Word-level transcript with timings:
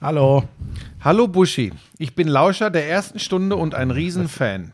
Hallo. 0.00 0.44
Hallo 1.00 1.26
Buschi, 1.26 1.72
ich 1.98 2.14
bin 2.14 2.28
Lauscher 2.28 2.70
der 2.70 2.88
ersten 2.88 3.18
Stunde 3.18 3.56
und 3.56 3.74
ein 3.74 3.90
Riesenfan. 3.90 4.70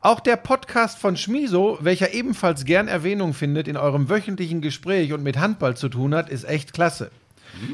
Auch 0.00 0.18
der 0.18 0.36
Podcast 0.36 0.98
von 0.98 1.18
Schmiso, 1.18 1.76
welcher 1.82 2.14
ebenfalls 2.14 2.64
gern 2.64 2.88
Erwähnung 2.88 3.34
findet 3.34 3.68
in 3.68 3.76
eurem 3.76 4.08
wöchentlichen 4.08 4.62
Gespräch 4.62 5.12
und 5.12 5.22
mit 5.22 5.38
Handball 5.38 5.76
zu 5.76 5.90
tun 5.90 6.14
hat, 6.14 6.30
ist 6.30 6.44
echt 6.44 6.72
klasse. 6.72 7.10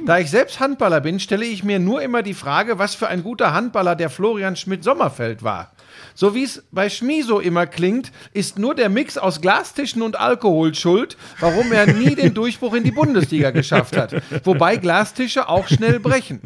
Da 0.06 0.19
ich 0.19 0.30
selbst 0.30 0.61
Handballer 0.61 1.01
bin, 1.01 1.21
stelle 1.21 1.45
ich 1.45 1.64
mir 1.64 1.79
nur 1.79 2.03
immer 2.03 2.23
die 2.23 2.35
Frage, 2.35 2.79
was 2.79 2.95
für 2.95 3.09
ein 3.09 3.23
guter 3.23 3.52
Handballer 3.52 3.96
der 3.96 4.11
Florian 4.11 4.57
Schmidt-Sommerfeld 4.57 5.43
war. 5.43 5.73
So 6.14 6.34
wie 6.34 6.45
es 6.45 6.64
bei 6.70 6.91
Schmiso 6.91 7.39
immer 7.39 7.66
klingt, 7.66 8.12
ist 8.33 8.59
nur 8.59 8.75
der 8.75 8.88
Mix 8.88 9.19
aus 9.19 9.41
Glastischen 9.41 10.02
und 10.02 10.19
Alkohol 10.19 10.75
schuld, 10.75 11.16
warum 11.41 11.73
er 11.73 11.93
nie 11.93 12.14
den 12.14 12.34
Durchbruch 12.34 12.75
in 12.75 12.84
die 12.84 12.91
Bundesliga 12.91 13.51
geschafft 13.51 13.96
hat. 13.96 14.14
Wobei 14.45 14.77
Glastische 14.77 15.48
auch 15.48 15.69
schnell 15.69 16.01
brechen. 16.01 16.41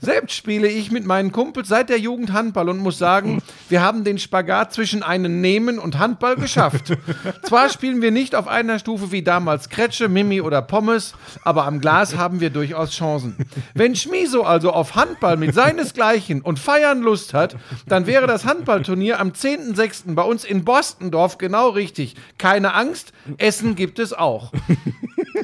Selbst 0.00 0.36
spiele 0.36 0.68
ich 0.68 0.90
mit 0.90 1.06
meinen 1.06 1.32
Kumpels 1.32 1.68
seit 1.68 1.88
der 1.88 1.98
Jugend 1.98 2.32
Handball 2.32 2.68
und 2.68 2.78
muss 2.78 2.98
sagen, 2.98 3.42
wir 3.68 3.82
haben 3.82 4.04
den 4.04 4.18
Spagat 4.18 4.72
zwischen 4.72 5.02
einem 5.02 5.40
Nehmen 5.40 5.78
und 5.78 5.98
Handball 5.98 6.36
geschafft. 6.36 6.96
Zwar 7.42 7.70
spielen 7.70 8.02
wir 8.02 8.10
nicht 8.10 8.34
auf 8.34 8.48
einer 8.48 8.78
Stufe 8.78 9.10
wie 9.10 9.22
damals 9.22 9.68
Kretsche, 9.68 10.08
Mimi 10.08 10.40
oder 10.40 10.62
Pommes, 10.62 11.14
aber 11.44 11.64
am 11.64 11.80
Glas 11.80 12.16
haben 12.16 12.40
wir 12.40 12.50
durchaus 12.50 12.73
Chancen. 12.90 13.36
Wenn 13.74 13.94
Schmiso 13.96 14.42
also 14.42 14.72
auf 14.72 14.94
Handball 14.94 15.36
mit 15.36 15.54
seinesgleichen 15.54 16.40
und 16.42 16.58
Feiern 16.58 17.02
Lust 17.02 17.34
hat, 17.34 17.56
dann 17.86 18.06
wäre 18.06 18.26
das 18.26 18.44
Handballturnier 18.44 19.20
am 19.20 19.30
10.06. 19.30 20.14
bei 20.14 20.22
uns 20.22 20.44
in 20.44 20.64
Bostondorf 20.64 21.38
genau 21.38 21.70
richtig. 21.70 22.14
Keine 22.38 22.74
Angst, 22.74 23.12
Essen 23.38 23.74
gibt 23.74 23.98
es 23.98 24.12
auch. 24.12 24.52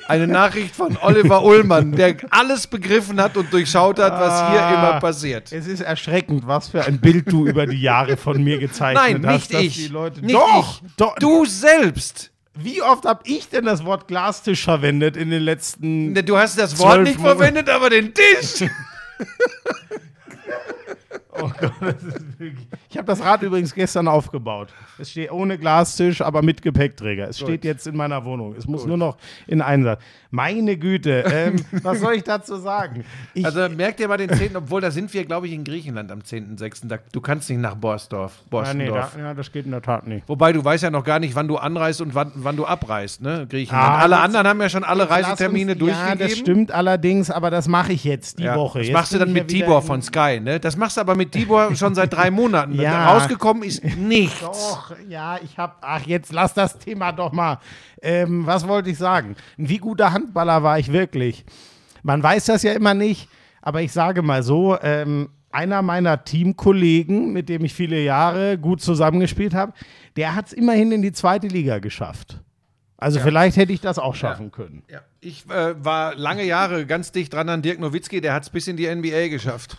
Eine 0.06 0.26
Nachricht 0.26 0.74
von 0.74 0.96
Oliver 1.02 1.44
Ullmann, 1.44 1.92
der 1.92 2.16
alles 2.30 2.66
begriffen 2.66 3.20
hat 3.20 3.36
und 3.36 3.52
durchschaut 3.52 3.98
hat, 3.98 4.12
was 4.12 4.50
hier 4.50 4.60
Ah. 4.62 4.74
immer 4.92 5.00
passiert. 5.00 5.52
Es 5.52 5.66
ist 5.66 5.80
erschreckend, 5.80 6.46
was 6.46 6.68
für 6.68 6.84
ein 6.84 7.00
Bild 7.00 7.30
du 7.30 7.46
über 7.46 7.66
die 7.66 7.80
Jahre 7.80 8.16
von 8.16 8.42
mir 8.42 8.58
gezeichnet 8.58 9.22
Nein, 9.22 9.26
hast. 9.26 9.50
nicht 9.52 9.54
dass 9.54 9.60
ich. 9.62 9.90
Nicht 10.22 10.34
doch, 10.34 10.82
ich. 10.82 10.90
doch. 10.96 11.14
Du 11.16 11.44
selbst. 11.44 12.29
Wie 12.54 12.82
oft 12.82 13.04
habe 13.04 13.22
ich 13.24 13.48
denn 13.48 13.64
das 13.64 13.84
Wort 13.84 14.08
Glastisch 14.08 14.64
verwendet 14.64 15.16
in 15.16 15.30
den 15.30 15.42
letzten. 15.42 16.14
Du 16.14 16.36
hast 16.36 16.58
das 16.58 16.78
Wort 16.78 17.02
nicht 17.02 17.20
verwendet, 17.20 17.68
aber 17.68 17.90
den 17.90 18.12
Tisch. 18.12 18.68
Oh 21.32 21.50
Gott, 21.60 21.72
das 21.80 22.02
ist 22.02 22.40
wirklich. 22.40 22.66
Ich 22.88 22.96
habe 22.96 23.06
das 23.06 23.22
Rad 23.22 23.42
übrigens 23.42 23.74
gestern 23.74 24.08
aufgebaut. 24.08 24.68
Es 24.98 25.10
steht 25.10 25.30
ohne 25.30 25.58
Glastisch, 25.58 26.20
aber 26.22 26.42
mit 26.42 26.60
Gepäckträger. 26.62 27.28
Es 27.28 27.38
steht 27.38 27.64
jetzt 27.64 27.86
in 27.86 27.96
meiner 27.96 28.24
Wohnung. 28.24 28.54
Es 28.58 28.66
muss 28.66 28.84
nur 28.86 28.96
noch 28.96 29.16
in 29.46 29.62
Einsatz. 29.62 30.00
Meine 30.32 30.76
Güte, 30.76 31.24
ähm, 31.32 31.56
was 31.82 32.00
soll 32.00 32.14
ich 32.14 32.22
dazu 32.24 32.56
sagen? 32.56 33.04
Ich, 33.34 33.44
Also 33.44 33.68
merkt 33.68 33.98
ihr 34.00 34.08
mal 34.08 34.16
den 34.16 34.30
10., 34.32 34.56
obwohl 34.56 34.80
da 34.80 34.90
sind 34.90 35.12
wir, 35.12 35.24
glaube 35.24 35.46
ich, 35.48 35.52
in 35.52 35.64
Griechenland 35.64 36.10
am 36.12 36.20
10.06. 36.20 36.86
Da- 36.88 36.98
Du 37.12 37.20
kannst 37.20 37.50
nicht 37.50 37.58
nach 37.60 37.74
Borsdorf. 37.74 38.40
ja, 38.52 38.74
nee, 38.74 38.86
da, 38.88 39.10
ja, 39.18 39.34
das 39.34 39.50
geht 39.50 39.64
in 39.66 39.72
der 39.72 39.82
Tat 39.82 40.06
nicht. 40.06 40.28
Wobei 40.28 40.52
du 40.52 40.64
weißt 40.64 40.82
ja 40.84 40.90
noch 40.90 41.04
gar 41.04 41.18
nicht, 41.18 41.34
wann 41.34 41.48
du 41.48 41.56
anreist 41.56 42.00
und 42.00 42.14
wann, 42.14 42.32
wann 42.36 42.56
du 42.56 42.64
abreist, 42.66 43.20
ne? 43.22 43.46
Griechenland. 43.48 43.84
Ah, 43.88 43.98
alle 43.98 44.18
anderen 44.18 44.46
haben 44.46 44.60
ja 44.60 44.68
schon 44.68 44.84
alle 44.84 45.04
Lass 45.04 45.18
uns- 45.18 45.26
Reisetermine 45.28 45.76
durchgegeben. 45.76 46.18
Ja, 46.20 46.26
das 46.26 46.36
stimmt 46.38 46.70
allerdings, 46.72 47.30
aber 47.30 47.50
das 47.50 47.66
mache 47.68 47.92
ich 47.92 48.04
jetzt 48.04 48.38
die 48.38 48.44
Ja, 48.44 48.56
Woche. 48.56 48.78
Das 48.78 48.88
Jetzt 48.88 48.94
machst 48.94 49.12
du 49.14 49.18
dann 49.18 49.32
mit 49.32 49.48
Tibor 49.48 49.82
von 49.82 50.00
Sky, 50.02 50.40
ne? 50.40 50.60
Das 50.60 50.76
machst 50.76 50.96
du 50.96 51.00
aber 51.00 51.16
mit 51.16 51.19
Tibor 51.26 51.74
schon 51.74 51.94
seit 51.94 52.12
drei 52.12 52.30
Monaten. 52.30 52.74
Ja. 52.80 53.12
Rausgekommen 53.12 53.62
ist 53.62 53.84
nichts. 53.96 54.40
Doch, 54.40 54.94
ja, 55.08 55.38
ich 55.42 55.58
habe. 55.58 55.74
Ach, 55.80 56.06
jetzt 56.06 56.32
lass 56.32 56.54
das 56.54 56.78
Thema 56.78 57.12
doch 57.12 57.32
mal. 57.32 57.58
Ähm, 58.02 58.46
was 58.46 58.66
wollte 58.66 58.90
ich 58.90 58.98
sagen? 58.98 59.36
Ein 59.58 59.68
Wie 59.68 59.78
guter 59.78 60.12
Handballer 60.12 60.62
war 60.62 60.78
ich 60.78 60.92
wirklich. 60.92 61.44
Man 62.02 62.22
weiß 62.22 62.46
das 62.46 62.62
ja 62.62 62.72
immer 62.72 62.94
nicht, 62.94 63.28
aber 63.60 63.82
ich 63.82 63.92
sage 63.92 64.22
mal 64.22 64.42
so: 64.42 64.78
ähm, 64.80 65.30
einer 65.50 65.82
meiner 65.82 66.24
Teamkollegen, 66.24 67.32
mit 67.32 67.48
dem 67.48 67.64
ich 67.64 67.74
viele 67.74 68.00
Jahre 68.00 68.58
gut 68.58 68.80
zusammengespielt 68.80 69.54
habe, 69.54 69.72
der 70.16 70.34
hat 70.34 70.46
es 70.46 70.52
immerhin 70.52 70.92
in 70.92 71.02
die 71.02 71.12
zweite 71.12 71.48
Liga 71.48 71.78
geschafft. 71.78 72.40
Also 73.00 73.18
vielleicht 73.18 73.56
hätte 73.56 73.72
ich 73.72 73.80
das 73.80 73.98
auch 73.98 74.14
schaffen 74.14 74.50
können. 74.50 74.82
Ja. 74.90 75.00
Ich 75.20 75.48
äh, 75.48 75.82
war 75.82 76.14
lange 76.14 76.44
Jahre 76.44 76.84
ganz 76.84 77.12
dicht 77.12 77.32
dran 77.32 77.48
an 77.48 77.62
Dirk 77.62 77.80
Nowitzki, 77.80 78.20
der 78.20 78.34
hat 78.34 78.42
es 78.42 78.50
bis 78.50 78.68
in 78.68 78.76
die 78.76 78.94
NBA 78.94 79.28
geschafft. 79.28 79.78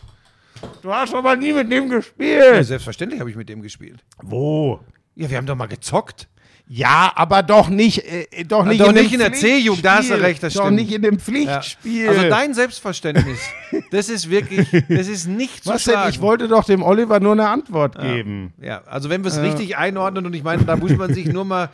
Du 0.81 0.93
hast 0.93 1.13
aber 1.13 1.35
nie 1.35 1.53
mit 1.53 1.71
dem 1.71 1.89
Ja, 1.89 1.97
gespielt. 1.97 2.65
selbstverständlich 2.65 3.19
habe 3.19 3.29
ich 3.29 3.35
mit 3.35 3.49
dem 3.49 3.61
gespielt. 3.61 4.03
Wo? 4.21 4.79
Ja, 5.15 5.29
wir 5.29 5.37
haben 5.37 5.45
doch 5.45 5.55
mal 5.55 5.67
gezockt. 5.67 6.27
Ja, 6.73 7.11
aber 7.15 7.43
doch 7.43 7.67
nicht, 7.67 7.99
äh, 8.05 8.45
doch 8.45 8.63
nicht, 8.63 8.79
doch 8.79 8.89
in, 8.89 8.95
nicht 8.95 9.11
in 9.11 9.19
der 9.19 9.33
C-Jugend, 9.33 9.83
da 9.83 9.97
hast 9.97 10.09
du 10.09 10.13
recht, 10.13 10.41
das 10.41 10.53
Doch 10.53 10.63
stimmt. 10.67 10.77
nicht 10.77 10.93
in 10.93 11.01
dem 11.01 11.15
Ja. 11.15 11.19
Pflichtspiel. 11.19 12.07
Also 12.07 12.29
dein 12.29 12.53
Selbstverständnis, 12.53 13.39
das 13.91 14.07
ist 14.07 14.29
wirklich, 14.29 14.69
das 14.87 15.09
ist 15.09 15.27
nicht 15.27 15.65
zu 15.65 15.69
Was 15.71 15.83
denn? 15.83 15.99
Ich 16.09 16.21
wollte 16.21 16.47
doch 16.47 16.63
dem 16.63 16.81
Oliver 16.81 17.19
nur 17.19 17.33
eine 17.33 17.49
Antwort 17.49 17.99
geben. 17.99 18.53
Ja, 18.61 18.83
also 18.85 19.09
wenn 19.09 19.21
wir 19.25 19.31
es 19.31 19.41
richtig 19.41 19.75
einordnen 19.75 20.25
und 20.25 20.33
ich 20.33 20.43
meine, 20.43 20.63
da 20.63 20.77
muss 20.77 20.95
man 20.95 21.13
sich 21.13 21.25
nur 21.25 21.43
mal, 21.43 21.69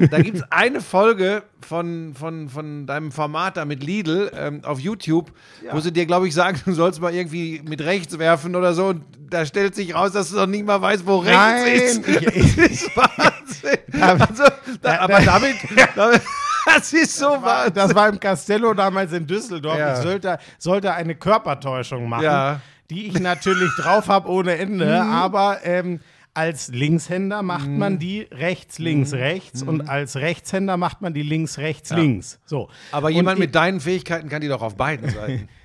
da 0.00 0.20
gibt 0.20 0.38
es 0.38 0.42
eine 0.50 0.80
Folge 0.80 1.44
von, 1.66 2.14
von, 2.14 2.48
von 2.48 2.86
deinem 2.86 3.12
Format 3.12 3.56
da 3.56 3.64
mit 3.64 3.82
Lidl 3.82 4.30
ähm, 4.36 4.60
auf 4.64 4.78
YouTube, 4.80 5.32
wo 5.70 5.80
sie 5.80 5.92
dir, 5.92 6.06
glaube 6.06 6.28
ich, 6.28 6.34
sagen, 6.34 6.60
du 6.64 6.72
sollst 6.72 7.00
mal 7.00 7.14
irgendwie 7.14 7.62
mit 7.68 7.80
rechts 7.82 8.18
werfen 8.18 8.56
oder 8.56 8.74
so 8.74 8.86
und 8.86 9.04
da 9.30 9.46
stellt 9.46 9.74
sich 9.74 9.94
raus, 9.94 10.12
dass 10.12 10.30
du 10.30 10.36
noch 10.36 10.46
nicht 10.46 10.66
mal 10.66 10.80
weißt, 10.82 11.06
wo 11.06 11.18
rechts 11.18 11.36
Nein, 11.36 11.72
ist. 11.74 12.08
ich- 12.36 12.56
das 12.56 12.66
ist 12.70 12.96
Wahnsinn. 12.96 13.78
Also, 14.02 14.44
da, 14.82 14.98
aber 15.00 15.20
damit, 15.20 15.56
damit, 15.96 16.20
das 16.66 16.92
ist 16.92 17.16
so 17.16 17.26
War, 17.26 17.42
Wahnsinn. 17.42 17.74
das 17.74 17.94
war 17.94 18.08
im 18.08 18.18
Castello 18.20 18.74
damals 18.74 19.12
in 19.12 19.26
Düsseldorf. 19.26 19.78
Ja. 19.78 19.94
Ich 19.94 20.00
sollte, 20.02 20.38
sollte 20.58 20.92
eine 20.92 21.14
Körpertäuschung 21.14 22.08
machen, 22.08 22.24
Ja. 22.24 22.54
Mhm. 22.54 22.60
die 22.94 23.06
ich 23.06 23.20
natürlich 23.20 23.70
drauf 23.76 24.08
habe 24.08 24.28
ohne 24.28 24.56
Ende. 24.58 25.00
Aber 25.02 25.58
ähm, 25.64 26.00
als 26.40 26.68
Linkshänder 26.68 27.42
macht 27.42 27.68
man 27.68 27.98
die 27.98 28.26
rechts, 28.32 28.78
links, 28.78 29.12
Mhm. 29.12 29.18
rechts. 29.18 29.62
Und 29.62 29.88
als 29.88 30.16
Rechtshänder 30.16 30.76
macht 30.76 31.02
man 31.02 31.12
die 31.14 31.22
links, 31.22 31.58
rechts, 31.58 31.90
links. 31.90 32.40
So. 32.46 32.68
Aber 32.92 33.08
Und 33.08 33.14
jemand 33.14 33.38
mit 33.38 33.54
deinen 33.54 33.80
Fähigkeiten 33.80 34.28
kann 34.30 34.40
die 34.40 34.48
doch 34.48 34.62
auf 34.62 34.76
beiden 34.76 35.08
Seiten. 35.10 35.48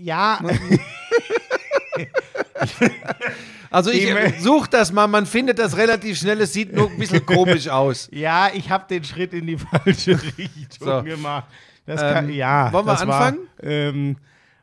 Ja, 0.00 0.40
Also 3.70 3.90
ich 3.90 4.08
suche 4.40 4.70
das 4.70 4.92
mal, 4.92 5.06
man 5.08 5.26
findet 5.26 5.58
das 5.58 5.76
relativ 5.76 6.18
schnell, 6.18 6.40
es 6.40 6.54
sieht 6.54 6.72
nur 6.72 6.90
ein 6.90 6.98
bisschen 6.98 7.24
komisch 7.26 7.68
aus. 7.80 8.08
ja, 8.12 8.48
ich 8.54 8.70
habe 8.70 8.86
den 8.88 9.04
Schritt 9.04 9.34
in 9.34 9.46
die 9.46 9.58
falsche 9.58 10.12
Richtung 10.38 10.88
So. 10.88 11.02
gemacht. 11.02 11.44
Das 11.84 12.00
Ähm, 12.02 12.14
kann, 12.14 12.30
ja, 12.32 12.72
wollen 12.72 12.86
wir 12.86 12.92
das 12.94 13.06
war- 13.06 13.20
anfangen? 13.26 13.46
ähm, 13.62 14.16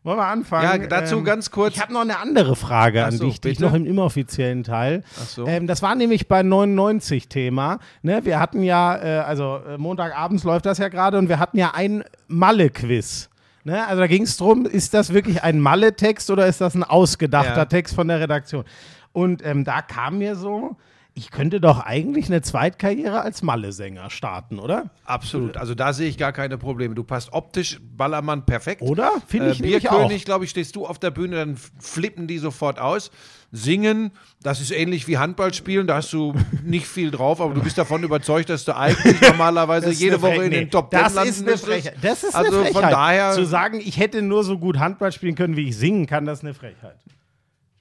wollen 0.05 0.17
wir 0.17 0.25
anfangen? 0.27 0.81
Ja, 0.83 0.87
dazu 0.87 1.17
Ähm, 1.17 1.23
ganz 1.25 1.51
kurz. 1.51 1.75
Ich 1.75 1.81
habe 1.81 1.91
noch 1.91 2.01
eine 2.01 2.19
andere 2.19 2.55
Frage 2.55 3.03
Ach 3.03 3.07
an 3.07 3.17
so, 3.17 3.25
dich, 3.25 3.41
die 3.41 3.49
ich 3.49 3.57
bitte? 3.57 3.69
noch 3.69 3.73
im 3.75 3.85
inoffiziellen 3.85 4.63
Teil. 4.63 5.03
Ach 5.21 5.25
so. 5.27 5.45
Ähm, 5.47 5.67
das 5.67 5.81
war 5.81 5.95
nämlich 5.95 6.27
bei 6.27 6.43
99 6.43 7.27
Thema. 7.27 7.79
Ne? 8.03 8.21
Wir 8.23 8.39
hatten 8.39 8.63
ja, 8.63 8.95
äh, 8.95 9.19
also 9.19 9.59
äh, 9.67 9.77
Montagabends 9.77 10.43
läuft 10.43 10.65
das 10.65 10.77
ja 10.77 10.87
gerade 10.87 11.17
und 11.17 11.27
wir 11.27 11.39
hatten 11.39 11.57
ja 11.57 11.71
ein 11.73 12.03
Malle-Quiz. 12.27 13.29
Ne? 13.63 13.85
Also 13.87 14.01
da 14.01 14.07
ging 14.07 14.21
es 14.23 14.37
darum, 14.37 14.65
ist 14.65 14.93
das 14.93 15.11
wirklich 15.13 15.43
ein 15.43 15.59
Malle-Text 15.59 16.29
oder 16.29 16.45
ist 16.47 16.61
das 16.61 16.75
ein 16.75 16.83
ausgedachter 16.83 17.57
Ja. 17.57 17.65
Text 17.65 17.95
von 17.95 18.07
der 18.07 18.19
Redaktion? 18.19 18.63
Und 19.11 19.43
ähm, 19.45 19.63
da 19.63 19.81
kam 19.81 20.19
mir 20.19 20.35
so, 20.35 20.77
ich 21.17 21.31
könnte 21.31 21.61
doch 21.61 21.79
eigentlich 21.79 22.25
eine 22.27 22.41
Zweitkarriere 22.41 23.21
als 23.21 23.41
Malle-Sänger 23.41 24.09
starten, 24.09 24.59
oder? 24.59 24.89
Absolut. 25.05 25.55
Also 25.55 25.73
da 25.73 25.93
sehe 25.93 26.09
ich 26.09 26.17
gar 26.17 26.33
keine 26.33 26.57
Probleme. 26.57 26.93
Du 26.93 27.05
passt 27.05 27.31
optisch 27.31 27.79
Ballermann 27.81 28.45
perfekt. 28.45 28.81
Oder? 28.81 29.11
Finde 29.25 29.47
Äh, 29.47 29.51
ich 29.51 29.59
auch. 29.89 29.97
Bierkönig, 29.97 30.25
glaube 30.25 30.43
ich, 30.43 30.51
stehst 30.51 30.75
du 30.75 30.85
auf 30.85 30.99
der 30.99 31.11
Bühne, 31.11 31.37
dann 31.37 31.55
flippen 31.79 32.27
die 32.27 32.37
sofort 32.37 32.79
aus. 32.79 33.11
Singen, 33.53 34.11
das 34.43 34.59
ist 34.59 34.71
ähnlich 34.71 35.07
wie 35.07 35.17
Handball 35.17 35.53
spielen, 35.53 35.87
da 35.87 35.95
hast 35.95 36.11
du 36.11 36.33
nicht 36.65 36.85
viel 36.87 37.11
drauf, 37.11 37.39
aber 37.39 37.53
du 37.53 37.61
bist 37.61 37.77
davon 37.77 38.03
überzeugt, 38.03 38.49
dass 38.49 38.65
du 38.65 38.75
eigentlich 38.75 39.21
normalerweise 39.29 39.91
jede 39.91 40.21
Woche 40.21 40.43
in 40.43 40.51
den 40.51 40.69
Top 40.69 40.91
Ten 40.91 40.99
das 40.99 41.13
landen 41.13 41.29
ist 41.29 41.47
eine. 41.47 41.57
Frechheit. 41.57 41.95
Das 42.01 42.25
ist 42.25 42.35
also 42.35 42.51
eine 42.51 42.65
Frechheit. 42.65 42.81
von 42.81 42.91
daher 42.91 43.31
Zu 43.31 43.45
sagen, 43.45 43.79
ich 43.79 43.97
hätte 43.97 44.21
nur 44.21 44.43
so 44.43 44.57
gut 44.57 44.79
Handball 44.79 45.13
spielen 45.13 45.35
können, 45.35 45.55
wie 45.55 45.69
ich 45.69 45.77
singen 45.77 46.07
kann, 46.07 46.25
das 46.25 46.39
ist 46.39 46.43
eine 46.43 46.53
Frechheit. 46.53 46.97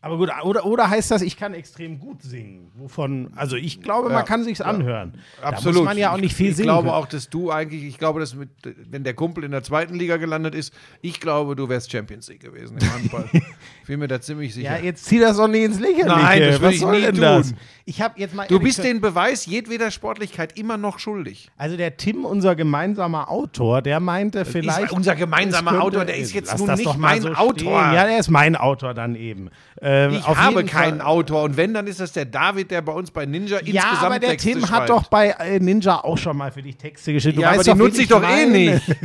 Aber 0.04 0.18
gut, 0.18 0.28
oder, 0.42 0.66
oder 0.66 0.90
heißt 0.90 1.10
das, 1.12 1.22
ich 1.22 1.38
kann 1.38 1.54
extrem 1.54 1.98
gut 1.98 2.22
singen? 2.22 2.70
Wovon, 2.74 3.30
also 3.36 3.56
ich 3.56 3.80
glaube, 3.80 4.10
Ja, 4.10 4.14
man 4.16 4.24
kann 4.26 4.44
sich's 4.44 4.60
anhören. 4.60 5.14
Absolut. 5.40 5.76
Da 5.76 5.78
muss 5.80 5.86
man 5.86 5.96
ja 5.96 6.12
auch 6.12 6.18
nicht 6.18 6.34
viel 6.34 6.50
ich, 6.50 6.56
singen. 6.56 6.68
Ich 6.68 6.72
glaube 6.74 6.88
können. 6.88 6.94
auch, 7.02 7.06
dass 7.06 7.30
du 7.30 7.50
eigentlich, 7.50 7.84
ich 7.84 7.96
glaube, 7.96 8.20
dass 8.20 8.34
mit, 8.34 8.50
wenn 8.90 9.02
der 9.02 9.14
Kumpel 9.14 9.44
in 9.44 9.50
der 9.50 9.62
zweiten 9.62 9.94
Liga 9.94 10.18
gelandet 10.18 10.54
ist, 10.54 10.74
ich 11.00 11.20
glaube, 11.20 11.56
du 11.56 11.70
wärst 11.70 11.90
Champions 11.90 12.28
League 12.28 12.40
gewesen 12.42 12.76
im 12.78 12.92
Handball. 12.92 13.30
ich 13.32 13.42
bin 13.86 13.98
mir 13.98 14.08
da 14.08 14.20
ziemlich 14.20 14.52
sicher. 14.52 14.76
Ja, 14.76 14.84
jetzt 14.84 15.06
zieh 15.06 15.18
das 15.20 15.38
doch 15.38 15.48
nicht 15.48 15.64
ins 15.64 15.80
Lächerliche. 15.80 16.06
Nein, 16.06 16.40
das 16.42 16.52
würde 16.60 16.66
Was 16.66 16.74
ich 16.74 16.80
soll 16.80 16.96
nie 16.96 17.02
denn 17.06 17.14
tun. 17.14 17.22
das? 17.22 17.54
Ich 17.86 18.00
habe 18.00 18.19
jetzt 18.19 18.34
mal 18.34 18.46
du 18.46 18.58
bist 18.60 18.82
den 18.82 19.02
Beweis 19.02 19.44
jedweder 19.44 19.90
Sportlichkeit 19.90 20.56
immer 20.58 20.78
noch 20.78 20.98
schuldig. 20.98 21.50
Also 21.58 21.76
der 21.76 21.98
Tim, 21.98 22.25
unser 22.25 22.56
gemeinsamer 22.56 23.31
Autor, 23.31 23.82
der 23.82 24.00
meinte 24.00 24.46
vielleicht. 24.46 24.90
unser 24.92 25.14
gemeinsamer 25.14 25.72
könnte- 25.72 25.84
Autor, 25.84 26.04
der 26.06 26.16
ist 26.16 26.32
jetzt 26.32 26.56
nun 26.58 26.72
nicht 26.75 26.96
mein 26.96 27.20
so 27.20 27.28
Autor. 27.34 27.54
Stehen. 27.82 27.92
Ja, 27.94 28.06
der 28.06 28.19
ist 28.19 28.31
mein 28.31 28.56
Autor 28.56 28.94
dann 28.94 29.14
eben. 29.16 29.50
Ähm, 29.82 30.12
Ich 30.14 30.25
auf 30.25 30.38
habe 30.38 30.56
jeden 30.60 30.69
keinen 30.70 30.98
Fall- 31.00 31.06
Autor 31.06 31.42
und 31.42 31.58
wenn, 31.58 31.75
dann 31.75 31.86
ist 31.86 32.00
das 32.00 32.12
der 32.12 32.25
David, 32.25 32.70
der 32.70 32.81
bei 32.81 32.92
uns 32.92 33.10
bei 33.10 33.26
Ninja 33.26 33.58
Ja, 33.60 33.82
insgesamt 33.82 34.02
aber 34.02 34.19
der 34.19 34.31
Texte 34.31 34.52
Tim 34.52 34.62
hat 34.62 34.69
schreibt. 34.70 34.88
doch 34.90 35.04
bei 35.08 35.28
äh, 35.38 35.60
Ninja 35.60 36.02
auch 36.04 36.16
schon 36.16 36.38
mal 36.38 36.50
für 36.50 36.62
dich 36.62 36.78
Texte 36.78 37.12
geschrieben. 37.12 37.36
Du 37.36 37.42
Ja, 37.42 37.48
aber 37.48 37.58
weißt 37.58 37.66
die 37.66 37.70
doch, 37.72 37.76
nutze 37.78 38.00
ich 38.00 38.08
doch 38.08 38.22
eh 38.26 38.46
nicht. 38.46 38.82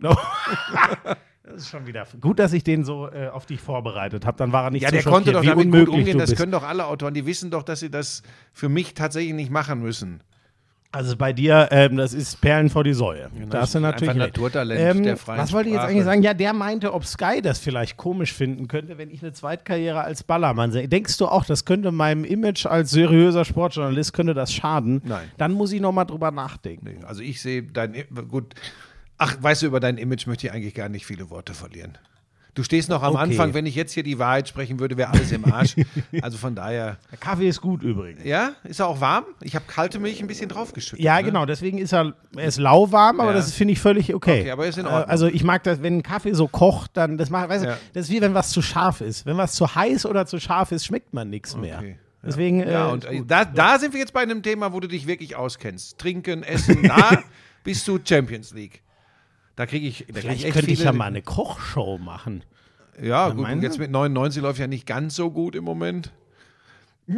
Das 1.46 1.62
ist 1.62 1.68
schon 1.68 1.86
wieder 1.86 2.06
gut, 2.20 2.40
dass 2.40 2.52
ich 2.52 2.64
den 2.64 2.84
so 2.84 3.08
äh, 3.08 3.28
auf 3.28 3.46
dich 3.46 3.60
vorbereitet 3.60 4.26
habe. 4.26 4.36
Dann 4.36 4.52
war 4.52 4.64
er 4.64 4.70
nicht 4.70 4.82
Ja, 4.82 4.88
so 4.88 4.96
der 4.96 5.04
konnte 5.04 5.32
doch 5.32 5.42
wie 5.42 5.46
damit 5.46 5.66
gut 5.66 5.74
unmöglich 5.74 5.98
umgehen. 5.98 6.18
Das 6.18 6.30
bist. 6.30 6.40
können 6.40 6.52
doch 6.52 6.64
alle 6.64 6.86
Autoren. 6.86 7.14
Die 7.14 7.24
wissen 7.24 7.50
doch, 7.50 7.62
dass 7.62 7.80
sie 7.80 7.90
das 7.90 8.22
für 8.52 8.68
mich 8.68 8.94
tatsächlich 8.94 9.34
nicht 9.34 9.50
machen 9.50 9.80
müssen. 9.80 10.22
Also 10.92 11.16
bei 11.16 11.32
dir, 11.32 11.68
ähm, 11.72 11.98
das 11.98 12.14
ist 12.14 12.40
Perlen 12.40 12.70
vor 12.70 12.82
die 12.82 12.94
Säue. 12.94 13.28
da 13.50 13.60
hast 13.60 13.74
du 13.74 13.80
natürlich 13.80 14.14
recht. 14.14 14.18
Naturtalent 14.18 15.04
der 15.04 15.16
freien 15.16 15.38
Was 15.38 15.52
wollte 15.52 15.68
ich 15.68 15.74
jetzt 15.74 15.84
eigentlich 15.84 16.04
sagen? 16.04 16.22
Ja, 16.22 16.32
der 16.32 16.52
meinte, 16.52 16.94
ob 16.94 17.04
Sky 17.04 17.42
das 17.42 17.58
vielleicht 17.58 17.96
komisch 17.96 18.32
finden 18.32 18.66
könnte, 18.66 18.96
wenn 18.96 19.10
ich 19.10 19.22
eine 19.22 19.32
Zweitkarriere 19.32 20.00
als 20.00 20.22
Ballermann 20.22 20.72
sehe. 20.72 20.88
Denkst 20.88 21.18
du 21.18 21.26
auch, 21.26 21.44
das 21.44 21.64
könnte 21.64 21.92
meinem 21.92 22.24
Image 22.24 22.66
als 22.66 22.90
seriöser 22.90 23.44
Sportjournalist, 23.44 24.14
könnte 24.14 24.32
das 24.32 24.54
schaden? 24.54 25.02
Nein. 25.04 25.28
Dann 25.36 25.52
muss 25.52 25.70
ich 25.72 25.80
noch 25.80 25.92
mal 25.92 26.06
drüber 26.06 26.30
nachdenken. 26.30 27.04
Also 27.04 27.20
ich 27.20 27.42
sehe 27.42 27.62
dein, 27.62 28.04
gut. 28.28 28.54
Ach, 29.18 29.36
weißt 29.40 29.62
du, 29.62 29.66
über 29.66 29.80
dein 29.80 29.96
Image 29.98 30.26
möchte 30.26 30.46
ich 30.46 30.52
eigentlich 30.52 30.74
gar 30.74 30.88
nicht 30.88 31.06
viele 31.06 31.30
Worte 31.30 31.54
verlieren. 31.54 31.96
Du 32.54 32.62
stehst 32.62 32.88
noch 32.88 33.02
am 33.02 33.12
Okay. 33.14 33.22
Anfang, 33.22 33.52
wenn 33.52 33.66
ich 33.66 33.74
jetzt 33.74 33.92
hier 33.92 34.02
die 34.02 34.18
Wahrheit 34.18 34.48
sprechen 34.48 34.80
würde, 34.80 34.96
wäre 34.96 35.10
alles 35.10 35.30
im 35.30 35.44
Arsch. 35.52 35.76
also 36.22 36.38
von 36.38 36.54
daher, 36.54 36.96
Der 37.12 37.18
Kaffee 37.18 37.48
ist 37.48 37.60
gut 37.60 37.82
übrigens. 37.82 38.24
ja, 38.24 38.52
ist 38.64 38.80
er 38.80 38.88
auch 38.88 38.98
warm? 39.02 39.24
Ich 39.42 39.54
habe 39.54 39.66
kalte 39.68 39.98
Milch 39.98 40.20
ein 40.22 40.26
bisschen 40.26 40.48
draufgeschüttet. 40.48 41.04
Ja, 41.04 41.16
ne? 41.16 41.24
genau, 41.24 41.44
deswegen 41.44 41.76
ist 41.76 41.92
er, 41.92 42.14
er 42.34 42.44
ist 42.44 42.58
lauwarm, 42.58 43.20
aber 43.20 43.32
Ja. 43.32 43.36
das 43.36 43.52
finde 43.52 43.72
ich 43.72 43.78
völlig 43.80 44.14
okay. 44.14 44.40
Okay, 44.40 44.50
aber 44.50 44.66
ist 44.66 44.78
in 44.78 44.86
Äh, 44.86 44.88
Ordnung. 44.88 45.10
Also 45.10 45.26
ich 45.26 45.44
mag 45.44 45.64
das, 45.64 45.82
wenn 45.82 45.98
ein 45.98 46.02
Kaffee 46.02 46.32
so 46.32 46.48
kocht, 46.48 46.92
dann, 46.94 47.18
das 47.18 47.28
macht, 47.28 47.50
weißt 47.50 47.64
du, 47.64 47.68
Ja. 47.68 47.76
das 47.92 48.06
ist 48.06 48.10
wie 48.10 48.22
wenn 48.22 48.32
was 48.32 48.48
zu 48.48 48.62
scharf 48.62 49.02
ist. 49.02 49.26
Wenn 49.26 49.36
was 49.36 49.52
zu 49.52 49.74
heiß 49.74 50.06
oder 50.06 50.24
zu 50.24 50.40
scharf 50.40 50.72
ist, 50.72 50.86
schmeckt 50.86 51.12
man 51.12 51.28
nichts 51.28 51.54
mehr. 51.58 51.76
Okay. 51.78 51.98
Deswegen, 52.24 52.60
Ja, 52.60 52.88
äh, 52.88 52.92
und 52.92 53.04
ist 53.04 53.10
äh, 53.12 53.16
gut. 53.18 53.30
da, 53.30 53.44
da 53.44 53.78
sind 53.78 53.92
wir 53.92 54.00
jetzt 54.00 54.14
bei 54.14 54.22
einem 54.22 54.42
Thema, 54.42 54.72
wo 54.72 54.80
du 54.80 54.88
dich 54.88 55.06
wirklich 55.06 55.36
auskennst. 55.36 55.98
Trinken, 55.98 56.42
Essen, 56.42 56.82
da 56.84 57.22
bist 57.64 57.86
du 57.86 57.98
Champions 58.02 58.54
League. 58.54 58.80
Da 59.56 59.64
kriege 59.66 59.86
ich, 59.86 59.98
da 60.00 60.04
krieg 60.04 60.16
Vielleicht 60.20 60.40
ich 60.40 60.44
echt 60.46 60.54
könnte 60.54 60.70
ich 60.70 60.78
viele, 60.78 60.90
ja 60.92 60.96
mal 60.96 61.06
eine 61.06 61.22
Kochshow 61.22 61.98
machen. 61.98 62.44
Ja, 63.02 63.30
gut, 63.30 63.42
meinen 63.42 63.58
und 63.58 63.62
jetzt 63.62 63.78
mit 63.78 63.90
99 63.90 64.42
läuft 64.42 64.58
ja 64.58 64.66
nicht 64.66 64.86
ganz 64.86 65.14
so 65.16 65.30
gut 65.30 65.54
im 65.54 65.64
Moment. 65.64 66.12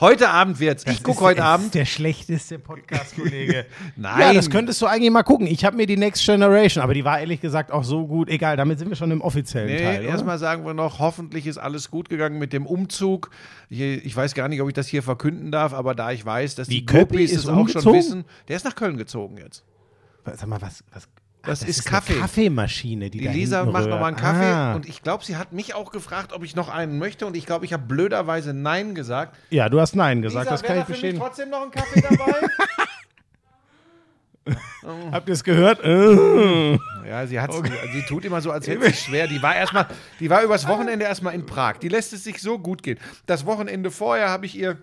heute 0.00 0.30
Abend 0.30 0.60
wird's. 0.60 0.86
Ich 0.86 1.02
gucke 1.02 1.20
heute 1.20 1.40
ist 1.40 1.46
Abend. 1.46 1.74
der 1.74 1.84
schlechteste 1.84 2.58
Podcast-Kollege. 2.58 3.66
Nein. 3.96 4.20
Ja, 4.20 4.32
das 4.32 4.48
könntest 4.48 4.80
du 4.80 4.86
eigentlich 4.86 5.10
mal 5.10 5.22
gucken. 5.24 5.46
Ich 5.46 5.64
habe 5.64 5.76
mir 5.76 5.86
die 5.86 5.96
Next 5.96 6.24
Generation, 6.24 6.82
aber 6.82 6.94
die 6.94 7.04
war 7.04 7.20
ehrlich 7.20 7.40
gesagt 7.40 7.70
auch 7.70 7.84
so 7.84 8.06
gut. 8.06 8.28
Egal, 8.28 8.56
damit 8.56 8.78
sind 8.78 8.88
wir 8.88 8.96
schon 8.96 9.10
im 9.10 9.20
offiziellen 9.20 9.68
Nee, 9.68 9.82
Teil. 9.82 10.04
erstmal 10.04 10.38
sagen 10.38 10.64
wir 10.64 10.72
noch, 10.74 10.98
hoffentlich 11.00 11.46
ist 11.46 11.58
alles 11.58 11.90
gut 11.90 12.08
gegangen 12.08 12.38
mit 12.38 12.52
dem 12.52 12.66
Umzug. 12.66 13.30
Ich, 13.68 13.80
ich 13.80 14.16
weiß 14.16 14.34
gar 14.34 14.48
nicht, 14.48 14.60
ob 14.62 14.68
ich 14.68 14.74
das 14.74 14.86
hier 14.88 15.02
verkünden 15.02 15.50
darf, 15.52 15.74
aber 15.74 15.94
da 15.94 16.12
ich 16.12 16.24
weiß, 16.24 16.54
dass 16.54 16.68
Wie, 16.68 16.82
die 16.82 17.22
ist 17.22 17.34
es 17.36 17.46
auch 17.48 17.68
schon 17.68 17.92
wissen, 17.92 18.24
der 18.48 18.56
ist 18.56 18.64
nach 18.64 18.74
Köln 18.74 18.96
gezogen 18.96 19.36
jetzt. 19.36 19.64
Sag 20.24 20.46
mal, 20.46 20.60
was. 20.62 20.82
was 20.92 21.08
Das 21.42 21.62
Ach, 21.62 21.68
ist 21.68 21.86
eine 21.86 21.90
Kaffee. 21.96 22.14
Kaffeemaschine, 22.18 23.10
die, 23.10 23.18
Die 23.18 23.28
Lisa 23.28 23.64
macht 23.66 23.86
nochmal 23.88 24.08
einen 24.08 24.16
Kaffee 24.16 24.44
Ah. 24.50 24.74
und 24.74 24.88
ich 24.88 25.02
glaube, 25.02 25.24
sie 25.24 25.36
hat 25.36 25.52
mich 25.52 25.74
auch 25.74 25.90
gefragt, 25.92 26.32
ob 26.32 26.42
ich 26.42 26.56
noch 26.56 26.70
einen 26.70 26.98
möchte 26.98 27.26
und 27.26 27.36
ich 27.36 27.44
glaube, 27.44 27.66
ich 27.66 27.72
habe 27.74 27.82
blöderweise 27.84 28.54
Nein 28.54 28.94
gesagt. 28.94 29.36
Ja, 29.50 29.68
du 29.68 29.78
hast 29.78 29.94
Nein 29.94 30.22
gesagt, 30.22 30.44
Lisa, 30.46 30.50
das 30.52 30.62
wäre 30.62 30.68
kann 30.68 30.76
da 30.76 30.82
ich 30.82 30.88
bestätigen. 30.88 31.18
trotzdem 31.20 31.50
noch 31.50 31.62
ein 31.64 31.70
Kaffee 31.70 32.00
dabei? 32.00 32.48
Habt 35.12 35.28
ihr 35.28 35.34
es 35.34 35.44
gehört? 35.44 35.80
Ja, 37.06 37.26
sie, 37.26 37.38
hat's, 37.38 37.54
sie 37.92 38.02
tut 38.08 38.24
immer 38.24 38.40
so, 38.40 38.50
als 38.50 38.66
hätte 38.66 38.86
sie 38.86 38.94
schwer. 38.94 39.26
Die 39.26 39.42
war 39.42 39.54
erstmal, 39.54 39.86
die 40.20 40.30
war 40.30 40.42
übers 40.42 40.66
Wochenende 40.68 41.04
erstmal 41.04 41.34
in 41.34 41.44
Prag. 41.44 41.74
Die 41.82 41.88
lässt 41.88 42.14
es 42.14 42.24
sich 42.24 42.40
so 42.40 42.58
gut 42.58 42.82
gehen. 42.82 42.98
Das 43.26 43.44
Wochenende 43.44 43.90
vorher 43.90 44.30
habe 44.30 44.46
ich 44.46 44.56
ihr 44.56 44.78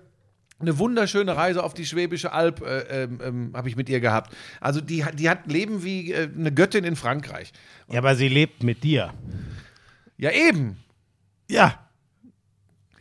eine 0.61 0.77
wunderschöne 0.79 1.35
Reise 1.35 1.63
auf 1.63 1.73
die 1.73 1.85
Schwäbische 1.85 2.31
Alb 2.33 2.61
äh, 2.61 3.03
ähm, 3.03 3.19
ähm, 3.23 3.51
habe 3.53 3.69
ich 3.69 3.75
mit 3.75 3.89
ihr 3.89 3.99
gehabt. 3.99 4.35
Also 4.59 4.81
die, 4.81 5.03
hat- 5.05 5.19
die 5.19 5.29
hat 5.29 5.51
Leben 5.51 5.83
wie 5.83 6.11
äh, 6.11 6.29
eine 6.35 6.51
Göttin 6.51 6.83
in 6.83 6.95
Frankreich. 6.95 7.51
Ja, 7.89 7.99
aber 7.99 8.15
sie 8.15 8.27
lebt 8.27 8.63
mit 8.63 8.83
dir. 8.83 9.13
Ja, 10.17 10.31
eben. 10.31 10.77
Ja. 11.49 11.79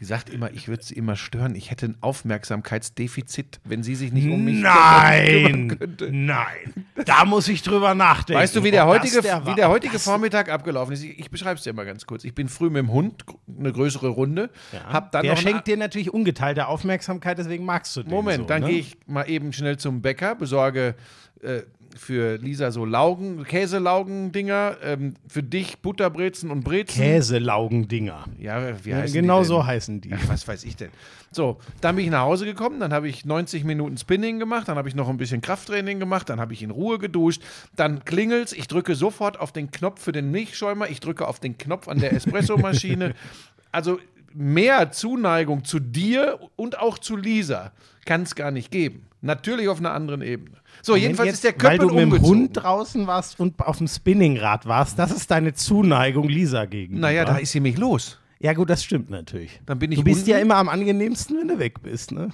Sie 0.01 0.07
sagt 0.07 0.31
immer, 0.31 0.51
ich 0.51 0.67
würde 0.67 0.83
sie 0.83 0.95
immer 0.95 1.15
stören. 1.15 1.55
Ich 1.55 1.71
hätte 1.71 1.85
ein 1.85 1.97
Aufmerksamkeitsdefizit, 2.01 3.61
wenn 3.65 3.83
sie 3.83 3.95
sich 3.95 4.13
nicht 4.13 4.31
um 4.31 4.43
mich 4.47 4.63
Nein, 4.63 5.27
kümmern 5.27 5.69
könnte. 5.79 6.09
nein. 6.11 6.87
Da 7.05 7.27
muss 7.27 7.49
ich 7.49 7.63
drüber 7.63 7.95
nachdenken. 7.95 8.41
Weißt 8.41 8.57
du, 8.57 8.65
wie 8.65 8.71
der 8.71 8.87
ob 8.87 8.95
heutige, 8.95 9.21
der 9.21 9.47
wie 9.47 9.55
der 9.55 9.69
heutige 9.69 9.99
Vormittag 9.99 10.49
abgelaufen 10.49 10.95
ist? 10.95 11.05
Ich, 11.05 11.19
ich 11.19 11.31
beschreibe 11.31 11.57
es 11.59 11.65
dir 11.65 11.75
mal 11.75 11.85
ganz 11.85 12.07
kurz. 12.07 12.25
Ich 12.25 12.35
bin 12.35 12.49
früh 12.49 12.71
mit 12.71 12.79
dem 12.79 12.91
Hund, 12.91 13.27
eine 13.59 13.75
größere 13.75 14.09
Runde, 14.09 14.49
hab 14.89 15.13
dann 15.13 15.23
Der 15.23 15.35
noch 15.35 15.41
schenkt 15.41 15.67
dir 15.67 15.77
natürlich 15.77 16.15
ungeteilte 16.15 16.69
Aufmerksamkeit, 16.69 17.37
deswegen 17.37 17.67
magst 17.67 17.95
du 17.95 18.03
den 18.03 18.11
Moment, 18.11 18.45
so, 18.45 18.49
dann 18.49 18.63
ne? 18.63 18.69
gehe 18.71 18.79
ich 18.79 18.97
mal 19.07 19.29
eben 19.29 19.53
schnell 19.53 19.77
zum 19.77 20.01
Bäcker, 20.01 20.35
besorge 20.35 20.95
äh, 21.43 21.63
für 21.97 22.37
Lisa 22.37 22.71
so 22.71 22.85
Laugen, 22.85 23.45
Käselaugendinger, 23.45 24.77
ähm, 24.83 25.15
für 25.29 25.43
dich 25.43 25.79
Butterbrezen 25.79 26.51
und 26.51 26.63
Brezen. 26.63 27.03
Käselaugendinger. 27.03 28.27
Ja, 28.39 28.85
wie 28.85 28.91
Ja, 28.91 28.99
heißen 28.99 29.15
genau 29.15 29.41
die 29.41 29.47
so 29.47 29.67
heißen 29.67 30.01
die. 30.01 30.13
Ach, 30.15 30.29
was 30.29 30.47
weiß 30.47 30.65
ich 30.65 30.77
denn. 30.77 30.91
So, 31.33 31.59
dann 31.81 31.97
bin 31.97 32.05
ich 32.05 32.11
nach 32.11 32.23
Hause 32.23 32.45
gekommen, 32.45 32.81
dann 32.81 32.93
habe 32.93 33.09
ich 33.09 33.25
90 33.25 33.65
Minuten 33.65 33.97
Spinning 33.99 34.39
gemacht, 34.39 34.69
dann 34.69 34.77
habe 34.77 34.89
ich 34.89 34.95
noch 34.95 35.09
ein 35.09 35.17
bisschen 35.17 35.41
Krafttraining 35.41 35.99
gemacht, 35.99 36.29
dann 36.29 36.41
habe 36.41 36.53
ich 36.53 36.63
in 36.63 36.71
Ruhe 36.71 36.99
geduscht, 36.99 37.43
dann 37.77 38.05
klingelt's, 38.05 38.53
ich 38.53 38.69
drücke 38.69 38.95
sofort 38.95 39.39
auf 39.39 39.53
den 39.53 39.71
Knopf 39.71 40.01
für 40.03 40.13
den 40.13 40.31
Milchschäumer, 40.31 40.89
ich 40.89 41.01
drücke 41.01 41.27
auf 41.27 41.41
den 41.41 41.59
Knopf 41.59 41.89
an 41.89 41.99
der 41.99 42.13
Espressomaschine. 42.13 43.15
also 43.73 43.99
mehr 44.33 44.93
Zuneigung 44.93 45.65
zu 45.65 45.81
dir 45.81 46.39
und 46.57 46.79
auch 46.79 46.99
zu 46.99 47.17
Lisa 47.17 47.73
kann 48.05 48.23
es 48.23 48.35
gar 48.35 48.51
nicht 48.51 48.71
geben. 48.71 49.10
Natürlich 49.23 49.69
auf 49.69 49.79
einer 49.79 49.93
anderen 49.93 50.23
Ebene. 50.23 50.57
So, 50.83 50.97
jedenfalls 50.97 51.27
Jetzt, 51.27 51.35
ist 51.37 51.45
der 51.45 51.63
Weil 51.63 51.79
Köppel 51.79 51.89
du 51.89 51.95
mit 51.95 52.03
dem 52.03 52.13
umgezogen. 52.13 52.41
Hund 52.41 52.57
draußen 52.57 53.07
warst 53.07 53.39
und 53.39 53.61
auf 53.61 53.79
dem 53.79 53.87
Spinningrad 53.89 54.65
warst, 54.67 54.99
das 54.99 55.11
ist 55.11 55.31
deine 55.31 55.53
Zuneigung 55.53 56.29
Lisa 56.29 56.65
gegenüber. 56.65 57.03
Naja, 57.03 57.25
da 57.27 57.37
ist 57.37 57.53
sie 57.53 57.61
mich 57.61 57.77
los. 57.77 58.19
Ja, 58.39 58.55
gut, 58.55 58.71
das 58.71 58.83
stimmt 58.83 59.11
natürlich. 59.11 59.61
Dann 59.67 59.79
bin 59.79 59.93
ich 59.93 59.99
du 59.99 60.05
bist 60.05 60.21
unten. 60.21 60.31
ja 60.31 60.39
immer 60.39 60.57
am 60.57 60.71
angenehmsten, 60.71 61.37
wenn 61.39 61.49
du 61.49 61.59
weg 61.59 61.83
bist, 61.83 62.13
ne? 62.13 62.31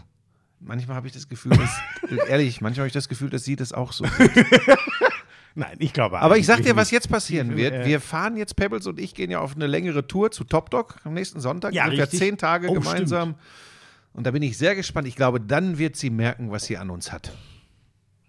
Manchmal 0.60 0.96
habe 0.96 1.08
ich 1.08 1.12
das 1.12 1.28
Gefühl, 1.28 1.52
dass, 1.56 1.70
ehrlich, 2.28 2.60
manchmal 2.60 2.82
habe 2.82 2.86
ich 2.88 2.92
das 2.94 3.08
Gefühl, 3.08 3.30
dass 3.30 3.42
sie 3.44 3.56
das 3.56 3.72
auch 3.72 3.92
so 3.92 4.04
Nein, 5.58 5.76
ich 5.78 5.92
glaube 5.94 6.20
Aber 6.20 6.36
ich 6.36 6.44
sag 6.44 6.62
dir, 6.62 6.76
was 6.76 6.90
jetzt 6.90 7.08
passieren 7.08 7.56
wird. 7.56 7.72
äh, 7.72 7.86
Wir 7.86 8.00
fahren 8.00 8.36
jetzt, 8.36 8.56
Pebbles 8.56 8.86
und 8.86 9.00
ich 9.00 9.14
gehen 9.14 9.30
ja 9.30 9.40
auf 9.40 9.56
eine 9.56 9.66
längere 9.66 10.06
Tour 10.06 10.30
zu 10.30 10.44
Top 10.44 10.68
Dog 10.70 10.96
am 11.04 11.14
nächsten 11.14 11.40
Sonntag. 11.40 11.72
Ja, 11.72 11.84
sind 11.86 11.92
wir 11.96 12.02
richtig. 12.02 12.18
zehn 12.20 12.36
Tage 12.38 12.68
Oh, 12.68 12.74
gemeinsam. 12.74 13.34
Und 14.16 14.26
da 14.26 14.30
bin 14.30 14.42
ich 14.42 14.56
sehr 14.56 14.74
gespannt. 14.74 15.06
Ich 15.06 15.14
glaube, 15.16 15.40
dann 15.40 15.78
wird 15.78 15.94
sie 15.96 16.10
merken, 16.10 16.50
was 16.50 16.64
sie 16.64 16.76
an 16.78 16.90
uns 16.90 17.12
hat. 17.12 17.32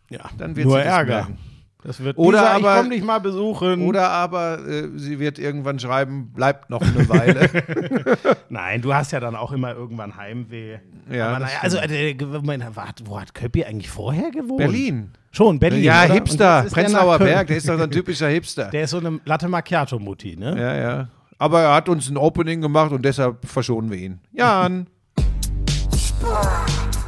Ja, 0.10 0.30
Dann 0.38 0.56
wird 0.56 0.68
nur 0.68 0.78
sie 0.78 0.84
das 0.84 0.94
Ärger. 0.94 1.16
merken. 1.16 1.38
Das 1.84 2.04
wird 2.04 2.18
Oder 2.18 2.40
Lisa, 2.40 2.52
aber- 2.56 2.76
ich 2.76 2.82
komm 2.82 2.90
dich 2.90 3.04
mal 3.04 3.20
besuchen. 3.20 3.82
Oder 3.88 4.10
aber 4.10 4.60
äh, 4.68 4.90
sie 4.98 5.20
wird 5.20 5.38
irgendwann 5.40 5.80
schreiben, 5.80 6.32
bleibt 6.34 6.70
noch 6.70 6.82
eine 6.82 7.08
Weile. 7.08 7.50
Nein, 8.50 8.82
du 8.82 8.94
hast 8.94 9.12
ja 9.12 9.20
dann 9.20 9.36
auch 9.36 9.52
immer 9.52 9.74
irgendwann 9.74 10.18
Heimweh. 10.18 10.80
Ja, 11.10 11.30
Aber 11.30 11.40
naja, 11.40 11.58
also, 11.62 11.78
äh, 11.78 12.16
Moment, 12.26 12.66
wart- 12.76 13.04
wo 13.06 13.20
hat 13.22 13.34
Köppi 13.34 13.64
eigentlich 13.64 13.90
vorher 13.90 14.32
gewohnt? 14.32 14.58
Berlin. 14.58 15.12
Schon, 15.32 15.60
Berlin. 15.60 15.84
ja, 15.84 16.04
oder? 16.06 16.14
Hipster. 16.16 16.64
der 16.64 16.70
Prenzlauer. 16.72 17.20
Berg, 17.20 17.48
der 17.48 17.58
ist 17.58 17.70
doch 17.70 17.78
so 17.78 17.84
ein 17.84 17.92
typischer 17.92 18.28
Hipster. 18.28 18.70
Der 18.72 18.84
ist 18.84 18.90
so 18.90 18.98
eine 18.98 19.20
Latte 19.24 19.48
Macchiato-Mutti, 19.48 20.36
ne? 20.36 20.60
ja, 20.60 20.76
ja. 20.76 21.08
Aber 21.38 21.62
er 21.62 21.76
hat 21.76 21.88
uns 21.88 22.10
ein 22.10 22.18
Opening 22.18 22.60
gemacht 22.62 22.92
und 22.92 23.06
deshalb 23.06 23.46
verschonen 23.46 23.92
wir 23.92 23.98
ihn. 24.00 24.20
Jan. 24.34 24.88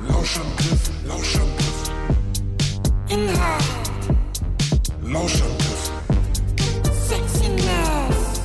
Lauschangriff, 0.07 0.91
Lauschangriff. 1.05 1.91
Inhalt, 3.09 3.63
Lauschangriff, 5.03 5.91
Sexiness, 7.07 8.41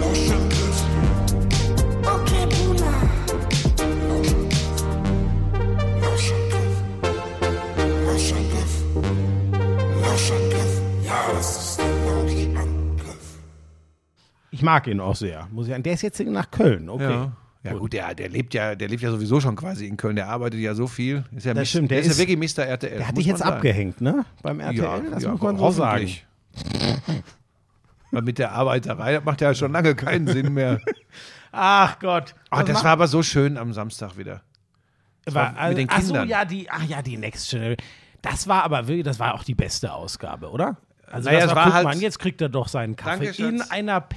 Lauschangriff, 0.00 0.84
okay 2.02 2.46
Boomer, 2.50 2.98
Lauschangriff. 4.10 4.62
Lauschangriff. 8.06 8.72
Lauschangriff. 10.02 10.72
Ja, 11.06 11.18
das 11.32 11.48
ist 11.56 11.78
der 11.78 11.86
Lauschangriff. 12.04 13.26
Ich 14.50 14.62
mag 14.62 14.86
ihn 14.88 15.00
auch 15.00 15.16
sehr. 15.16 15.48
Muss 15.50 15.66
ich 15.66 15.70
sagen. 15.72 15.82
Der 15.82 15.94
ist 15.94 16.02
jetzt 16.02 16.20
nach 16.20 16.50
Köln, 16.50 16.90
okay. 16.90 17.10
Ja. 17.10 17.32
Ja 17.64 17.74
gut, 17.74 17.92
der, 17.92 18.14
der 18.16 18.28
lebt 18.28 18.54
ja, 18.54 18.74
der 18.74 18.88
lebt 18.88 19.02
ja 19.02 19.10
sowieso 19.12 19.40
schon 19.40 19.54
quasi 19.54 19.86
in 19.86 19.96
Köln. 19.96 20.16
Der 20.16 20.28
arbeitet 20.28 20.58
ja 20.60 20.74
so 20.74 20.88
viel. 20.88 21.24
Ist 21.36 21.46
ja 21.46 21.54
Das 21.54 21.68
stimmt, 21.68 21.90
der 21.92 21.98
der, 21.98 22.06
ist 22.06 22.12
ist- 22.12 22.18
ja 22.20 22.28
wirklich 22.28 22.56
Mr. 22.56 22.64
RTL. 22.64 22.98
Der 22.98 23.06
hat 23.08 23.16
dich 23.16 23.26
jetzt 23.26 23.38
man 23.38 23.46
sagen. 23.48 23.56
abgehängt, 23.58 24.00
ne? 24.00 24.24
Beim 24.42 24.58
RTL, 24.58 24.82
Ja, 24.82 24.98
das 24.98 25.22
ja, 25.22 25.30
muss 25.30 25.40
man 25.40 25.56
so 25.56 25.70
sagen. 25.70 26.10
Weil 28.10 28.22
mit 28.22 28.38
der 28.38 28.52
Arbeiterei, 28.52 29.14
das 29.14 29.24
macht 29.24 29.40
ja 29.40 29.54
schon 29.54 29.72
lange 29.72 29.94
keinen 29.94 30.26
Sinn 30.26 30.52
mehr. 30.52 30.80
Ach 31.52 31.98
Gott. 32.00 32.34
Oh, 32.50 32.56
Was 32.58 32.64
das 32.64 32.74
macht- 32.74 32.84
war 32.84 32.90
aber 32.92 33.08
so 33.08 33.22
schön 33.22 33.56
am 33.56 33.72
Samstag 33.72 34.16
wieder. 34.16 34.42
war, 35.26 35.54
mit 35.68 35.78
den 35.78 35.88
ach 35.88 36.00
so, 36.00 36.06
Kindern. 36.08 36.28
ja, 36.28 36.44
die, 36.44 36.68
ach 36.70 36.82
ja, 36.84 37.00
die 37.00 37.16
Next 37.16 37.48
Generation. 37.50 37.76
Das 38.22 38.48
war 38.48 38.64
aber 38.64 38.88
wirklich, 38.88 39.04
das 39.04 39.18
war 39.20 39.34
auch 39.34 39.44
die 39.44 39.54
beste 39.54 39.92
Ausgabe, 39.92 40.50
oder? 40.50 40.76
Also 41.10 41.28
Naja, 41.30 41.46
das 41.46 41.54
war 41.54 41.64
guck 41.66 41.74
halt- 41.74 41.84
mal, 41.84 41.96
jetzt 41.96 42.18
kriegt 42.18 42.40
er 42.40 42.48
doch 42.48 42.68
seinen 42.68 42.96
Kaffee 42.96 43.26
Danke, 43.26 43.46
in 43.48 43.62
einer 43.62 44.00
P 44.00 44.16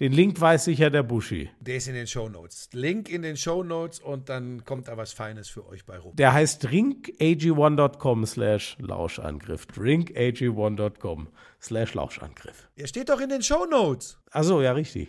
den 0.00 0.12
Link 0.12 0.40
weiß 0.40 0.64
sicher 0.64 0.88
der 0.88 1.02
Buschi. 1.02 1.50
Der 1.60 1.76
ist 1.76 1.86
in 1.86 1.94
den 1.94 2.06
Shownotes. 2.06 2.70
Link 2.72 3.10
in 3.10 3.20
den 3.20 3.36
Shownotes 3.36 4.00
und 4.00 4.30
dann 4.30 4.64
kommt 4.64 4.88
da 4.88 4.96
was 4.96 5.12
Feines 5.12 5.50
für 5.50 5.68
euch 5.68 5.84
bei 5.84 5.98
rum. 5.98 6.16
Der 6.16 6.32
heißt 6.32 6.66
drinkag1.com 6.66 8.24
slash 8.24 8.78
Lauschangriff. 8.80 9.66
drinkag1.com 9.66 11.28
slash 11.60 11.94
Lauschangriff. 11.94 12.68
Der 12.78 12.86
steht 12.86 13.10
doch 13.10 13.20
in 13.20 13.28
den 13.28 13.42
Shownotes. 13.42 14.18
Achso, 14.30 14.62
ja, 14.62 14.72
richtig. 14.72 15.08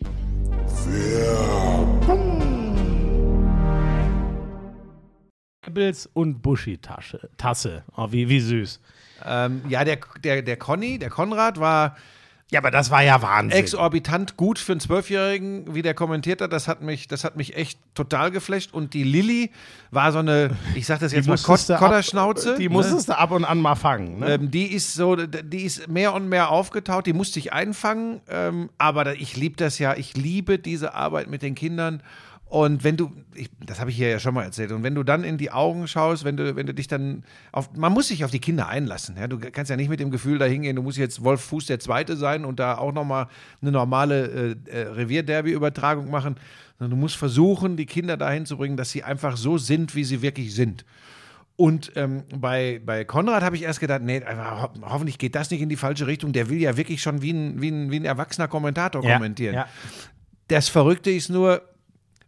Goebbels 5.64 6.10
und 6.12 6.42
Buschi-Tasche. 6.42 7.30
Tasse. 7.38 7.86
Oh, 7.96 8.12
wie, 8.12 8.28
wie 8.28 8.42
süß. 8.42 8.82
Ähm, 9.26 9.62
ja, 9.70 9.86
der, 9.86 10.00
der, 10.22 10.42
der 10.42 10.58
Conny, 10.58 11.00
der 11.00 11.10
Konrad 11.10 11.62
war 11.62 11.96
Ja, 12.52 12.60
aber 12.60 12.70
das 12.70 12.92
war 12.92 13.02
ja 13.02 13.22
Wahnsinn. 13.22 13.58
exorbitant 13.58 14.36
gut 14.36 14.60
für 14.60 14.74
einen 14.74 14.82
Zwölfjährigen, 14.82 15.74
wie 15.74 15.82
der 15.82 15.94
kommentiert 15.94 16.42
hat. 16.42 16.52
Das 16.52 16.68
hat 16.68 16.82
mich, 16.82 17.08
das 17.08 17.24
hat 17.24 17.38
mich 17.38 17.56
echt 17.56 17.80
total 17.96 18.30
geflasht. 18.30 18.74
Und 18.74 18.94
die 18.94 19.04
Lilly 19.04 19.52
war 19.90 20.12
so 20.12 20.20
eine, 20.20 20.52
ich 20.76 20.86
sag 20.86 21.00
das 21.00 21.14
jetzt 21.14 21.28
mal, 21.28 21.38
Kot 21.38 21.48
musstest 21.48 21.70
du 21.70 21.74
ab- 21.76 21.80
Kodderschnauze. 21.80 22.56
Die 22.58 22.68
ne? 22.68 22.74
musstest 22.74 23.08
du 23.08 23.18
ab 23.18 23.32
und 23.32 23.46
an 23.46 23.60
mal 23.62 23.76
fangen. 23.76 24.20
Ne? 24.20 24.34
Ähm, 24.34 24.52
die 24.52 24.66
ist 24.74 24.94
so, 24.94 25.16
die 25.16 25.64
ist 25.64 25.88
mehr 25.88 26.14
und 26.14 26.28
mehr 26.28 26.50
aufgetaut, 26.52 27.06
die 27.06 27.14
musste 27.14 27.40
ich 27.40 27.54
einfangen. 27.54 28.20
Ähm, 28.30 28.70
aber 28.78 29.16
ich 29.16 29.38
liebe 29.38 29.56
das 29.56 29.80
ja, 29.80 29.96
ich 29.96 30.18
liebe 30.18 30.60
diese 30.60 30.94
Arbeit 30.94 31.30
mit 31.30 31.42
den 31.44 31.56
Kindern. 31.56 32.04
Und 32.52 32.84
wenn 32.84 32.98
du, 32.98 33.14
ich, 33.34 33.50
das 33.66 33.80
habe 33.80 33.92
ich 33.92 33.96
hier 33.96 34.10
ja 34.10 34.20
schon 34.20 34.34
mal 34.34 34.44
erzählt, 34.44 34.74
und 34.74 34.84
wenn 34.84 34.94
du 34.94 35.04
dann 35.04 35.24
in 35.24 35.38
die 35.38 35.52
Augen 35.52 35.88
schaust, 35.88 36.26
wenn 36.26 36.36
du, 36.36 36.58
wenn 36.58 36.68
du 36.68 36.74
dich 36.74 36.90
dann 36.90 37.24
auf, 37.54 37.74
man 37.78 37.94
muss 37.94 38.10
sich 38.10 38.26
auf 38.26 38.32
die 38.32 38.42
Kinder 38.42 38.68
einlassen. 38.68 39.16
Ja? 39.18 39.28
Du 39.28 39.40
kannst 39.40 39.70
ja 39.70 39.78
nicht 39.78 39.88
mit 39.88 40.02
dem 40.02 40.12
Gefühl 40.12 40.38
da 40.38 40.44
hingehen, 40.44 40.76
du 40.76 40.82
musst 40.82 40.98
jetzt 40.98 41.24
Wolf 41.24 41.40
Fuß 41.40 41.68
der 41.68 41.80
Zweite 41.80 42.18
sein 42.18 42.44
und 42.44 42.60
da 42.60 42.78
auch 42.78 42.92
nochmal 42.92 43.28
eine 43.62 43.72
normale 43.72 44.58
äh, 44.68 44.70
äh, 44.70 44.82
Revierderby-Übertragung 44.82 46.12
machen, 46.12 46.36
sondern 46.78 46.98
du 46.98 47.02
musst 47.02 47.16
versuchen, 47.16 47.78
die 47.78 47.86
Kinder 47.86 48.18
dahin 48.18 48.46
zu 48.46 48.58
bringen, 48.58 48.76
dass 48.76 48.92
sie 48.92 49.02
einfach 49.02 49.38
so 49.38 49.58
sind, 49.58 49.96
wie 49.96 50.04
sie 50.04 50.22
wirklich 50.22 50.54
sind. 50.54 50.84
Und 51.56 51.94
ähm, 51.96 52.24
bei, 52.36 52.82
bei 52.86 53.06
Konrad 53.06 53.44
habe 53.44 53.56
ich 53.56 53.64
erst 53.64 53.80
gedacht, 53.80 54.02
nee, 54.02 54.20
ho 54.20 54.70
hoffentlich 54.82 55.18
geht 55.18 55.36
das 55.36 55.50
nicht 55.52 55.62
in 55.62 55.70
die 55.70 55.78
falsche 55.78 56.06
Richtung. 56.06 56.34
Der 56.34 56.50
will 56.50 56.60
ja 56.60 56.76
wirklich 56.76 57.02
schon 57.02 57.22
wie 57.22 57.32
ein, 57.32 57.62
wie 57.62 57.70
ein, 57.70 57.92
wie 57.92 57.96
ein 58.02 58.06
erwachsener 58.06 58.50
Kommentator 58.50 59.02
Ja, 59.06 59.14
kommentieren. 59.14 59.56
ja. 59.56 59.68
Das 60.50 60.68
Verrückte 60.68 61.12
ist 61.12 61.30
nur, 61.30 61.62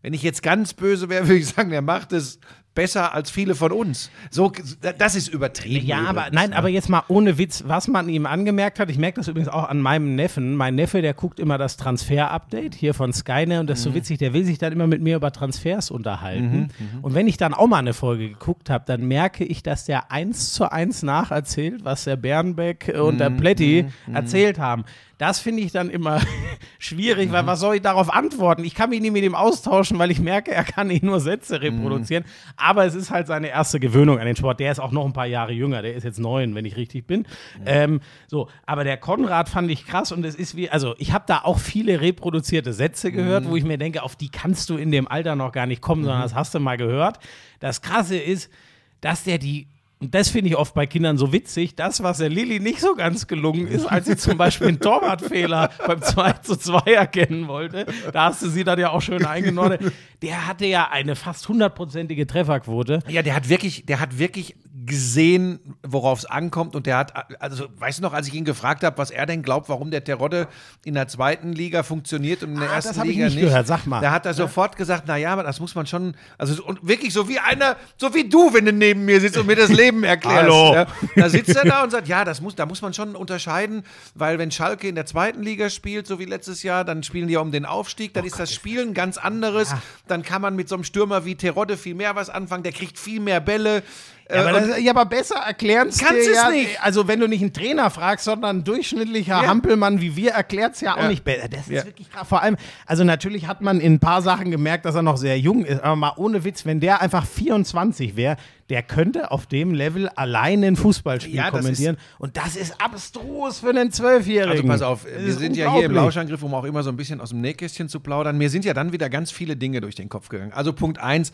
wenn 0.03 0.13
ich 0.13 0.22
jetzt 0.22 0.43
ganz 0.43 0.75
böse 0.75 1.10
wäre, 1.10 1.24
würde 1.27 1.39
ich 1.39 1.48
sagen, 1.48 1.72
der 1.72 1.81
macht 1.81 2.13
es 2.13 2.39
besser 2.75 3.13
als 3.13 3.29
viele 3.29 3.55
von 3.55 3.72
uns. 3.72 4.10
So, 4.31 4.51
das 4.98 5.15
ist 5.15 5.27
übertrieben. 5.27 5.86
Ja, 5.86 6.00
aber 6.00 6.22
übrigens, 6.22 6.33
nein, 6.33 6.50
ne? 6.50 6.55
aber 6.55 6.69
jetzt 6.69 6.89
mal 6.89 7.03
ohne 7.07 7.38
Witz, 7.38 7.63
was 7.67 7.88
man 7.88 8.10
ihm 8.10 8.25
angemerkt 8.25 8.79
hat, 8.79 8.89
ich 8.89 8.98
merke 8.98 9.19
das 9.19 9.27
übrigens 9.27 9.50
auch 9.50 9.69
an 9.69 9.79
meinem 9.79 10.15
Neffen. 10.15 10.55
Mein 10.55 10.75
Neffe, 10.75 11.01
der 11.01 11.13
guckt 11.13 11.39
immer 11.39 11.57
das 11.57 11.77
Transfer-Update 11.77 12.74
hier 12.74 12.93
von 12.93 13.13
Skynet 13.13 13.60
und 13.60 13.69
das 13.69 13.79
ist 13.79 13.83
so 13.83 13.93
witzig, 13.93 14.17
der 14.17 14.33
will 14.33 14.43
sich 14.43 14.57
dann 14.57 14.74
immer 14.74 14.88
mit 14.88 15.01
mir 15.01 15.15
über 15.17 15.31
Transfers 15.31 15.91
unterhalten. 15.91 16.69
Und 17.01 17.13
wenn 17.13 17.27
ich 17.27 17.38
dann 17.38 17.53
auch 17.53 17.67
mal 17.67 17.77
eine 17.77 17.93
Folge 17.93 18.29
geguckt 18.29 18.69
habe, 18.69 18.86
dann 18.88 19.07
merke 19.07 19.43
ich, 19.43 19.62
dass 19.62 19.86
der 19.86 20.12
eins 20.12 20.53
zu 20.53 20.72
eins 20.72 21.03
nacherzählt, 21.03 21.86
was 21.86 22.05
der 22.05 22.15
Bernbeck 22.15 22.91
und 23.00 23.19
der 23.19 23.29
Plätti 23.29 23.86
erzählt 24.12 24.57
haben. 24.57 24.83
Das 25.23 25.39
finde 25.39 25.63
ich 25.63 25.71
dann 25.71 25.89
immer 25.89 26.19
schwierig, 26.79 27.31
weil 27.31 27.47
was 27.47 27.61
soll 27.61 27.75
ich 27.75 27.81
darauf 27.81 28.13
antworten? 28.13 28.65
Ich 28.65 28.75
kann 28.75 28.89
mich 28.89 28.99
nicht 28.99 29.13
mit 29.13 29.23
ihm 29.23 29.35
austauschen, 29.35 29.97
weil 29.97 30.11
ich 30.11 30.19
merke, 30.19 30.51
er 30.51 30.65
kann 30.65 30.87
nicht 30.87 31.01
nur 31.01 31.21
Sätze 31.21 31.61
reproduzieren. 31.61 32.25
Aber 32.57 32.83
es 32.83 32.93
ist 32.93 33.09
halt 33.09 33.27
seine 33.27 33.47
erste 33.47 33.79
Gewöhnung 33.79 34.19
an 34.19 34.25
den 34.25 34.35
Sport. 34.35 34.59
Der 34.59 34.73
ist 34.73 34.79
auch 34.79 34.91
noch 34.91 35.05
ein 35.05 35.13
paar 35.13 35.25
Jahre 35.25 35.53
jünger. 35.53 35.81
Der 35.81 35.93
ist 35.95 36.03
jetzt 36.03 36.19
neun, 36.19 36.55
wenn 36.55 36.65
ich 36.65 36.75
richtig 36.75 37.07
bin. 37.07 37.25
Ähm, 37.65 38.01
so, 38.27 38.49
aber 38.65 38.83
der 38.83 38.97
Konrad 38.97 39.47
fand 39.47 39.71
ich 39.71 39.85
krass 39.85 40.11
und 40.11 40.25
es 40.25 40.35
ist 40.35 40.57
wie, 40.57 40.69
also 40.69 40.93
ich 40.97 41.13
habe 41.13 41.23
da 41.25 41.43
auch 41.45 41.59
viele 41.59 42.01
reproduzierte 42.01 42.73
Sätze 42.73 43.13
gehört, 43.13 43.47
wo 43.47 43.55
ich 43.55 43.63
mir 43.63 43.77
denke, 43.77 44.03
auf 44.03 44.17
die 44.17 44.27
kannst 44.27 44.69
du 44.69 44.75
in 44.75 44.91
dem 44.91 45.07
Alter 45.07 45.37
noch 45.37 45.53
gar 45.53 45.67
nicht 45.67 45.81
kommen, 45.81 46.03
sondern 46.03 46.23
das 46.23 46.35
hast 46.35 46.53
du 46.53 46.59
mal 46.59 46.75
gehört. 46.75 47.19
Das 47.61 47.81
Krasse 47.81 48.17
ist, 48.17 48.51
dass 48.99 49.23
der 49.23 49.37
die 49.37 49.67
und 50.03 50.13
das 50.13 50.27
finde 50.27 50.50
ich 50.50 50.57
oft 50.57 50.74
bei 50.74 50.86
Kindern 50.86 51.17
so 51.17 51.31
witzig, 51.31 51.77
das, 51.77 52.03
was 52.03 52.17
der 52.17 52.27
Lilly 52.27 52.60
nicht 52.60 52.81
so 52.81 52.93
ganz 52.93 53.25
gelungen 53.25 53.67
ist, 53.67 53.86
als 53.86 54.05
sie 54.05 54.17
zum 54.17 54.38
Beispiel 54.38 54.67
einen 54.67 54.81
Torwartfehler 54.81 55.69
beim 55.88 56.01
2 56.01 56.33
zu 56.43 56.57
2 56.57 56.91
erkennen 56.91 57.48
wollte, 57.48 57.86
da 58.12 58.25
hast 58.25 58.41
du 58.41 58.50
sie 58.50 58.65
dann 58.65 58.77
ja 58.79 58.89
auch 58.89 59.01
schön 59.01 59.25
eingenordet, 59.25 59.93
der 60.22 60.45
hatte 60.45 60.65
ja 60.65 60.89
eine 60.91 61.15
fast 61.15 61.48
hundertprozentige 61.48 62.27
Trefferquote. 62.27 63.00
Ja, 63.07 63.22
der 63.22 63.33
hat 63.33 63.48
wirklich, 63.48 63.86
der 63.86 64.01
hat 64.01 64.19
wirklich 64.19 64.57
gesehen, 64.86 65.60
worauf 65.83 66.19
es 66.19 66.25
ankommt. 66.25 66.75
Und 66.75 66.86
der 66.86 66.98
hat, 66.98 67.13
also, 67.41 67.67
weißt 67.77 68.00
du 68.00 68.03
noch, 68.03 68.13
als 68.13 68.27
ich 68.27 68.33
ihn 68.33 68.45
gefragt 68.45 68.83
habe, 68.83 68.98
was 68.98 69.12
er 69.12 69.25
denn 69.25 69.41
glaubt, 69.41 69.69
warum 69.69 69.91
der 69.91 70.03
Terodde 70.03 70.48
in 70.83 70.93
der 70.93 71.07
zweiten 71.07 71.53
Liga 71.53 71.83
funktioniert 71.83 72.43
und 72.43 72.53
in 72.53 72.60
der 72.60 72.72
Ah, 72.72 72.75
ersten 72.75 73.01
Liga 73.07 73.25
nicht 73.25 73.39
gehört. 73.39 73.67
Sag 73.67 73.86
mal. 73.86 74.01
Da 74.01 74.12
hat 74.12 74.25
er 74.25 74.33
sofort 74.33 74.75
gesagt, 74.77 75.03
na 75.07 75.17
ja, 75.17 75.31
aber 75.33 75.43
das 75.43 75.60
muss 75.60 75.75
man 75.75 75.86
schon, 75.88 76.15
also 76.38 76.63
und 76.63 76.86
wirklich 76.86 77.13
so 77.13 77.29
wie 77.29 77.39
einer, 77.39 77.75
so 77.98 78.13
wie 78.13 78.27
du, 78.27 78.53
wenn 78.53 78.65
du 78.65 78.74
neben 78.74 79.05
mir 79.05 79.22
sitzt 79.22 79.38
und 79.38 79.48
mir 79.48 79.55
das 79.55 79.69
Leben 79.69 79.92
erklärst. 80.01 80.38
Hallo. 80.43 80.73
Ja, 80.73 80.88
da 81.15 81.29
sitzt 81.29 81.55
er 81.55 81.65
da 81.65 81.83
und 81.83 81.89
sagt, 81.89 82.07
ja, 82.07 82.23
das 82.23 82.39
muss, 82.39 82.55
da 82.55 82.65
muss 82.65 82.81
man 82.81 82.93
schon 82.93 83.15
unterscheiden, 83.15 83.83
weil 84.15 84.39
wenn 84.39 84.50
Schalke 84.50 84.88
in 84.88 84.95
der 84.95 85.05
zweiten 85.05 85.43
Liga 85.43 85.69
spielt, 85.69 86.07
so 86.07 86.19
wie 86.19 86.25
letztes 86.25 86.63
Jahr, 86.63 86.85
dann 86.85 87.03
spielen 87.03 87.27
die 87.27 87.33
ja 87.33 87.41
um 87.41 87.51
den 87.51 87.65
Aufstieg, 87.65 88.12
Oh 88.12 88.15
dann 88.15 88.25
ist 88.25 88.39
das 88.39 88.53
Spielen 88.53 88.93
ganz 88.93 89.17
anderes. 89.17 89.73
Dann 90.07 90.23
kann 90.23 90.41
man 90.41 90.55
mit 90.55 90.69
so 90.69 90.75
einem 90.75 90.83
Stürmer 90.83 91.25
wie 91.25 91.35
Terodde 91.35 91.77
viel 91.77 91.95
mehr 91.95 92.15
was 92.15 92.29
anfangen, 92.29 92.63
der 92.63 92.71
kriegt 92.71 92.97
viel 92.97 93.19
mehr 93.19 93.41
Bälle. 93.41 93.83
Ja, 94.29 94.47
aber, 94.47 94.59
das, 94.61 94.79
ja, 94.81 94.91
aber 94.91 95.05
besser 95.05 95.35
erklären 95.35 95.89
es 95.89 95.97
Kannst 95.99 96.25
dir 96.25 96.31
es 96.31 96.35
ja, 96.35 96.49
nicht. 96.49 96.81
Also 96.83 97.07
wenn 97.07 97.19
du 97.19 97.27
nicht 97.27 97.41
einen 97.41 97.53
Trainer 97.53 97.89
fragst, 97.89 98.25
sondern 98.25 98.57
ein 98.59 98.63
durchschnittlicher 98.63 99.41
Ja. 99.43 99.47
Hampelmann 99.47 99.99
wie 100.01 100.15
wir, 100.15 100.31
erklärt 100.31 100.75
es 100.75 100.81
ja 100.81 100.93
auch 100.95 101.01
Ja. 101.01 101.07
nicht 101.09 101.23
besser. 101.23 101.49
Das 101.49 101.67
ist 101.67 101.85
wirklich 101.85 102.09
krass. 102.09 102.27
Vor 102.27 102.41
allem, 102.41 102.55
also 102.85 103.03
natürlich 103.03 103.47
hat 103.47 103.61
man 103.61 103.79
in 103.81 103.93
ein 103.95 103.99
paar 103.99 104.21
Sachen 104.21 104.49
gemerkt, 104.49 104.85
dass 104.85 104.95
er 104.95 105.01
noch 105.01 105.17
sehr 105.17 105.37
jung 105.39 105.65
ist, 105.65 105.83
aber 105.83 105.95
mal 105.95 106.13
ohne 106.15 106.43
Witz, 106.45 106.65
wenn 106.65 106.79
der 106.79 107.01
einfach 107.01 107.25
24 107.25 108.15
wäre, 108.15 108.37
der 108.69 108.81
könnte 108.81 109.29
auf 109.29 109.45
dem 109.45 109.73
Level 109.73 110.07
alleine 110.09 110.67
ein 110.67 110.75
Fußballspiel 110.77 111.35
Ja, 111.35 111.51
das 111.51 111.59
kommentieren. 111.61 111.97
Und 112.17 112.37
das 112.37 112.55
ist 112.55 112.79
abstrus 112.81 113.59
für 113.59 113.69
einen 113.69 113.91
Zwölfjährigen. 113.91 114.71
Also 114.71 114.85
pass 114.85 114.89
auf, 114.89 115.03
Das 115.03 115.23
wir 115.25 115.33
sind 115.33 115.57
ja 115.57 115.73
hier 115.73 115.85
im. 115.85 115.91
Lauschangriff, 115.91 116.41
um 116.43 116.53
auch 116.53 116.63
immer 116.63 116.81
so 116.81 116.89
ein 116.89 116.95
bisschen 116.97 117.19
aus 117.19 117.29
dem 117.29 117.41
Nähkästchen 117.41 117.89
zu 117.89 117.99
plaudern. 117.99 118.37
Mir 118.37 118.49
sind 118.49 118.63
ja 118.63 118.73
dann 118.73 118.93
wieder 118.93 119.09
ganz 119.09 119.31
viele 119.31 119.57
Dinge 119.57 119.81
durch 119.81 119.95
den 119.95 120.07
Kopf 120.07 120.29
gegangen. 120.29 120.53
Also 120.53 120.71
Punkt 120.71 120.97
eins, 120.97 121.33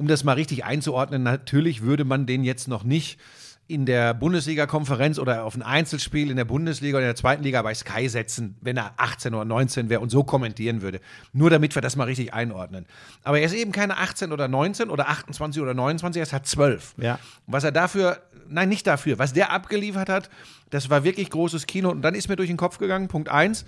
um 0.00 0.06
das 0.06 0.24
mal 0.24 0.32
richtig 0.32 0.64
einzuordnen, 0.64 1.22
natürlich 1.22 1.82
würde 1.82 2.06
man 2.06 2.24
den 2.24 2.42
jetzt 2.42 2.68
noch 2.68 2.84
nicht 2.84 3.20
in 3.68 3.84
der 3.84 4.14
Bundesliga-Konferenz 4.14 5.18
oder 5.18 5.44
auf 5.44 5.54
ein 5.54 5.62
Einzelspiel 5.62 6.30
in 6.30 6.38
der 6.38 6.46
Bundesliga 6.46 6.96
oder 6.96 7.04
in 7.04 7.10
der 7.10 7.16
zweiten 7.16 7.42
Liga 7.42 7.60
bei 7.60 7.74
Sky 7.74 8.08
setzen, 8.08 8.56
wenn 8.62 8.78
er 8.78 8.94
18 8.96 9.34
oder 9.34 9.44
19 9.44 9.90
wäre 9.90 10.00
und 10.00 10.08
so 10.08 10.24
kommentieren 10.24 10.80
würde. 10.80 11.02
Nur 11.34 11.50
damit 11.50 11.74
wir 11.74 11.82
das 11.82 11.96
mal 11.96 12.04
richtig 12.04 12.32
einordnen. 12.32 12.86
Aber 13.24 13.40
er 13.40 13.44
ist 13.44 13.52
eben 13.52 13.72
keine 13.72 13.98
18 13.98 14.32
oder 14.32 14.48
19 14.48 14.88
oder 14.88 15.10
28 15.10 15.60
oder 15.60 15.74
29, 15.74 16.18
er 16.18 16.22
ist 16.22 16.32
halt 16.32 16.46
12. 16.46 16.94
Ja. 16.96 17.18
Was 17.46 17.64
er 17.64 17.70
dafür, 17.70 18.22
nein, 18.48 18.70
nicht 18.70 18.86
dafür, 18.86 19.18
was 19.18 19.34
der 19.34 19.52
abgeliefert 19.52 20.08
hat, 20.08 20.30
das 20.70 20.88
war 20.88 21.04
wirklich 21.04 21.28
großes 21.28 21.66
Kino. 21.66 21.90
Und 21.90 22.00
dann 22.00 22.14
ist 22.14 22.30
mir 22.30 22.36
durch 22.36 22.48
den 22.48 22.56
Kopf 22.56 22.78
gegangen, 22.78 23.08
Punkt 23.08 23.28
eins, 23.28 23.66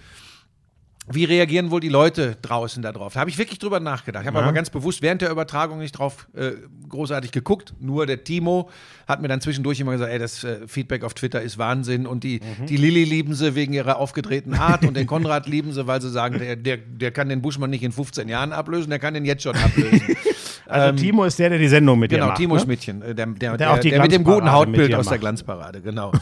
wie 1.10 1.24
reagieren 1.24 1.70
wohl 1.72 1.80
die 1.80 1.88
Leute 1.88 2.36
draußen 2.42 2.80
darauf? 2.80 3.14
Da 3.14 3.20
habe 3.20 3.30
ich 3.30 3.36
wirklich 3.36 3.58
drüber 3.58 3.80
nachgedacht. 3.80 4.22
Ich 4.22 4.28
habe 4.28 4.38
aber 4.40 4.52
ganz 4.52 4.70
bewusst 4.70 5.02
während 5.02 5.20
der 5.20 5.30
Übertragung 5.30 5.78
nicht 5.78 5.92
drauf 5.92 6.28
äh, 6.34 6.52
großartig 6.88 7.32
geguckt. 7.32 7.74
Nur 7.80 8.06
der 8.06 8.22
Timo 8.22 8.70
hat 9.08 9.20
mir 9.20 9.26
dann 9.26 9.40
zwischendurch 9.40 9.80
immer 9.80 9.92
gesagt, 9.92 10.12
ey, 10.12 10.18
das 10.20 10.44
äh, 10.44 10.68
Feedback 10.68 11.02
auf 11.02 11.14
Twitter 11.14 11.42
ist 11.42 11.58
Wahnsinn 11.58 12.06
und 12.06 12.22
die, 12.22 12.40
die 12.68 12.76
Lilly 12.76 13.02
lieben 13.02 13.34
sie 13.34 13.56
wegen 13.56 13.72
ihrer 13.72 13.96
aufgedrehten 13.96 14.54
Art 14.54 14.84
und 14.84 14.96
den 14.96 15.08
Konrad 15.08 15.46
lieben 15.48 15.72
sie, 15.72 15.88
weil 15.88 16.00
sie 16.00 16.10
sagen, 16.10 16.38
der, 16.38 16.54
der, 16.54 16.76
der 16.76 17.10
kann 17.10 17.28
den 17.28 17.42
Buschmann 17.42 17.70
nicht 17.70 17.82
in 17.82 17.90
15 17.90 18.28
Jahren 18.28 18.52
ablösen, 18.52 18.90
der 18.90 19.00
kann 19.00 19.14
den 19.14 19.24
jetzt 19.24 19.42
schon 19.42 19.56
ablösen. 19.56 20.02
Also 20.72 21.02
Timo 21.02 21.24
ist 21.24 21.38
der, 21.38 21.50
der 21.50 21.58
die 21.58 21.68
Sendung 21.68 21.98
mit 21.98 22.10
dir 22.10 22.16
Genau, 22.16 22.28
macht. 22.28 22.38
Timo 22.38 22.54
ne? 22.54 22.60
Schmidtchen, 22.60 23.02
äh, 23.02 23.14
der, 23.14 23.26
der, 23.26 23.56
Der 23.56 23.76
der, 23.76 23.90
der 23.90 24.00
mit 24.02 24.12
dem 24.12 24.24
guten 24.24 24.50
Hautbild 24.50 24.90
dir 24.90 24.98
aus 24.98 25.08
der. 25.08 25.18
Glanzparade, 25.18 25.82
genau. 25.82 26.12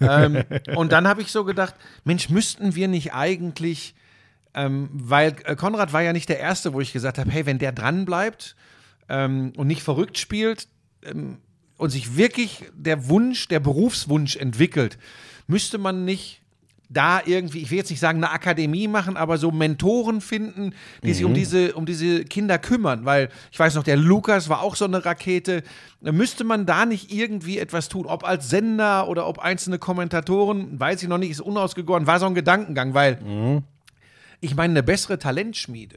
ähm, 0.00 0.42
und 0.74 0.92
dann 0.92 1.06
habe 1.06 1.22
ich 1.22 1.30
so 1.30 1.44
gedacht, 1.44 1.74
Mensch, 2.04 2.28
müssten 2.28 2.74
wir 2.74 2.88
nicht 2.88 3.14
eigentlich, 3.14 3.94
ähm, 4.54 4.90
weil 4.92 5.36
äh, 5.44 5.56
Konrad 5.56 5.92
war 5.92 6.02
ja 6.02 6.12
nicht 6.12 6.28
der 6.28 6.38
Erste, 6.38 6.72
wo 6.72 6.80
ich 6.80 6.92
gesagt 6.92 7.18
habe, 7.18 7.30
hey, 7.30 7.46
wenn 7.46 7.58
der 7.58 7.72
dran 7.72 8.04
bleibt 8.04 8.56
ähm, 9.08 9.52
und 9.56 9.66
nicht 9.66 9.82
verrückt 9.82 10.18
spielt 10.18 10.68
ähm, 11.04 11.38
und 11.78 11.90
sich 11.90 12.16
wirklich 12.16 12.64
der 12.74 13.08
Wunsch, 13.08 13.48
der 13.48 13.60
Berufswunsch 13.60 14.36
entwickelt, 14.36 14.98
müsste 15.46 15.78
man 15.78 16.04
nicht 16.04 16.42
da 16.92 17.20
irgendwie, 17.24 17.60
ich 17.60 17.70
will 17.70 17.78
jetzt 17.78 17.90
nicht 17.90 18.00
sagen, 18.00 18.18
eine 18.18 18.30
Akademie 18.30 18.86
machen, 18.86 19.16
aber 19.16 19.38
so 19.38 19.50
Mentoren 19.50 20.20
finden, 20.20 20.74
die 21.02 21.14
sich 21.14 21.24
um 21.24 21.32
diese, 21.32 21.74
um 21.74 21.86
diese 21.86 22.24
Kinder 22.24 22.58
kümmern. 22.58 23.04
Weil 23.04 23.30
ich 23.50 23.58
weiß 23.58 23.74
noch, 23.74 23.82
der 23.82 23.96
Lukas 23.96 24.48
war 24.48 24.60
auch 24.60 24.76
so 24.76 24.84
eine 24.84 25.04
Rakete. 25.04 25.62
Müsste 26.00 26.44
man 26.44 26.66
da 26.66 26.84
nicht 26.84 27.10
irgendwie 27.10 27.58
etwas 27.58 27.88
tun? 27.88 28.06
Ob 28.06 28.24
als 28.24 28.50
Sender 28.50 29.08
oder 29.08 29.26
ob 29.26 29.38
einzelne 29.38 29.78
Kommentatoren, 29.78 30.78
weiß 30.78 31.02
ich 31.02 31.08
noch 31.08 31.18
nicht, 31.18 31.30
ist 31.30 31.40
unausgegoren, 31.40 32.06
war 32.06 32.20
so 32.20 32.26
ein 32.26 32.34
Gedankengang, 32.34 32.92
weil 32.94 33.62
ich 34.42 34.54
meine, 34.54 34.72
eine 34.72 34.82
bessere 34.82 35.18
Talentschmiede. 35.18 35.96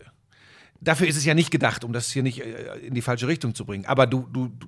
Dafür 0.79 1.07
ist 1.07 1.17
es 1.17 1.25
ja 1.25 1.33
nicht 1.33 1.51
gedacht, 1.51 1.83
um 1.83 1.91
das 1.93 2.11
hier 2.11 2.23
nicht 2.23 2.41
äh, 2.41 2.77
in 2.85 2.93
die 2.93 3.01
falsche 3.01 3.27
Richtung 3.27 3.53
zu 3.55 3.65
bringen. 3.65 3.85
Aber 3.85 4.07
du, 4.07 4.27
du, 4.31 4.47
du- 4.47 4.67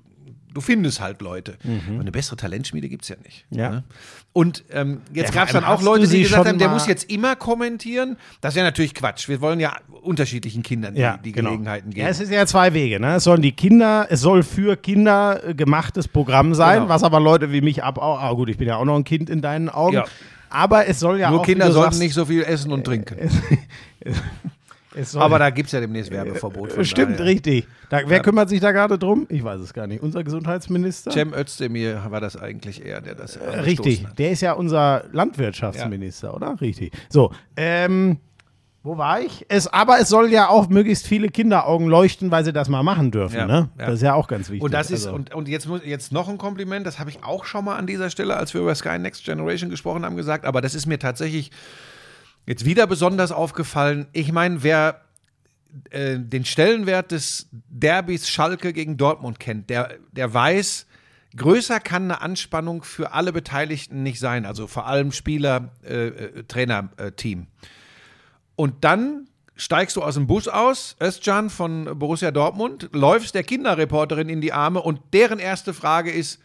findest 0.60 1.00
halt 1.00 1.22
Leute. 1.22 1.56
Aber 1.88 2.00
eine 2.00 2.10
bessere 2.10 2.34
Talentschmiede 2.34 2.88
gibt 2.88 3.04
es 3.04 3.10
ja 3.10 3.16
nicht. 3.24 3.46
Ja. 3.50 3.70
Ne? 3.70 3.84
Und 4.32 4.64
ähm, 4.72 5.02
jetzt 5.14 5.28
Ja, 5.28 5.34
gab 5.42 5.46
es 5.46 5.52
dann 5.52 5.62
auch 5.62 5.80
Leute, 5.82 6.08
die 6.08 6.22
gesagt 6.22 6.48
haben, 6.48 6.58
der 6.58 6.68
muss 6.68 6.88
jetzt 6.88 7.08
immer 7.12 7.36
kommentieren. 7.36 8.16
Das 8.40 8.56
wäre 8.56 8.66
natürlich 8.66 8.92
Quatsch. 8.92 9.28
Wir 9.28 9.40
wollen 9.40 9.60
ja 9.60 9.76
unterschiedlichen 10.02 10.64
Kindern 10.64 10.94
die, 10.96 11.00
ja, 11.00 11.16
die 11.18 11.30
genau. 11.30 11.50
Gelegenheiten 11.50 11.90
geben. 11.90 12.00
Ja, 12.00 12.08
es 12.08 12.18
ist 12.18 12.32
ja 12.32 12.44
zwei 12.46 12.74
Wege. 12.74 12.98
Ne? 12.98 13.14
Es 13.16 13.24
sollen 13.24 13.40
die 13.42 13.52
Kinder, 13.52 14.08
es 14.10 14.20
soll 14.20 14.42
für 14.42 14.76
Kinder 14.76 15.44
äh, 15.46 15.54
gemachtes 15.54 16.08
Programm 16.08 16.54
sein, 16.54 16.78
Genau. 16.80 16.88
was 16.88 17.04
aber 17.04 17.20
Leute 17.20 17.52
wie 17.52 17.60
mich 17.60 17.84
ab 17.84 17.98
auch, 17.98 18.18
ah, 18.20 18.32
gut, 18.32 18.48
ich 18.48 18.56
bin 18.56 18.66
ja 18.66 18.74
auch 18.78 18.84
noch 18.84 18.96
ein 18.96 19.04
Kind 19.04 19.30
in 19.30 19.40
deinen 19.40 19.68
Augen. 19.68 19.94
Ja. 19.94 20.06
Aber 20.50 20.86
es 20.86 21.00
soll 21.00 21.18
ja 21.18 21.30
Nur 21.30 21.40
auch. 21.40 21.44
Kinder 21.44 21.66
wie 21.66 21.68
du 21.68 21.74
sollten 21.74 21.92
sagst, 21.92 22.00
nicht 22.00 22.14
so 22.14 22.24
viel 22.24 22.42
essen 22.42 22.72
und 22.72 22.84
trinken. 22.84 23.16
Aber 25.14 25.38
da 25.38 25.50
gibt 25.50 25.66
es 25.66 25.72
ja 25.72 25.80
demnächst 25.80 26.10
Werbeverbot. 26.10 26.84
Stimmt, 26.84 27.20
daher. 27.20 27.26
richtig. 27.26 27.66
Da, 27.88 28.00
wer 28.06 28.20
kümmert 28.20 28.48
sich 28.48 28.60
da 28.60 28.72
gerade 28.72 28.98
drum? 28.98 29.26
Ich 29.28 29.44
weiß 29.44 29.60
es 29.60 29.72
gar 29.72 29.86
nicht. 29.86 30.02
Unser 30.02 30.24
Gesundheitsminister? 30.24 31.10
Cem 31.10 31.32
Özdemir 31.32 32.02
war 32.08 32.20
das 32.20 32.36
eigentlich 32.36 32.84
eher, 32.84 33.00
der 33.00 33.14
das 33.14 33.38
Richtig, 33.64 34.06
der 34.16 34.30
ist 34.30 34.40
ja 34.40 34.52
unser 34.52 35.04
Landwirtschaftsminister, 35.12 36.34
oder? 36.34 36.60
Richtig. 36.60 36.92
So, 37.08 37.32
ähm, 37.56 38.18
wo 38.82 38.96
war 38.96 39.20
ich? 39.20 39.44
Es, 39.48 39.66
aber 39.66 39.98
es 39.98 40.08
soll 40.08 40.30
ja 40.30 40.48
auch 40.48 40.68
möglichst 40.68 41.06
viele 41.06 41.28
Kinderaugen 41.28 41.88
leuchten, 41.88 42.30
weil 42.30 42.44
sie 42.44 42.52
das 42.52 42.68
mal 42.68 42.82
machen 42.82 43.10
dürfen. 43.10 43.36
Ja, 43.36 43.46
ne? 43.46 43.68
ja. 43.78 43.86
Das 43.86 43.96
ist 43.96 44.02
ja 44.02 44.14
auch 44.14 44.28
ganz 44.28 44.48
wichtig. 44.48 44.62
Und 44.62 44.72
das 44.72 44.90
ist, 44.90 45.06
Also, 45.06 45.16
und, 45.16 45.34
und 45.34 45.48
jetzt, 45.48 45.66
muss, 45.66 45.80
jetzt 45.84 46.12
noch 46.12 46.28
ein 46.28 46.38
Kompliment, 46.38 46.86
das 46.86 46.98
habe 46.98 47.10
ich 47.10 47.24
auch 47.24 47.44
schon 47.44 47.64
mal 47.64 47.76
an 47.76 47.86
dieser 47.86 48.08
Stelle, 48.08 48.36
als 48.36 48.54
wir 48.54 48.60
über 48.60 48.74
Sky 48.74 48.98
Next 48.98 49.24
Generation 49.24 49.68
gesprochen 49.68 50.04
haben, 50.04 50.16
gesagt, 50.16 50.44
aber 50.44 50.60
das 50.60 50.74
ist 50.74 50.86
mir 50.86 50.98
tatsächlich 50.98 51.50
jetzt 52.46 52.64
wieder 52.64 52.86
besonders 52.86 53.32
aufgefallen. 53.32 54.06
Ich 54.12 54.32
meine, 54.32 54.62
wer 54.62 55.02
äh, 55.90 56.18
den 56.18 56.44
Stellenwert 56.44 57.10
des 57.10 57.48
Derbys 57.52 58.28
Schalke 58.28 58.72
gegen 58.72 58.96
Dortmund 58.96 59.40
kennt, 59.40 59.70
der, 59.70 59.96
der 60.12 60.32
weiß, 60.32 60.86
größer 61.36 61.80
kann 61.80 62.04
eine 62.04 62.22
Anspannung 62.22 62.82
für 62.84 63.12
alle 63.12 63.32
Beteiligten 63.32 64.02
nicht 64.02 64.20
sein, 64.20 64.46
also 64.46 64.66
vor 64.66 64.86
allem 64.86 65.12
Spieler, 65.12 65.72
äh, 65.82 66.44
Trainer, 66.44 66.90
äh, 66.96 67.10
Team. 67.12 67.48
Und 68.58 68.82
dann 68.82 69.28
steigst 69.54 69.94
du 69.94 70.02
aus 70.02 70.14
dem 70.14 70.26
Bus 70.26 70.48
aus, 70.48 70.96
Özcan 71.00 71.48
von 71.48 71.96
Borussia 71.96 72.32
Dortmund, 72.32 72.90
läufst 72.92 73.36
der 73.36 73.44
Kinderreporterin 73.44 74.28
in 74.28 74.40
die 74.40 74.52
Arme 74.52 74.82
und 74.82 75.00
deren 75.12 75.38
erste 75.38 75.72
Frage 75.72 76.10
ist, 76.10 76.40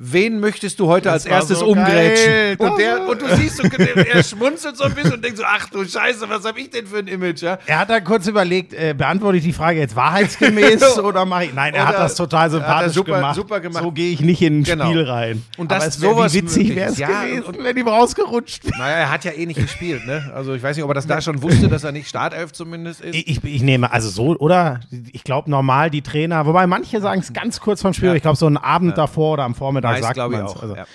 wen 0.00 0.38
möchtest 0.38 0.78
du 0.78 0.86
heute 0.86 1.10
als 1.10 1.24
war 1.26 1.32
erstes 1.32 1.58
so 1.58 1.66
umgrätschen? 1.66 2.56
Das 2.56 2.70
Und, 2.70 2.78
der, 2.78 3.00
war- 3.00 3.08
und 3.08 3.20
du 3.20 3.36
siehst, 3.36 3.56
so, 3.56 3.64
er 3.64 4.22
schmunzelt 4.22 4.76
so 4.76 4.84
ein 4.84 4.94
bisschen 4.94 5.14
und 5.14 5.24
denkst 5.24 5.38
so, 5.38 5.44
ach 5.46 5.68
du 5.70 5.84
Scheiße, 5.84 6.28
was 6.28 6.44
habe 6.44 6.60
ich 6.60 6.70
denn 6.70 6.86
für 6.86 6.98
ein 6.98 7.08
Image? 7.08 7.42
Ja? 7.42 7.58
er 7.66 7.80
hat 7.80 7.90
da 7.90 7.98
kurz 8.00 8.26
überlegt, 8.28 8.72
äh, 8.74 8.94
beantworte 8.96 9.38
ich 9.38 9.44
die 9.44 9.52
Frage 9.52 9.80
jetzt 9.80 9.96
wahrheitsgemäß 9.96 10.98
oder 11.00 11.24
mache 11.24 11.46
ich. 11.46 11.54
Nein, 11.54 11.74
er 11.74 11.86
hat 11.88 11.94
Oder- 11.96 12.04
das 12.04 12.14
total 12.14 12.44
hat 12.44 12.50
sympathisch 12.52 12.92
super- 12.94 13.14
gemacht. 13.16 13.34
super 13.34 13.60
gemacht. 13.60 13.82
So 13.82 13.90
gehe 13.92 14.12
ich 14.12 14.20
nicht 14.20 14.40
in 14.42 14.60
ein 14.60 14.64
Genau. 14.64 14.86
Spiel 14.86 15.02
rein. 15.02 15.42
Und 15.56 15.70
dass 15.72 15.78
Aber 15.82 15.88
es 15.88 15.96
sowas 15.96 16.34
wie 16.34 16.42
witzig 16.42 16.76
wäre 16.76 16.90
es. 16.92 16.98
Ja, 16.98 17.24
gewesen, 17.24 17.42
und- 17.44 17.64
wenn 17.64 17.76
ihm 17.76 17.88
rausgerutscht 17.88 18.64
wäre. 18.66 18.78
Naja, 18.78 18.96
er 18.98 19.10
hat 19.10 19.24
ja 19.24 19.32
eh 19.32 19.46
nicht 19.46 19.60
gespielt, 19.60 20.06
ne? 20.06 20.30
Also 20.34 20.54
ich 20.54 20.62
weiß 20.62 20.76
nicht, 20.76 20.84
ob 20.84 20.90
er 20.90 20.94
das 20.94 21.06
da 21.06 21.20
schon 21.20 21.42
wusste, 21.42 21.68
dass 21.68 21.82
er 21.84 21.92
nicht 21.92 22.08
Startelf 22.08 22.52
zumindest 22.52 23.00
ist. 23.00 23.14
Ich, 23.16 23.26
ich, 23.26 23.44
ich 23.44 23.62
nehme, 23.62 23.92
also 23.92 24.08
so, 24.08 24.36
oder? 24.38 24.80
Ich 25.12 25.24
glaube 25.24 25.50
normal 25.50 25.90
die 25.90 26.02
Trainer, 26.02 26.46
wobei 26.46 26.66
manche 26.68 27.00
sagen 27.00 27.20
es 27.20 27.32
ganz 27.32 27.58
kurz 27.60 27.82
vom 27.82 27.92
Spiel, 27.94 28.10
Ja. 28.10 28.14
ich 28.14 28.22
glaube 28.22 28.36
so 28.36 28.46
einen 28.46 28.56
Abend 28.56 28.96
davor 28.96 29.32
oder 29.34 29.42
am 29.44 29.54
Vormittag 29.56 29.87
Meist 29.92 30.02
sagt 30.02 30.16
man 30.16 30.46
es. 30.46 30.56
Also, 30.56 30.76
ja. 30.76 30.86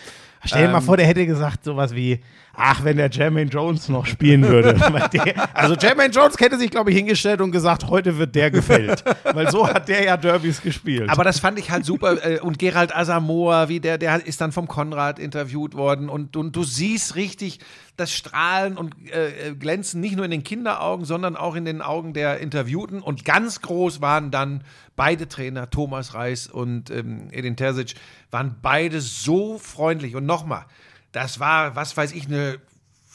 Stell 0.46 0.68
dir 0.68 0.74
mal 0.74 0.82
vor, 0.82 0.98
der 0.98 1.06
hätte 1.06 1.26
gesagt 1.26 1.64
sowas 1.64 1.96
wie, 1.96 2.20
ach, 2.56 2.84
wenn 2.84 2.98
der 2.98 3.10
Jermaine 3.10 3.50
Jones 3.50 3.90
noch 3.90 4.06
spielen 4.06 4.48
würde. 4.48 4.74
Der, 5.14 5.56
also 5.56 5.76
Jermaine 5.76 6.14
Jones 6.14 6.36
hätte 6.40 6.58
sich, 6.58 6.70
glaube 6.70 6.92
ich, 6.92 6.98
hingestellt 6.98 7.42
und 7.42 7.52
gesagt, 7.52 7.88
heute 7.88 8.18
wird 8.18 8.36
der 8.36 8.52
gefällt. 8.52 9.04
Weil 9.34 9.50
so 9.50 9.68
hat 9.68 9.90
der 9.90 10.04
ja 10.04 10.18
Derbys 10.18 10.62
gespielt. 10.62 11.10
Aber 11.10 11.24
das 11.24 11.40
fand 11.40 11.58
ich 11.60 11.72
halt 11.72 11.86
super. 11.86 12.24
äh, 12.24 12.40
Und 12.40 12.60
Gerald 12.60 12.96
Asamoah, 12.96 13.70
wie 13.70 13.80
der, 13.80 13.98
der 13.98 14.26
ist 14.26 14.40
dann 14.42 14.52
vom 14.52 14.68
Konrad 14.68 15.20
interviewt 15.20 15.74
worden. 15.74 16.10
Und, 16.10 16.36
und 16.38 16.56
du 16.56 16.64
siehst 16.64 17.16
richtig 17.16 17.60
das 17.98 18.12
Strahlen 18.12 18.78
und 18.78 18.96
äh, 19.12 19.50
äh, 19.50 19.56
Glänzen 19.56 20.02
nicht 20.02 20.16
nur 20.16 20.26
in 20.26 20.32
den 20.32 20.44
Kinderaugen, 20.44 21.06
sondern 21.06 21.36
auch 21.36 21.56
in 21.56 21.66
den 21.66 21.82
Augen 21.82 22.14
der 22.14 22.40
Interviewten. 22.40 23.02
Und 23.02 23.26
ganz 23.26 23.62
groß 23.62 24.02
waren 24.02 24.32
dann 24.32 24.64
beide 24.96 25.28
Trainer, 25.28 25.70
Thomas 25.70 26.14
Reis 26.14 26.48
und 26.48 26.90
ähm, 26.92 27.30
Edin 27.32 27.56
Terzic, 27.56 27.96
waren 28.32 28.56
beide 28.62 29.02
so 29.02 29.58
freundlich. 29.58 30.16
Und 30.16 30.26
nochmal, 30.26 30.66
das 31.14 31.40
war, 31.40 31.76
was 31.78 31.96
weiß 31.96 32.12
ich, 32.12 32.28
eine 32.28 32.60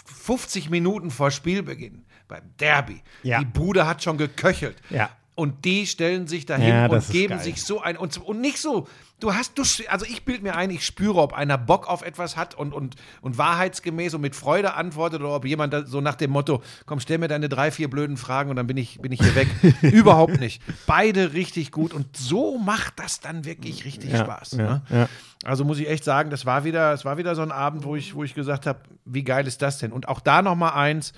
50 0.07 0.71
Minuten 0.71 1.11
vor 1.11 1.31
Spielbeginn 1.31 2.07
beim 2.27 2.57
Derby. 2.59 3.03
Ja. 3.23 3.41
Die 3.41 3.45
Bude 3.45 3.87
hat 3.87 4.03
schon 4.03 4.17
geköchelt. 4.17 4.77
Ja. 4.89 5.11
Und 5.39 5.65
die 5.65 5.87
stellen 5.87 6.27
sich 6.27 6.47
dahin 6.47 6.69
Ja, 6.69 6.89
das 6.89 7.07
und 7.07 7.13
geben 7.13 7.35
geil. 7.37 7.45
sich 7.45 7.63
so 7.63 7.81
ein 7.81 7.97
und, 7.97 8.19
und 8.19 8.41
nicht 8.41 8.59
so. 8.59 8.89
Du 9.21 9.35
hast, 9.35 9.57
du, 9.57 9.63
also 9.89 10.05
ich 10.05 10.25
bild 10.25 10.43
mir 10.43 10.57
ein, 10.57 10.69
ich 10.71 10.85
spüre, 10.85 11.21
ob 11.21 11.33
einer 11.33 11.57
Bock 11.57 11.87
auf 11.89 12.03
etwas 12.03 12.37
hat 12.37 12.57
und, 12.57 12.73
und, 12.75 12.97
und 13.21 13.39
wahrheitsgemäß 13.39 14.15
und 14.15 14.21
mit 14.21 14.35
Freude 14.35 14.75
antwortet 14.75 15.21
oder 15.21 15.37
ob 15.37 15.45
jemand 15.45 15.77
so 15.87 16.01
nach 16.01 16.17
dem 16.17 16.33
Motto, 16.33 16.61
komm, 16.87 16.99
stell 16.99 17.19
mir 17.19 17.29
deine 17.29 17.49
drei, 17.49 17.71
vier 17.71 17.89
blöden 17.89 18.17
Fragen 18.17 18.51
und 18.51 18.57
dann 18.57 18.67
bin 18.67 18.77
ich, 18.77 18.99
bin 19.01 19.13
ich 19.13 19.21
hier 19.21 19.37
weg. 19.37 19.47
Überhaupt 19.83 20.41
nicht. 20.41 20.61
Beide 20.89 21.33
richtig 21.35 21.71
gut 21.71 21.93
und 21.93 22.17
so 22.17 22.59
macht 22.59 22.95
das 22.99 23.21
dann 23.21 23.45
wirklich 23.45 23.85
richtig 23.85 24.11
Ja, 24.15 24.25
Spaß. 24.25 24.53
ja, 24.53 24.59
ne? 24.59 24.83
ja. 24.91 25.09
Also 25.45 25.65
muss 25.65 25.79
ich 25.79 25.89
echt 25.89 26.03
sagen, 26.03 26.31
das 26.31 26.47
war 26.47 26.65
wieder, 26.65 26.93
es 26.93 27.05
war 27.05 27.17
wieder 27.17 27.37
so 27.37 27.43
ein 27.43 27.53
Abend, 27.53 27.85
wo 27.85 27.95
ich, 27.95 28.17
wo 28.17 28.25
ich 28.25 28.35
gesagt 28.35 28.67
habe, 28.67 28.81
wie 29.05 29.23
geil 29.23 29.47
ist 29.47 29.63
das 29.63 29.79
denn? 29.79 29.93
Und 29.93 30.09
auch 30.09 30.19
da 30.19 30.43
noch 30.43 30.57
mal 30.57 30.71
eins, 30.71 31.13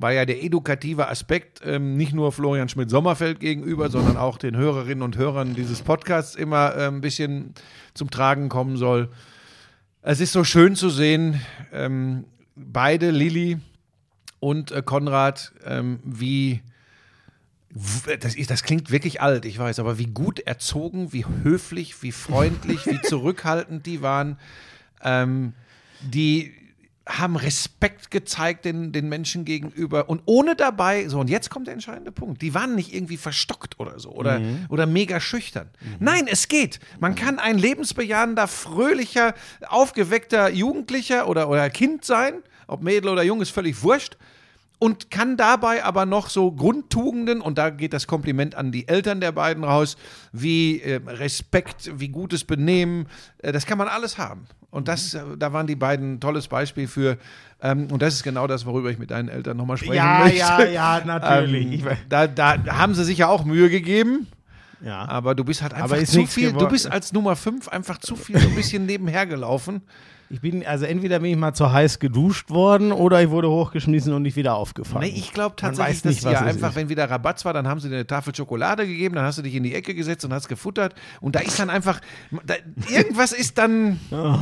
war 0.00 0.12
ja 0.12 0.24
der 0.24 0.42
edukative 0.42 1.08
Aspekt 1.08 1.60
ähm, 1.62 1.96
nicht 1.96 2.14
nur 2.14 2.32
Florian 2.32 2.70
Schmidt-Sommerfeld 2.70 3.38
gegenüber, 3.38 3.90
sondern 3.90 4.16
auch 4.16 4.38
den 4.38 4.56
Hörerinnen 4.56 5.02
und 5.02 5.18
Hörern 5.18 5.54
dieses 5.54 5.82
Podcasts 5.82 6.34
immer 6.34 6.74
äh, 6.74 6.86
ein 6.86 7.02
bisschen 7.02 7.54
zum 7.92 8.10
Tragen 8.10 8.48
kommen 8.48 8.78
soll. 8.78 9.10
Es 10.00 10.20
ist 10.20 10.32
so 10.32 10.42
schön 10.42 10.74
zu 10.74 10.88
sehen, 10.88 11.42
ähm, 11.70 12.24
beide, 12.56 13.10
Lilly 13.10 13.58
und 14.38 14.72
äh, 14.72 14.82
Konrad, 14.82 15.52
ähm, 15.66 16.00
wie 16.02 16.62
das, 18.20 18.34
ist, 18.34 18.50
das 18.50 18.62
klingt 18.62 18.90
wirklich 18.90 19.20
alt, 19.20 19.44
ich 19.44 19.58
weiß, 19.58 19.78
aber 19.78 19.98
wie 19.98 20.06
gut 20.06 20.40
erzogen, 20.40 21.12
wie 21.12 21.26
höflich, 21.26 22.02
wie 22.02 22.12
freundlich, 22.12 22.86
wie 22.86 23.00
zurückhaltend 23.06 23.84
die 23.84 24.00
waren. 24.00 24.38
Ähm, 25.02 25.52
die 26.00 26.54
haben 27.18 27.36
Respekt 27.36 28.10
gezeigt 28.10 28.64
den, 28.64 28.92
den 28.92 29.08
Menschen 29.08 29.44
gegenüber 29.44 30.08
und 30.08 30.22
ohne 30.26 30.56
dabei, 30.56 31.08
so 31.08 31.20
und 31.20 31.30
jetzt 31.30 31.50
kommt 31.50 31.66
der 31.66 31.74
entscheidende 31.74 32.12
Punkt, 32.12 32.42
die 32.42 32.54
waren 32.54 32.74
nicht 32.74 32.94
irgendwie 32.94 33.16
verstockt 33.16 33.78
oder 33.78 33.98
so 33.98 34.10
oder, 34.10 34.40
oder 34.68 34.86
mega 34.86 35.20
schüchtern. 35.20 35.68
Nein, 35.98 36.26
es 36.30 36.48
geht. 36.48 36.80
Man 36.98 37.14
kann 37.14 37.38
ein 37.38 37.58
lebensbejahender, 37.58 38.46
fröhlicher, 38.46 39.34
aufgeweckter 39.68 40.50
Jugendlicher 40.50 41.28
oder, 41.28 41.48
oder 41.48 41.68
Kind 41.70 42.04
sein, 42.04 42.42
ob 42.66 42.82
Mädel 42.82 43.10
oder 43.10 43.22
Jung, 43.22 43.40
ist 43.40 43.50
völlig 43.50 43.82
wurscht 43.82 44.16
und 44.80 45.10
kann 45.10 45.36
dabei 45.36 45.84
aber 45.84 46.06
noch 46.06 46.30
so 46.30 46.50
Grundtugenden, 46.50 47.40
und 47.40 47.58
da 47.58 47.70
geht 47.70 47.92
das 47.92 48.06
Kompliment 48.06 48.54
an 48.54 48.72
die 48.72 48.88
Eltern 48.88 49.20
der 49.20 49.30
beiden 49.30 49.62
raus, 49.62 49.96
wie 50.32 50.80
äh, 50.80 51.00
Respekt, 51.06 52.00
wie 52.00 52.08
gutes 52.08 52.44
Benehmen, 52.44 53.06
äh, 53.38 53.52
das 53.52 53.66
kann 53.66 53.78
man 53.78 53.88
alles 53.88 54.18
haben. 54.18 54.46
Und 54.70 54.86
das, 54.88 55.14
äh, 55.14 55.20
da 55.38 55.52
waren 55.52 55.66
die 55.66 55.74
beiden 55.76 56.14
ein 56.14 56.20
tolles 56.20 56.46
Beispiel 56.48 56.86
für. 56.86 57.16
Ähm, 57.60 57.88
und 57.90 58.00
das 58.02 58.14
ist 58.14 58.22
genau 58.22 58.46
das, 58.46 58.64
worüber 58.66 58.90
ich 58.90 58.98
mit 58.98 59.10
deinen 59.10 59.28
Eltern 59.28 59.56
nochmal 59.56 59.76
sprechen 59.76 59.94
Ja, 59.94 60.20
möchte. 60.20 60.38
ja, 60.38 60.64
ja, 60.64 61.02
natürlich. 61.04 61.66
Ähm, 61.66 61.72
Ich 61.72 61.84
weiß- 61.84 61.96
da, 62.08 62.26
da 62.26 62.56
haben 62.78 62.94
sie 62.94 63.04
sich 63.04 63.18
ja 63.18 63.28
auch 63.28 63.44
Mühe 63.44 63.68
gegeben. 63.68 64.26
Ja. 64.82 65.06
Aber 65.08 65.34
du 65.34 65.44
bist 65.44 65.60
halt 65.60 65.74
einfach 65.74 66.02
zu 66.04 66.24
viel, 66.26 66.52
du 66.52 66.66
bist 66.68 66.90
als 66.90 67.12
Nummer 67.12 67.36
5 67.36 67.68
einfach 67.68 67.98
zu 67.98 68.16
viel 68.16 68.38
so 68.38 68.48
ein 68.48 68.54
bisschen 68.54 68.86
nebenher 68.86 69.26
gelaufen. 69.26 69.82
Ich 70.32 70.40
bin, 70.40 70.64
also 70.64 70.84
entweder 70.84 71.18
bin 71.18 71.32
ich 71.32 71.36
mal 71.36 71.54
zu 71.54 71.72
heiß 71.72 71.98
geduscht 71.98 72.50
worden 72.50 72.92
oder 72.92 73.20
ich 73.20 73.30
wurde 73.30 73.50
hochgeschmissen 73.50 74.12
und 74.12 74.22
nicht 74.22 74.36
wieder 74.36 74.54
aufgefangen. 74.54 75.04
Nee, 75.08 75.18
ich 75.18 75.32
glaube 75.32 75.56
tatsächlich, 75.56 76.04
nicht, 76.04 76.24
dass 76.24 76.32
ja 76.32 76.40
einfach, 76.42 76.70
ist. 76.70 76.76
wenn 76.76 76.88
wieder 76.88 77.10
Rabatz 77.10 77.44
war, 77.44 77.52
dann 77.52 77.66
haben 77.66 77.80
sie 77.80 77.88
dir 77.88 77.96
eine 77.96 78.06
Tafel 78.06 78.32
Schokolade 78.32 78.86
gegeben, 78.86 79.16
dann 79.16 79.24
hast 79.24 79.38
du 79.38 79.42
dich 79.42 79.56
in 79.56 79.64
die 79.64 79.74
Ecke 79.74 79.92
gesetzt 79.92 80.24
und 80.24 80.32
hast 80.32 80.46
gefuttert. 80.46 80.94
Und 81.20 81.34
da 81.34 81.40
ist 81.40 81.58
dann 81.58 81.68
einfach, 81.68 82.00
da, 82.46 82.54
irgendwas 82.88 83.32
ist 83.32 83.58
dann. 83.58 83.98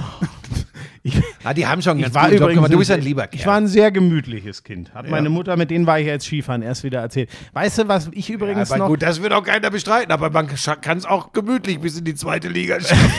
Ich, 1.04 1.22
Ah, 1.44 1.54
die 1.54 1.66
haben 1.66 1.80
schon 1.80 2.00
ganz 2.00 2.12
war 2.14 2.28
übrigens 2.28 2.54
gemacht. 2.54 2.72
Du 2.72 2.78
bist 2.78 2.90
ein 2.90 3.00
lieber 3.00 3.26
Kerl. 3.28 3.40
Ich 3.40 3.46
war 3.46 3.56
ein 3.56 3.68
sehr 3.68 3.90
gemütliches 3.92 4.64
Kind. 4.64 4.92
Hat 4.94 5.04
Ja. 5.06 5.10
meine 5.12 5.30
Mutter, 5.30 5.56
mit 5.56 5.70
denen 5.70 5.86
war 5.86 5.98
ich 6.00 6.06
jetzt 6.06 6.26
Skifahren, 6.26 6.60
erst 6.60 6.82
wieder 6.82 7.00
erzählt. 7.00 7.30
Weißt 7.52 7.78
du, 7.78 7.88
was 7.88 8.10
ich 8.12 8.28
übrigens 8.30 8.70
aber 8.70 8.78
noch. 8.78 8.88
gut, 8.88 9.02
das 9.02 9.22
wird 9.22 9.32
auch 9.32 9.44
keiner 9.44 9.70
bestreiten, 9.70 10.10
aber 10.12 10.28
man 10.30 10.48
kann 10.48 10.98
es 10.98 11.04
auch 11.06 11.32
gemütlich 11.32 11.80
bis 11.80 11.96
in 11.98 12.04
die 12.04 12.14
zweite 12.16 12.48
Liga 12.48 12.80
schaffen. 12.80 13.10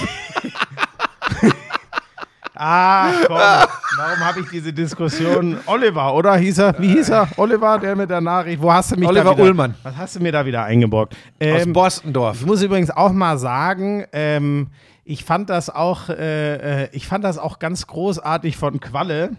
Ah, 2.61 3.11
komm. 3.27 3.37
Warum 3.37 4.19
habe 4.19 4.41
ich 4.41 4.49
diese 4.49 4.73
Diskussion? 4.73 5.57
Oliver, 5.65 6.13
oder? 6.13 6.35
Hieß 6.35 6.57
er? 6.57 6.75
Wie 6.77 6.89
hieß 6.89 7.09
er? 7.09 7.29
Oliver, 7.37 7.79
der 7.79 7.95
mit 7.95 8.09
der 8.09 8.19
Nachricht. 8.19 8.61
Wo 8.61 8.71
hast 8.71 8.91
du 8.91 8.97
mich 8.97 9.07
Oliver 9.07 9.23
da 9.23 9.31
wieder, 9.37 9.43
Ullmann. 9.43 9.75
Was 9.83 9.95
hast 9.95 10.15
du 10.17 10.19
mir 10.19 10.33
da 10.33 10.45
wieder 10.45 10.63
eingeborgt? 10.65 11.13
Aus 11.13 11.17
Ähm, 11.39 11.71
Borstendorf. 11.71 12.41
Ich 12.41 12.45
muss 12.45 12.61
übrigens 12.61 12.91
auch 12.91 13.13
mal 13.13 13.37
sagen, 13.37 14.03
ähm, 14.11 14.67
ich 15.05 15.23
fand 15.23 15.49
das 15.49 15.69
auch, 15.69 16.09
äh, 16.09 16.83
äh, 16.83 16.89
ich 16.91 17.07
fand 17.07 17.23
das 17.23 17.37
auch 17.37 17.59
ganz 17.59 17.87
großartig 17.87 18.57
von 18.57 18.81
Qualle, 18.81 19.31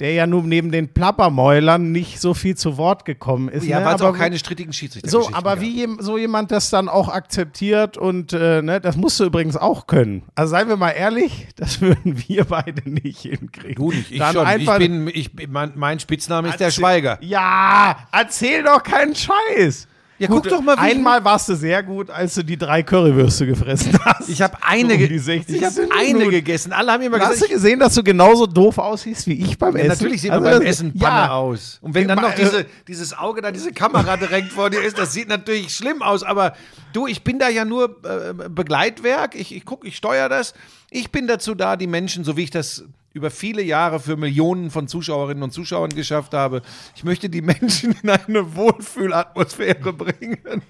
der 0.00 0.12
ja 0.12 0.26
nun 0.26 0.48
neben 0.48 0.70
den 0.70 0.92
Plappermäulern 0.94 1.90
nicht 1.90 2.20
so 2.20 2.34
viel 2.34 2.56
zu 2.56 2.76
Wort 2.76 3.04
gekommen 3.04 3.48
ist. 3.48 3.66
Ja, 3.66 3.80
ne? 3.80 3.86
weil 3.86 3.96
es 3.96 4.02
auch 4.02 4.16
keine 4.16 4.38
strittigen 4.38 4.72
Schiedsrichter 4.72 5.08
so, 5.10 5.28
aber 5.32 5.60
wie 5.60 5.80
jem- 5.80 5.98
so 6.00 6.16
jemand 6.18 6.50
das 6.52 6.70
dann 6.70 6.88
auch 6.88 7.08
akzeptiert 7.08 7.96
und 7.98 8.32
äh, 8.32 8.62
ne, 8.62 8.80
das 8.80 8.96
musst 8.96 9.18
du 9.18 9.24
übrigens 9.24 9.56
auch 9.56 9.86
können. 9.86 10.22
Also 10.34 10.52
seien 10.52 10.68
wir 10.68 10.76
mal 10.76 10.90
ehrlich, 10.90 11.48
das 11.56 11.80
würden 11.80 12.22
wir 12.28 12.44
beide 12.44 12.88
nicht 12.88 13.20
hinkriegen. 13.20 13.74
Du 13.74 13.90
nicht, 13.90 14.12
ich 14.12 14.18
Dann 14.18 14.34
schon. 14.34 14.46
Einfach, 14.46 14.78
ich 14.78 14.88
bin, 14.88 15.08
ich, 15.12 15.30
mein, 15.48 15.72
mein 15.74 15.98
Spitzname 15.98 16.48
ist 16.48 16.60
der 16.60 16.70
Schweiger. 16.70 17.18
Ja, 17.20 17.96
erzähl 18.12 18.62
doch 18.62 18.82
keinen 18.82 19.14
Scheiß. 19.14 19.88
Ja, 20.18 20.26
guck 20.26 20.42
doch 20.48 20.60
mal, 20.60 20.76
wie 20.76 20.80
Einmal 20.80 21.24
warst 21.24 21.48
du 21.48 21.54
sehr 21.54 21.80
gut, 21.82 22.10
als 22.10 22.34
du 22.34 22.42
die 22.42 22.56
drei 22.56 22.82
Currywürste 22.82 23.46
gefressen 23.46 23.96
hast. 24.04 24.28
Ich 24.28 24.42
habe 24.42 24.56
eine, 24.62 24.94
Um 24.94 24.98
ge- 24.98 25.08
die 25.08 25.18
60 25.18 25.56
ich 25.56 25.64
hab 25.64 25.72
eine 25.96 26.26
gegessen. 26.28 26.72
Alle 26.72 26.90
haben 26.92 27.02
immer 27.02 27.20
Hast 27.20 27.34
gesagt, 27.34 27.50
du 27.50 27.54
gesehen, 27.54 27.78
dass 27.78 27.94
du 27.94 28.02
genauso 28.02 28.46
doof 28.46 28.78
aussiehst 28.78 29.28
wie 29.28 29.34
ich 29.44 29.56
beim 29.56 29.76
Ja, 29.76 29.84
Essen? 29.84 29.88
natürlich 29.90 30.20
sieht 30.22 30.32
Also 30.32 30.42
man 30.44 30.58
beim 30.58 30.62
Essen 30.66 30.92
Panne 30.98 31.16
ja. 31.26 31.30
aus. 31.30 31.78
Und 31.82 31.94
wenn 31.94 32.08
dann 32.08 32.16
Ma- 32.16 32.22
noch 32.22 32.34
diese, 32.34 32.66
dieses 32.88 33.16
Auge 33.16 33.42
da, 33.42 33.52
diese 33.52 33.72
Kamera 33.72 34.16
direkt 34.16 34.50
vor 34.52 34.70
dir 34.70 34.82
ist, 34.82 34.98
das 34.98 35.12
sieht 35.12 35.28
natürlich 35.28 35.72
schlimm 35.74 36.02
aus. 36.02 36.24
Aber 36.24 36.54
du, 36.92 37.06
ich 37.06 37.22
bin 37.22 37.38
da 37.38 37.48
ja 37.48 37.64
nur 37.64 37.96
äh, 38.04 38.48
Begleitwerk. 38.48 39.34
Ich, 39.36 39.54
ich 39.54 39.64
gucke, 39.64 39.86
ich 39.86 39.96
steuere 39.96 40.28
das. 40.28 40.52
Ich 40.90 41.10
bin 41.10 41.26
dazu 41.26 41.54
da, 41.54 41.76
die 41.76 41.86
Menschen, 41.86 42.24
so 42.24 42.36
wie 42.36 42.44
ich 42.44 42.50
das 42.50 42.84
über 43.12 43.30
viele 43.30 43.62
Jahre 43.62 44.00
für 44.00 44.16
Millionen 44.16 44.70
von 44.70 44.88
Zuschauerinnen 44.88 45.42
und 45.42 45.52
Zuschauern 45.52 45.90
geschafft 45.90 46.32
habe. 46.34 46.62
Ich 46.94 47.04
möchte 47.04 47.28
die 47.28 47.42
Menschen 47.42 47.94
in 48.02 48.10
eine 48.10 48.54
Wohlfühlatmosphäre 48.54 49.92
bringen. 49.92 50.38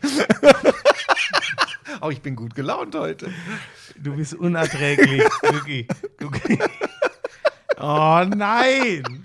oh, 2.00 2.10
ich 2.10 2.20
bin 2.20 2.34
gut 2.34 2.54
gelaunt 2.54 2.94
heute. 2.94 3.30
Du 3.96 4.16
bist 4.16 4.34
unerträglich. 4.34 5.22
Du, 6.18 6.30
oh 7.80 8.24
nein! 8.24 9.24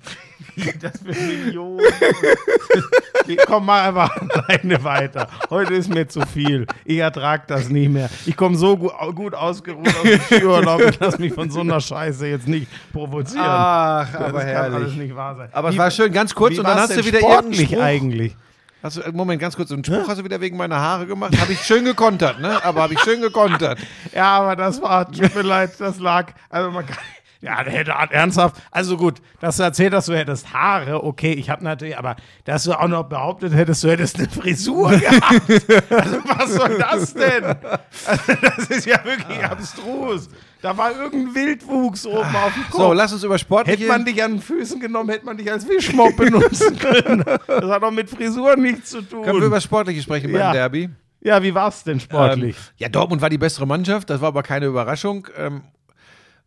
Das 0.81 0.93
für 0.99 1.11
Millionen. 1.21 1.79
Komm 3.47 3.65
mal 3.65 3.87
einfach 3.87 4.15
alleine 4.31 4.83
weiter. 4.83 5.27
Heute 5.49 5.73
ist 5.75 5.89
mir 5.89 6.07
zu 6.07 6.21
viel. 6.25 6.67
Ich 6.85 6.97
ertrag 6.97 7.47
das 7.47 7.69
nicht 7.69 7.89
mehr. 7.89 8.09
Ich 8.25 8.35
komme 8.35 8.55
so 8.57 8.75
gut, 8.77 8.91
gut 9.15 9.33
ausgeruht 9.33 9.87
aus 9.87 10.03
dem 10.03 10.19
Skiurlaub. 10.21 10.81
Ich 10.81 10.99
lass 10.99 11.17
mich 11.19 11.33
von 11.33 11.49
so 11.49 11.61
einer 11.61 11.79
Scheiße 11.79 12.27
jetzt 12.27 12.47
nicht 12.47 12.67
provozieren. 12.91 13.45
Ach, 13.47 14.11
das 14.11 14.21
aber 14.21 14.39
kann 14.39 14.47
herrlich. 14.47 14.75
alles 14.75 14.95
nicht 14.95 15.15
wahr 15.15 15.35
sein. 15.35 15.49
Aber 15.53 15.69
es 15.69 15.75
Wie- 15.75 15.79
war 15.79 15.91
schön, 15.91 16.11
ganz 16.11 16.35
kurz, 16.35 16.57
und 16.57 16.65
dann 16.67 16.77
hast 16.79 16.95
du 16.97 17.05
wieder 17.05 17.19
irgendeinen 17.21 17.65
Spruch. 17.67 17.81
eigentlich. 17.81 18.35
Hast 18.81 18.97
du, 18.97 19.01
äh, 19.01 19.11
Moment, 19.13 19.39
ganz 19.39 19.55
kurz, 19.55 19.71
einen 19.71 19.85
Spruch 19.85 20.07
hast 20.09 20.19
du 20.19 20.25
wieder 20.25 20.41
wegen 20.41 20.57
meiner 20.57 20.77
Haare 20.77 21.05
gemacht? 21.05 21.33
Habe 21.39 21.53
ich 21.53 21.61
schön 21.61 21.85
gekontert, 21.85 22.41
ne? 22.41 22.61
Aber 22.65 22.81
habe 22.81 22.93
ich 22.93 22.99
schön 22.99 23.21
gekontert. 23.21 23.79
Ja, 24.13 24.39
aber 24.39 24.57
das 24.57 24.81
war, 24.81 25.09
tut 25.09 25.33
mir 25.33 25.41
leid, 25.43 25.71
das 25.79 25.99
lag, 25.99 26.33
also 26.49 26.69
man 26.69 26.85
kann, 26.85 26.97
ja, 27.43 27.61
der 27.63 27.73
hätte 27.73 27.91
ernsthaft, 27.91 28.55
also 28.71 28.95
gut, 28.95 29.21
dass 29.41 29.57
du 29.57 29.63
erzählt 29.63 29.93
hast, 29.93 30.07
du 30.07 30.15
hättest 30.17 30.53
Haare, 30.53 31.03
okay, 31.03 31.33
ich 31.33 31.49
habe 31.49 31.63
natürlich, 31.63 31.97
aber 31.97 32.15
dass 32.45 32.63
du 32.63 32.71
auch 32.73 32.87
noch 32.87 33.03
behauptet 33.03 33.53
hättest, 33.53 33.83
du 33.83 33.89
hättest 33.91 34.17
eine 34.17 34.29
Frisur 34.29 34.91
gehabt, 34.97 35.51
also 35.91 36.17
was 36.25 36.53
soll 36.53 36.77
das 36.77 37.13
denn? 37.13 37.43
Also 37.43 38.33
das 38.41 38.67
ist 38.69 38.85
ja 38.85 39.03
wirklich 39.03 39.43
abstrus. 39.43 40.29
Da 40.61 40.77
war 40.77 40.95
irgendein 40.97 41.35
Wildwuchs 41.35 42.05
oben 42.05 42.33
auf 42.33 42.53
dem 42.53 42.63
Kopf. 42.71 42.81
So, 42.81 42.93
lass 42.93 43.11
uns 43.11 43.23
über 43.25 43.37
sportliche... 43.37 43.79
Hätte 43.79 43.87
man 43.91 44.05
dich 44.05 44.23
an 44.23 44.31
den 44.35 44.41
Füßen 44.41 44.79
genommen, 44.79 45.09
hätte 45.09 45.25
man 45.25 45.35
dich 45.35 45.51
als 45.51 45.67
Wischmopp 45.67 46.15
benutzen 46.15 46.79
können. 46.79 47.25
Das 47.45 47.65
hat 47.69 47.83
doch 47.83 47.91
mit 47.91 48.09
Frisur 48.09 48.55
nichts 48.55 48.91
zu 48.91 49.01
tun. 49.01 49.23
Können 49.23 49.41
wir 49.41 49.47
über 49.47 49.59
Sportliche 49.59 50.01
sprechen 50.01 50.31
beim 50.31 50.39
Ja. 50.39 50.53
Derby? 50.53 50.89
ja, 51.19 51.43
wie 51.43 51.53
war's 51.53 51.83
denn 51.83 51.99
sportlich? 51.99 52.55
Ähm, 52.55 52.63
ja, 52.77 52.87
Dortmund 52.89 53.21
war 53.21 53.29
die 53.29 53.37
bessere 53.37 53.67
Mannschaft, 53.67 54.09
das 54.09 54.21
war 54.21 54.29
aber 54.29 54.43
keine 54.43 54.67
Überraschung. 54.67 55.27
Ähm, 55.37 55.63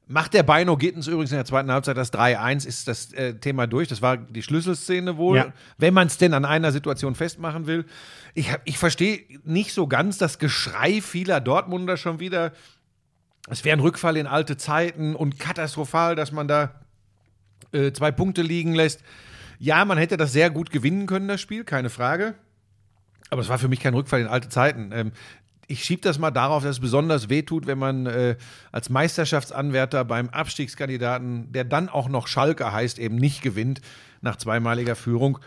macht 0.06 0.34
der 0.34 0.42
Beino 0.44 0.76
Gittens 0.76 1.08
übrigens 1.08 1.32
in 1.32 1.36
der 1.36 1.44
zweiten 1.44 1.70
Halbzeit 1.70 1.96
das 1.96 2.12
3-1, 2.12 2.66
ist 2.66 2.86
das 2.86 3.12
äh, 3.12 3.34
Thema 3.34 3.66
durch. 3.66 3.88
Das 3.88 4.02
war 4.02 4.16
die 4.16 4.42
Schlüsselszene 4.42 5.16
wohl, 5.16 5.36
Ja. 5.38 5.52
wenn 5.78 5.94
man 5.94 6.06
es 6.06 6.16
denn 6.18 6.32
an 6.32 6.44
einer 6.44 6.70
Situation 6.72 7.14
festmachen 7.14 7.66
will. 7.66 7.84
Ich, 8.34 8.50
ich 8.64 8.78
verstehe 8.78 9.24
nicht 9.44 9.72
so 9.72 9.86
ganz 9.88 10.18
das 10.18 10.38
Geschrei 10.38 11.00
vieler 11.00 11.40
Dortmunder 11.40 11.96
schon 11.96 12.20
wieder. 12.20 12.52
Es 13.48 13.64
wäre 13.64 13.76
ein 13.76 13.80
Rückfall 13.80 14.16
in 14.16 14.26
alte 14.26 14.56
Zeiten 14.56 15.16
und 15.16 15.38
katastrophal, 15.38 16.14
dass 16.16 16.30
man 16.32 16.46
da 16.48 16.80
äh, 17.72 17.92
zwei 17.92 18.12
Punkte 18.12 18.42
liegen 18.42 18.74
lässt. 18.74 19.02
Ja, 19.58 19.84
man 19.84 19.98
hätte 19.98 20.16
das 20.16 20.32
sehr 20.32 20.50
gut 20.50 20.70
gewinnen 20.70 21.06
können, 21.06 21.28
das 21.28 21.40
Spiel, 21.40 21.64
keine 21.64 21.90
Frage. 21.90 22.34
Aber 23.30 23.40
es 23.40 23.48
war 23.48 23.58
für 23.58 23.68
mich 23.68 23.80
kein 23.80 23.94
Rückfall 23.94 24.20
in 24.20 24.26
alte 24.28 24.48
Zeiten. 24.48 24.90
Ähm, 24.92 25.12
ich 25.68 25.84
schiebe 25.84 26.02
das 26.02 26.18
mal 26.18 26.30
darauf, 26.30 26.62
dass 26.62 26.76
es 26.76 26.80
besonders 26.80 27.28
wehtut, 27.28 27.66
wenn 27.66 27.78
man 27.78 28.06
äh, 28.06 28.36
als 28.72 28.88
Meisterschaftsanwärter 28.90 30.04
beim 30.04 30.28
Abstiegskandidaten, 30.28 31.50
der 31.52 31.64
dann 31.64 31.88
auch 31.88 32.08
noch 32.08 32.28
Schalke 32.28 32.72
heißt, 32.72 32.98
eben 32.98 33.16
nicht 33.16 33.42
gewinnt 33.42 33.80
nach 34.20 34.36
zweimaliger 34.36 34.94
Führung. 34.96 35.38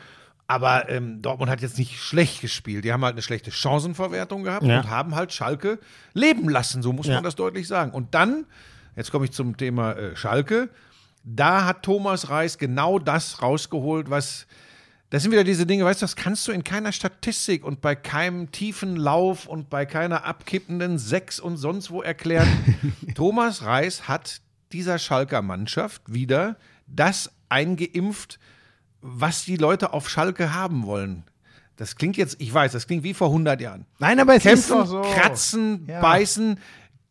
Aber 0.48 0.90
ähm, 0.90 1.22
Dortmund 1.22 1.52
hat 1.52 1.62
jetzt 1.62 1.78
nicht 1.78 2.00
schlecht 2.02 2.42
gespielt. 2.42 2.84
Die 2.84 2.92
haben 2.92 3.04
halt 3.06 3.14
eine 3.14 3.22
schlechte 3.22 3.52
Chancenverwertung 3.52 4.44
gehabt 4.44 4.66
Ja. 4.66 4.80
und 4.80 4.90
haben 4.90 5.16
halt 5.16 5.32
Schalke 5.32 5.80
leben 6.14 6.50
lassen, 6.50 6.82
so 6.82 6.92
muss 6.92 7.08
Ja. 7.08 7.16
man 7.16 7.24
das 7.24 7.36
deutlich 7.36 7.68
sagen. 7.68 7.92
Und 7.92 8.16
dann, 8.16 8.46
jetzt 8.96 9.12
komme 9.12 9.26
ich 9.26 9.32
zum 9.32 9.58
Thema 9.58 9.94
äh, 9.94 10.16
Schalke, 10.16 10.70
da 11.24 11.66
hat 11.66 11.84
Thomas 11.84 12.30
Reis 12.30 12.58
genau 12.58 12.98
das 12.98 13.42
rausgeholt, 13.44 14.10
was 14.10 14.48
das 15.10 15.24
sind 15.24 15.32
wieder 15.32 15.44
diese 15.44 15.66
Dinge, 15.66 15.86
weißt 15.86 16.02
du, 16.02 16.04
das 16.04 16.16
kannst 16.16 16.48
du 16.48 16.52
in 16.52 16.64
keiner 16.64 16.92
Statistik 16.92 17.64
und 17.64 17.82
bei 17.82 17.96
keinem 17.96 18.52
tiefen 18.52 18.96
Lauf 18.96 19.48
und 19.48 19.70
bei 19.70 19.86
keiner 19.86 20.24
abkippenden 20.26 21.00
Sechs 21.00 21.40
und 21.40 21.58
sonst 21.58 21.90
wo 21.90 22.02
erklären. 22.02 22.48
Thomas 23.16 23.64
Reis 23.64 24.08
hat 24.08 24.42
dieser 24.72 25.00
Schalker 25.00 25.42
Mannschaft 25.42 26.02
wieder 26.06 26.58
das 26.86 27.32
eingeimpft, 27.50 28.40
was 29.02 29.46
die 29.46 29.58
Leute 29.58 29.94
auf 29.94 30.10
Schalke 30.10 30.54
haben 30.54 30.86
wollen. 30.86 31.24
Das 31.76 31.96
klingt 31.96 32.18
jetzt, 32.18 32.36
ich 32.40 32.54
weiß, 32.54 32.74
das 32.74 32.86
klingt 32.88 33.04
wie 33.04 33.14
vor 33.14 33.28
100 33.30 33.62
Jahren. 33.62 33.86
Nein, 34.00 34.20
aber 34.20 34.36
es 34.36 34.46
ist 34.46 34.68
Kämpfen, 34.68 34.78
doch 34.80 34.86
so. 34.86 35.02
kratzen, 35.02 35.86
Ja. 35.88 36.02
beißen. 36.02 36.60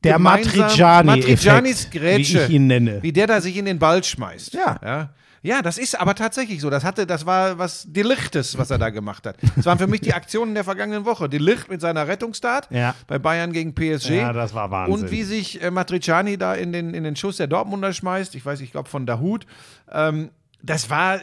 Der 0.04 0.18
Matriciani-Effekt, 0.20 1.26
Matricianis 1.26 1.90
Grätsche, 1.90 2.40
wie 2.40 2.42
ich 2.44 2.50
ihn 2.50 2.66
nenne. 2.68 3.02
Wie 3.02 3.12
der 3.12 3.26
da 3.26 3.40
sich 3.40 3.56
in 3.56 3.64
den 3.64 3.80
Ball 3.80 4.04
schmeißt. 4.04 4.54
Ja. 4.54 4.78
ja. 4.84 5.10
Ja, 5.42 5.62
das 5.62 5.78
ist 5.78 5.98
aber 6.00 6.14
tatsächlich 6.14 6.60
so. 6.60 6.68
Das 6.70 6.84
hatte, 6.84 7.06
das 7.06 7.24
war 7.26 7.58
was 7.58 7.84
Delichtes, 7.88 8.58
was 8.58 8.70
er 8.70 8.78
da 8.78 8.90
gemacht 8.90 9.26
hat. 9.26 9.36
Das 9.56 9.66
waren 9.66 9.78
für 9.78 9.86
mich 9.86 10.00
die 10.00 10.12
Aktionen 10.14 10.54
der 10.54 10.64
vergangenen 10.64 11.04
Woche. 11.04 11.28
Delicht 11.28 11.68
mit 11.70 11.80
seiner 11.80 12.08
Rettungsstart 12.08 12.68
Ja. 12.70 12.94
bei 13.06 13.18
Bayern 13.18 13.52
gegen 13.52 13.74
PSG. 13.74 14.10
Ja, 14.16 14.32
das 14.32 14.54
war 14.54 14.70
Wahnsinn. 14.70 14.94
Und 15.04 15.10
wie 15.10 15.22
sich 15.22 15.62
äh, 15.62 15.70
Matriciani 15.70 16.36
da 16.38 16.54
in 16.54 16.72
den, 16.72 16.94
in 16.94 17.04
den 17.04 17.16
Schuss 17.16 17.36
der 17.36 17.46
Dortmunder 17.46 17.92
schmeißt. 17.92 18.34
Ich 18.34 18.44
weiß, 18.44 18.60
ich 18.60 18.72
glaube 18.72 18.88
von 18.88 19.06
Dahut. 19.06 19.46
Ähm, 19.92 20.30
das 20.60 20.90
war, 20.90 21.20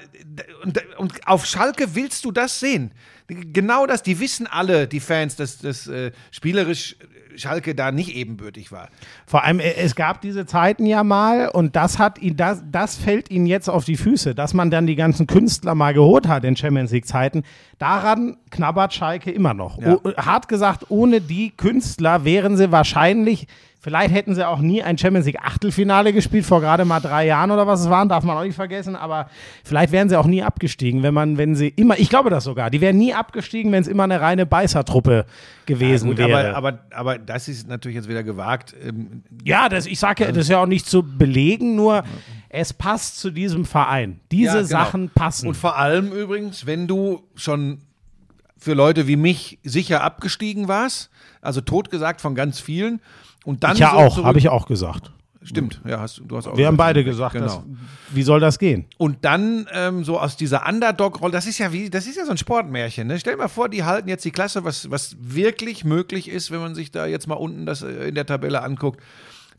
und, 0.63 0.81
und 0.97 1.27
auf 1.27 1.45
Schalke 1.45 1.93
willst 1.93 2.23
du 2.23 2.31
das 2.31 2.59
sehen. 2.61 2.91
Genau 3.27 3.87
das, 3.87 4.03
die 4.03 4.19
wissen 4.19 4.47
alle, 4.47 4.87
die 4.87 4.99
Fans, 4.99 5.35
dass 5.35 5.57
das 5.57 5.87
äh, 5.87 6.11
spielerisch 6.31 6.95
Schalke 7.37 7.75
da 7.75 7.91
nicht 7.91 8.15
ebenbürtig 8.15 8.71
war. 8.71 8.89
Vor 9.25 9.43
allem, 9.43 9.59
äh, 9.59 9.73
es 9.75 9.95
gab 9.95 10.21
diese 10.21 10.45
Zeiten 10.45 10.85
ja 10.85 11.03
mal 11.03 11.49
und 11.49 11.75
das 11.75 11.99
hat 11.99 12.19
ihn, 12.19 12.35
das, 12.35 12.63
das 12.71 12.95
fällt 12.95 13.29
ihnen 13.31 13.45
jetzt 13.45 13.69
auf 13.69 13.85
die 13.85 13.97
Füße, 13.97 14.35
dass 14.35 14.53
man 14.53 14.71
dann 14.71 14.87
die 14.87 14.95
ganzen 14.95 15.27
Künstler 15.27 15.75
mal 15.75 15.93
geholt 15.93 16.27
hat 16.27 16.43
in 16.43 16.55
Champions 16.55 16.91
League 16.91 17.07
Zeiten. 17.07 17.43
Daran 17.77 18.37
knabbert 18.51 18.93
Schalke 18.93 19.31
immer 19.31 19.53
noch. 19.53 19.79
Ja. 19.79 19.95
O, 19.95 20.11
hart 20.17 20.47
gesagt, 20.47 20.85
ohne 20.89 21.21
die 21.21 21.51
Künstler 21.51 22.25
wären 22.25 22.57
sie 22.57 22.71
wahrscheinlich, 22.71 23.47
vielleicht 23.79 24.13
hätten 24.13 24.33
sie 24.33 24.47
auch 24.47 24.59
nie 24.59 24.81
ein 24.81 24.97
Champions 24.97 25.25
League 25.25 25.41
Achtelfinale 25.43 26.13
gespielt, 26.13 26.45
vor 26.45 26.61
gerade 26.61 26.85
mal 26.85 26.99
drei 26.99 27.27
Jahren 27.27 27.51
oder 27.51 27.67
was 27.67 27.81
es 27.81 27.89
waren, 27.89 28.09
darf 28.09 28.23
man 28.23 28.37
auch 28.37 28.43
nicht 28.43 28.55
vergessen, 28.55 28.95
aber 28.95 29.29
vielleicht 29.63 29.91
wären 29.91 30.09
sie 30.09 30.17
auch 30.17 30.25
nie 30.25 30.41
abgestiegen, 30.41 31.03
wenn 31.03 31.13
man, 31.13 31.37
wenn 31.37 31.55
sie 31.55 31.67
immer, 31.67 31.99
ich 31.99 32.09
glaube 32.09 32.29
das 32.29 32.45
sogar, 32.45 32.69
die 32.69 32.81
wären 32.81 32.97
nie 32.97 33.13
abgestiegen, 33.15 33.71
wenn 33.71 33.81
es 33.81 33.87
immer 33.87 34.03
eine 34.03 34.21
reine 34.21 34.45
Beißertruppe 34.45 35.25
gewesen 35.65 36.09
Gut, 36.09 36.17
wäre. 36.17 36.55
aber, 36.55 36.69
aber, 36.69 36.79
aber 36.91 37.17
das 37.17 37.47
ist 37.47 37.67
natürlich 37.67 37.95
jetzt 37.95 38.09
wieder 38.09 38.23
gewagt. 38.23 38.75
Ähm, 38.83 39.23
Ja, 39.43 39.69
das, 39.69 39.85
ich 39.85 39.99
sage 39.99 40.25
ja, 40.25 40.31
das 40.31 40.43
ist 40.45 40.49
ja 40.49 40.61
auch 40.61 40.67
nicht 40.67 40.85
zu 40.87 41.03
belegen, 41.03 41.75
nur 41.75 42.03
es 42.49 42.73
passt 42.73 43.19
zu 43.19 43.31
diesem 43.31 43.65
Verein. 43.65 44.19
Diese 44.31 44.47
Ja, 44.47 44.53
genau. 44.53 44.67
Sachen 44.67 45.09
passen. 45.09 45.47
Und 45.47 45.55
vor 45.55 45.77
allem 45.77 46.11
übrigens, 46.11 46.65
wenn 46.65 46.87
du 46.87 47.23
schon 47.35 47.79
für 48.57 48.73
Leute 48.73 49.07
wie 49.07 49.15
mich 49.15 49.59
sicher 49.63 50.03
abgestiegen 50.03 50.67
warst, 50.67 51.09
also 51.41 51.61
totgesagt 51.61 52.21
von 52.21 52.35
ganz 52.35 52.59
vielen, 52.59 53.01
und 53.43 53.63
dann 53.63 53.73
ich 53.73 53.79
ja 53.79 53.91
so 53.91 53.97
auch, 53.97 54.23
habe 54.23 54.39
ich 54.39 54.49
auch 54.49 54.65
gesagt. 54.65 55.11
Stimmt, 55.45 55.79
ja, 55.87 55.99
hast, 55.99 56.21
du 56.25 56.35
hast 56.35 56.47
auch 56.47 56.57
Wir 56.57 56.67
haben 56.67 56.75
beide 56.75 57.03
gesagt, 57.03 57.33
Genau. 57.33 57.45
dass, 57.45 57.61
wie 58.11 58.23
soll 58.23 58.39
das 58.39 58.57
gehen? 58.59 58.85
Und 58.97 59.23
dann 59.23 59.67
ähm, 59.71 60.03
so 60.03 60.19
aus 60.19 60.35
dieser 60.37 60.67
Underdog-Rolle, 60.67 61.31
das 61.31 61.45
ist 61.45 61.59
ja 61.59 61.71
wie, 61.71 61.89
das 61.89 62.07
ist 62.07 62.17
ja 62.17 62.25
so 62.25 62.31
ein 62.31 62.37
Sportmärchen. 62.37 63.07
Ne? 63.07 63.19
Stell 63.19 63.33
dir 63.33 63.39
mal 63.39 63.47
vor, 63.47 63.69
die 63.69 63.83
halten 63.83 64.09
jetzt 64.09 64.25
die 64.25 64.31
Klasse, 64.31 64.63
was, 64.63 64.89
was 64.89 65.15
wirklich 65.19 65.85
möglich 65.85 66.27
ist, 66.29 66.49
wenn 66.49 66.59
man 66.59 66.73
sich 66.73 66.91
da 66.91 67.05
jetzt 67.05 67.27
mal 67.27 67.35
unten 67.35 67.65
das 67.65 67.83
äh, 67.83 68.07
in 68.07 68.15
der 68.15 68.25
Tabelle 68.25 68.63
anguckt. 68.63 68.99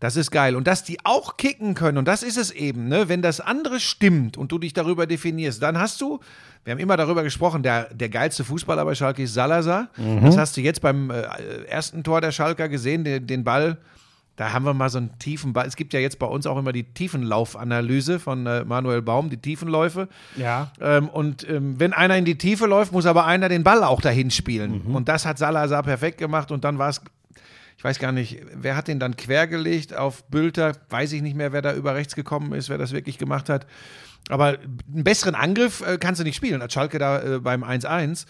Das 0.00 0.16
ist 0.16 0.30
geil. 0.30 0.56
Und 0.56 0.66
dass 0.66 0.84
die 0.84 0.98
auch 1.04 1.38
kicken 1.38 1.74
können, 1.74 1.96
und 1.96 2.06
das 2.06 2.22
ist 2.22 2.36
es 2.36 2.50
eben, 2.50 2.88
ne? 2.88 3.08
wenn 3.08 3.22
das 3.22 3.40
andere 3.40 3.80
stimmt 3.80 4.36
und 4.36 4.52
du 4.52 4.58
dich 4.58 4.74
darüber 4.74 5.06
definierst, 5.06 5.62
dann 5.62 5.78
hast 5.78 6.02
du, 6.02 6.20
wir 6.64 6.72
haben 6.72 6.80
immer 6.80 6.98
darüber 6.98 7.22
gesprochen, 7.22 7.62
der, 7.62 7.94
der 7.94 8.10
geilste 8.10 8.44
Fußballer 8.44 8.84
bei 8.84 8.94
Schalke 8.94 9.22
ist 9.22 9.32
Salazar. 9.32 9.88
Das 10.22 10.36
hast 10.36 10.56
du 10.56 10.60
jetzt 10.60 10.82
beim 10.82 11.10
äh, 11.10 11.22
ersten 11.68 12.02
Tor 12.02 12.20
der 12.20 12.32
Schalker 12.32 12.68
gesehen, 12.68 13.04
den, 13.04 13.26
den 13.26 13.42
Ball. 13.44 13.78
Da 14.36 14.52
haben 14.52 14.66
wir 14.66 14.74
mal 14.74 14.90
so 14.90 14.98
einen 14.98 15.18
tiefen 15.18 15.54
Ball. 15.54 15.66
Es 15.66 15.76
gibt 15.76 15.94
ja 15.94 16.00
jetzt 16.00 16.18
bei 16.18 16.26
uns 16.26 16.46
auch 16.46 16.58
immer 16.58 16.72
die 16.72 16.84
Tiefenlaufanalyse 16.84 18.20
von 18.20 18.46
äh, 18.46 18.64
Manuel 18.64 19.00
Baum, 19.00 19.30
die 19.30 19.38
Tiefenläufe. 19.38 20.08
Ja. 20.36 20.72
Ähm, 20.78 21.08
und 21.08 21.48
ähm, 21.48 21.80
wenn 21.80 21.94
einer 21.94 22.16
in 22.18 22.26
die 22.26 22.36
Tiefe 22.36 22.66
läuft, 22.66 22.92
muss 22.92 23.06
aber 23.06 23.24
einer 23.24 23.48
den 23.48 23.64
Ball 23.64 23.82
auch 23.82 24.02
dahin 24.02 24.30
spielen. 24.30 24.82
Mhm. 24.86 24.94
Und 24.94 25.08
das 25.08 25.24
hat 25.24 25.38
Salazar 25.38 25.82
perfekt 25.82 26.18
gemacht. 26.18 26.52
Und 26.52 26.64
dann 26.64 26.78
war 26.78 26.90
es, 26.90 27.00
ich 27.78 27.84
weiß 27.84 27.98
gar 27.98 28.12
nicht, 28.12 28.42
wer 28.54 28.76
hat 28.76 28.88
den 28.88 29.00
dann 29.00 29.16
quergelegt 29.16 29.96
auf 29.96 30.24
Bülter? 30.24 30.72
Weiß 30.90 31.12
ich 31.12 31.22
nicht 31.22 31.34
mehr, 31.36 31.52
wer 31.52 31.62
da 31.62 31.74
über 31.74 31.94
rechts 31.94 32.14
gekommen 32.14 32.52
ist, 32.52 32.68
wer 32.68 32.78
das 32.78 32.92
wirklich 32.92 33.16
gemacht 33.16 33.48
hat. 33.48 33.66
Aber 34.28 34.58
einen 34.58 35.04
besseren 35.04 35.34
Angriff 35.34 35.80
äh, 35.80 35.96
kannst 35.98 36.20
du 36.20 36.24
nicht 36.24 36.36
spielen, 36.36 36.60
als 36.60 36.74
Schalke 36.74 36.98
da 36.98 37.22
äh, 37.22 37.38
beim 37.38 37.64
1-1. 37.64 38.26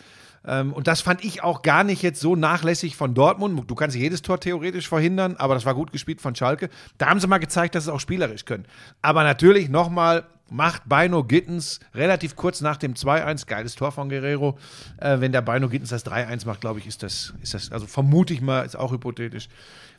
Ähm, 0.46 0.72
und 0.72 0.86
das 0.86 1.00
fand 1.00 1.24
ich 1.24 1.42
auch 1.42 1.62
gar 1.62 1.84
nicht 1.84 2.02
jetzt 2.02 2.20
so 2.20 2.36
nachlässig 2.36 2.96
von 2.96 3.14
Dortmund. 3.14 3.70
Du 3.70 3.74
kannst 3.74 3.96
jedes 3.96 4.22
Tor 4.22 4.40
theoretisch 4.40 4.88
verhindern, 4.88 5.36
aber 5.36 5.54
das 5.54 5.64
war 5.64 5.74
gut 5.74 5.92
gespielt 5.92 6.20
von 6.20 6.34
Schalke. 6.34 6.70
Da 6.98 7.08
haben 7.08 7.20
sie 7.20 7.26
mal 7.26 7.38
gezeigt, 7.38 7.74
dass 7.74 7.84
sie 7.84 7.90
es 7.90 7.94
auch 7.94 8.00
spielerisch 8.00 8.44
können. 8.44 8.66
Aber 9.02 9.24
natürlich 9.24 9.68
nochmal 9.68 10.26
macht 10.48 10.88
Beino 10.88 11.24
Gittens 11.24 11.80
relativ 11.94 12.36
kurz 12.36 12.60
nach 12.60 12.76
dem 12.76 12.94
2-1, 12.94 13.46
geiles 13.46 13.74
Tor 13.74 13.90
von 13.90 14.08
Guerrero. 14.08 14.58
Äh, 14.98 15.20
wenn 15.20 15.32
der 15.32 15.42
Beino 15.42 15.68
Gittens 15.68 15.90
das 15.90 16.06
3-1 16.06 16.46
macht, 16.46 16.60
glaube 16.60 16.78
ich, 16.78 16.86
ist 16.86 17.02
das, 17.02 17.34
ist 17.42 17.54
das, 17.54 17.72
also 17.72 17.86
vermute 17.86 18.32
ich 18.32 18.40
mal, 18.40 18.64
ist 18.64 18.76
auch 18.76 18.92
hypothetisch, 18.92 19.48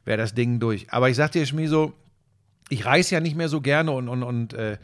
wäre 0.06 0.18
das 0.18 0.34
Ding 0.34 0.60
durch. 0.60 0.92
Aber 0.92 1.10
ich 1.10 1.18
sag 1.18 1.32
dir, 1.34 1.46
Schmiso, 1.46 1.94
ich 2.70 2.86
reise 2.86 3.16
ja 3.16 3.22
nicht 3.22 3.36
mehr 3.36 3.50
so 3.50 3.62
gerne 3.62 3.92
und, 3.92 4.08
und, 4.08 4.24
und 4.24 4.54
äh, 4.54 4.78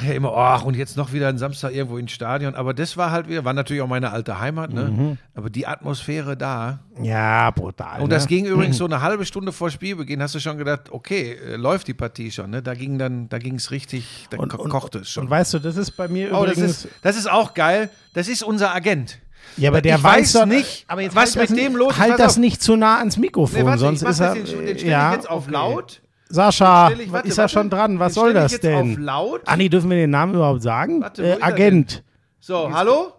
ja 0.00 0.12
immer, 0.12 0.32
ach, 0.36 0.64
und 0.64 0.76
jetzt 0.76 0.96
noch 0.96 1.12
wieder 1.12 1.26
ein 1.28 1.38
Samstag 1.38 1.74
irgendwo 1.74 1.98
ins 1.98 2.12
Stadion. 2.12 2.54
Aber 2.54 2.72
das 2.72 2.96
war 2.96 3.10
halt 3.10 3.28
wieder, 3.28 3.44
war 3.44 3.52
natürlich 3.52 3.82
auch 3.82 3.88
meine 3.88 4.12
alte 4.12 4.38
Heimat, 4.38 4.72
ne? 4.72 5.18
Aber 5.34 5.50
die 5.50 5.66
Atmosphäre 5.66 6.36
da. 6.36 6.78
Ja, 7.02 7.50
brutal. 7.50 7.96
Und 8.00 8.08
ne? 8.08 8.14
das 8.14 8.28
ging 8.28 8.46
übrigens 8.46 8.76
so 8.78 8.84
eine 8.84 9.02
halbe 9.02 9.26
Stunde 9.26 9.50
vor 9.50 9.70
Spielbeginn, 9.70 10.22
hast 10.22 10.34
du 10.36 10.38
schon 10.40 10.56
gedacht, 10.56 10.90
okay, 10.92 11.32
äh, 11.32 11.56
läuft 11.56 11.88
die 11.88 11.94
Partie 11.94 12.30
schon, 12.30 12.50
ne? 12.50 12.62
Da 12.62 12.74
ging 12.74 12.98
dann, 12.98 13.28
da 13.28 13.38
ging 13.38 13.56
es 13.56 13.70
richtig, 13.72 14.28
da 14.30 14.36
ko 14.38 14.46
kochte 14.68 15.00
es 15.00 15.10
schon. 15.10 15.24
Und 15.24 15.30
weißt 15.30 15.54
du, 15.54 15.58
das 15.58 15.76
ist 15.76 15.90
bei 15.90 16.06
mir 16.08 16.30
Oh, 16.32 16.44
das 16.46 16.52
übrigens. 16.58 16.84
ist, 16.84 16.88
das 17.02 17.16
ist 17.16 17.28
auch 17.30 17.52
geil. 17.54 17.90
Das 18.14 18.28
ist 18.28 18.42
unser 18.44 18.72
Agent. 18.74 19.18
ja, 19.56 19.70
aber 19.70 19.82
der 19.82 20.02
weiß, 20.02 20.20
weiß 20.20 20.32
doch 20.32 20.46
nicht, 20.46 20.84
aber 20.88 21.00
jetzt 21.02 21.16
was 21.16 21.34
halt 21.34 21.42
das 21.44 21.50
mit 21.50 21.58
nicht- 21.58 21.68
dem 21.68 21.76
los 21.76 21.92
ist. 21.94 21.98
Halt 21.98 22.18
das 22.18 22.32
auf. 22.34 22.38
nicht 22.38 22.62
zu 22.62 22.76
nah 22.76 22.98
ans 22.98 23.16
Mikrofon, 23.18 23.58
Nee, 23.60 23.66
warte, 23.66 23.80
sonst 23.80 24.02
ist 24.02 24.20
das, 24.20 24.20
er. 24.20 24.34
den, 24.36 24.66
den 24.76 24.86
ja, 24.88 25.12
jetzt 25.14 25.28
auf 25.28 25.44
okay. 25.44 25.52
laut. 25.52 26.00
Sascha, 26.32 26.90
ich- 26.90 27.12
warte, 27.12 27.28
ist 27.28 27.38
er 27.38 27.42
warte. 27.42 27.52
schon 27.52 27.70
dran? 27.70 27.98
Was 27.98 28.14
soll 28.14 28.32
das 28.32 28.46
ich 28.46 28.52
jetzt 28.52 28.64
denn? 28.64 28.92
Auf 28.92 28.98
laut. 28.98 29.42
Ah, 29.46 29.56
nee, 29.56 29.68
dürfen 29.68 29.90
wir 29.90 29.96
den 29.98 30.10
Namen 30.10 30.34
überhaupt 30.34 30.62
sagen? 30.62 31.00
Warte, 31.02 31.22
äh, 31.38 31.42
Agent. 31.42 32.02
So, 32.40 32.72
hallo? 32.72 33.12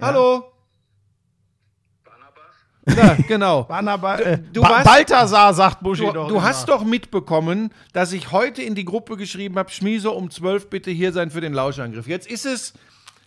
Hallo? 0.00 0.44
Ja, 2.96 3.14
genau. 3.28 3.62
Barnaba, 3.68 4.18
äh, 4.18 4.38
Du 4.52 4.60
ba 4.60 4.70
warst- 4.70 4.84
Balthasar, 4.86 5.54
sagt 5.54 5.80
Buschi 5.82 6.04
Du, 6.06 6.12
doch. 6.12 6.26
du 6.28 6.34
immer. 6.34 6.42
hast 6.42 6.68
doch 6.68 6.82
mitbekommen, 6.82 7.70
dass 7.92 8.12
ich 8.12 8.32
heute 8.32 8.60
in 8.62 8.74
die 8.74 8.84
Gruppe 8.84 9.16
geschrieben 9.16 9.56
habe, 9.56 9.70
Schmieso 9.70 10.10
um 10.12 10.30
12 10.30 10.68
bitte 10.68 10.90
hier 10.90 11.12
sein 11.12 11.30
für 11.30 11.40
den 11.40 11.52
Lauschangriff. 11.52 12.08
Jetzt 12.08 12.26
ist 12.28 12.44
es 12.44 12.72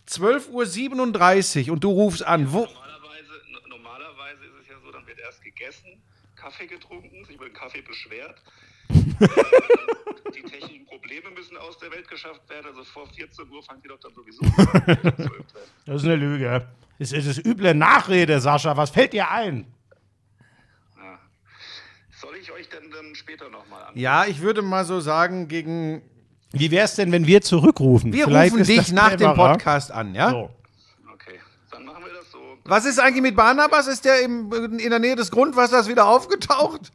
12.37 0.10 1.68
Uhr 1.68 1.74
und 1.74 1.84
du 1.86 1.90
rufst 1.90 2.26
an. 2.28 2.52
Wo, 2.52 2.66
Normalerweise, 2.66 3.32
no- 3.54 3.60
normalerweise 3.78 4.44
ist 4.44 4.62
es 4.62 4.68
ja 4.68 4.76
so, 4.84 4.92
dann 4.92 5.08
wird 5.08 5.20
erst 5.20 5.42
gegessen, 5.42 6.02
Kaffee 6.46 6.68
getrunken, 6.68 7.26
sich 7.26 7.36
über 7.36 7.46
den 7.46 7.54
Kaffee 7.56 7.82
beschwert. 7.82 8.40
die 8.90 10.44
technischen 10.44 10.86
Probleme 10.86 11.32
müssen 11.32 11.58
aus 11.58 11.80
der 11.80 11.90
Welt 11.90 12.08
geschafft 12.08 12.48
werden. 12.50 12.68
Also 12.68 12.84
vor 12.84 13.08
14 13.08 13.50
Uhr 13.50 13.64
fangt 13.64 13.84
ihr 13.84 13.90
doch 13.90 14.00
dann 14.00 14.14
sowieso 14.14 14.44
an. 14.44 15.42
Das 15.88 15.96
ist 16.04 16.06
eine 16.06 16.16
Lüge. 16.16 16.68
Es 17.00 17.12
ist 17.14 17.28
das 17.28 17.44
üble 17.44 17.74
Nachrede, 17.74 18.40
Sascha. 18.40 18.78
Was 18.78 18.92
fällt 18.92 19.14
dir 19.14 19.32
ein? 19.32 19.66
ja. 20.98 21.20
Soll 22.12 22.36
ich 22.36 22.52
euch 22.52 22.70
denn 22.70 22.92
dann 22.92 23.16
später 23.16 23.50
nochmal 23.50 23.84
an? 23.86 23.98
ja, 23.98 24.26
ich 24.26 24.40
würde 24.42 24.62
mal 24.62 24.86
so 24.86 25.00
sagen, 25.00 25.48
gegen. 25.48 26.04
Wie 26.52 26.70
wäre 26.70 26.86
es 26.86 26.94
denn, 26.96 27.12
wenn 27.12 27.26
wir 27.26 27.42
zurückrufen? 27.42 28.14
Wir 28.14 28.26
Vielleicht 28.26 28.54
rufen 28.54 28.62
ist 28.62 28.70
dich 28.70 28.92
nach 28.92 29.10
dem 29.10 29.18
cleverer. 29.18 29.52
Podcast 29.54 29.92
an, 29.92 30.14
ja? 30.14 30.30
So. 30.30 30.52
Okay, 31.12 31.40
dann 31.72 31.86
machen 31.86 32.06
wir 32.06 32.14
das 32.14 32.32
so. 32.32 32.55
Was 32.66 32.86
ist 32.86 33.00
eigentlich 33.00 33.22
mit 33.22 33.36
Barnabas? 33.36 33.88
Ist 33.88 34.06
der 34.06 34.22
im, 34.22 34.52
in 34.80 34.90
der 34.90 35.00
Nähe 35.00 35.16
des 35.16 35.30
Grundwassers 35.32 35.88
wieder 35.88 36.08
aufgetaucht? 36.08 36.92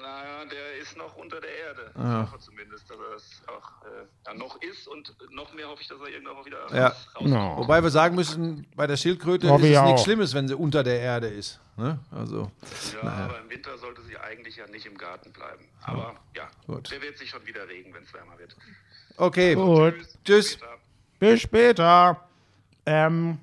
Naja, 0.00 0.44
der 0.50 0.76
ist 0.78 0.96
noch 0.96 1.14
unter 1.16 1.40
der 1.40 1.50
Erde. 1.50 1.90
Ich 1.94 2.02
hoffe 2.32 2.38
zumindest, 2.38 2.88
dass 2.90 2.96
er 2.98 3.14
es 3.16 3.42
auch 3.46 3.86
äh, 3.86 4.06
ja, 4.26 4.34
noch 4.34 4.60
ist 4.62 4.88
und 4.88 5.14
noch 5.30 5.52
mehr 5.52 5.68
hoffe 5.68 5.82
ich, 5.82 5.88
dass 5.88 6.00
er 6.00 6.08
irgendwann 6.08 6.36
auch 6.36 6.46
wieder 6.46 6.74
Ja. 6.74 6.88
raus, 6.88 7.08
raus 7.16 7.28
No. 7.28 7.54
Wobei 7.58 7.82
wir 7.82 7.90
sagen 7.90 8.14
müssen, 8.16 8.66
bei 8.74 8.86
der 8.86 8.96
Schildkröte 8.96 9.48
Hoffe 9.50 9.64
ist 9.64 9.70
ich 9.72 9.76
es 9.76 9.82
nichts 9.82 10.00
auch. 10.00 10.04
Schlimmes, 10.04 10.34
wenn 10.34 10.48
sie 10.48 10.56
unter 10.56 10.82
der 10.82 11.00
Erde 11.00 11.28
ist. 11.28 11.60
Ne? 11.76 11.98
Also, 12.10 12.50
Ja, 13.02 13.08
aber 13.10 13.40
im 13.40 13.50
Winter 13.50 13.76
sollte 13.78 14.02
sie 14.02 14.16
eigentlich 14.16 14.56
ja 14.56 14.66
nicht 14.68 14.86
im 14.86 14.96
Garten 14.96 15.32
bleiben. 15.32 15.68
Aber 15.82 16.14
ja, 16.34 16.48
Gut. 16.66 16.90
der 16.90 17.02
wird 17.02 17.18
sich 17.18 17.28
schon 17.30 17.44
wieder 17.46 17.68
regen, 17.68 17.92
wenn 17.92 18.02
es 18.04 18.14
wärmer 18.14 18.38
wird. 18.38 18.56
okay. 19.18 19.54
Gut. 19.54 19.94
Tschüss. 20.24 20.52
Später. 20.52 20.78
Bis 21.18 21.40
später. 21.42 22.28
Ähm, 22.86 23.38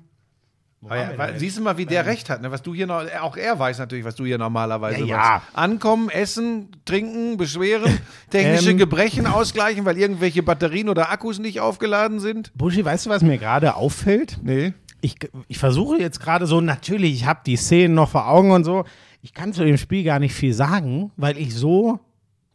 ja, 0.90 1.12
weil, 1.16 1.38
siehst 1.38 1.58
du 1.58 1.62
mal, 1.62 1.78
wie 1.78 1.86
der 1.86 2.06
recht 2.06 2.28
hat, 2.28 2.42
ne? 2.42 2.50
Was 2.50 2.62
du 2.62 2.74
hier 2.74 2.86
noch, 2.86 3.02
auch 3.20 3.36
er 3.36 3.58
weiß 3.58 3.78
natürlich, 3.78 4.04
was 4.04 4.16
du 4.16 4.24
hier 4.24 4.38
normalerweise 4.38 5.00
Ja, 5.00 5.06
ja. 5.06 5.16
machst. 5.16 5.46
Ankommen, 5.54 6.08
essen, 6.10 6.68
trinken, 6.84 7.36
beschweren, 7.36 7.98
technische 8.30 8.72
Ähm. 8.72 8.78
Gebrechen 8.78 9.26
ausgleichen, 9.26 9.84
weil 9.84 9.96
irgendwelche 9.98 10.42
Batterien 10.42 10.88
oder 10.88 11.10
Akkus 11.10 11.38
nicht 11.38 11.60
aufgeladen 11.60 12.18
sind. 12.20 12.52
Buschi, 12.56 12.84
weißt 12.84 13.06
du, 13.06 13.10
was 13.10 13.22
mir 13.22 13.38
gerade 13.38 13.76
auffällt? 13.76 14.38
Nee. 14.42 14.72
Ich, 15.00 15.16
ich 15.48 15.58
versuche 15.58 15.98
jetzt 15.98 16.20
gerade 16.20 16.46
so, 16.46 16.60
natürlich, 16.60 17.12
ich 17.14 17.26
habe 17.26 17.40
die 17.46 17.56
Szenen 17.56 17.94
noch 17.94 18.08
vor 18.10 18.28
Augen 18.28 18.50
und 18.52 18.64
so. 18.64 18.84
Ich 19.20 19.34
kann 19.34 19.52
zu 19.52 19.64
dem 19.64 19.76
Spiel 19.76 20.02
gar 20.04 20.18
nicht 20.18 20.34
viel 20.34 20.52
sagen, 20.52 21.12
weil 21.16 21.38
ich 21.38 21.54
so 21.54 22.00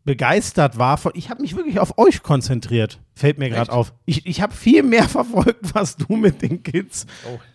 begeistert 0.07 0.77
war 0.79 0.97
von, 0.97 1.11
ich 1.15 1.29
habe 1.29 1.41
mich 1.41 1.55
wirklich 1.57 1.81
auf 1.81 1.97
euch 1.97 2.23
konzentriert, 2.23 2.97
fällt 3.13 3.37
mir 3.37 3.49
gerade 3.49 3.73
auf. 3.73 3.93
Ich, 4.05 4.25
ich 4.25 4.41
habe 4.41 4.53
viel 4.53 4.81
mehr 4.81 5.03
verfolgt, 5.09 5.75
was 5.75 5.97
du 5.97 6.15
mit 6.15 6.41
den 6.41 6.63
Kids. 6.63 7.05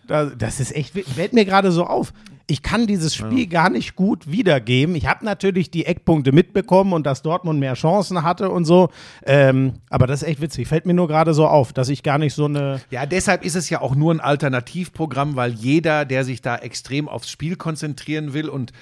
Da, 0.07 0.25
das 0.25 0.59
ist 0.59 0.73
echt, 0.73 0.93
fällt 0.93 1.33
mir 1.33 1.45
gerade 1.45 1.71
so 1.71 1.85
auf. 1.85 2.13
Ich 2.45 2.61
kann 2.61 2.85
dieses 2.85 3.15
Spiel 3.15 3.47
gar 3.47 3.69
nicht 3.69 3.95
gut 3.95 4.29
wiedergeben. 4.29 4.95
Ich 4.95 5.07
habe 5.07 5.25
natürlich 5.25 5.71
die 5.71 5.85
Eckpunkte 5.85 6.31
mitbekommen 6.31 6.93
und 6.93 7.07
dass 7.07 7.23
Dortmund 7.23 7.59
mehr 7.59 7.73
Chancen 7.73 8.21
hatte 8.21 8.49
und 8.49 8.65
so. 8.65 8.89
Ähm, 9.25 9.75
aber 9.89 10.07
das 10.07 10.21
ist 10.21 10.27
echt 10.27 10.41
witzig. 10.41 10.67
Fällt 10.67 10.85
mir 10.85 10.93
nur 10.93 11.07
gerade 11.07 11.33
so 11.33 11.47
auf, 11.47 11.73
dass 11.73 11.89
ich 11.89 12.03
gar 12.03 12.19
nicht 12.19 12.35
so 12.35 12.45
eine. 12.45 12.81
Ja, 12.91 13.05
deshalb 13.07 13.45
ist 13.45 13.55
es 13.55 13.69
ja 13.69 13.81
auch 13.81 13.95
nur 13.95 14.13
ein 14.13 14.19
Alternativprogramm, 14.19 15.37
weil 15.37 15.53
jeder, 15.53 16.05
der 16.05 16.25
sich 16.25 16.41
da 16.41 16.57
extrem 16.57 17.07
aufs 17.09 17.31
Spiel 17.31 17.55
konzentrieren 17.55 18.33
will 18.33 18.49
und 18.49 18.73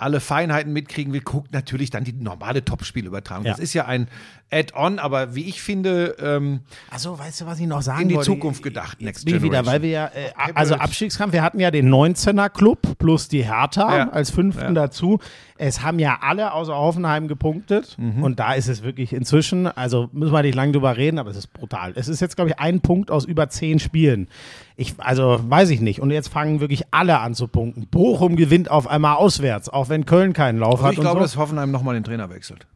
alle 0.00 0.20
Feinheiten 0.20 0.72
mitkriegen 0.72 1.12
will, 1.12 1.20
guckt 1.20 1.52
natürlich 1.52 1.90
dann 1.90 2.04
die 2.04 2.12
normale 2.12 2.64
Topspielübertragung. 2.64 3.44
Ja. 3.46 3.52
Das 3.52 3.60
ist 3.60 3.74
ja 3.74 3.86
ein 3.86 4.08
Add-on, 4.52 4.98
aber 4.98 5.36
wie 5.36 5.44
ich 5.44 5.62
finde, 5.62 6.16
ähm, 6.20 6.60
Achso, 6.90 7.16
weißt 7.16 7.42
du, 7.42 7.46
was 7.46 7.60
ich 7.60 7.66
noch 7.68 7.82
sagen 7.82 8.02
in 8.02 8.08
die 8.08 8.14
wollte? 8.16 8.30
Zukunft 8.32 8.62
gedacht. 8.64 9.00
Next 9.00 9.24
bin 9.24 9.36
ich 9.36 9.42
wieder, 9.42 9.62
Generation. 9.62 9.72
weil 9.74 9.82
wir 9.82 9.90
ja, 9.90 10.06
äh, 10.06 10.32
also 10.54 10.74
Abstiegskampf, 10.74 11.32
wir 11.32 11.42
hatten 11.42 11.60
ja 11.60 11.70
den 11.70 11.88
19er 11.88 12.48
Club 12.48 12.98
plus 12.98 13.28
die 13.28 13.44
Hertha 13.44 13.96
Ja. 13.96 14.08
als 14.10 14.30
fünften 14.30 14.60
Ja. 14.62 14.72
dazu. 14.72 15.20
Es 15.56 15.82
haben 15.82 15.98
ja 16.00 16.18
alle 16.22 16.52
außer 16.52 16.74
Hoffenheim 16.74 17.28
gepunktet 17.28 17.96
Mhm. 17.98 18.24
und 18.24 18.40
da 18.40 18.54
ist 18.54 18.66
es 18.66 18.82
wirklich 18.82 19.12
inzwischen, 19.12 19.66
also 19.68 20.08
müssen 20.12 20.32
wir 20.32 20.42
nicht 20.42 20.54
lange 20.56 20.72
drüber 20.72 20.96
reden, 20.96 21.18
aber 21.18 21.30
es 21.30 21.36
ist 21.36 21.52
brutal. 21.52 21.92
Es 21.94 22.08
ist 22.08 22.18
jetzt, 22.20 22.34
glaube 22.34 22.50
ich, 22.50 22.58
ein 22.58 22.80
Punkt 22.80 23.10
aus 23.12 23.26
über 23.26 23.50
zehn 23.50 23.78
Spielen. 23.78 24.26
Ich, 24.74 24.94
also 24.98 25.38
weiß 25.46 25.68
ich 25.70 25.82
nicht. 25.82 26.00
Und 26.00 26.10
jetzt 26.10 26.28
fangen 26.28 26.60
wirklich 26.60 26.84
alle 26.90 27.18
an 27.20 27.34
zu 27.34 27.46
punkten. 27.46 27.86
Bochum 27.88 28.34
gewinnt 28.36 28.70
auf 28.70 28.88
einmal 28.88 29.16
auswärts, 29.16 29.68
auch 29.68 29.89
wenn 29.90 30.06
Köln 30.06 30.32
keinen 30.32 30.58
Lauf 30.58 30.76
Also 30.76 30.86
hat. 30.86 30.92
ich 30.94 31.00
glaube, 31.00 31.18
so. 31.20 31.24
dass 31.24 31.36
Hoffenheim 31.36 31.70
nochmal 31.70 31.94
den 31.94 32.04
Trainer 32.04 32.30
wechselt. 32.30 32.66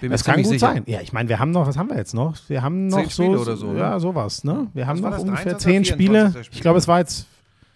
Bin 0.00 0.10
Das 0.10 0.24
kann 0.24 0.36
gut 0.42 0.46
sicher. 0.46 0.58
sein. 0.72 0.82
Ja, 0.86 1.00
ich 1.00 1.12
meine, 1.12 1.28
wir 1.28 1.38
haben 1.38 1.50
noch, 1.52 1.66
was 1.66 1.76
haben 1.78 1.88
wir 1.88 1.96
jetzt 1.96 2.14
noch? 2.14 2.36
Wir 2.48 2.62
haben 2.62 2.88
noch 2.88 2.98
Zehn 2.98 3.10
Spiele 3.10 3.36
so, 3.36 3.42
oder 3.42 3.56
so, 3.56 3.72
ne? 3.72 3.78
Ja, 3.78 3.98
sowas, 4.00 4.44
ne? 4.44 4.66
Wir 4.74 4.86
haben 4.86 5.00
noch 5.00 5.18
ungefähr 5.18 5.54
23. 5.54 5.58
zehn 5.62 5.76
oder 5.80 5.84
Spiele. 5.86 6.12
24. 6.20 6.46
Spiel? 6.46 6.56
Ich 6.56 6.60
glaube, 6.62 6.78
es 6.78 6.86
war 6.88 6.98
jetzt 6.98 7.26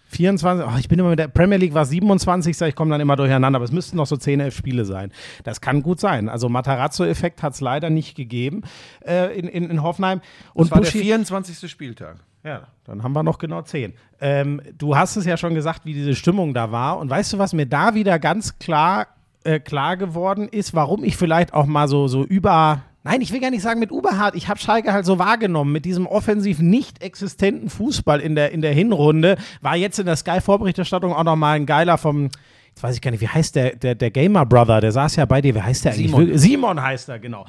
24. 0.09 0.65
Oh, 0.67 0.77
ich 0.77 0.87
bin 0.89 0.99
immer 0.99 1.09
mit 1.09 1.19
der 1.19 1.29
Premier 1.29 1.57
League 1.57 1.73
war 1.73 1.85
27. 1.85 2.61
Ich 2.61 2.75
komme 2.75 2.91
dann 2.91 3.01
immer 3.01 3.15
durcheinander, 3.15 3.55
aber 3.57 3.65
es 3.65 3.71
müssten 3.71 3.97
noch 3.97 4.05
so 4.05 4.17
10, 4.17 4.39
11 4.41 4.55
Spiele 4.55 4.85
sein. 4.85 5.11
Das 5.45 5.61
kann 5.61 5.81
gut 5.81 5.99
sein. 5.99 6.29
Also 6.29 6.47
Matarazzo-Effekt 6.49 7.41
hat 7.41 7.53
es 7.53 7.61
leider 7.61 7.89
nicht 7.89 8.15
gegeben 8.15 8.61
äh, 9.05 9.35
in, 9.39 9.47
in, 9.47 9.69
in 9.69 9.81
Hoffenheim. 9.81 10.21
Und 10.53 10.65
Das 10.69 10.71
war 10.77 10.81
der 10.81 10.91
Buschi- 10.91 11.01
24. 11.01 11.71
Spieltag. 11.71 12.17
Ja, 12.43 12.67
dann 12.85 13.03
haben 13.03 13.13
wir 13.13 13.23
noch 13.23 13.37
genau 13.37 13.61
zehn. 13.61 13.93
Ähm, 14.19 14.61
du 14.77 14.95
hast 14.95 15.15
es 15.15 15.25
ja 15.25 15.37
schon 15.37 15.53
gesagt, 15.53 15.85
wie 15.85 15.93
diese 15.93 16.15
Stimmung 16.15 16.53
da 16.53 16.71
war. 16.71 16.97
Und 16.97 17.09
weißt 17.09 17.33
du, 17.33 17.37
was 17.37 17.53
mir 17.53 17.67
da 17.67 17.93
wieder 17.93 18.17
ganz 18.17 18.57
klar, 18.57 19.07
äh, 19.43 19.59
klar 19.59 19.97
geworden 19.97 20.47
ist, 20.47 20.73
warum 20.73 21.03
ich 21.03 21.17
vielleicht 21.17 21.53
auch 21.53 21.65
mal 21.65 21.87
so, 21.87 22.07
so 22.07 22.23
über. 22.23 22.81
Nein, 23.03 23.21
ich 23.21 23.31
will 23.31 23.39
gar 23.39 23.51
nicht 23.51 23.61
sagen 23.61 23.79
mit 23.79 23.91
überhart. 23.91 24.35
Ich 24.35 24.47
habe 24.47 24.59
Schalke 24.59 24.93
halt 24.93 25.05
so 25.05 25.19
wahrgenommen. 25.19 25.71
Mit 25.71 25.85
diesem 25.85 26.07
offensiv 26.07 26.59
nicht 26.59 27.03
existenten 27.03 27.69
Fußball 27.69 28.19
in 28.19 28.35
der, 28.35 28.51
in 28.51 28.61
der 28.61 28.73
Hinrunde 28.73 29.37
war 29.61 29.75
jetzt 29.75 29.99
in 29.99 30.05
der 30.05 30.15
Sky-Vorberichterstattung 30.15 31.13
auch 31.13 31.23
nochmal 31.23 31.55
ein 31.55 31.65
geiler 31.65 31.97
vom. 31.97 32.29
Jetzt 32.69 32.83
weiß 32.83 32.95
ich 32.95 33.01
gar 33.01 33.11
nicht, 33.11 33.21
wie 33.21 33.27
heißt 33.27 33.55
der, 33.55 33.75
der, 33.75 33.95
der 33.95 34.11
Gamer 34.11 34.45
Brother, 34.45 34.79
der 34.81 34.91
saß 34.91 35.17
ja 35.17 35.25
bei 35.25 35.41
dir. 35.41 35.53
Wie 35.53 35.61
heißt 35.61 35.85
der 35.85 35.93
eigentlich? 35.93 36.09
Simon. 36.09 36.37
Simon 36.37 36.81
heißt 36.81 37.09
er, 37.09 37.19
genau. 37.19 37.45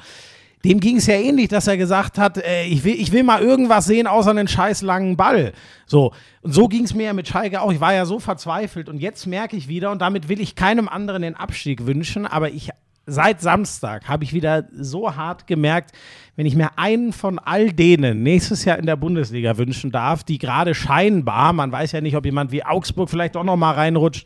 Dem 0.65 0.79
ging 0.79 0.97
es 0.97 1.07
ja 1.07 1.15
ähnlich, 1.15 1.49
dass 1.49 1.67
er 1.67 1.75
gesagt 1.75 2.17
hat, 2.17 2.37
äh, 2.37 2.63
ich, 2.65 2.83
will, 2.83 2.95
ich 2.95 3.11
will 3.11 3.23
mal 3.23 3.41
irgendwas 3.41 3.85
sehen 3.85 4.07
außer 4.07 4.29
einen 4.29 4.47
scheiß 4.47 4.81
langen 4.81 5.17
Ball. 5.17 5.51
So. 5.85 6.13
Und 6.41 6.53
so 6.53 6.67
ging 6.67 6.85
es 6.85 6.93
mir 6.93 7.07
ja 7.07 7.13
mit 7.13 7.27
Schalke 7.27 7.61
auch. 7.61 7.71
Ich 7.71 7.81
war 7.81 7.93
ja 7.93 8.05
so 8.05 8.19
verzweifelt 8.19 8.87
und 8.87 8.99
jetzt 8.99 9.25
merke 9.27 9.57
ich 9.57 9.67
wieder, 9.67 9.91
und 9.91 10.01
damit 10.01 10.29
will 10.29 10.39
ich 10.39 10.55
keinem 10.55 10.87
anderen 10.87 11.21
den 11.21 11.35
Abstieg 11.35 11.85
wünschen, 11.85 12.25
aber 12.25 12.49
ich 12.49 12.69
seit 13.05 13.41
Samstag 13.41 14.07
habe 14.07 14.23
ich 14.23 14.33
wieder 14.33 14.67
so 14.73 15.15
hart 15.15 15.47
gemerkt, 15.47 15.91
wenn 16.35 16.45
ich 16.45 16.55
mir 16.55 16.77
einen 16.77 17.13
von 17.13 17.37
all 17.37 17.71
denen 17.71 18.23
nächstes 18.23 18.65
Jahr 18.65 18.77
in 18.77 18.85
der 18.85 18.95
Bundesliga 18.95 19.57
wünschen 19.57 19.91
darf, 19.91 20.23
die 20.23 20.37
gerade 20.37 20.73
scheinbar, 20.73 21.53
man 21.53 21.71
weiß 21.71 21.91
ja 21.91 22.01
nicht, 22.01 22.15
ob 22.15 22.25
jemand 22.25 22.51
wie 22.51 22.63
Augsburg 22.63 23.09
vielleicht 23.09 23.35
auch 23.35 23.43
noch 23.43 23.57
mal 23.57 23.73
reinrutscht, 23.73 24.25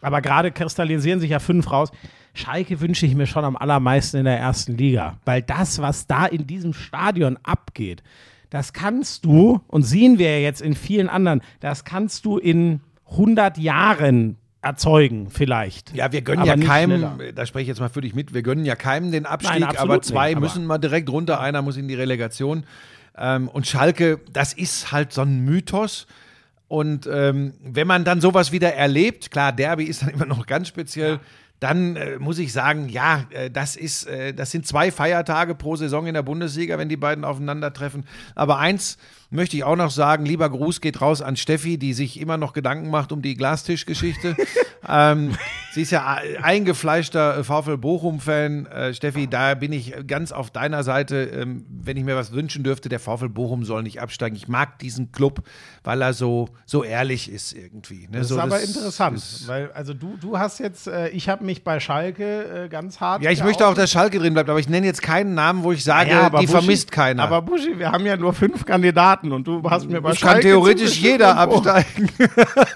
aber 0.00 0.20
gerade 0.20 0.52
kristallisieren 0.52 1.20
sich 1.20 1.30
ja 1.30 1.38
fünf 1.38 1.70
raus. 1.70 1.90
Schalke 2.38 2.80
wünsche 2.80 3.04
ich 3.06 3.14
mir 3.14 3.26
schon 3.26 3.44
am 3.44 3.56
allermeisten 3.56 4.16
in 4.18 4.24
der 4.24 4.38
ersten 4.38 4.76
Liga, 4.76 5.18
weil 5.24 5.42
das, 5.42 5.80
was 5.82 6.06
da 6.06 6.26
in 6.26 6.46
diesem 6.46 6.72
Stadion 6.72 7.38
abgeht, 7.42 8.02
das 8.50 8.72
kannst 8.72 9.24
du, 9.24 9.60
und 9.66 9.82
sehen 9.82 10.18
wir 10.18 10.30
ja 10.38 10.42
jetzt 10.42 10.62
in 10.62 10.74
vielen 10.74 11.08
anderen, 11.08 11.42
das 11.60 11.84
kannst 11.84 12.24
du 12.24 12.38
in 12.38 12.80
100 13.10 13.58
Jahren 13.58 14.36
erzeugen, 14.62 15.28
vielleicht. 15.30 15.94
Ja, 15.94 16.12
wir 16.12 16.22
gönnen 16.22 16.48
Aber 16.48 16.56
ja 16.60 16.66
keinem, 16.66 17.00
schneller. 17.16 17.32
da 17.32 17.46
spreche 17.46 17.62
ich 17.62 17.68
jetzt 17.68 17.80
mal 17.80 17.88
für 17.88 18.00
dich 18.00 18.14
mit, 18.14 18.32
wir 18.34 18.42
gönnen 18.42 18.64
ja 18.64 18.76
keinem 18.76 19.10
den 19.12 19.26
Abstieg, 19.26 19.60
Nein, 19.60 19.76
aber 19.76 20.00
zwei 20.02 20.28
nicht, 20.28 20.36
aber- 20.36 20.46
müssen 20.46 20.64
mal 20.66 20.78
direkt 20.78 21.10
runter, 21.10 21.40
einer 21.40 21.60
muss 21.62 21.76
in 21.76 21.88
die 21.88 21.94
Relegation. 21.94 22.64
Ähm, 23.16 23.48
und 23.48 23.66
Schalke, 23.66 24.20
das 24.32 24.52
ist 24.52 24.92
halt 24.92 25.12
so 25.12 25.22
ein 25.22 25.44
Mythos. 25.44 26.06
Und 26.68 27.08
ähm, 27.10 27.54
wenn 27.64 27.86
man 27.86 28.04
dann 28.04 28.20
sowas 28.20 28.52
wieder 28.52 28.74
erlebt, 28.74 29.30
klar, 29.30 29.52
Derby 29.52 29.84
ist 29.84 30.02
dann 30.02 30.10
immer 30.10 30.26
noch 30.26 30.46
ganz 30.46 30.68
speziell, 30.68 31.18
dann 31.60 31.96
äh, 31.96 32.18
muss 32.18 32.38
ich 32.38 32.52
sagen, 32.52 32.88
ja, 32.88 33.26
äh, 33.30 33.50
das 33.50 33.76
ist, 33.76 34.06
äh, 34.06 34.32
das 34.32 34.50
sind 34.50 34.66
zwei 34.66 34.92
Feiertage 34.92 35.54
pro 35.54 35.76
Saison 35.76 36.06
in 36.06 36.14
der 36.14 36.22
Bundesliga, 36.22 36.78
wenn 36.78 36.88
die 36.88 36.96
beiden 36.96 37.24
aufeinandertreffen. 37.24 38.04
Aber 38.34 38.58
eins 38.58 38.98
möchte 39.30 39.56
ich 39.56 39.64
auch 39.64 39.76
noch 39.76 39.90
sagen, 39.90 40.24
lieber 40.24 40.48
Gruß 40.48 40.80
geht 40.80 41.00
raus 41.00 41.20
an 41.22 41.36
Steffi, 41.36 41.78
die 41.78 41.92
sich 41.92 42.20
immer 42.20 42.36
noch 42.36 42.52
Gedanken 42.52 42.90
macht 42.90 43.12
um 43.12 43.20
die 43.22 43.34
Glastischgeschichte. 43.34 44.36
ähm, 44.88 45.36
sie 45.74 45.82
ist 45.82 45.90
ja 45.90 46.18
eingefleischter 46.42 47.38
äh, 47.38 47.44
VfL 47.44 47.76
Bochum-Fan. 47.76 48.66
Äh, 48.66 48.94
Steffi, 48.94 49.26
da 49.26 49.54
bin 49.54 49.72
ich 49.72 49.94
ganz 50.06 50.32
auf 50.32 50.50
deiner 50.50 50.82
Seite. 50.82 51.24
Ähm, 51.24 51.64
wenn 51.68 51.96
ich 51.96 52.04
mir 52.04 52.16
was 52.16 52.32
wünschen 52.32 52.64
dürfte, 52.64 52.88
der 52.88 53.00
VfL 53.00 53.28
Bochum 53.28 53.64
soll 53.64 53.82
nicht 53.82 54.00
absteigen. 54.00 54.34
Ich 54.36 54.48
mag 54.48 54.78
diesen 54.78 55.12
Club, 55.12 55.42
weil 55.84 56.00
er 56.02 56.12
so, 56.14 56.48
so 56.64 56.82
ehrlich 56.84 57.30
ist 57.30 57.52
irgendwie. 57.52 58.08
Ne? 58.10 58.18
Das 58.18 58.28
so, 58.28 58.36
ist 58.36 58.40
aber 58.40 58.58
das 58.58 58.64
interessant, 58.68 59.16
ist- 59.18 59.46
weil 59.48 59.70
also 59.72 59.94
du, 59.94 60.16
du 60.20 60.38
hast 60.38 60.58
jetzt, 60.58 60.86
äh, 60.86 61.08
ich 61.10 61.28
habe 61.28 61.44
mich 61.44 61.64
bei 61.64 61.80
Schalke 61.80 62.64
äh, 62.64 62.68
ganz 62.68 63.00
hart. 63.00 63.22
Ja, 63.22 63.30
ich 63.30 63.42
möchte 63.44 63.66
auch, 63.66 63.74
dass 63.74 63.90
Schalke 63.90 64.18
drin 64.18 64.32
bleibt, 64.34 64.48
aber 64.50 64.58
ich 64.58 64.68
nenne 64.68 64.86
jetzt 64.86 65.02
keinen 65.02 65.34
Namen, 65.34 65.62
wo 65.64 65.72
ich 65.72 65.84
sage, 65.84 66.10
Ja, 66.10 66.30
die 66.30 66.36
Buschi- 66.46 66.48
vermisst 66.50 66.90
keiner. 66.92 67.22
Aber 67.24 67.42
Buschi, 67.42 67.78
wir 67.78 67.92
haben 67.92 68.06
ja 68.06 68.16
nur 68.16 68.32
fünf 68.32 68.64
Kandidaten 68.64 69.17
und 69.24 69.46
du 69.46 69.62
hast 69.68 69.88
mir 69.88 70.04
es 70.04 70.20
kann 70.20 70.40
theoretisch 70.40 70.98
jeder 70.98 71.36
absteigen. 71.36 72.08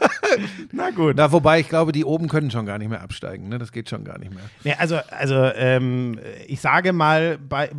Na 0.72 0.90
gut. 0.90 1.14
Na, 1.16 1.31
wobei, 1.31 1.61
ich 1.61 1.68
glaube, 1.68 1.92
die 1.92 2.05
oben 2.05 2.28
können 2.28 2.50
schon 2.50 2.66
gar 2.66 2.78
nicht 2.78 2.88
mehr 2.88 3.02
absteigen. 3.02 3.48
Ne? 3.48 3.59
Das 3.59 3.72
geht 3.72 3.88
schon 3.88 4.05
gar 4.05 4.18
nicht 4.18 4.33
mehr. 4.33 4.42
Nee, 4.64 4.74
also, 4.78 4.98
also 5.11 5.35
ähm, 5.35 6.18
ich 6.46 6.61
sage 6.61 6.92
mal, 6.92 7.38
bei 7.38 7.66
äh, 7.66 7.70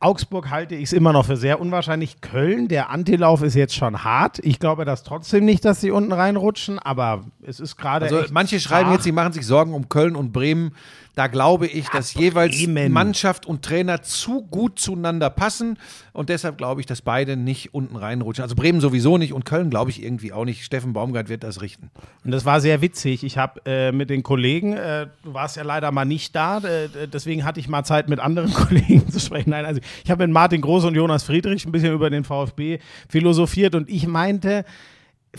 Augsburg 0.00 0.50
halte 0.50 0.74
ich 0.74 0.84
es 0.84 0.92
immer 0.92 1.12
noch 1.12 1.26
für 1.26 1.36
sehr 1.36 1.60
unwahrscheinlich. 1.60 2.20
Köln, 2.20 2.68
der 2.68 2.90
Antilauf 2.90 3.42
ist 3.42 3.54
jetzt 3.54 3.74
schon 3.74 4.04
hart. 4.04 4.38
Ich 4.42 4.58
glaube 4.58 4.84
das 4.84 5.02
trotzdem 5.02 5.44
nicht, 5.44 5.64
dass 5.64 5.80
sie 5.80 5.90
unten 5.90 6.12
reinrutschen, 6.12 6.78
aber 6.78 7.24
es 7.42 7.60
ist 7.60 7.76
gerade. 7.76 8.06
Also 8.06 8.24
manche 8.32 8.60
schreiben 8.60 8.86
zart. 8.86 8.94
jetzt, 8.96 9.04
sie 9.04 9.12
machen 9.12 9.32
sich 9.32 9.46
Sorgen 9.46 9.74
um 9.74 9.88
Köln 9.88 10.16
und 10.16 10.32
Bremen. 10.32 10.72
Da 11.18 11.26
glaube 11.26 11.66
ich, 11.66 11.88
dass 11.88 12.14
jeweils 12.14 12.56
Bremen. 12.56 12.92
Mannschaft 12.92 13.44
und 13.44 13.64
Trainer 13.64 14.02
zu 14.02 14.42
gut 14.42 14.78
zueinander 14.78 15.30
passen. 15.30 15.76
Und 16.12 16.28
deshalb 16.28 16.58
glaube 16.58 16.80
ich, 16.80 16.86
dass 16.86 17.02
beide 17.02 17.36
nicht 17.36 17.74
unten 17.74 17.96
reinrutschen. 17.96 18.44
Also 18.44 18.54
Bremen 18.54 18.80
sowieso 18.80 19.18
nicht 19.18 19.32
und 19.32 19.44
Köln 19.44 19.68
glaube 19.68 19.90
ich 19.90 20.00
irgendwie 20.00 20.32
auch 20.32 20.44
nicht. 20.44 20.62
Steffen 20.62 20.92
Baumgart 20.92 21.28
wird 21.28 21.42
das 21.42 21.60
richten. 21.60 21.90
Und 22.24 22.30
das 22.30 22.44
war 22.44 22.60
sehr 22.60 22.82
witzig. 22.82 23.24
Ich 23.24 23.36
habe 23.36 23.60
äh, 23.66 23.90
mit 23.90 24.10
den 24.10 24.22
Kollegen, 24.22 24.74
äh, 24.74 25.08
du 25.24 25.34
warst 25.34 25.56
ja 25.56 25.64
leider 25.64 25.90
mal 25.90 26.04
nicht 26.04 26.36
da, 26.36 26.58
äh, 26.58 27.08
deswegen 27.12 27.44
hatte 27.44 27.58
ich 27.58 27.68
mal 27.68 27.82
Zeit, 27.82 28.08
mit 28.08 28.20
anderen 28.20 28.52
Kollegen 28.54 29.10
zu 29.10 29.18
sprechen. 29.18 29.50
Nein, 29.50 29.64
also 29.64 29.80
ich 30.04 30.10
habe 30.12 30.24
mit 30.24 30.32
Martin 30.32 30.60
Groß 30.60 30.84
und 30.84 30.94
Jonas 30.94 31.24
Friedrich 31.24 31.66
ein 31.66 31.72
bisschen 31.72 31.94
über 31.94 32.10
den 32.10 32.22
VfB 32.22 32.78
philosophiert 33.08 33.74
und 33.74 33.90
ich 33.90 34.06
meinte, 34.06 34.64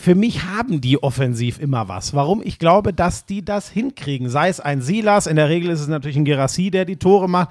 für 0.00 0.14
mich 0.14 0.44
haben 0.44 0.80
die 0.80 1.02
offensiv 1.02 1.60
immer 1.60 1.88
was. 1.88 2.14
Warum? 2.14 2.40
Ich 2.42 2.58
glaube, 2.58 2.94
dass 2.94 3.26
die 3.26 3.44
das 3.44 3.68
hinkriegen. 3.68 4.30
Sei 4.30 4.48
es 4.48 4.58
ein 4.58 4.80
Silas, 4.80 5.26
in 5.26 5.36
der 5.36 5.50
Regel 5.50 5.70
ist 5.70 5.80
es 5.80 5.88
natürlich 5.88 6.16
ein 6.16 6.24
Gerassi, 6.24 6.70
der 6.70 6.86
die 6.86 6.96
Tore 6.96 7.28
macht. 7.28 7.50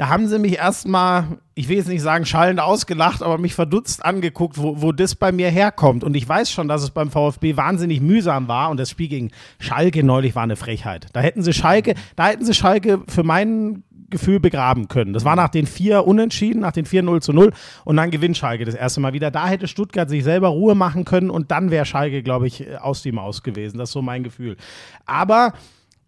Da 0.00 0.08
haben 0.08 0.28
sie 0.28 0.38
mich 0.38 0.56
erstmal, 0.56 1.26
ich 1.54 1.68
will 1.68 1.76
jetzt 1.76 1.90
nicht 1.90 2.00
sagen 2.00 2.24
schallend 2.24 2.58
ausgelacht, 2.58 3.22
aber 3.22 3.36
mich 3.36 3.52
verdutzt 3.52 4.02
angeguckt, 4.02 4.56
wo, 4.56 4.80
wo 4.80 4.92
das 4.92 5.14
bei 5.14 5.30
mir 5.30 5.50
herkommt. 5.50 6.04
Und 6.04 6.16
ich 6.16 6.26
weiß 6.26 6.50
schon, 6.50 6.68
dass 6.68 6.82
es 6.82 6.88
beim 6.88 7.10
VfB 7.10 7.58
wahnsinnig 7.58 8.00
mühsam 8.00 8.48
war 8.48 8.70
und 8.70 8.80
das 8.80 8.88
Spiel 8.88 9.08
gegen 9.08 9.30
Schalke 9.58 10.02
neulich 10.02 10.34
war 10.34 10.44
eine 10.44 10.56
Frechheit. 10.56 11.08
Da 11.12 11.20
hätten 11.20 11.42
sie 11.42 11.52
Schalke, 11.52 11.96
da 12.16 12.28
hätten 12.28 12.46
sie 12.46 12.54
Schalke 12.54 13.02
für 13.08 13.24
meinen 13.24 13.84
Gefühl 14.08 14.40
begraben 14.40 14.88
können. 14.88 15.12
Das 15.12 15.26
war 15.26 15.36
nach 15.36 15.50
den 15.50 15.66
vier 15.66 16.06
Unentschieden, 16.06 16.62
nach 16.62 16.72
den 16.72 16.86
vier 16.86 17.02
0 17.02 17.20
zu 17.20 17.34
0 17.34 17.52
und 17.84 17.96
dann 17.98 18.10
gewinnt 18.10 18.38
Schalke 18.38 18.64
das 18.64 18.74
erste 18.74 19.00
Mal 19.00 19.12
wieder. 19.12 19.30
Da 19.30 19.48
hätte 19.48 19.68
Stuttgart 19.68 20.08
sich 20.08 20.24
selber 20.24 20.48
Ruhe 20.48 20.74
machen 20.74 21.04
können 21.04 21.28
und 21.28 21.50
dann 21.50 21.70
wäre 21.70 21.84
Schalke, 21.84 22.22
glaube 22.22 22.46
ich, 22.46 22.80
aus 22.80 23.02
die 23.02 23.12
Maus 23.12 23.42
gewesen. 23.42 23.76
Das 23.76 23.90
ist 23.90 23.92
so 23.92 24.00
mein 24.00 24.22
Gefühl. 24.22 24.56
Aber 25.04 25.52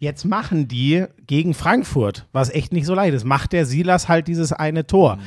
jetzt 0.02 0.24
machen 0.24 0.66
die 0.66 1.04
gegen 1.28 1.54
Frankfurt, 1.54 2.26
was 2.32 2.50
echt 2.50 2.72
nicht 2.72 2.86
so 2.86 2.94
leicht 2.94 3.14
ist, 3.14 3.24
macht 3.24 3.52
der 3.52 3.64
Silas 3.66 4.08
halt 4.08 4.26
dieses 4.26 4.52
eine 4.52 4.84
Tor. 4.84 5.18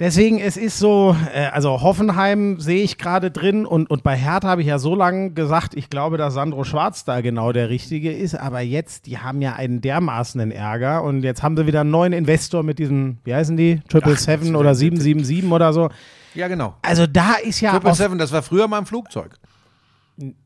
Deswegen, 0.00 0.40
es 0.40 0.56
ist 0.56 0.78
so, 0.78 1.14
äh, 1.32 1.46
also 1.48 1.82
Hoffenheim 1.82 2.58
sehe 2.58 2.82
ich 2.82 2.96
gerade 2.96 3.30
drin 3.30 3.66
und, 3.66 3.90
und 3.90 4.02
bei 4.02 4.16
Hertha 4.16 4.48
habe 4.48 4.62
ich 4.62 4.66
ja 4.66 4.78
so 4.78 4.94
lange 4.94 5.32
gesagt, 5.32 5.74
ich 5.76 5.90
glaube, 5.90 6.16
dass 6.16 6.34
Sandro 6.34 6.64
Schwarz 6.64 7.04
da 7.04 7.20
genau 7.20 7.52
der 7.52 7.68
Richtige 7.68 8.10
ist, 8.10 8.34
aber 8.34 8.60
jetzt, 8.60 9.06
die 9.06 9.18
haben 9.18 9.42
ja 9.42 9.52
einen 9.52 9.82
dermaßenen 9.82 10.50
Ärger 10.52 11.04
und 11.04 11.22
jetzt 11.22 11.42
haben 11.42 11.56
sie 11.56 11.66
wieder 11.66 11.82
einen 11.82 11.90
neuen 11.90 12.14
Investor 12.14 12.62
mit 12.62 12.78
diesem, 12.78 13.18
wie 13.24 13.34
heißen 13.34 13.58
die, 13.58 13.82
Triple 13.88 14.16
Seven 14.16 14.56
oder 14.56 14.74
777 14.74 15.52
oder 15.52 15.72
so. 15.74 15.90
Ja, 16.34 16.48
genau. 16.48 16.74
Also 16.80 17.06
da 17.06 17.34
ist 17.34 17.60
ja 17.60 17.72
Triple 17.72 17.94
Seven, 17.94 18.18
das 18.18 18.32
war 18.32 18.42
früher 18.42 18.66
mal 18.68 18.78
ein 18.78 18.86
Flugzeug. 18.86 19.38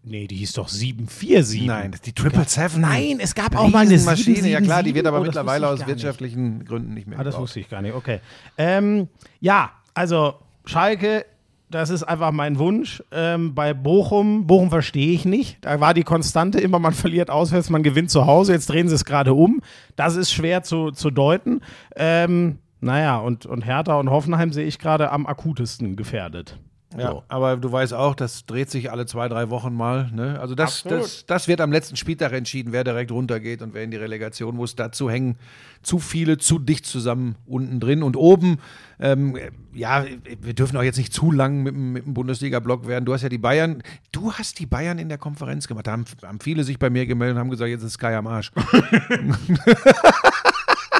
Nee, 0.03 0.27
die 0.27 0.37
hieß 0.37 0.53
doch 0.53 0.69
747. 0.69 1.63
Nein, 1.67 1.97
die 2.05 2.13
Triple 2.13 2.45
Seven. 2.47 2.81
Nein, 2.83 3.19
es 3.21 3.35
gab 3.35 3.57
auch 3.57 3.69
mal 3.69 3.87
eine 3.87 3.99
Maschine. 3.99 4.49
Ja 4.49 4.61
klar, 4.61 4.83
die 4.83 4.91
777. 4.91 4.95
wird 4.95 5.07
aber 5.07 5.21
Oh, 5.21 5.23
mittlerweile 5.23 5.69
aus 5.69 5.75
ich 5.75 5.81
gar 5.81 5.87
nicht. 5.87 5.97
wirtschaftlichen 6.03 6.65
Gründen 6.65 6.95
nicht 6.95 7.07
mehr 7.09 7.19
Ah, 7.19 7.25
das 7.25 7.33
gebraucht. 7.35 7.43
wusste 7.49 7.61
ich 7.61 7.69
gar 7.69 7.83
nicht, 7.83 7.95
okay. 7.95 8.21
Ähm, 8.59 9.09
ja, 9.41 9.73
also 9.95 10.35
Schalke, 10.67 11.25
das 11.71 11.89
ist 11.89 12.03
einfach 12.03 12.33
mein 12.33 12.59
Wunsch. 12.59 13.03
Ähm, 13.13 13.55
bei 13.55 13.73
Bochum, 13.73 14.47
Bochum 14.47 14.69
verstehe 14.69 15.13
ich 15.13 15.25
nicht. 15.25 15.57
Da 15.63 15.81
war 15.81 15.95
die 15.95 16.03
Konstante 16.03 16.61
immer, 16.61 16.79
man 16.79 16.93
verliert 16.93 17.31
auswärts, 17.31 17.71
man 17.71 17.83
gewinnt 17.83 18.11
zu 18.11 18.27
Hause. 18.27 18.53
Jetzt 18.53 18.69
drehen 18.69 18.89
sie 18.89 18.95
es 18.95 19.05
gerade 19.07 19.33
um. 19.33 19.63
Das 19.97 20.17
ist 20.17 20.33
schwer 20.33 20.63
zu, 20.63 20.91
zu 20.91 21.11
deuten. 21.11 21.61
Ähm, 21.97 22.59
naja, 22.81 23.17
und, 23.19 23.47
und 23.47 23.65
Hertha 23.65 23.95
und 23.95 24.11
Hoffenheim 24.11 24.53
sehe 24.53 24.67
ich 24.67 24.79
gerade 24.79 25.11
am 25.13 25.27
akutesten 25.27 25.97
gefährdet. 25.97 26.59
Ja, 26.99 27.11
So. 27.11 27.23
aber 27.29 27.57
du 27.57 27.71
weißt 27.73 27.95
auch, 27.95 28.15
das 28.15 28.45
dreht 28.47 28.71
sich 28.71 28.91
alle 28.91 29.07
zwei, 29.07 29.29
drei 29.29 29.51
Wochen 29.51 29.73
mal. 29.75 30.11
Ne? 30.13 30.39
Also 30.41 30.55
das, 30.55 30.83
das, 30.83 31.25
das 31.27 31.49
wird 31.49 31.61
am 31.61 31.73
letzten 31.73 31.97
Spieltag 31.97 32.33
entschieden, 32.33 32.73
wer 32.73 32.85
direkt 32.85 33.11
runtergeht 33.11 33.63
und 33.63 33.75
wer 33.75 33.83
in 33.85 33.91
die 33.91 33.97
Relegation 33.97 34.57
muss. 34.57 34.77
Dazu 34.77 35.09
hängen 35.11 35.37
zu 35.83 35.99
viele 35.99 36.39
zu 36.39 36.59
dicht 36.59 36.87
zusammen 36.87 37.37
unten 37.47 37.81
drin 37.81 38.03
und 38.03 38.17
oben. 38.17 38.59
Ähm, 39.01 39.37
ja, 39.73 40.05
wir 40.41 40.55
dürfen 40.55 40.77
auch 40.77 40.83
jetzt 40.83 40.99
nicht 40.99 41.13
zu 41.13 41.33
lang 41.33 41.63
mit, 41.63 41.75
dem- 41.75 41.93
mit 41.93 42.05
dem 42.07 42.15
Bundesliga-Block 42.15 42.87
werden. 42.87 43.05
Du 43.05 43.13
hast 43.15 43.23
ja 43.23 43.29
die 43.29 43.39
Bayern, 43.39 43.83
du 44.13 44.33
hast 44.33 44.59
die 44.59 44.67
Bayern 44.67 44.99
in 44.99 45.09
der 45.09 45.19
Konferenz 45.19 45.67
gemacht. 45.67 45.87
Da 45.87 45.93
haben, 45.93 46.05
haben 46.23 46.41
viele 46.41 46.63
sich 46.63 46.79
bei 46.79 46.91
mir 46.91 47.07
gemeldet 47.07 47.35
und 47.37 47.41
haben 47.41 47.51
gesagt, 47.51 47.71
jetzt 47.71 47.83
ist 47.83 47.95
Sky 47.95 48.07
am 48.15 48.27
Arsch. 48.29 48.53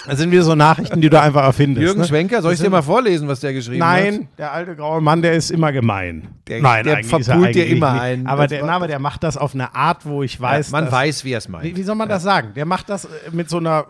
Das 0.07 0.19
sind 0.19 0.31
wieder 0.33 0.43
so 0.43 0.55
Nachrichten, 0.55 1.01
die 1.01 1.09
du 1.11 1.21
einfach 1.21 1.45
erfindest. 1.45 1.85
Jürgen 1.85 2.01
ne? 2.01 2.07
Schwenker, 2.07 2.43
soll 2.43 2.55
ich 2.55 2.61
dir 2.61 2.71
mal 2.71 2.83
vorlesen, 2.83 3.29
was 3.29 3.41
der 3.41 3.53
geschrieben 3.53 3.85
hat? 3.85 4.03
Nein, 4.03 4.29
der 4.37 4.53
alte 4.53 4.75
graue 4.75 5.01
Mann, 5.01 5.23
der 5.23 5.33
ist 5.35 5.51
immer 5.51 5.71
gemein. 5.73 6.29
Der- 6.49 6.61
Nein, 6.61 6.85
der 6.85 6.99
er 6.99 7.05
verpult 7.05 7.55
dir 7.55 7.67
immer 7.67 7.93
nicht. 7.93 8.03
einen. 8.03 8.27
Aber 8.27 8.47
der, 8.49 8.65
na, 8.65 8.73
aber 8.73 8.89
der 8.89 8.99
macht 8.99 9.23
das 9.23 9.37
auf 9.37 9.55
eine 9.55 9.75
Art, 9.75 10.05
wo 10.05 10.23
ich 10.23 10.41
weiß, 10.41 10.71
Man 10.73 10.85
dass, 10.87 10.93
weiß, 10.93 11.25
wie 11.25 11.33
er 11.33 11.39
es 11.39 11.49
meint. 11.49 11.65
Wie, 11.65 11.77
wie 11.77 11.83
soll 11.85 11.95
man 11.95 12.09
das 12.09 12.23
sagen? 12.23 12.53
Der 12.55 12.65
macht 12.67 12.89
das 12.89 13.05
äh, 13.05 13.09
mit 13.31 13.49
so 13.49 13.59
einer 13.59 13.87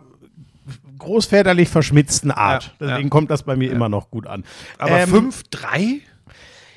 großväterlich 0.98 1.68
verschmitzten 1.68 2.30
Art. 2.30 2.64
Ja, 2.64 2.86
Deswegen 2.88 3.02
ja. 3.04 3.10
kommt 3.10 3.30
das 3.30 3.42
bei 3.42 3.56
mir 3.56 3.72
immer 3.72 3.88
noch 3.88 4.10
gut 4.10 4.26
an. 4.26 4.44
Aber 4.78 4.98
Ähm, 4.98 5.30
5-3? 5.30 6.00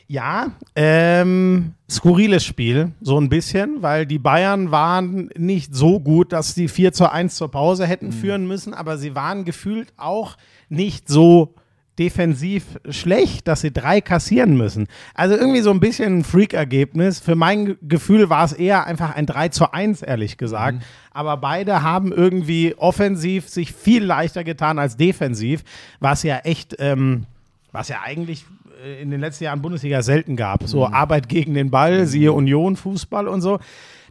Ja, 0.08 0.51
ähm, 0.76 1.74
skurriles 1.89 2.43
Spiel, 2.45 2.91
so 3.01 3.20
ein 3.20 3.28
bisschen, 3.30 3.82
weil 3.82 4.06
die 4.06 4.20
Bayern 4.20 4.70
waren 4.70 5.30
nicht 5.36 5.74
so 5.74 5.99
gut, 5.99 6.32
dass 6.32 6.53
sie 6.53 6.68
4 6.68 6.93
zu 6.93 7.12
1 7.12 7.36
zur 7.36 7.49
Pause 7.49 7.88
hätten 7.88 8.12
führen 8.12 8.47
müssen, 8.47 8.76
aber 8.76 8.97
sie 8.99 9.16
waren 9.16 9.45
gefühlt 9.45 9.91
auch 9.97 10.38
nicht 10.70 11.10
so 11.10 11.56
defensiv 11.97 12.66
schlecht, 12.89 13.47
dass 13.47 13.62
sie 13.62 13.72
drei 13.72 13.99
kassieren 14.01 14.58
müssen. 14.58 14.88
Also 15.16 15.34
irgendwie 15.36 15.62
so 15.62 15.72
ein 15.72 15.80
bisschen 15.80 16.20
ein 16.20 16.24
Freak-Ergebnis. 16.26 17.20
Für 17.22 17.36
mein 17.36 17.66
Ge- 17.66 17.78
Gefühl 17.82 18.30
war 18.30 18.43
es 18.43 18.51
eher 18.53 18.86
einfach 18.86 19.16
ein 19.16 19.26
3 19.26 19.47
zu 19.49 19.72
1, 19.74 20.01
ehrlich 20.01 20.38
gesagt. 20.38 20.84
Aber 21.14 21.38
beide 21.38 21.82
haben 21.84 22.12
irgendwie 22.12 22.76
offensiv 22.78 23.47
sich 23.47 23.72
viel 23.74 24.03
leichter 24.03 24.43
getan 24.43 24.78
als 24.78 24.97
defensiv, 24.97 25.64
was 26.01 26.22
ja 26.24 26.39
echt, 26.39 26.76
ähm, 26.80 27.28
was 27.72 27.88
ja 27.88 28.01
eigentlich 28.03 28.45
in 29.01 29.11
den 29.11 29.19
letzten 29.19 29.45
Jahren 29.45 29.61
Bundesliga 29.61 30.01
selten 30.01 30.36
gab. 30.36 30.63
So 30.67 30.86
Arbeit 30.86 31.30
gegen 31.30 31.53
den 31.53 31.71
Ball, 31.71 32.05
siehe 32.05 32.34
Union, 32.34 32.76
Fußball 32.76 33.28
und 33.28 33.41
so. 33.41 33.59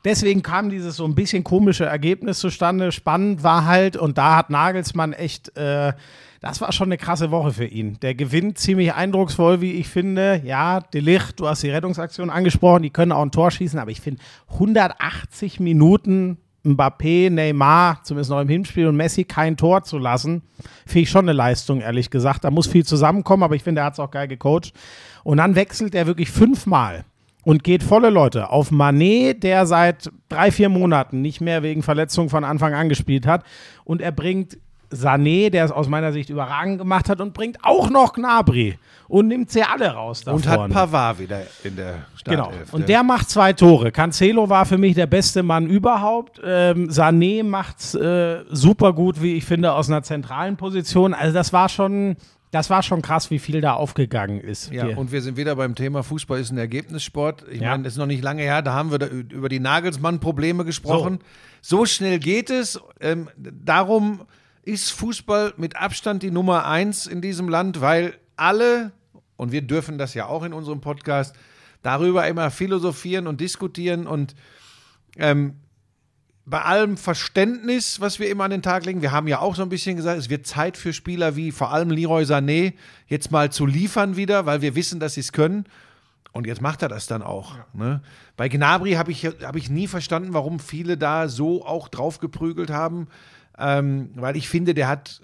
Deswegen 0.05 0.43
kam 0.43 0.69
dieses 0.69 0.97
so 0.97 1.05
ein 1.07 1.15
bisschen 1.15 1.45
komische 1.45 1.87
Ergebnis 1.87 2.39
zustande. 2.39 2.93
Spannend 2.93 3.43
war 3.43 3.65
halt, 3.65 3.97
und 3.97 4.19
da 4.19 4.37
hat 4.37 4.51
Nagelsmann 4.51 5.15
echt, 5.15 5.57
äh, 5.57 5.95
das 6.43 6.61
war 6.61 6.73
schon 6.73 6.89
eine 6.89 6.99
krasse 6.99 7.31
Woche 7.31 7.53
für 7.53 7.65
ihn. 7.65 7.99
Der 8.01 8.15
gewinnt 8.15 8.59
ziemlich 8.59 8.93
eindrucksvoll, 8.93 9.63
wie 9.63 9.73
ich 9.73 9.89
finde. 9.89 10.43
Ja, 10.45 10.81
Delicht, 10.81 11.41
du 11.41 11.49
hast 11.49 11.63
die 11.63 11.71
Rettungsaktion 11.71 12.29
angesprochen, 12.29 12.83
die 12.83 12.91
können 12.91 13.13
auch 13.13 13.23
ein 13.23 13.31
Tor 13.31 13.51
schießen, 13.51 13.79
aber 13.79 13.91
ich 13.91 14.03
finde 14.03 14.21
180 14.53 15.59
Minuten 15.59 16.37
Mbappé, 16.65 17.31
Neymar, 17.31 18.03
zumindest 18.03 18.31
noch 18.31 18.41
im 18.41 18.49
Hinspiel 18.49 18.87
und 18.87 18.97
Messi 18.97 19.25
kein 19.25 19.57
Tor 19.57 19.85
zu 19.85 19.99
lassen, 19.99 20.43
finde 20.87 21.03
ich 21.03 21.11
schon 21.11 21.27
eine 21.27 21.35
Leistung, 21.35 21.81
ehrlich 21.81 22.11
gesagt. 22.11 22.45
Da 22.45 22.51
muss 22.51 22.67
viel 22.67 22.85
zusammenkommen, 22.85 23.43
aber 23.43 23.55
ich 23.55 23.63
finde, 23.63 23.83
er 23.83 23.87
hat 23.87 23.95
es 23.95 24.01
auch 24.01 24.11
geil 24.11 24.29
gecoacht. 24.29 24.73
Und 25.23 25.37
dann 25.37 25.55
wechselt 25.55 25.95
er 25.95 26.07
wirklich 26.07 26.31
fünfmal 26.31 27.05
und 27.45 27.63
geht 27.63 27.83
volle 27.83 28.11
Leute 28.11 28.51
auf 28.51 28.71
Manet, 28.71 29.43
der 29.43 29.67
seit 29.67 30.11
drei, 30.29 30.51
vier 30.51 30.71
Monaten 30.71 31.21
nicht 31.21 31.41
mehr 31.41 31.63
wegen 31.63 31.83
Verletzung 31.83 32.31
von 32.31 32.45
Anfang 32.45 32.73
an 32.75 32.89
gespielt 32.89 33.27
hat. 33.27 33.45
Und 33.85 34.01
er 34.01 34.13
bringt 34.13 34.59
Sané, 34.95 35.51
der 35.51 35.65
es 35.65 35.71
aus 35.71 35.89
meiner 35.89 36.13
Sicht 36.13 36.31
überragend 36.31 36.79
gemacht 36.79 37.09
hat, 37.09 37.21
und 37.21 37.35
bringt 37.35 37.59
auch 37.63 37.91
noch 37.91 38.13
Gnabry 38.15 38.79
und 39.09 39.29
nimmt 39.29 39.51
sie 39.51 39.63
alle 39.63 39.89
raus 39.91 40.23
da 40.25 40.33
Und 40.33 40.47
hat. 40.49 40.71
Pavard 40.71 41.19
wieder 41.19 41.43
in 41.63 41.77
der 41.77 42.07
Genau. 42.25 42.45
Startelf. 42.45 42.73
Und 42.73 42.89
der 42.89 43.03
macht 43.03 43.29
zwei 43.29 43.53
Tore. 43.53 43.93
Cancelo 43.93 44.49
war 44.49 44.65
für 44.65 44.79
mich 44.79 44.95
der 44.95 45.07
beste 45.07 45.43
Mann 45.43 45.67
überhaupt. 45.67 46.41
Ähm, 46.43 46.89
Sané 46.89 47.45
macht's 47.45 47.95
äh, 47.95 48.45
super 48.51 48.93
gut, 48.95 49.21
wie 49.21 49.35
ich 49.35 49.45
finde, 49.45 49.73
aus 49.73 49.89
einer 49.91 50.03
zentralen 50.03 50.57
Position. 50.57 51.13
Also 51.13 51.35
das 51.35 51.53
war 51.53 51.69
schon, 51.69 52.17
das 52.51 52.71
war 52.71 52.83
schon 52.83 53.03
krass, 53.03 53.31
wie 53.31 53.39
viel 53.39 53.61
da 53.61 53.75
aufgegangen 53.75 54.41
ist. 54.41 54.73
Ja, 54.73 54.87
Hier. 54.87 54.97
und 54.97 55.13
wir 55.13 55.21
sind 55.21 55.37
wieder 55.37 55.55
beim 55.57 55.75
Thema 55.75 56.03
Fußball 56.03 56.41
ist 56.41 56.51
ein 56.51 56.57
Ergebnissport. 56.57 57.45
Ich 57.51 57.61
Ja. 57.61 57.73
meine, 57.73 57.83
das 57.83 57.95
ist 57.95 57.99
noch 57.99 58.07
nicht 58.07 58.23
lange 58.25 58.43
her, 58.43 58.63
da 58.63 58.73
haben 58.73 58.91
wir 58.91 58.99
da 58.99 59.07
über 59.07 59.49
die 59.51 59.61
Nagelsmann-Probleme 59.61 60.65
gesprochen. 60.65 61.19
So. 61.61 61.85
schnell 61.85 62.19
geht 62.21 62.49
es. 62.51 62.81
Ähm, 63.01 63.29
darum 63.37 64.21
ist 64.65 64.91
Fußball 64.93 65.55
mit 65.57 65.77
Abstand 65.77 66.23
die 66.23 66.31
Nummer 66.31 66.67
eins 66.67 67.07
in 67.07 67.21
diesem 67.21 67.49
Land, 67.49 67.81
weil 67.81 68.19
alle, 68.37 68.93
und 69.37 69.53
wir 69.53 69.63
dürfen 69.63 69.99
das 69.99 70.15
ja 70.15 70.27
auch 70.27 70.43
in 70.43 70.53
unserem 70.53 70.81
Podcast, 70.81 71.35
darüber 71.83 72.27
immer 72.27 72.51
philosophieren 72.51 73.27
und 73.27 73.41
diskutieren 73.41 74.07
und 74.07 74.35
ähm, 75.17 75.57
bei 76.47 76.61
allem 76.61 76.97
Verständnis, 76.97 78.01
was 78.01 78.19
wir 78.19 78.29
immer 78.29 78.45
an 78.45 78.51
den 78.51 78.63
Tag 78.63 78.85
legen, 78.85 79.01
wir 79.01 79.13
haben 79.13 79.29
ja 79.29 79.39
auch 79.39 79.55
so 79.55 79.63
ein 79.63 79.71
bisschen 79.71 79.97
gesagt, 79.97 80.19
es 80.19 80.29
wird 80.29 80.47
Zeit 80.47 80.77
für 80.77 80.93
Spieler 80.93 81.37
wie 81.37 81.53
vor 81.53 81.73
allem 81.73 81.91
Leroy 81.91 82.25
Sané 82.25 82.75
jetzt 83.07 83.31
mal 83.31 83.51
zu 83.51 83.65
liefern 83.65 84.17
wieder, 84.17 84.45
weil 84.45 84.61
wir 84.61 84.75
wissen, 84.75 85.01
dass 85.01 85.15
sie 85.15 85.21
es 85.21 85.33
können. 85.33 85.65
Und 86.33 86.47
jetzt 86.47 86.61
macht 86.61 86.83
er 86.83 86.89
das 86.89 87.07
dann 87.07 87.23
auch. 87.23 87.55
Ne? 87.73 88.03
Bei 88.37 88.49
Gnabry 88.49 88.93
habe 88.93 89.13
ich, 89.13 89.25
hab 89.25 89.57
ich 89.57 89.71
nie 89.71 89.87
verstanden, 89.87 90.35
warum 90.35 90.59
viele 90.59 90.99
da 90.99 91.29
so 91.29 91.65
auch 91.65 91.89
drauf 91.89 92.19
geprügelt 92.19 92.71
haben, 92.71 93.07
ähm, 93.59 94.11
weil 94.15 94.37
ich 94.37 94.49
finde, 94.49 94.75
der 94.75 94.89
hat 94.89 95.21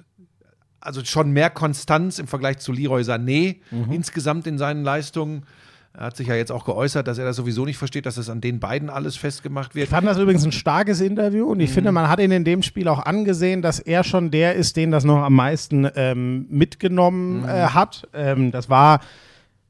also 0.81 1.05
schon 1.05 1.31
mehr 1.31 1.51
Konstanz 1.51 2.19
im 2.19 2.27
Vergleich 2.27 2.59
zu 2.59 2.73
Leroy 2.73 3.03
Sané 3.03 3.57
insgesamt 3.91 4.47
in 4.47 4.57
seinen 4.57 4.83
Leistungen. 4.83 5.45
Er 5.93 6.07
hat 6.07 6.17
sich 6.17 6.29
ja 6.29 6.37
jetzt 6.37 6.53
auch 6.53 6.65
geäußert, 6.65 7.09
dass 7.09 7.19
er 7.19 7.25
das 7.25 7.37
sowieso 7.37 7.65
nicht 7.65 7.77
versteht, 7.77 8.07
dass 8.07 8.17
es 8.17 8.31
an 8.31 8.41
den 8.41 8.61
beiden 8.61 8.89
alles 8.89 9.17
festgemacht 9.17 9.75
wird. 9.75 9.85
Ich 9.85 9.91
fand 9.91 10.07
das 10.07 10.19
übrigens 10.19 10.45
ein 10.45 10.53
starkes 10.53 11.01
Interview 11.01 11.47
und 11.47 11.61
ich 11.61 11.71
finde, 11.71 11.91
man 11.91 12.09
hat 12.09 12.21
ihn 12.21 12.31
in 12.31 12.45
dem 12.45 12.63
Spiel 12.63 12.87
auch 12.87 13.05
angesehen, 13.05 13.61
dass 13.61 13.81
er 13.81 14.05
schon 14.05 14.31
der 14.31 14.55
ist, 14.55 14.77
den 14.77 14.93
das 14.93 15.05
noch 15.05 15.23
am 15.23 15.35
meisten 15.35 15.89
ähm, 15.97 16.47
mitgenommen 16.49 17.45
äh, 17.45 17.49
hat. 17.49 18.09
Ähm, 18.15 18.53
das 18.53 18.71
war, 18.71 19.01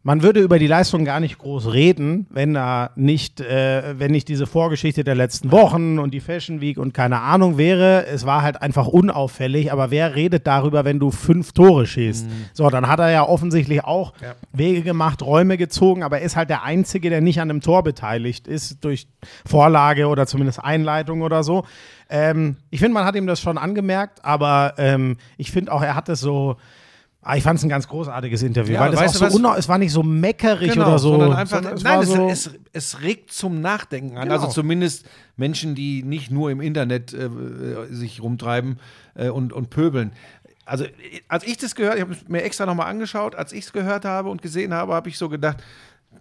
man 0.02 0.22
würde 0.22 0.40
über 0.40 0.58
die 0.58 0.66
Leistung 0.66 1.04
gar 1.04 1.20
nicht 1.20 1.36
groß 1.36 1.74
reden, 1.74 2.26
wenn 2.30 2.54
da 2.54 2.90
nicht, 2.96 3.40
äh, 3.42 3.98
wenn 3.98 4.12
nicht 4.12 4.28
diese 4.28 4.46
Vorgeschichte 4.46 5.04
der 5.04 5.14
letzten 5.14 5.52
Wochen 5.52 5.98
und 5.98 6.14
die 6.14 6.20
Fashion 6.20 6.62
Week 6.62 6.78
und 6.78 6.94
keine 6.94 7.20
Ahnung 7.20 7.58
wäre. 7.58 8.06
Es 8.06 8.24
war 8.24 8.40
halt 8.40 8.62
einfach 8.62 8.86
unauffällig, 8.86 9.72
aber 9.72 9.90
wer 9.90 10.16
redet 10.16 10.46
darüber, 10.46 10.86
wenn 10.86 10.98
du 10.98 11.10
fünf 11.10 11.52
Tore 11.52 11.86
schießt? 11.86 12.26
So, 12.54 12.70
dann 12.70 12.88
hat 12.88 12.98
er 12.98 13.10
ja 13.10 13.28
offensichtlich 13.28 13.84
auch 13.84 14.14
Ja. 14.22 14.34
Wege 14.54 14.80
gemacht, 14.80 15.22
Räume 15.22 15.58
gezogen, 15.58 16.02
aber 16.02 16.20
er 16.20 16.24
ist 16.24 16.34
halt 16.36 16.48
der 16.48 16.62
Einzige, 16.62 17.10
der 17.10 17.20
nicht 17.20 17.38
an 17.40 17.50
einem 17.50 17.60
Tor 17.60 17.82
beteiligt 17.82 18.48
ist, 18.48 18.82
durch 18.82 19.06
Vorlage 19.44 20.06
oder 20.08 20.26
zumindest 20.26 20.64
Einleitung 20.64 21.20
oder 21.20 21.42
so. 21.42 21.64
Ähm, 22.08 22.56
ich 22.70 22.80
finde, 22.80 22.94
man 22.94 23.04
hat 23.04 23.16
ihm 23.16 23.26
das 23.26 23.40
schon 23.40 23.58
angemerkt, 23.58 24.24
aber 24.24 24.74
ähm, 24.78 25.18
ich 25.36 25.50
finde 25.50 25.72
auch, 25.72 25.82
er 25.82 25.94
hat 25.94 26.08
es 26.08 26.20
so. 26.20 26.56
Ah, 27.22 27.36
ich 27.36 27.42
fand 27.42 27.58
es 27.58 27.64
ein 27.64 27.68
ganz 27.68 27.86
großartiges 27.86 28.42
Interview, 28.42 28.74
Ja, 28.74 28.80
weil 28.80 28.94
es 28.94 29.20
auch 29.22 29.30
so 29.30 29.52
es 29.54 29.68
war 29.68 29.76
nicht 29.76 29.92
so 29.92 30.02
meckerig 30.02 30.72
Genau, 30.72 30.88
oder 30.88 30.98
so. 30.98 31.20
einfach, 31.20 31.62
es 31.62 31.82
nein, 31.82 32.00
es, 32.00 32.08
so, 32.08 32.28
es, 32.28 32.50
es 32.72 33.02
regt 33.02 33.30
zum 33.30 33.60
Nachdenken 33.60 34.16
an. 34.16 34.28
Genau. 34.28 34.40
Also 34.40 34.48
zumindest 34.48 35.06
Menschen, 35.36 35.74
die 35.74 36.02
nicht 36.02 36.30
nur 36.30 36.50
im 36.50 36.62
Internet 36.62 37.12
äh, 37.12 37.28
sich 37.90 38.22
rumtreiben 38.22 38.78
äh, 39.14 39.28
und, 39.28 39.52
und 39.52 39.68
pöbeln. 39.68 40.12
Also, 40.64 40.86
als 41.28 41.44
ich 41.44 41.58
das 41.58 41.74
gehört, 41.74 41.96
ich 41.96 42.00
habe 42.00 42.12
es 42.12 42.26
mir 42.28 42.42
extra 42.42 42.64
nochmal 42.64 42.86
angeschaut, 42.86 43.34
als 43.34 43.52
ich 43.52 43.64
es 43.64 43.72
gehört 43.72 44.06
habe 44.06 44.30
und 44.30 44.40
gesehen 44.40 44.72
habe, 44.72 44.94
habe 44.94 45.10
ich 45.10 45.18
so 45.18 45.28
gedacht, 45.28 45.58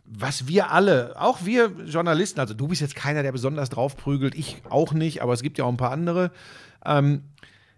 was 0.05 0.47
wir 0.47 0.71
alle, 0.71 1.13
auch 1.17 1.45
wir 1.45 1.71
Journalisten, 1.85 2.39
also 2.39 2.53
du 2.53 2.67
bist 2.67 2.81
jetzt 2.81 2.95
keiner, 2.95 3.23
der 3.23 3.31
besonders 3.31 3.69
draufprügelt, 3.69 4.35
ich 4.35 4.61
auch 4.69 4.91
nicht, 4.93 5.21
aber 5.21 5.33
es 5.33 5.43
gibt 5.43 5.57
ja 5.59 5.65
auch 5.65 5.69
ein 5.69 5.77
paar 5.77 5.91
andere, 5.91 6.31
ähm, 6.85 7.23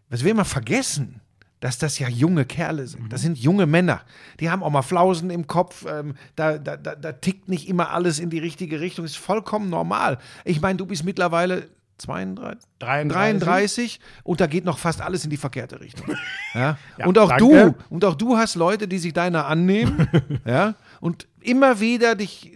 was 0.09 0.23
wir 0.23 0.31
immer 0.31 0.45
vergessen, 0.45 1.21
dass 1.61 1.77
das 1.77 1.99
ja 1.99 2.09
junge 2.09 2.43
Kerle 2.43 2.87
sind. 2.87 3.13
Das 3.13 3.21
sind 3.21 3.37
junge 3.37 3.67
Männer. 3.67 4.01
Die 4.39 4.49
haben 4.49 4.63
auch 4.63 4.71
mal 4.71 4.81
Flausen 4.81 5.29
im 5.29 5.47
Kopf. 5.47 5.85
Ähm, 5.87 6.15
da, 6.35 6.57
da, 6.57 6.75
da, 6.75 6.95
da 6.95 7.11
tickt 7.13 7.47
nicht 7.47 7.69
immer 7.69 7.91
alles 7.91 8.19
in 8.19 8.29
die 8.29 8.39
richtige 8.39 8.81
Richtung. 8.81 9.05
Ist 9.05 9.17
vollkommen 9.17 9.69
normal. 9.69 10.17
Ich 10.43 10.59
meine, 10.59 10.77
du 10.77 10.87
bist 10.87 11.05
mittlerweile 11.05 11.69
32, 11.99 12.67
33. 12.79 13.13
33 13.13 13.99
und 14.23 14.41
da 14.41 14.47
geht 14.47 14.65
noch 14.65 14.79
fast 14.79 15.01
alles 15.01 15.23
in 15.23 15.29
die 15.29 15.37
verkehrte 15.37 15.79
Richtung. 15.79 16.07
Ja? 16.53 16.77
Ja, 16.97 17.05
und 17.05 17.17
auch 17.17 17.29
danke. 17.29 17.45
du, 17.45 17.75
und 17.89 18.03
auch 18.03 18.15
du 18.15 18.35
hast 18.35 18.55
Leute, 18.55 18.85
die 18.85 18.97
sich 18.97 19.13
deiner 19.13 19.45
annehmen, 19.45 20.09
ja, 20.45 20.75
und 20.99 21.25
immer 21.39 21.79
wieder 21.79 22.15
dich 22.15 22.51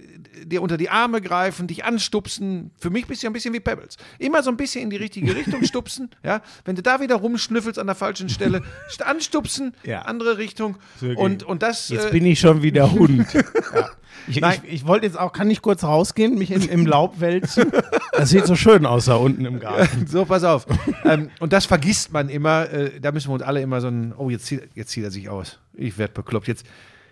dir 0.48 0.62
unter 0.62 0.78
die 0.78 0.90
Arme 0.90 1.22
greifen, 1.22 1.68
dich 1.68 1.84
anstupsen. 1.86 2.72
Für 2.78 2.90
mich 2.90 3.08
bist 3.08 3.22
du 3.22 3.26
ja 3.26 3.30
ein 3.30 3.34
bisschen 3.34 3.54
wie 3.54 3.60
Pebbles. 3.60 3.98
Immer 4.20 4.44
so 4.44 4.50
ein 4.52 4.58
bisschen 4.58 4.84
in 4.84 4.90
die 4.90 4.96
richtige 4.98 5.36
Richtung 5.36 5.64
stupsen, 5.66 6.10
ja. 6.24 6.42
Wenn 6.64 6.76
du 6.76 6.82
da 6.84 7.02
wieder 7.02 7.16
rumschnüffelst 7.16 7.80
an 7.80 7.88
der 7.88 7.96
falschen 7.96 8.30
Stelle, 8.30 8.62
st- 8.90 9.02
anstupsen, 9.04 9.74
Ja. 9.84 10.04
andere 10.04 10.38
Richtung. 10.38 10.78
Und, 11.16 11.44
und 11.44 11.64
das. 11.64 11.90
Jetzt 11.90 12.08
äh, 12.08 12.12
bin 12.12 12.26
ich 12.26 12.40
schon 12.40 12.62
wieder 12.62 12.92
Hund. 12.94 13.26
ja. 13.34 13.90
Ich, 14.28 14.38
ich, 14.42 14.62
ich 14.64 14.88
wollte 14.88 15.06
jetzt 15.06 15.20
auch, 15.20 15.34
kann 15.34 15.50
ich 15.52 15.62
kurz 15.62 15.84
rausgehen, 15.84 16.36
mich 16.38 16.50
in, 16.50 16.62
im 16.70 16.86
Laub 16.86 17.20
wälzen? 17.20 17.72
Das 18.14 18.30
sieht 18.30 18.46
so 18.46 18.56
schön 18.56 18.86
aus 18.86 19.06
da 19.06 19.16
unten 19.16 19.46
im 19.46 19.60
Garten. 19.60 20.08
So, 20.16 20.26
pass 20.26 20.44
auf. 20.44 20.66
ähm, 21.04 21.30
und 21.40 21.52
das 21.54 21.66
vergisst 21.66 22.14
man 22.14 22.30
immer. 22.30 22.70
Äh, 22.72 23.00
da 23.02 23.12
müssen 23.12 23.30
wir 23.30 23.34
uns 23.34 23.44
alle 23.44 23.62
immer 23.62 23.82
so 23.82 23.88
ein. 23.88 24.14
Oh, 24.18 24.30
jetzt 24.30 24.46
zieht, 24.46 24.70
jetzt 24.74 24.92
zieht 24.92 25.04
er 25.04 25.12
sich 25.12 25.30
aus. 25.30 25.60
Ich 25.74 25.98
werde 25.98 26.14
bekloppt. 26.14 26.48
Jetzt, 26.48 26.66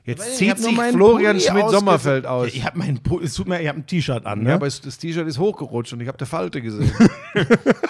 jetzt 0.05 0.27
Ich 0.27 0.35
zieht 0.37 0.57
sich 0.59 0.77
Florian 0.77 1.39
Schmidt-Sommerfeld 1.39 2.25
aus. 2.25 2.47
Ich 2.47 2.65
habe 2.65 2.77
meinen 2.77 3.01
Pulli, 3.01 3.25
es 3.25 3.33
tut 3.33 3.47
mir, 3.47 3.61
ich 3.61 3.67
habe 3.67 3.79
ein 3.79 3.85
T-Shirt 3.87 4.25
an, 4.25 4.43
ne? 4.43 4.49
Ja, 4.49 4.55
aber 4.55 4.67
es, 4.67 4.81
das 4.81 4.97
T-Shirt 4.97 5.27
ist 5.27 5.39
hochgerutscht 5.39 5.93
und 5.93 6.01
ich 6.01 6.07
habe 6.07 6.17
eine 6.17 6.27
Falte 6.27 6.61
gesehen. 6.61 6.91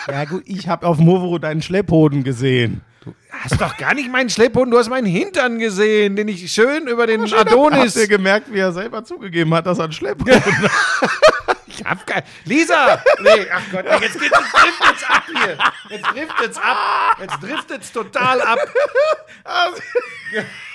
Ja, 0.08 0.26
gut, 0.26 0.44
ich 0.46 0.68
habe 0.68 0.86
auf 0.86 0.98
Movoro 0.98 1.38
deinen 1.40 1.62
Schlepphoden 1.62 2.24
gesehen. 2.24 2.82
hast 3.32 3.60
doch 3.60 3.78
gar 3.78 3.94
nicht 3.94 4.12
meinen 4.12 4.30
Schlepphoden, 4.30 4.72
du 4.72 4.78
hast 4.78 4.90
meinen 4.90 5.08
Hintern 5.08 5.60
gesehen, 5.60 6.16
den 6.16 6.28
ich 6.28 6.52
schön 6.52 6.88
über 6.88 7.08
den 7.08 7.22
Habt 7.22 7.34
Adonis. 7.34 7.96
ihr 7.96 8.08
gemerkt, 8.08 8.52
wie 8.52 8.60
er 8.60 8.72
selber 8.74 9.04
zugegeben 9.06 9.54
hat, 9.54 9.66
dass 9.66 9.80
er 9.80 9.86
einen 9.86 9.94
Schlepphoden 9.94 10.36
hat? 10.36 10.44
Ich 11.76 11.84
hab 11.84 12.06
kein. 12.06 12.22
Lisa! 12.46 13.02
Nee, 13.24 13.48
ach 13.52 13.64
Gott, 13.72 13.86
jetzt 14.00 14.20
geht 14.20 14.32
jetzt 14.32 14.54
driftet's 14.54 15.04
ab 15.10 15.24
hier. 15.28 15.58
Jetzt 15.90 16.06
driftet's 16.06 16.58
ab. 16.60 17.18
Jetzt 17.20 17.42
driftet's 17.42 17.92
total 17.92 18.42
ab. 18.42 18.60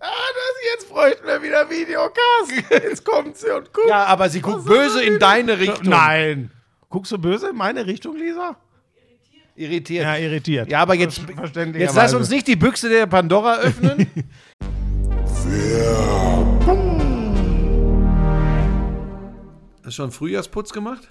Ah, 0.00 0.06
das, 0.06 0.74
jetzt 0.74 0.88
bräuchten 0.88 1.26
wir 1.26 1.42
wieder 1.42 1.68
Videocast. 1.68 2.70
Jetzt 2.70 3.04
kommt 3.04 3.36
sie 3.36 3.50
und 3.50 3.72
guckt. 3.72 3.88
Ja, 3.88 4.04
aber 4.04 4.28
sie 4.28 4.40
guckt 4.40 4.64
böse 4.64 5.02
in 5.02 5.18
deine 5.18 5.58
Richtung. 5.58 5.88
Nein. 5.88 6.50
Guckst 6.88 7.12
du 7.12 7.18
böse 7.18 7.50
in 7.50 7.56
meine 7.56 7.86
Richtung, 7.86 8.16
Lisa? 8.16 8.56
Irritiert. 9.56 10.04
Ja, 10.04 10.16
irritiert. 10.16 10.70
Ja, 10.70 10.80
aber 10.82 10.94
jetzt, 10.94 11.20
jetzt 11.74 11.96
lass 11.96 12.14
uns 12.14 12.30
nicht 12.30 12.46
die 12.46 12.54
Büchse 12.54 12.88
der 12.88 13.06
Pandora 13.06 13.56
öffnen. 13.58 14.06
Hast 19.88 19.96
du 19.96 20.02
schon 20.02 20.12
Frühjahrsputz 20.12 20.72
gemacht? 20.72 21.08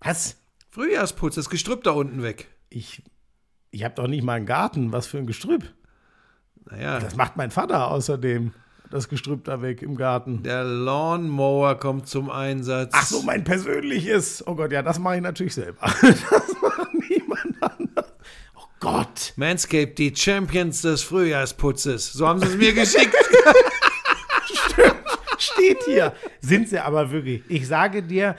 Was? 0.00 0.36
Frühjahrsputz, 0.70 1.36
das 1.36 1.48
Gestrüpp 1.48 1.82
da 1.84 1.92
unten 1.92 2.22
weg. 2.22 2.48
Ich, 2.68 3.02
ich 3.70 3.84
habe 3.84 3.94
doch 3.94 4.06
nicht 4.06 4.22
mal 4.22 4.34
einen 4.34 4.46
Garten. 4.46 4.92
Was 4.92 5.06
für 5.06 5.18
ein 5.18 5.26
Gestrüpp. 5.26 5.72
Naja, 6.70 6.98
Das 7.00 7.16
macht 7.16 7.36
mein 7.36 7.50
Vater 7.50 7.90
außerdem. 7.90 8.52
Das 8.90 9.08
Gestrüpp 9.10 9.44
da 9.44 9.60
weg 9.60 9.82
im 9.82 9.96
Garten. 9.96 10.42
der 10.42 10.64
Lawnmower 10.64 11.74
kommt 11.78 12.08
zum 12.08 12.30
Einsatz. 12.30 12.90
Ach 12.94 13.04
so, 13.04 13.22
mein 13.22 13.44
persönliches. 13.44 14.42
Oh 14.46 14.54
Gott, 14.54 14.72
ja, 14.72 14.80
das 14.82 14.98
mache 14.98 15.16
ich 15.16 15.22
natürlich 15.22 15.54
selber. 15.54 15.80
Das 16.00 16.22
macht 16.62 16.94
niemand 17.10 17.54
anders. 17.60 18.12
Oh 18.56 18.64
Gott. 18.80 19.34
Manscaped, 19.36 19.98
die 19.98 20.14
Champions 20.16 20.80
des 20.82 21.02
Frühjahrsputzes. 21.02 22.12
So 22.14 22.26
haben 22.26 22.40
sie 22.40 22.46
es 22.46 22.56
mir 22.56 22.72
geschickt. 22.74 23.14
Steht 25.38 25.78
hier. 25.84 26.12
Sind 26.40 26.68
sie 26.68 26.78
aber 26.78 27.10
wirklich. 27.10 27.42
Ich 27.48 27.68
sage 27.68 28.02
dir, 28.02 28.36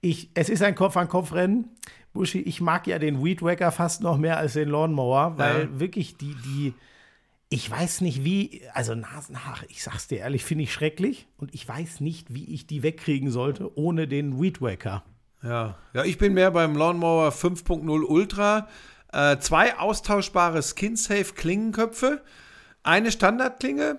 ich, 0.00 0.30
es 0.34 0.48
ist 0.48 0.62
ein 0.62 0.74
Kopf-an-Kopf-Rennen. 0.74 1.68
Buschi, 2.12 2.40
ich 2.40 2.60
mag 2.60 2.86
ja 2.86 2.98
den 2.98 3.24
Weed 3.24 3.40
Wacker 3.42 3.70
fast 3.72 4.02
noch 4.02 4.18
mehr 4.18 4.36
als 4.36 4.52
den 4.54 4.68
Lawnmower, 4.68 5.34
weil 5.38 5.62
Ja. 5.62 5.80
wirklich 5.80 6.16
die, 6.18 6.34
die, 6.44 6.74
ich 7.52 7.70
weiß 7.70 8.00
nicht 8.00 8.24
wie, 8.24 8.62
also 8.72 8.94
Nasenhaare, 8.94 9.66
ich 9.68 9.82
sag's 9.82 10.08
dir 10.08 10.20
ehrlich, 10.20 10.42
finde 10.42 10.64
ich 10.64 10.72
schrecklich 10.72 11.28
und 11.36 11.54
ich 11.54 11.68
weiß 11.68 12.00
nicht, 12.00 12.32
wie 12.32 12.46
ich 12.54 12.66
die 12.66 12.82
wegkriegen 12.82 13.30
sollte 13.30 13.76
ohne 13.76 14.08
den 14.08 14.40
Weed 14.40 14.62
Wacker. 14.62 15.04
Ja. 15.42 15.76
ja, 15.92 16.04
ich 16.04 16.16
bin 16.16 16.32
mehr 16.32 16.50
beim 16.50 16.74
Lawnmower 16.74 17.28
5.0 17.28 18.04
Ultra. 18.04 18.68
Äh, 19.12 19.36
zwei 19.38 19.76
austauschbare 19.76 20.62
Skin-Safe 20.62 21.34
Klingenköpfe, 21.34 22.22
eine 22.84 23.12
Standardklinge, 23.12 23.98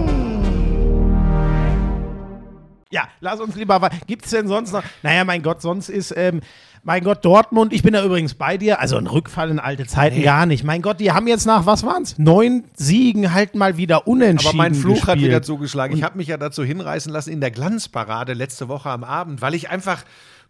Ja, 2.91 3.07
lass 3.21 3.39
uns 3.39 3.55
lieber. 3.55 3.89
Gibt 4.05 4.25
es 4.25 4.31
denn 4.31 4.47
sonst 4.47 4.73
noch? 4.73 4.83
Naja, 5.01 5.23
mein 5.23 5.41
Gott, 5.41 5.61
sonst 5.61 5.89
ist, 5.89 6.13
ähm, 6.15 6.41
mein 6.83 7.03
Gott, 7.03 7.23
Dortmund, 7.23 7.73
ich 7.73 7.83
bin 7.83 7.93
da 7.93 8.03
übrigens 8.03 8.33
bei 8.33 8.57
dir. 8.57 8.79
Also 8.79 8.97
ein 8.97 9.07
Rückfall 9.07 9.49
in 9.49 9.59
alte 9.59 9.85
Zeiten 9.85 10.21
gar 10.23 10.45
nicht. 10.45 10.63
Mein 10.63 10.81
Gott, 10.81 10.99
die 10.99 11.11
haben 11.11 11.27
jetzt 11.27 11.45
nach, 11.45 11.65
was 11.65 11.85
waren's? 11.85 12.17
Neun 12.17 12.65
Siegen 12.73 13.33
halt 13.33 13.55
mal 13.55 13.77
wieder 13.77 14.07
unentschieden. 14.07 14.59
Aber 14.59 14.69
mein 14.69 14.75
Fluch 14.75 15.07
hat 15.07 15.13
gespielt. 15.13 15.29
wieder 15.29 15.41
zugeschlagen. 15.41 15.95
Ich 15.95 16.03
habe 16.03 16.17
mich 16.17 16.27
ja 16.27 16.37
dazu 16.37 16.63
hinreißen 16.63 17.11
lassen 17.11 17.31
in 17.31 17.39
der 17.39 17.51
Glanzparade 17.51 18.33
letzte 18.33 18.67
Woche 18.67 18.89
am 18.89 19.03
Abend, 19.03 19.41
weil 19.41 19.53
ich 19.53 19.69
einfach 19.69 20.03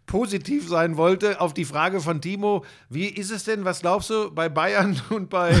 positiv 0.06 0.68
sein 0.68 0.96
wollte 0.96 1.40
auf 1.40 1.54
die 1.54 1.64
Frage 1.64 2.00
von 2.00 2.20
Timo, 2.20 2.64
wie 2.88 3.06
ist 3.06 3.30
es 3.30 3.44
denn, 3.44 3.64
was 3.64 3.80
glaubst 3.80 4.10
du 4.10 4.30
bei 4.34 4.48
Bayern 4.48 5.00
und 5.10 5.30
bei, 5.30 5.54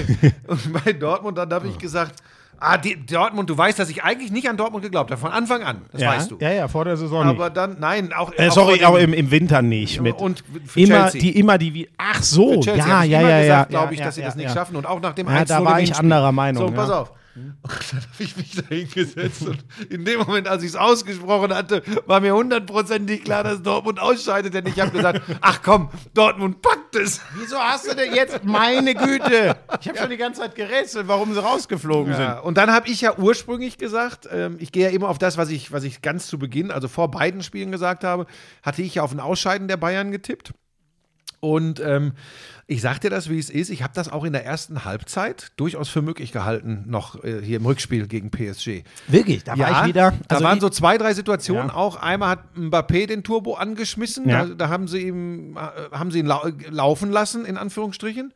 und 0.46 0.72
bei 0.84 0.92
Dortmund? 0.92 1.38
Dann 1.38 1.52
habe 1.52 1.68
ich 1.68 1.78
gesagt, 1.78 2.22
ah, 2.58 2.78
die, 2.78 3.04
Dortmund, 3.06 3.50
du 3.50 3.56
weißt, 3.56 3.78
dass 3.78 3.88
ich 3.90 4.02
eigentlich 4.04 4.30
nicht 4.30 4.48
an 4.48 4.56
Dortmund 4.56 4.84
geglaubt 4.84 5.10
habe, 5.10 5.20
von 5.20 5.32
Anfang 5.32 5.62
an, 5.62 5.82
das 5.92 6.00
ja, 6.00 6.10
weißt 6.10 6.30
du. 6.30 6.38
Ja, 6.40 6.50
ja, 6.50 6.68
vor 6.68 6.84
der 6.84 6.96
Saison 6.96 7.24
Aber 7.24 7.50
dann, 7.50 7.76
nein, 7.80 8.12
auch. 8.12 8.32
Äh, 8.36 8.48
auch 8.48 8.52
sorry, 8.52 8.78
dem- 8.78 8.96
im, 8.96 9.12
im 9.12 9.30
Winter 9.30 9.62
nicht. 9.62 10.00
Mit 10.00 10.16
und 10.18 10.42
für 10.66 10.80
immer, 10.80 11.02
Chelsea. 11.10 11.20
die 11.20 11.38
immer 11.38 11.58
die 11.58 11.74
wie. 11.74 11.88
Ach 11.98 12.22
so, 12.22 12.60
ja, 12.62 13.02
ja, 13.02 13.20
ja, 13.20 13.40
ja. 13.40 13.64
glaube 13.64 13.94
ich, 13.94 14.00
ja, 14.00 14.06
dass 14.06 14.14
sie 14.16 14.22
das 14.22 14.36
nicht 14.36 14.50
schaffen. 14.52 14.76
Und 14.76 14.86
auch 14.86 15.00
nach 15.00 15.12
dem 15.12 15.26
Ja, 15.28 15.34
1 15.34 15.48
da 15.48 15.64
war 15.64 15.80
ich 15.80 15.94
anderer 15.94 16.32
Meinung, 16.32 16.68
So, 16.68 16.72
pass 16.74 16.88
ja. 16.88 17.06
Auf. 17.34 17.80
Und 17.80 17.92
dann 17.92 18.00
habe 18.00 18.22
ich 18.22 18.36
mich 18.36 18.52
da 18.54 18.62
hingesetzt 18.68 19.42
und 19.42 19.64
in 19.88 20.04
dem 20.04 20.20
Moment, 20.20 20.48
als 20.48 20.62
ich 20.62 20.70
es 20.70 20.76
ausgesprochen 20.76 21.54
hatte, 21.54 21.82
war 22.06 22.20
mir 22.20 22.34
hundertprozentig 22.34 23.24
klar, 23.24 23.44
dass 23.44 23.62
Dortmund 23.62 24.00
ausscheidet, 24.00 24.54
denn 24.54 24.66
ich 24.66 24.78
habe 24.80 24.90
gesagt, 24.90 25.22
ach 25.40 25.62
komm, 25.62 25.90
Dortmund 26.14 26.60
packt 26.62 26.96
es. 26.96 27.20
Wieso 27.36 27.58
hast 27.58 27.90
du 27.90 27.94
denn 27.94 28.14
jetzt, 28.14 28.44
meine 28.44 28.94
Güte? 28.94 29.56
Ich 29.80 29.88
habe 29.88 29.98
schon 29.98 30.10
die 30.10 30.16
ganze 30.16 30.40
Zeit 30.40 30.54
gerätselt, 30.54 31.08
warum 31.08 31.32
sie 31.32 31.42
rausgeflogen 31.42 32.12
Ja, 32.12 32.38
und 32.40 32.58
dann 32.58 32.70
habe 32.70 32.88
ich 32.88 33.00
ja 33.00 33.16
ursprünglich 33.16 33.78
gesagt, 33.78 34.28
ähm, 34.30 34.56
ich 34.58 34.72
gehe 34.72 34.84
ja 34.84 34.90
immer 34.90 35.08
auf 35.08 35.18
das, 35.18 35.38
was 35.38 35.48
ich, 35.48 35.72
was 35.72 35.84
ich 35.84 36.02
ganz 36.02 36.26
zu 36.26 36.38
Beginn, 36.38 36.70
also 36.70 36.88
vor 36.88 37.10
beiden 37.10 37.42
Spielen 37.42 37.72
gesagt 37.72 38.04
habe, 38.04 38.26
hatte 38.62 38.82
ich 38.82 38.96
ja 38.96 39.02
auf 39.02 39.12
ein 39.12 39.20
Ausscheiden 39.20 39.68
der 39.68 39.76
Bayern 39.76 40.12
getippt. 40.12 40.52
Und 41.40 41.80
ähm, 41.80 42.12
ich 42.66 42.80
sag 42.80 43.00
dir 43.00 43.10
das, 43.10 43.28
wie 43.28 43.38
es 43.38 43.50
ist. 43.50 43.70
Ich 43.70 43.82
habe 43.82 43.92
das 43.94 44.08
auch 44.10 44.24
in 44.24 44.32
der 44.32 44.44
ersten 44.46 44.84
Halbzeit 44.84 45.52
durchaus 45.56 45.88
für 45.88 46.00
möglich 46.02 46.32
gehalten, 46.32 46.84
noch 46.86 47.22
äh, 47.24 47.42
hier 47.42 47.56
im 47.58 47.66
Rückspiel 47.66 48.06
gegen 48.06 48.30
PSG. 48.30 48.84
Wirklich, 49.08 49.44
da 49.44 49.58
war 49.58 49.82
ich 49.82 49.88
wieder. 49.88 50.12
da 50.28 50.34
also 50.36 50.44
waren 50.44 50.56
ich- 50.58 50.62
so 50.62 50.68
zwei, 50.70 50.96
drei 50.96 51.12
Situationen 51.14 51.68
Ja. 51.68 51.74
auch. 51.74 51.96
Einmal 51.96 52.30
hat 52.30 52.44
Mbappé 52.56 53.06
den 53.06 53.24
Turbo 53.24 53.54
angeschmissen. 53.54 54.28
Ja. 54.28 54.46
Da, 54.46 54.54
da 54.54 54.68
haben 54.68 54.86
sie 54.88 55.02
ihm, 55.08 55.56
äh, 55.56 55.60
haben 55.96 56.10
sie 56.10 56.20
ihn 56.20 56.26
lau 56.26 56.46
laufen 56.70 57.10
lassen, 57.10 57.44
in 57.44 57.56
Anführungsstrichen. 57.56 58.32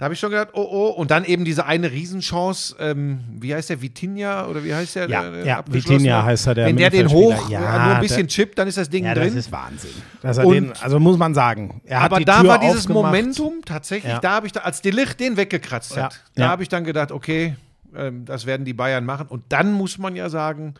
Da 0.00 0.04
habe 0.04 0.14
ich 0.14 0.20
schon 0.20 0.30
gedacht, 0.30 0.48
oh 0.54 0.62
oh. 0.62 0.88
Und 0.92 1.10
dann 1.10 1.26
eben 1.26 1.44
diese 1.44 1.66
eine 1.66 1.90
Riesenchance, 1.92 2.74
ähm, 2.78 3.20
wie 3.38 3.54
heißt 3.54 3.68
der, 3.68 3.82
Vitinha 3.82 4.46
oder 4.46 4.64
wie 4.64 4.74
heißt 4.74 4.96
der? 4.96 5.10
Ja, 5.10 5.20
der, 5.20 5.30
der 5.32 5.44
ja? 5.44 5.64
Vitinha 5.66 6.24
heißt 6.24 6.46
er, 6.46 6.54
der 6.54 6.66
Wenn 6.68 6.78
der 6.78 6.88
den 6.88 7.10
hoch 7.10 7.50
Ja, 7.50 7.58
äh, 7.60 7.84
nur 7.84 7.94
ein 7.96 8.00
bisschen 8.00 8.26
chippt, 8.26 8.58
dann 8.58 8.66
ist 8.66 8.78
das 8.78 8.88
Ding 8.88 9.04
ja, 9.04 9.12
drin. 9.12 9.26
das 9.26 9.34
ist 9.34 9.52
Wahnsinn. 9.52 9.90
Den, 10.22 10.72
also 10.80 10.98
muss 10.98 11.18
man 11.18 11.34
sagen. 11.34 11.82
Er 11.84 12.00
Aber 12.00 12.18
da 12.20 12.40
Tür 12.40 12.48
war 12.48 12.58
dieses 12.60 12.86
aufgemacht. 12.86 13.04
Momentum 13.12 13.60
tatsächlich, 13.62 14.10
Ja. 14.10 14.20
da 14.20 14.30
habe 14.30 14.46
ich 14.46 14.54
da, 14.54 14.60
als 14.60 14.80
Delicht 14.80 15.20
den 15.20 15.36
weggekratzt 15.36 15.94
hat, 15.98 16.18
da 16.34 16.48
habe 16.48 16.62
ich 16.62 16.70
dann 16.70 16.84
gedacht, 16.84 17.12
okay, 17.12 17.56
ähm, 17.94 18.24
das 18.24 18.46
werden 18.46 18.64
die 18.64 18.72
Bayern 18.72 19.04
machen. 19.04 19.26
Und 19.26 19.42
dann 19.50 19.70
muss 19.70 19.98
man 19.98 20.16
ja 20.16 20.30
sagen, 20.30 20.76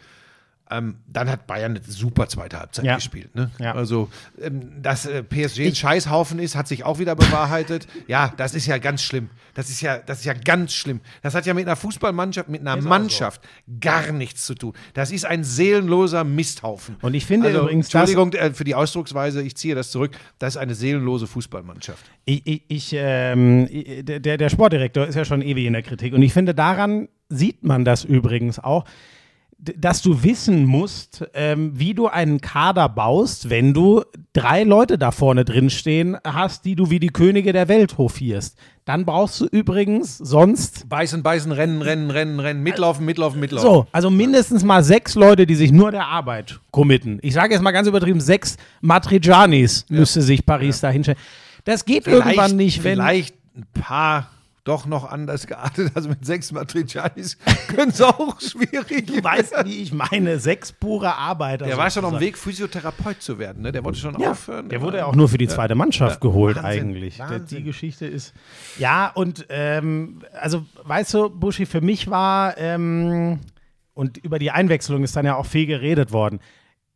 ähm, 0.71 0.97
dann 1.07 1.29
hat 1.29 1.47
Bayern 1.47 1.77
eine 1.77 1.83
super 1.85 2.29
zweite 2.29 2.59
Halbzeit 2.59 2.85
Ja. 2.85 2.95
gespielt. 2.97 3.35
Ne? 3.35 3.51
Ja. 3.59 3.75
Also, 3.75 4.09
ähm, 4.41 4.83
dass 4.83 5.07
äh, 5.07 5.23
PSG 5.23 5.67
ein 5.67 5.75
Scheißhaufen 5.75 6.39
ist, 6.39 6.55
hat 6.55 6.69
sich 6.69 6.85
auch 6.85 6.99
wieder 6.99 7.17
bewahrheitet. 7.17 7.87
ja, 8.07 8.33
das 8.37 8.55
ist 8.55 8.67
ja 8.67 8.79
ganz 8.79 9.03
schlimm. 9.03 9.31
Das 9.55 9.69
ist 9.69 9.81
ja, 9.81 9.99
das 9.99 10.21
ist 10.21 10.25
ja 10.25 10.33
ganz 10.33 10.73
schlimm. 10.73 11.01
Das 11.23 11.35
hat 11.35 11.45
ja 11.47 11.55
mit 11.55 11.67
einer 11.67 11.77
Fußballmannschaft, 11.77 12.49
mit 12.49 12.61
einer 12.61 12.81
Mannschaft 12.81 13.41
gar 13.81 14.13
nichts 14.13 14.47
zu 14.47 14.55
tun. 14.55 14.73
Das 14.95 15.11
ist 15.11 15.25
ein 15.27 15.43
seelenloser 15.45 16.23
Misthaufen. 16.25 16.97
Und 17.03 17.15
ich 17.15 17.27
finde 17.27 17.49
also, 17.49 17.63
übrigens, 17.63 17.87
Entschuldigung 17.93 18.33
äh, 18.35 18.53
für 18.55 18.65
die 18.65 18.75
Ausdrucksweise, 18.75 19.43
ich 19.43 19.57
ziehe 19.57 19.75
das 19.75 19.91
zurück. 19.91 20.13
Das 20.39 20.55
ist 20.55 20.57
eine 20.59 20.75
seelenlose 20.75 21.27
Fußballmannschaft. 21.27 22.05
Ich, 22.25 22.47
ich, 22.47 22.63
ich 22.69 22.91
ähm, 22.97 23.69
der, 24.05 24.39
der 24.39 24.49
Sportdirektor 24.49 25.07
ist 25.07 25.15
ja 25.17 25.25
schon 25.25 25.43
ewig 25.43 25.67
in 25.67 25.73
der 25.73 25.83
Kritik. 25.83 26.15
Und 26.15 26.23
ich 26.23 26.33
finde, 26.33 26.55
daran 26.55 27.09
sieht 27.29 27.65
man 27.65 27.85
das 27.85 28.05
übrigens 28.05 28.59
auch, 28.59 28.85
dass 29.61 30.01
du 30.03 30.23
wissen 30.23 30.65
musst, 30.65 31.25
ähm, 31.35 31.73
wie 31.75 31.95
du 31.95 32.07
einen 32.07 32.41
Kader 32.41 32.89
baust, 32.89 33.51
wenn 33.51 33.75
du 33.75 34.03
drei 34.33 34.63
Leute 34.63 34.97
da 34.97 35.11
vorne 35.11 35.45
drin 35.45 35.71
stehen 35.71 36.17
hast, 36.25 36.65
die 36.65 36.77
du 36.77 36.91
wie 36.91 36.99
die 36.99 37.09
Könige 37.09 37.53
der 37.53 37.69
Welt 37.69 37.99
hofierst. 37.99 38.57
Dann 38.87 39.05
brauchst 39.05 39.41
du 39.41 39.47
übrigens 39.47 40.17
sonst 40.19 40.89
Beißen, 40.89 41.23
beißen, 41.23 41.53
rennen, 41.53 41.83
rennen, 41.83 42.11
rennen, 42.11 42.41
rennen, 42.41 42.63
mitlaufen, 42.63 43.05
mitlaufen, 43.05 43.39
mitlaufen. 43.39 43.69
so, 43.69 43.87
also 43.93 44.11
mindestens 44.11 44.65
mal 44.65 44.83
sechs 44.83 45.15
Leute, 45.15 45.47
die 45.47 45.55
sich 45.55 45.73
nur 45.73 45.91
der 45.91 46.07
Arbeit 46.07 46.61
committen. 46.71 47.19
Ich 47.23 47.35
sage 47.35 47.53
jetzt 47.53 47.63
mal 47.63 47.73
ganz 47.73 47.87
übertrieben, 47.87 48.21
sechs 48.21 48.57
Matrijanis 48.81 49.85
müsste 49.89 50.23
sich 50.23 50.47
Paris 50.47 50.81
da 50.81 50.89
hinstellen. 50.91 51.21
Das 51.65 51.85
geht 51.85 52.07
irgendwann 52.07 52.57
nicht, 52.57 52.83
wenn. 52.83 52.95
Vielleicht 52.95 53.35
ein 53.55 53.67
paar 53.75 54.31
doch 54.71 54.87
noch 54.87 55.11
anders 55.11 55.47
geartet. 55.49 55.91
Also 55.95 56.09
mit 56.09 56.25
sechs 56.25 56.53
Matricianis 56.53 57.37
können 57.69 57.91
es 57.91 58.01
auch 58.01 58.41
schwierig. 58.41 59.07
Du 59.09 59.23
weißt, 59.23 59.53
wie 59.65 59.83
ich 59.83 59.93
meine, 59.93 60.39
sechs 60.39 60.71
pure 60.73 61.15
Arbeiter. 61.17 61.67
der 61.67 61.77
war 61.77 61.91
schon 61.91 62.05
auf 62.05 62.13
dem. 62.13 62.21
Weg, 62.21 62.39
Physiotherapeut 62.39 63.21
zu 63.21 63.39
werden. 63.39 63.63
Ne? 63.63 63.73
Der 63.73 63.83
wollte 63.85 63.99
schon 63.99 64.19
Ja, 64.21 64.31
aufhören. 64.31 64.69
der 64.69 64.81
wurde 64.81 64.99
ja 64.99 65.07
auch 65.07 65.15
nur 65.17 65.29
für 65.29 65.39
die 65.39 65.49
zweite 65.49 65.75
Mannschaft 65.75 66.21
geholt 66.21 66.57
Wahnsinn, 66.63 66.83
eigentlich. 66.91 67.17
Der, 67.17 67.31
Wahnsinn. 67.31 67.59
die 67.59 67.65
Geschichte 67.65 68.07
ist. 68.07 68.33
Ja, 68.79 69.09
und 69.09 69.47
ähm, 69.49 70.23
also 70.41 70.65
weißt 70.85 71.13
du, 71.15 71.31
Buschi, 71.31 71.67
für 71.67 71.81
mich 71.81 72.09
war, 72.09 72.57
ähm, 72.57 73.41
und 73.95 74.19
über 74.19 74.39
die 74.39 74.53
Einwechslung 74.53 75.03
ist 75.03 75.17
dann 75.17 75.27
ja 75.27 75.35
auch 75.37 75.47
viel 75.47 75.67
geredet 75.67 76.13
worden. 76.13 76.39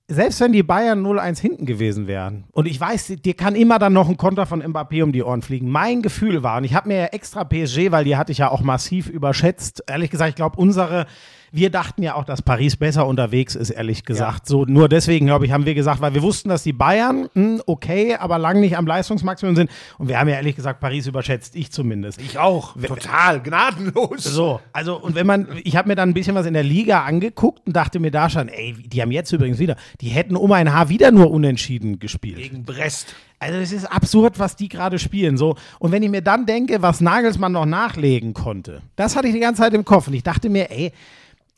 Selbst 0.06 0.38
wenn 0.40 0.52
die 0.52 0.62
Bayern 0.62 1.02
0-1 1.02 1.40
hinten 1.40 1.64
gewesen 1.64 2.06
wären, 2.06 2.44
und 2.52 2.66
ich 2.66 2.78
weiß, 2.78 3.14
dir 3.24 3.32
kann 3.32 3.54
immer 3.54 3.78
dann 3.78 3.94
noch 3.94 4.10
ein 4.10 4.18
Konter 4.18 4.44
von 4.44 4.62
Mbappé 4.62 5.02
um 5.02 5.12
die 5.12 5.22
Ohren 5.22 5.40
fliegen. 5.40 5.70
Mein 5.70 6.02
Gefühl 6.02 6.42
war, 6.42 6.58
und 6.58 6.64
ich 6.64 6.74
habe 6.74 6.88
mir 6.88 6.98
ja 6.98 7.06
extra 7.06 7.42
PSG, 7.42 7.90
weil 7.90 8.04
die 8.04 8.16
hatte 8.16 8.30
ich 8.30 8.38
ja 8.38 8.50
auch 8.50 8.60
massiv 8.60 9.08
überschätzt. 9.08 9.82
Ehrlich 9.86 10.10
gesagt, 10.10 10.28
ich 10.28 10.36
glaube, 10.36 10.58
unsere, 10.58 11.06
wir 11.54 11.70
dachten 11.70 12.02
ja 12.02 12.16
auch, 12.16 12.24
dass 12.24 12.42
Paris 12.42 12.76
besser 12.76 13.06
unterwegs 13.06 13.54
ist, 13.54 13.70
ehrlich 13.70 14.04
gesagt. 14.04 14.48
So, 14.48 14.64
nur 14.64 14.88
deswegen, 14.88 15.26
glaube 15.26 15.46
ich, 15.46 15.52
haben 15.52 15.66
wir 15.66 15.74
gesagt, 15.74 16.00
weil 16.00 16.12
wir 16.12 16.22
wussten, 16.22 16.48
dass 16.48 16.64
die 16.64 16.72
Bayern 16.72 17.28
hm, 17.34 17.62
okay, 17.66 18.16
aber 18.16 18.38
lang 18.38 18.60
nicht 18.60 18.76
am 18.76 18.86
Leistungsmaximum 18.86 19.54
sind. 19.54 19.70
Und 19.98 20.08
wir 20.08 20.18
haben 20.18 20.28
ja 20.28 20.34
ehrlich 20.34 20.56
gesagt 20.56 20.80
Paris 20.80 21.06
überschätzt, 21.06 21.54
ich 21.54 21.70
zumindest. 21.70 22.20
Ich 22.20 22.38
auch. 22.38 22.74
Total 22.82 23.40
gnadenlos. 23.40 24.24
So, 24.24 24.60
also 24.72 24.96
und 24.96 25.14
wenn 25.14 25.28
man, 25.28 25.46
ich 25.62 25.76
habe 25.76 25.88
mir 25.88 25.94
dann 25.94 26.10
ein 26.10 26.14
bisschen 26.14 26.34
was 26.34 26.46
in 26.46 26.54
der 26.54 26.64
Liga 26.64 27.04
angeguckt 27.04 27.64
und 27.66 27.76
dachte 27.76 28.00
mir 28.00 28.10
da 28.10 28.28
schon, 28.28 28.48
ey, 28.48 28.74
die 28.74 29.00
haben 29.00 29.12
jetzt 29.12 29.30
übrigens 29.30 29.60
wieder, 29.60 29.76
die 30.00 30.08
hätten 30.08 30.34
um 30.34 30.50
ein 30.50 30.72
Haar 30.72 30.88
wieder 30.88 31.12
nur 31.12 31.30
unentschieden 31.30 32.00
gespielt. 32.00 32.38
Gegen 32.38 32.64
Brest. 32.64 33.14
Also 33.38 33.58
es 33.58 33.72
ist 33.72 33.84
absurd, 33.84 34.38
was 34.38 34.56
die 34.56 34.68
gerade 34.68 34.98
spielen. 34.98 35.36
So. 35.36 35.54
Und 35.78 35.92
wenn 35.92 36.02
ich 36.02 36.10
mir 36.10 36.22
dann 36.22 36.46
denke, 36.46 36.82
was 36.82 37.00
Nagelsmann 37.00 37.52
noch 37.52 37.66
nachlegen 37.66 38.34
konnte, 38.34 38.82
das 38.96 39.14
hatte 39.14 39.28
ich 39.28 39.34
die 39.34 39.40
ganze 39.40 39.62
Zeit 39.62 39.74
im 39.74 39.84
Kopf. 39.84 40.08
Und 40.08 40.14
ich 40.14 40.22
dachte 40.22 40.48
mir, 40.48 40.70
ey, 40.70 40.92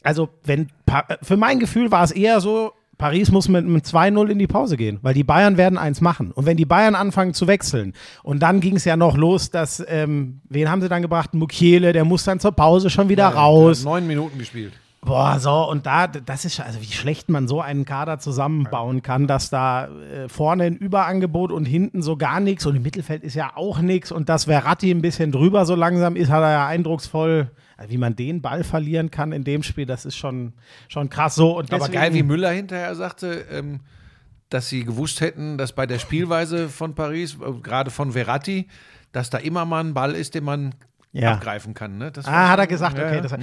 also 0.06 0.28
wenn 0.44 0.68
für 1.22 1.36
mein 1.36 1.58
Gefühl 1.58 1.90
war 1.90 2.04
es 2.04 2.10
eher 2.10 2.40
so, 2.40 2.72
Paris 2.98 3.30
muss 3.30 3.48
mit 3.48 3.64
einem 3.64 3.76
2-0 3.76 4.28
in 4.28 4.38
die 4.38 4.46
Pause 4.46 4.76
gehen, 4.76 4.98
weil 5.02 5.12
die 5.12 5.24
Bayern 5.24 5.58
werden 5.58 5.76
eins 5.76 6.00
machen. 6.00 6.32
Und 6.32 6.46
wenn 6.46 6.56
die 6.56 6.64
Bayern 6.64 6.94
anfangen 6.94 7.34
zu 7.34 7.46
wechseln, 7.46 7.92
und 8.22 8.42
dann 8.42 8.60
ging 8.60 8.76
es 8.76 8.84
ja 8.86 8.96
noch 8.96 9.16
los, 9.16 9.50
dass, 9.50 9.84
ähm, 9.86 10.40
wen 10.48 10.70
haben 10.70 10.80
sie 10.80 10.88
dann 10.88 11.02
gebracht? 11.02 11.34
Mukiele, 11.34 11.92
der 11.92 12.04
muss 12.04 12.24
dann 12.24 12.40
zur 12.40 12.52
Pause 12.52 12.88
schon 12.88 13.08
wieder 13.08 13.28
raus. 13.28 13.84
Neun 13.84 14.06
Minuten 14.06 14.38
gespielt. 14.38 14.72
Boah, 15.06 15.38
so, 15.38 15.70
und 15.70 15.86
da, 15.86 16.08
das 16.08 16.44
ist, 16.44 16.58
also 16.58 16.80
wie 16.82 16.92
schlecht 16.92 17.28
man 17.28 17.46
so 17.46 17.60
einen 17.60 17.84
Kader 17.84 18.18
zusammenbauen 18.18 19.02
kann, 19.02 19.28
dass 19.28 19.50
da 19.50 19.86
äh, 19.86 20.28
vorne 20.28 20.64
ein 20.64 20.76
Überangebot 20.76 21.52
und 21.52 21.64
hinten 21.64 22.02
so 22.02 22.16
gar 22.16 22.40
nichts 22.40 22.66
und 22.66 22.74
im 22.74 22.82
Mittelfeld 22.82 23.22
ist 23.22 23.34
ja 23.34 23.52
auch 23.54 23.78
nichts 23.78 24.10
und 24.10 24.28
dass 24.28 24.46
Verratti 24.46 24.90
ein 24.90 25.02
bisschen 25.02 25.30
drüber 25.30 25.64
so 25.64 25.76
langsam 25.76 26.16
ist, 26.16 26.28
hat 26.28 26.42
er 26.42 26.50
ja 26.50 26.66
eindrucksvoll, 26.66 27.52
also 27.76 27.92
wie 27.92 27.98
man 27.98 28.16
den 28.16 28.42
Ball 28.42 28.64
verlieren 28.64 29.12
kann 29.12 29.30
in 29.30 29.44
dem 29.44 29.62
Spiel, 29.62 29.86
das 29.86 30.06
ist 30.06 30.16
schon, 30.16 30.54
schon 30.88 31.08
krass 31.08 31.36
so. 31.36 31.56
Und 31.56 31.72
Aber 31.72 31.84
deswegen, 31.84 32.00
geil, 32.00 32.12
wie 32.12 32.24
Müller 32.24 32.50
hinterher 32.50 32.92
sagte, 32.96 33.46
ähm, 33.52 33.82
dass 34.50 34.68
sie 34.68 34.82
gewusst 34.82 35.20
hätten, 35.20 35.56
dass 35.56 35.72
bei 35.72 35.86
der 35.86 36.00
Spielweise 36.00 36.68
von 36.68 36.96
Paris, 36.96 37.34
äh, 37.34 37.52
gerade 37.62 37.92
von 37.92 38.10
Verratti, 38.10 38.66
dass 39.12 39.30
da 39.30 39.38
immer 39.38 39.66
mal 39.66 39.84
ein 39.84 39.94
Ball 39.94 40.16
ist, 40.16 40.34
den 40.34 40.42
man 40.42 40.74
Ja. 41.12 41.32
abgreifen 41.32 41.72
kann. 41.72 41.96
Ne? 41.96 42.12
Das 42.12 42.26
Ah, 42.26 42.50
hat 42.50 42.58
er 42.58 42.66
gesagt, 42.66 42.98
okay, 42.98 43.20
das- 43.22 43.32
hat. 43.32 43.40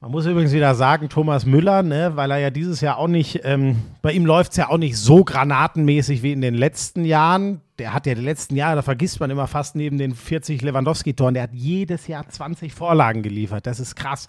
Man 0.00 0.10
muss 0.10 0.24
übrigens 0.26 0.52
wieder 0.52 0.74
sagen, 0.76 1.08
Thomas 1.08 1.44
Müller, 1.44 1.82
ne, 1.82 2.12
weil 2.14 2.30
er 2.30 2.38
ja 2.38 2.50
dieses 2.50 2.80
Jahr 2.80 2.96
auch 2.98 3.08
nicht, 3.08 3.40
ähm, 3.44 3.82
bei 4.02 4.12
ihm 4.12 4.24
läuft 4.24 4.52
es 4.52 4.56
ja 4.58 4.68
auch 4.68 4.78
nicht 4.78 4.96
so 4.96 5.24
granatenmäßig 5.24 6.22
wie 6.22 6.32
in 6.32 6.40
den 6.40 6.54
letzten 6.54 7.04
Jahren. 7.04 7.60
Der 7.80 7.92
hat 7.92 8.06
ja 8.06 8.14
die 8.14 8.20
letzten 8.22 8.54
Jahre, 8.54 8.76
da 8.76 8.82
vergisst 8.82 9.18
man 9.18 9.30
immer 9.30 9.48
fast 9.48 9.74
neben 9.74 9.98
den 9.98 10.14
40 10.14 10.62
Lewandowski-Toren, 10.62 11.34
der 11.34 11.44
hat 11.44 11.54
jedes 11.54 12.06
Jahr 12.06 12.28
20 12.28 12.72
Vorlagen 12.72 13.22
geliefert. 13.22 13.66
Das 13.66 13.80
ist 13.80 13.96
krass. 13.96 14.28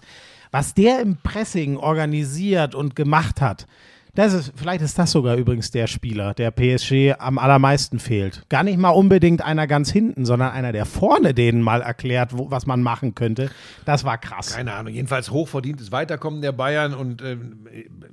Was 0.50 0.74
der 0.74 1.00
im 1.00 1.18
Pressing 1.18 1.76
organisiert 1.76 2.74
und 2.74 2.96
gemacht 2.96 3.40
hat, 3.40 3.66
das 4.14 4.34
ist, 4.34 4.52
vielleicht 4.56 4.82
ist 4.82 4.98
das 4.98 5.10
sogar 5.10 5.36
übrigens 5.36 5.70
der 5.70 5.86
Spieler, 5.86 6.34
der 6.34 6.50
PSG 6.50 7.14
am 7.18 7.38
allermeisten 7.38 7.98
fehlt. 7.98 8.42
Gar 8.50 8.62
nicht 8.62 8.78
mal 8.78 8.90
unbedingt 8.90 9.40
einer 9.40 9.66
ganz 9.66 9.90
hinten, 9.90 10.26
sondern 10.26 10.50
einer, 10.50 10.72
der 10.72 10.84
vorne 10.84 11.32
denen 11.32 11.62
mal 11.62 11.80
erklärt, 11.80 12.36
wo, 12.36 12.50
was 12.50 12.66
man 12.66 12.82
machen 12.82 13.14
könnte. 13.14 13.50
Das 13.86 14.04
war 14.04 14.18
krass. 14.18 14.54
Keine 14.54 14.74
Ahnung, 14.74 14.92
jedenfalls 14.92 15.30
hochverdientes 15.30 15.92
Weiterkommen 15.92 16.42
der 16.42 16.52
Bayern 16.52 16.92
und 16.92 17.22
ähm, 17.22 17.66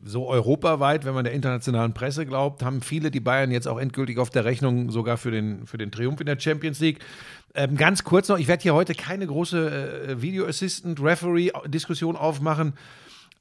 so 0.05 0.29
europaweit, 0.29 1.03
wenn 1.03 1.13
man 1.13 1.25
der 1.25 1.33
internationalen 1.33 1.93
Presse 1.93 2.25
glaubt, 2.25 2.63
haben 2.63 2.81
viele 2.81 3.11
die 3.11 3.19
Bayern 3.19 3.51
jetzt 3.51 3.67
auch 3.67 3.77
endgültig 3.77 4.19
auf 4.19 4.29
der 4.29 4.45
Rechnung 4.45 4.91
sogar 4.91 5.17
für 5.17 5.31
den, 5.31 5.67
für 5.67 5.77
den 5.77 5.91
Triumph 5.91 6.21
in 6.21 6.27
der 6.27 6.39
Champions 6.39 6.79
League. 6.79 6.99
Ähm, 7.55 7.75
ganz 7.75 8.05
kurz 8.05 8.29
noch, 8.29 8.39
ich 8.39 8.47
werde 8.47 8.63
hier 8.63 8.73
heute 8.73 8.95
keine 8.95 9.27
große 9.27 10.07
äh, 10.07 10.21
Video 10.21 10.47
Assistant 10.47 11.01
Referee 11.01 11.51
Diskussion 11.67 12.15
aufmachen. 12.15 12.73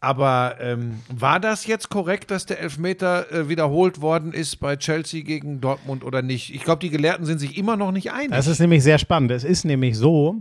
Aber 0.01 0.57
ähm, 0.61 1.01
war 1.09 1.41
das 1.41 1.67
jetzt 1.67 1.91
korrekt, 1.91 2.31
dass 2.31 2.47
der 2.47 2.61
Elfmeter 2.61 3.33
äh, 3.33 3.49
wiederholt 3.49 4.01
worden 4.01 4.33
ist 4.33 4.57
bei 4.57 4.77
Chelsea 4.77 5.23
gegen 5.23 5.61
Dortmund 5.61 6.05
oder 6.05 6.23
nicht? 6.23 6.55
Ich 6.55 6.63
glaube, 6.63 6.79
die 6.81 6.91
Gelehrten 6.91 7.27
sind 7.27 7.41
sich 7.41 7.59
immer 7.59 7.77
noch 7.77 7.91
nicht 7.91 8.13
einig. 8.13 8.31
Das 8.31 8.47
ist 8.47 8.61
nämlich 8.61 8.85
sehr 8.85 8.99
spannend. 8.99 9.33
Es 9.33 9.43
ist 9.43 9.65
nämlich 9.65 9.99
so, 9.99 10.37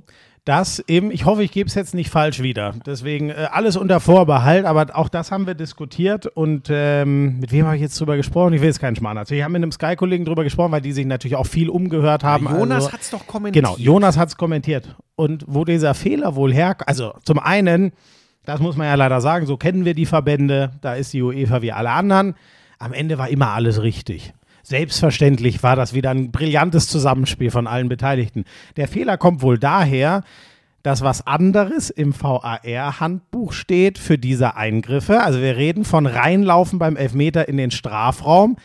dass 0.48 0.82
eben, 0.88 1.12
ich 1.12 1.26
hoffe, 1.26 1.44
ich 1.44 1.52
gebe 1.52 1.68
es 1.68 1.74
jetzt 1.76 1.94
nicht 1.94 2.10
falsch 2.10 2.42
wieder. 2.42 2.74
Deswegen 2.86 3.32
äh, 3.32 3.48
alles 3.52 3.76
unter 3.76 4.00
Vorbehalt, 4.00 4.66
aber 4.66 4.96
auch 4.96 5.10
das 5.10 5.32
haben 5.32 5.46
wir 5.46 5.56
diskutiert 5.56 6.28
und 6.28 6.70
ähm, 6.70 7.40
mit 7.40 7.52
wem 7.52 7.66
habe 7.66 7.76
ich 7.76 7.82
jetzt 7.82 8.00
drüber 8.00 8.16
gesprochen? 8.16 8.54
Ich 8.54 8.62
will 8.62 8.68
jetzt 8.68 8.80
keinen 8.80 8.96
Schmarrn 8.96 9.18
erzählen. 9.18 9.40
Ich 9.40 9.44
habe 9.44 9.54
mit 9.54 9.64
einem 9.64 9.74
Sky-Kollegen 9.74 10.24
drüber 10.24 10.44
gesprochen, 10.46 10.72
weil 10.72 10.82
die 10.82 10.94
sich 10.94 11.06
natürlich 11.06 11.36
auch 11.36 11.48
viel 11.48 11.70
umgehört 11.70 12.24
haben. 12.24 12.46
Jonas 12.46 12.86
also, 12.86 12.92
hat 12.94 13.02
es 13.02 13.10
doch 13.10 13.28
kommentiert. 13.28 13.66
Genau, 13.66 13.76
Jonas 13.78 14.18
hat 14.18 14.30
es 14.30 14.38
kommentiert. 14.38 14.96
Und 15.16 15.44
wo 15.48 15.66
dieser 15.66 15.94
Fehler 15.96 16.36
wohl 16.36 16.54
herkommt, 16.54 16.88
also 16.88 17.14
zum 17.26 17.40
einen, 17.40 17.92
das 18.48 18.62
muss 18.62 18.78
man 18.78 18.88
ja 18.88 18.96
leider 18.96 19.20
sagen, 19.20 19.46
so 19.46 19.58
kennen 19.58 19.84
wir 19.84 19.94
die 19.94 20.06
Verbände, 20.06 20.72
da 20.80 20.96
ist 20.96 21.12
die 21.12 21.22
UEFA 21.22 21.62
wie 21.62 21.74
alle 21.74 21.92
anderen. 21.92 22.34
Am 22.80 22.94
Ende 22.94 23.18
war 23.18 23.28
immer 23.28 23.50
alles 23.50 23.82
richtig. 23.82 24.34
Selbstverständlich 24.64 25.64
war 25.64 25.76
das 25.76 25.94
wieder 25.94 26.12
ein 26.12 26.32
brillantes 26.32 26.88
Zusammenspiel 26.88 27.52
von 27.52 27.68
allen 27.68 27.90
Beteiligten. 27.90 28.46
Der 28.78 28.88
Fehler 28.88 29.18
kommt 29.18 29.42
wohl 29.42 29.60
daher, 29.60 30.24
dass 30.82 31.02
was 31.02 31.28
anderes 31.28 31.90
im 31.90 32.14
VAR-Handbuch 32.18 33.52
steht 33.52 33.98
für 33.98 34.18
diese 34.18 34.56
Eingriffe. 34.56 35.22
Also 35.22 35.42
wir 35.42 35.58
reden 35.58 35.84
von 35.84 36.06
reinlaufen 36.06 36.80
beim 36.80 36.96
Elfmeter 36.96 37.50
in 37.50 37.58
den 37.58 37.72
Strafraum. 37.72 38.56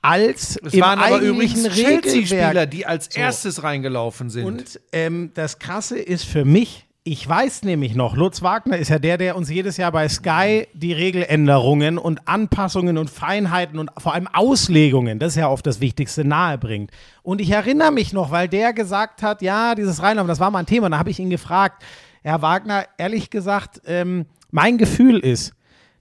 als 0.00 0.58
Es 0.64 0.72
im 0.72 0.80
waren 0.80 1.00
aber 1.00 1.18
übrigens 1.18 1.68
Chelsea-Spieler, 1.68 2.64
die 2.64 2.86
als 2.86 3.08
erstes 3.08 3.62
reingelaufen 3.62 4.30
sind. 4.30 4.46
Und 4.46 4.80
ähm, 4.92 5.32
das 5.34 5.58
Krasse 5.58 5.98
ist 5.98 6.24
für 6.24 6.46
mich, 6.46 6.87
ich 7.10 7.26
weiß 7.26 7.62
nämlich 7.62 7.94
noch, 7.94 8.16
Lutz 8.16 8.42
Wagner 8.42 8.76
ist 8.76 8.90
ja 8.90 8.98
der, 8.98 9.16
der 9.16 9.34
uns 9.34 9.48
jedes 9.48 9.78
Jahr 9.78 9.92
bei 9.92 10.06
Sky 10.10 10.68
die 10.74 10.92
Regeländerungen 10.92 11.96
und 11.96 12.28
Anpassungen 12.28 12.98
und 12.98 13.08
Feinheiten 13.08 13.78
und 13.78 13.90
vor 13.96 14.12
allem 14.12 14.26
Auslegungen, 14.26 15.18
das 15.18 15.32
ist 15.32 15.36
ja 15.36 15.48
oft 15.48 15.66
das 15.66 15.80
Wichtigste, 15.80 16.26
nahe 16.26 16.58
bringt. 16.58 16.90
Und 17.22 17.40
ich 17.40 17.50
erinnere 17.50 17.92
mich 17.92 18.12
noch, 18.12 18.30
weil 18.30 18.46
der 18.46 18.74
gesagt 18.74 19.22
hat, 19.22 19.40
ja, 19.40 19.74
dieses 19.74 20.02
Reinlaufen, 20.02 20.28
das 20.28 20.38
war 20.38 20.50
mal 20.50 20.58
ein 20.58 20.66
Thema, 20.66 20.90
da 20.90 20.98
habe 20.98 21.08
ich 21.08 21.18
ihn 21.18 21.30
gefragt, 21.30 21.82
Herr 22.22 22.42
Wagner, 22.42 22.84
ehrlich 22.98 23.30
gesagt, 23.30 23.80
ähm, 23.86 24.26
mein 24.50 24.76
Gefühl 24.76 25.18
ist, 25.18 25.54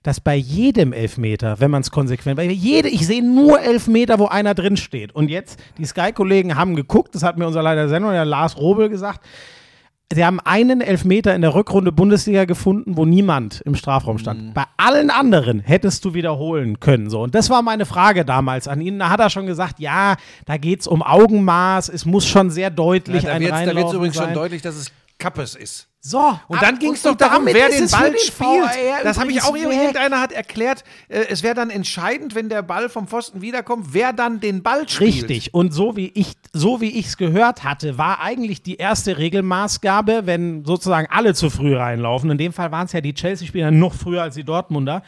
dass 0.03 0.19
bei 0.19 0.35
jedem 0.35 0.91
Elfmeter, 0.91 1.61
wenn 1.61 1.71
man 1.71 1.83
es 1.83 1.91
konsequent, 1.91 2.35
bei 2.35 2.43
jede, 2.43 2.89
ich 2.89 3.07
sehe 3.07 3.23
nur 3.23 3.61
Elfmeter, 3.61 4.19
wo 4.19 4.25
einer 4.25 4.55
drin 4.55 4.75
steht. 4.75 5.15
Und 5.15 5.29
jetzt, 5.29 5.57
die 5.77 5.85
Sky-Kollegen 5.85 6.57
haben 6.57 6.75
geguckt, 6.75 7.15
das 7.15 7.23
hat 7.23 7.37
mir 7.37 7.47
unser 7.47 7.63
Leiter 7.63 7.83
der 7.83 7.89
Sendung, 7.89 8.11
der 8.11 8.25
Lars 8.25 8.57
Robel, 8.57 8.89
gesagt, 8.89 9.21
Sie 10.13 10.23
haben 10.23 10.39
einen 10.39 10.79
Elfmeter 10.79 11.35
in 11.35 11.41
der 11.41 11.53
Rückrunde 11.53 11.91
Bundesliga 11.91 12.45
gefunden, 12.45 12.95
wo 12.95 13.05
niemand 13.05 13.59
im 13.65 13.75
Strafraum 13.75 14.17
stand. 14.17 14.53
Bei 14.53 14.63
allen 14.77 15.09
anderen 15.09 15.59
hättest 15.59 16.05
du 16.05 16.13
wiederholen 16.13 16.79
können. 16.79 17.09
So. 17.09 17.21
Und 17.23 17.35
das 17.35 17.49
war 17.49 17.61
meine 17.61 17.85
Frage 17.85 18.23
damals 18.23 18.69
an 18.69 18.79
ihn. 18.79 18.99
Da 18.99 19.09
hat 19.09 19.19
er 19.19 19.29
schon 19.29 19.47
gesagt, 19.47 19.79
ja, 19.79 20.15
da 20.45 20.55
geht 20.55 20.79
es 20.79 20.87
um 20.87 21.01
Augenmaß, 21.03 21.89
es 21.89 22.05
muss 22.05 22.25
schon 22.25 22.49
sehr 22.49 22.69
deutlich 22.69 23.23
Ja, 23.23 23.37
da 23.37 23.55
ein 23.55 23.75
wird 23.75 23.87
es 23.87 23.93
übrigens 23.93 24.15
sein. 24.15 24.27
schon 24.27 24.33
deutlich, 24.33 24.61
dass 24.61 24.75
es 24.75 24.91
Kappes 25.17 25.55
ist. 25.55 25.89
So, 26.09 26.39
Und 26.47 26.61
dann 26.61 26.79
ging 26.79 26.93
es 26.93 27.01
doch 27.01 27.15
darum, 27.15 27.45
wer 27.47 27.67
den 27.67 27.89
Ball 27.89 28.11
den 28.11 28.19
spielt. 28.19 29.03
Das 29.03 29.19
habe 29.19 29.29
ich 29.29 29.43
auch 29.43 29.53
irgendeiner 29.53 30.21
hat 30.21 30.31
erklärt, 30.31 30.85
äh, 31.09 31.25
es 31.29 31.43
wäre 31.43 31.53
dann 31.53 31.69
entscheidend, 31.69 32.33
wenn 32.33 32.47
der 32.47 32.61
Ball 32.61 32.87
vom 32.87 33.07
Pfosten 33.07 33.41
wiederkommt, 33.41 33.87
wer 33.91 34.13
dann 34.13 34.39
den 34.39 34.63
Ball 34.63 34.87
spielt. 34.87 35.15
Richtig. 35.15 35.53
Und 35.53 35.73
so 35.73 35.97
wie 35.97 36.09
ich 36.13 36.35
so 36.53 36.79
wie 36.79 36.97
ich 36.97 37.07
es 37.07 37.17
gehört 37.17 37.65
hatte, 37.65 37.97
war 37.97 38.21
eigentlich 38.21 38.61
die 38.61 38.75
erste 38.75 39.17
Regelmaßgabe, 39.17 40.21
wenn 40.23 40.63
sozusagen 40.63 41.07
alle 41.11 41.33
zu 41.33 41.49
früh 41.49 41.75
reinlaufen. 41.75 42.31
In 42.31 42.37
dem 42.37 42.53
Fall 42.53 42.71
waren 42.71 42.85
es 42.85 42.93
ja 42.93 43.01
die 43.01 43.13
Chelsea-Spieler 43.13 43.71
noch 43.71 43.93
früher 43.93 44.21
als 44.21 44.35
die 44.35 44.45
Dortmunder. 44.45 45.03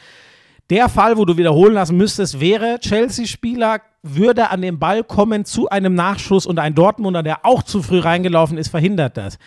Der 0.70 0.90
Fall, 0.90 1.16
wo 1.16 1.24
du 1.24 1.38
wiederholen 1.38 1.76
lassen 1.76 1.96
müsstest, 1.96 2.42
wäre 2.42 2.78
Chelsea-Spieler 2.78 3.80
würde 4.04 4.50
an 4.50 4.62
den 4.62 4.80
Ball 4.80 5.06
kommen 5.06 5.46
zu 5.46 5.70
einem 5.70 5.96
Nachschuss 5.96 6.46
und 6.46 6.60
ein 6.60 6.76
Dortmunder, 6.76 7.24
der 7.24 7.46
auch 7.46 7.64
zu 7.64 7.82
früh 7.82 8.00
reingelaufen 8.00 8.58
ist, 8.58 8.68
verhindert 8.68 9.16
das. 9.16 9.38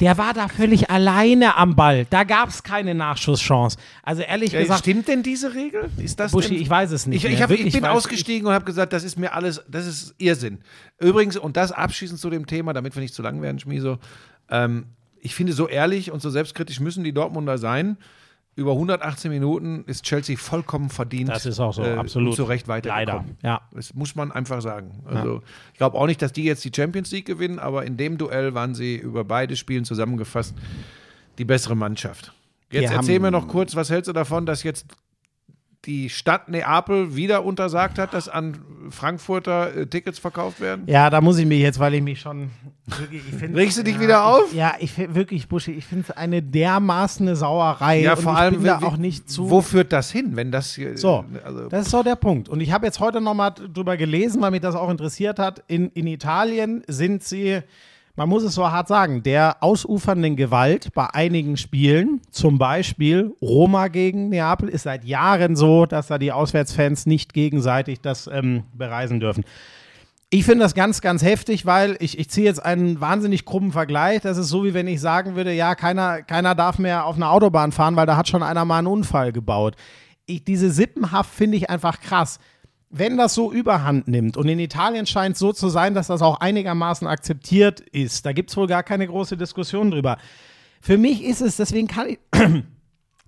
Der 0.00 0.18
war 0.18 0.34
da 0.34 0.48
völlig 0.48 0.90
alleine 0.90 1.56
am 1.56 1.74
Ball. 1.74 2.06
Da 2.10 2.24
gab 2.24 2.50
es 2.50 2.62
keine 2.62 2.94
Nachschusschance. 2.94 3.78
Also 4.02 4.22
ehrlich 4.22 4.52
Ja, 4.52 4.60
gesagt, 4.60 4.80
stimmt 4.80 5.08
denn 5.08 5.22
diese 5.22 5.54
Regel? 5.54 5.88
Ist 5.96 6.20
das 6.20 6.32
Buschi, 6.32 6.50
denn? 6.50 6.62
ich 6.62 6.68
weiß 6.68 6.90
es 6.92 7.06
nicht. 7.06 7.24
Ich, 7.24 7.32
ich, 7.32 7.42
hab, 7.42 7.50
ich 7.50 7.72
bin 7.72 7.84
weiß- 7.84 7.88
ausgestiegen 7.88 8.46
und 8.46 8.52
habe 8.52 8.64
gesagt, 8.66 8.92
das 8.92 9.04
ist 9.04 9.18
mir 9.18 9.32
alles, 9.32 9.62
das 9.68 9.86
ist 9.86 10.14
Irrsinn. 10.18 10.58
Übrigens, 10.98 11.36
und 11.38 11.56
das 11.56 11.72
abschließend 11.72 12.20
zu 12.20 12.28
dem 12.28 12.46
Thema, 12.46 12.72
damit 12.74 12.94
wir 12.94 13.00
nicht 13.00 13.14
zu 13.14 13.22
lang 13.22 13.40
werden, 13.40 13.58
Schmieso, 13.58 13.98
ähm, 14.50 14.86
ich 15.20 15.34
finde, 15.34 15.54
so 15.54 15.66
ehrlich 15.66 16.10
und 16.12 16.20
so 16.20 16.30
selbstkritisch 16.30 16.78
müssen 16.80 17.02
die 17.02 17.12
Dortmunder 17.12 17.56
sein. 17.58 17.96
Über 18.56 18.72
118 18.72 19.30
Minuten 19.30 19.84
ist 19.86 20.02
Chelsea 20.02 20.36
vollkommen 20.38 20.88
verdient. 20.88 21.28
Das 21.28 21.44
ist 21.44 21.60
auch 21.60 21.74
so, 21.74 21.82
äh, 21.82 21.94
absolut. 21.94 22.30
und 22.30 22.36
Zu 22.36 22.44
Recht 22.44 22.68
weitergekommen. 22.68 23.36
Leider, 23.42 23.48
ja. 23.48 23.60
Das 23.72 23.94
muss 23.94 24.16
man 24.16 24.32
einfach 24.32 24.62
sagen. 24.62 25.02
Also, 25.04 25.42
ich 25.72 25.78
glaube 25.78 25.98
auch 25.98 26.06
nicht, 26.06 26.22
dass 26.22 26.32
die 26.32 26.44
jetzt 26.44 26.64
die 26.64 26.72
Champions 26.74 27.10
League 27.12 27.26
gewinnen, 27.26 27.58
aber 27.58 27.84
in 27.84 27.98
dem 27.98 28.16
Duell 28.16 28.54
waren 28.54 28.74
sie 28.74 28.96
über 28.96 29.24
beide 29.24 29.56
Spielen 29.56 29.84
zusammengefasst 29.84 30.54
die 31.36 31.44
bessere 31.44 31.76
Mannschaft. 31.76 32.32
Jetzt 32.70 32.90
Wir 32.90 32.96
erzähl 32.96 33.20
mir 33.20 33.30
noch 33.30 33.46
kurz, 33.46 33.76
was 33.76 33.90
hältst 33.90 34.08
du 34.08 34.14
davon, 34.14 34.46
dass 34.46 34.62
jetzt 34.62 34.86
die 35.84 36.10
Stadt 36.10 36.48
Neapel 36.48 37.14
wieder 37.14 37.44
untersagt 37.44 37.98
hat, 37.98 38.14
dass 38.14 38.28
an 38.28 38.58
Frankfurter 38.90 39.76
äh, 39.76 39.86
Tickets 39.86 40.18
verkauft 40.18 40.60
werden? 40.60 40.84
Ja, 40.86 41.10
da 41.10 41.20
muss 41.20 41.38
ich 41.38 41.46
mich 41.46 41.60
jetzt, 41.60 41.78
weil 41.78 41.94
ich 41.94 42.02
mich 42.02 42.20
schon. 42.20 42.50
Wirklich, 42.86 43.22
ich 43.28 43.34
find, 43.34 43.56
Regst 43.56 43.78
du 43.78 43.82
dich 43.82 43.96
ja, 43.96 44.00
wieder 44.00 44.24
auf? 44.24 44.44
Ich, 44.50 44.56
ja, 44.56 44.74
ich 44.78 44.96
wirklich, 45.14 45.48
Buschi, 45.48 45.72
ich 45.72 45.86
finde 45.86 46.06
es 46.08 46.16
eine 46.16 46.42
dermaßen 46.42 47.34
Sauerei. 47.36 48.00
Ja, 48.00 48.16
vor 48.16 48.36
allem, 48.36 48.62
da 48.64 48.78
auch 48.78 48.96
nicht 48.96 49.28
zu. 49.28 49.50
Wo 49.50 49.60
führt 49.60 49.92
das 49.92 50.10
hin, 50.10 50.36
wenn 50.36 50.50
das 50.50 50.74
hier. 50.74 50.96
So, 50.96 51.24
also, 51.44 51.68
das 51.68 51.86
ist 51.86 51.90
so 51.90 52.02
der 52.02 52.16
Punkt. 52.16 52.48
Und 52.48 52.60
ich 52.60 52.72
habe 52.72 52.86
jetzt 52.86 53.00
heute 53.00 53.20
nochmal 53.20 53.52
drüber 53.52 53.96
gelesen, 53.96 54.40
weil 54.40 54.50
mich 54.52 54.60
das 54.60 54.74
auch 54.74 54.90
interessiert 54.90 55.38
hat. 55.38 55.62
In, 55.68 55.90
in 55.90 56.06
Italien 56.06 56.82
sind 56.86 57.22
sie, 57.22 57.60
man 58.16 58.30
muss 58.30 58.42
es 58.42 58.54
so 58.54 58.70
hart 58.70 58.88
sagen, 58.88 59.22
der 59.22 59.62
ausufernden 59.62 60.36
Gewalt 60.36 60.92
bei 60.94 61.06
einigen 61.12 61.56
Spielen, 61.56 62.22
zum 62.30 62.58
Beispiel 62.58 63.34
Roma 63.42 63.88
gegen 63.88 64.30
Neapel, 64.30 64.70
ist 64.70 64.84
seit 64.84 65.04
Jahren 65.04 65.54
so, 65.54 65.84
dass 65.84 66.06
da 66.06 66.18
die 66.18 66.32
Auswärtsfans 66.32 67.04
nicht 67.06 67.34
gegenseitig 67.34 68.00
das 68.00 68.26
ähm, 68.26 68.64
bereisen 68.72 69.20
dürfen. 69.20 69.44
Ich 70.28 70.44
finde 70.44 70.64
das 70.64 70.74
ganz, 70.74 71.02
ganz 71.02 71.22
heftig, 71.22 71.66
weil 71.66 71.96
ich, 72.00 72.18
ich 72.18 72.28
ziehe 72.30 72.46
jetzt 72.46 72.64
einen 72.64 73.00
wahnsinnig 73.00 73.44
krummen 73.44 73.70
Vergleich. 73.70 74.22
Das 74.22 74.38
ist 74.38 74.48
so, 74.48 74.64
wie 74.64 74.74
wenn 74.74 74.88
ich 74.88 75.00
sagen 75.00 75.36
würde, 75.36 75.52
ja, 75.52 75.74
keiner, 75.76 76.22
keiner 76.22 76.56
darf 76.56 76.78
mehr 76.78 77.04
auf 77.04 77.16
einer 77.16 77.30
Autobahn 77.30 77.70
fahren, 77.70 77.94
weil 77.94 78.06
da 78.06 78.16
hat 78.16 78.28
schon 78.28 78.42
einer 78.42 78.64
mal 78.64 78.78
einen 78.78 78.88
Unfall 78.88 79.30
gebaut. 79.30 79.76
Ich, 80.24 80.42
diese 80.42 80.72
Sippenhaft 80.72 81.32
finde 81.32 81.58
ich 81.58 81.70
einfach 81.70 82.00
krass. 82.00 82.40
Wenn 82.98 83.16
das 83.18 83.34
so 83.34 83.52
überhand 83.52 84.08
nimmt 84.08 84.36
und 84.36 84.48
in 84.48 84.58
Italien 84.58 85.06
scheint 85.06 85.34
es 85.34 85.38
so 85.38 85.52
zu 85.52 85.68
sein, 85.68 85.92
dass 85.92 86.06
das 86.06 86.22
auch 86.22 86.40
einigermaßen 86.40 87.06
akzeptiert 87.06 87.80
ist, 87.80 88.24
da 88.24 88.32
gibt 88.32 88.50
es 88.50 88.56
wohl 88.56 88.66
gar 88.66 88.82
keine 88.82 89.06
große 89.06 89.36
Diskussion 89.36 89.90
drüber. 89.90 90.16
Für 90.80 90.96
mich 90.96 91.22
ist 91.22 91.42
es, 91.42 91.56
deswegen 91.56 91.88
kann 91.88 92.08
ich, 92.08 92.18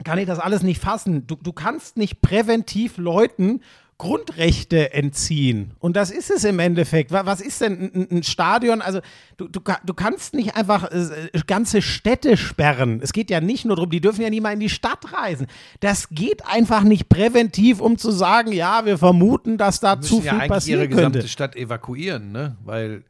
kann 0.04 0.18
ich 0.18 0.26
das 0.26 0.38
alles 0.38 0.62
nicht 0.62 0.80
fassen. 0.80 1.26
Du, 1.26 1.36
du 1.36 1.52
kannst 1.52 1.96
nicht 1.96 2.22
präventiv 2.22 2.96
Leuten 2.96 3.60
Grundrechte 3.98 4.92
entziehen. 4.94 5.72
Und 5.80 5.96
das 5.96 6.10
ist 6.12 6.30
es 6.30 6.44
im 6.44 6.60
Endeffekt. 6.60 7.10
Wa- 7.10 7.26
Was 7.26 7.40
ist 7.40 7.60
denn 7.60 7.90
ein, 7.94 8.08
ein 8.18 8.22
Stadion? 8.22 8.80
Also 8.80 9.00
du, 9.36 9.48
du, 9.48 9.60
du 9.84 9.94
kannst 9.94 10.34
nicht 10.34 10.56
einfach 10.56 10.90
äh, 10.92 11.28
ganze 11.46 11.82
Städte 11.82 12.36
sperren. 12.36 13.00
Es 13.02 13.12
geht 13.12 13.28
ja 13.28 13.40
nicht 13.40 13.64
nur 13.64 13.74
darum, 13.76 13.90
die 13.90 14.00
dürfen 14.00 14.22
ja 14.22 14.30
nie 14.30 14.40
mal 14.40 14.52
in 14.52 14.60
die 14.60 14.68
Stadt 14.70 15.12
reisen. 15.12 15.48
Das 15.80 16.08
geht 16.10 16.46
einfach 16.46 16.82
nicht 16.84 17.08
präventiv, 17.08 17.80
um 17.80 17.98
zu 17.98 18.10
sagen, 18.12 18.52
ja, 18.52 18.86
wir 18.86 18.98
vermuten, 18.98 19.58
dass 19.58 19.80
da 19.80 20.00
zu 20.00 20.18
viel 20.18 20.26
ja 20.26 20.32
eigentlich 20.34 20.48
passieren 20.48 20.80
ihre 20.80 20.88
gesamte 20.88 21.18
könnte. 21.18 21.28
Stadt 21.28 21.56
evakuieren, 21.56 22.32
ne? 22.32 22.56
Weil. 22.64 23.02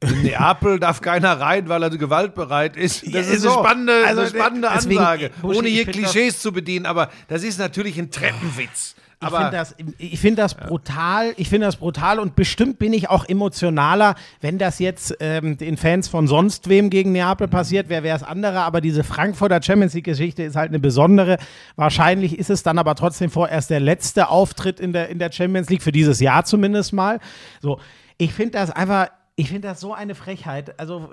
In 0.00 0.22
Neapel 0.22 0.78
darf 0.78 1.00
keiner 1.02 1.38
rein, 1.40 1.68
weil 1.68 1.82
er 1.82 1.90
gewaltbereit 1.90 2.76
ist. 2.76 3.02
Das 3.04 3.12
Ja, 3.12 3.20
ist 3.34 3.40
so. 3.42 3.50
eine 3.50 3.58
spannende, 3.58 3.92
Also, 4.06 4.20
eine 4.22 4.30
spannende 4.30 4.68
deswegen, 4.74 4.98
Ansage. 5.00 5.30
Ohne 5.42 5.68
hier 5.68 5.84
Klischees 5.84 6.38
zu 6.38 6.52
bedienen, 6.52 6.86
aber 6.86 7.10
das 7.28 7.42
ist 7.42 7.58
natürlich 7.58 7.98
ein 7.98 8.10
Treppenwitz. 8.10 8.94
Ich 9.22 9.26
Aber 9.26 9.36
finde 9.36 9.56
das, 9.56 9.74
ich 9.98 10.18
find 10.18 10.38
das 10.38 10.54
brutal. 10.54 11.34
Ich 11.36 11.50
finde 11.50 11.66
das 11.66 11.76
brutal 11.76 12.18
und 12.18 12.36
bestimmt 12.36 12.78
bin 12.78 12.94
ich 12.94 13.10
auch 13.10 13.28
emotionaler, 13.28 14.14
wenn 14.40 14.56
das 14.56 14.78
jetzt 14.78 15.14
ähm, 15.20 15.58
den 15.58 15.76
Fans 15.76 16.08
von 16.08 16.26
sonst 16.26 16.70
wem 16.70 16.88
gegen 16.88 17.12
Neapel 17.12 17.46
passiert, 17.46 17.90
wer 17.90 18.02
wäre 18.02 18.16
es 18.16 18.22
andere. 18.22 18.60
Aber 18.60 18.80
diese 18.80 19.04
Frankfurter 19.04 19.62
Champions 19.62 19.92
League-Geschichte 19.92 20.42
ist 20.42 20.56
halt 20.56 20.70
eine 20.70 20.78
besondere. 20.78 21.36
Wahrscheinlich 21.76 22.38
ist 22.38 22.48
es 22.48 22.62
dann 22.62 22.78
aber 22.78 22.94
trotzdem 22.94 23.30
vorerst 23.30 23.68
der 23.68 23.80
letzte 23.80 24.30
Auftritt 24.30 24.80
in 24.80 24.94
der, 24.94 25.10
in 25.10 25.18
der 25.18 25.30
Champions 25.30 25.68
League, 25.68 25.82
für 25.82 25.92
dieses 25.92 26.18
Jahr 26.20 26.46
zumindest 26.46 26.94
mal. 26.94 27.20
So, 27.60 27.78
ich 28.16 28.32
finde 28.32 28.52
das 28.52 28.70
einfach. 28.70 29.08
Ich 29.40 29.48
finde 29.48 29.68
das 29.68 29.80
so 29.80 29.94
eine 29.94 30.14
Frechheit. 30.14 30.78
Also 30.78 31.08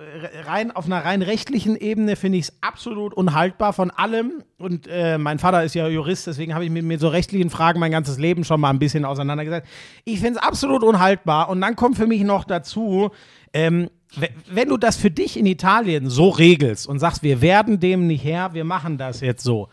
rein 0.46 0.72
auf 0.72 0.86
einer 0.86 1.04
rein 1.04 1.22
rechtlichen 1.22 1.76
Ebene 1.76 2.16
finde 2.16 2.38
ich 2.38 2.46
es 2.50 2.58
absolut 2.62 3.14
unhaltbar 3.14 3.74
von 3.74 3.90
allem. 3.90 4.44
Und 4.58 4.88
äh, 4.88 5.18
mein 5.18 5.40
Vater 5.40 5.64
ist 5.64 5.76
ja 5.76 5.88
Jurist, 5.88 6.28
deswegen 6.28 6.54
habe 6.54 6.66
ich 6.66 6.72
mich 6.72 6.84
mit 6.84 7.00
so 7.00 7.08
rechtlichen 7.08 7.50
Fragen 7.50 7.80
mein 7.80 7.92
ganzes 7.92 8.18
Leben 8.18 8.44
schon 8.44 8.60
mal 8.60 8.70
ein 8.70 8.80
bisschen 8.80 9.06
auseinandergesetzt. 9.06 9.68
Ich 10.04 10.20
finde 10.20 10.40
es 10.40 10.46
absolut 10.46 10.84
unhaltbar. 10.84 11.50
Und 11.50 11.62
dann 11.62 11.76
kommt 11.76 11.96
für 11.96 12.08
mich 12.08 12.24
noch 12.24 12.44
dazu, 12.44 13.12
ähm, 13.54 13.90
we- 14.16 14.30
wenn 14.52 14.70
du 14.70 14.78
das 14.78 14.98
für 14.98 15.12
dich 15.12 15.38
in 15.38 15.46
Italien 15.46 16.10
so 16.10 16.30
regelst 16.30 16.88
und 16.88 17.00
sagst, 17.00 17.24
wir 17.24 17.42
werden 17.42 17.80
dem 17.80 18.08
nicht 18.08 18.24
her, 18.24 18.50
wir 18.54 18.66
machen 18.66 18.98
das 18.98 19.22
jetzt 19.22 19.44
so. 19.44 19.70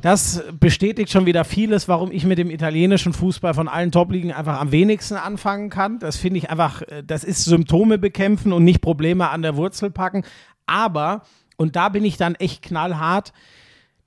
Das 0.00 0.42
bestätigt 0.58 1.10
schon 1.12 1.26
wieder 1.26 1.44
vieles, 1.44 1.86
warum 1.86 2.10
ich 2.10 2.24
mit 2.24 2.38
dem 2.38 2.50
italienischen 2.50 3.12
Fußball 3.12 3.54
von 3.54 3.68
allen 3.68 3.92
Top-Ligen 3.92 4.32
einfach 4.32 4.60
am 4.60 4.72
wenigsten 4.72 5.14
anfangen 5.14 5.70
kann. 5.70 5.98
Das 5.98 6.16
finde 6.16 6.38
ich 6.38 6.50
einfach, 6.50 6.82
äh, 6.82 7.02
das 7.06 7.24
ist 7.24 7.44
Symptome 7.44 7.98
bekämpfen 7.98 8.52
und 8.52 8.64
nicht 8.64 8.80
Probleme 8.80 9.28
an 9.28 9.42
der 9.42 9.56
Wurzel 9.56 9.90
packen. 9.90 10.24
Aber, 10.66 11.22
und 11.56 11.76
da 11.76 11.88
bin 11.88 12.04
ich 12.04 12.16
dann 12.16 12.34
echt 12.36 12.62
knallhart, 12.62 13.32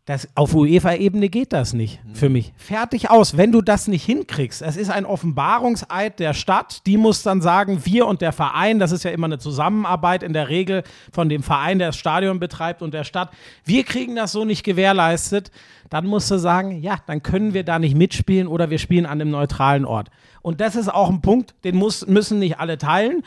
das, 0.05 0.27
auf 0.35 0.53
UEFA-Ebene 0.53 1.29
geht 1.29 1.51
das 1.51 1.73
nicht 1.73 1.99
für 2.13 2.29
mich. 2.29 2.53
Fertig 2.57 3.09
aus. 3.09 3.37
Wenn 3.37 3.51
du 3.51 3.63
das 3.63 3.87
nicht 3.87 4.05
hinkriegst, 4.05 4.61
es 4.61 4.77
ist 4.77 4.91
ein 4.91 5.03
Offenbarungseid 5.03 6.19
der 6.19 6.35
Stadt, 6.35 6.85
die 6.85 6.97
muss 6.97 7.23
dann 7.23 7.41
sagen, 7.41 7.85
wir 7.85 8.05
und 8.05 8.21
der 8.21 8.31
Verein, 8.31 8.77
das 8.77 8.91
ist 8.91 9.03
ja 9.03 9.09
immer 9.09 9.25
eine 9.25 9.39
Zusammenarbeit 9.39 10.21
in 10.21 10.33
der 10.33 10.47
Regel 10.47 10.83
von 11.11 11.27
dem 11.27 11.41
Verein, 11.41 11.79
der 11.79 11.87
das 11.87 11.97
Stadion 11.97 12.39
betreibt 12.39 12.83
und 12.83 12.93
der 12.93 13.03
Stadt, 13.03 13.31
wir 13.63 13.83
kriegen 13.83 14.15
das 14.15 14.31
so 14.31 14.45
nicht 14.45 14.63
gewährleistet, 14.63 15.49
dann 15.89 16.05
musst 16.05 16.29
du 16.29 16.37
sagen, 16.37 16.83
ja, 16.83 16.97
dann 17.07 17.23
können 17.23 17.55
wir 17.55 17.63
da 17.63 17.79
nicht 17.79 17.95
mitspielen 17.95 18.47
oder 18.47 18.69
wir 18.69 18.77
spielen 18.77 19.07
an 19.07 19.19
einem 19.19 19.31
neutralen 19.31 19.85
Ort. 19.85 20.11
Und 20.43 20.61
das 20.61 20.75
ist 20.75 20.93
auch 20.93 21.09
ein 21.09 21.21
Punkt, 21.21 21.55
den 21.63 21.75
muss, 21.77 22.05
müssen 22.05 22.37
nicht 22.37 22.59
alle 22.59 22.77
teilen, 22.77 23.23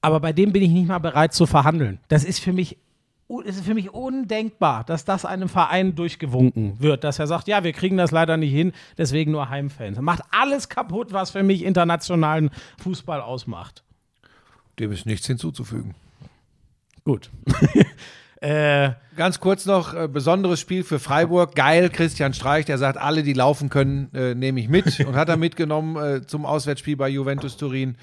aber 0.00 0.20
bei 0.20 0.32
dem 0.32 0.52
bin 0.52 0.62
ich 0.62 0.70
nicht 0.70 0.88
mal 0.88 0.98
bereit 0.98 1.34
zu 1.34 1.44
verhandeln. 1.44 1.98
Das 2.08 2.24
ist 2.24 2.38
für 2.38 2.54
mich 2.54 2.78
es 3.44 3.56
ist 3.56 3.64
für 3.64 3.74
mich 3.74 3.92
undenkbar, 3.92 4.84
dass 4.84 5.04
das 5.04 5.24
einem 5.24 5.48
Verein 5.48 5.94
durchgewunken 5.94 6.80
wird, 6.80 7.04
dass 7.04 7.18
er 7.18 7.26
sagt, 7.26 7.48
ja, 7.48 7.64
wir 7.64 7.72
kriegen 7.72 7.96
das 7.96 8.10
leider 8.10 8.36
nicht 8.36 8.52
hin, 8.52 8.72
deswegen 8.98 9.32
nur 9.32 9.48
Heimfans. 9.48 10.00
Macht 10.00 10.22
alles 10.30 10.68
kaputt, 10.68 11.12
was 11.12 11.30
für 11.30 11.42
mich 11.42 11.64
internationalen 11.64 12.50
Fußball 12.82 13.20
ausmacht. 13.20 13.82
Dem 14.78 14.92
ist 14.92 15.06
nichts 15.06 15.26
hinzuzufügen. 15.26 15.94
Gut. 17.04 17.30
äh, 18.40 18.90
Ganz 19.16 19.40
kurz 19.40 19.64
noch, 19.64 19.94
äh, 19.94 20.08
besonderes 20.08 20.60
Spiel 20.60 20.84
für 20.84 20.98
Freiburg. 20.98 21.54
Geil, 21.54 21.88
Christian 21.88 22.34
Streich, 22.34 22.66
der 22.66 22.76
sagt, 22.76 22.98
alle, 22.98 23.22
die 23.22 23.32
laufen 23.32 23.70
können, 23.70 24.10
äh, 24.14 24.34
nehme 24.34 24.60
ich 24.60 24.68
mit. 24.68 25.00
Und 25.06 25.16
hat 25.16 25.30
er 25.30 25.38
mitgenommen 25.38 25.96
äh, 25.96 26.26
zum 26.26 26.44
Auswärtsspiel 26.44 26.96
bei 26.96 27.08
Juventus 27.08 27.56
Turin. 27.56 27.96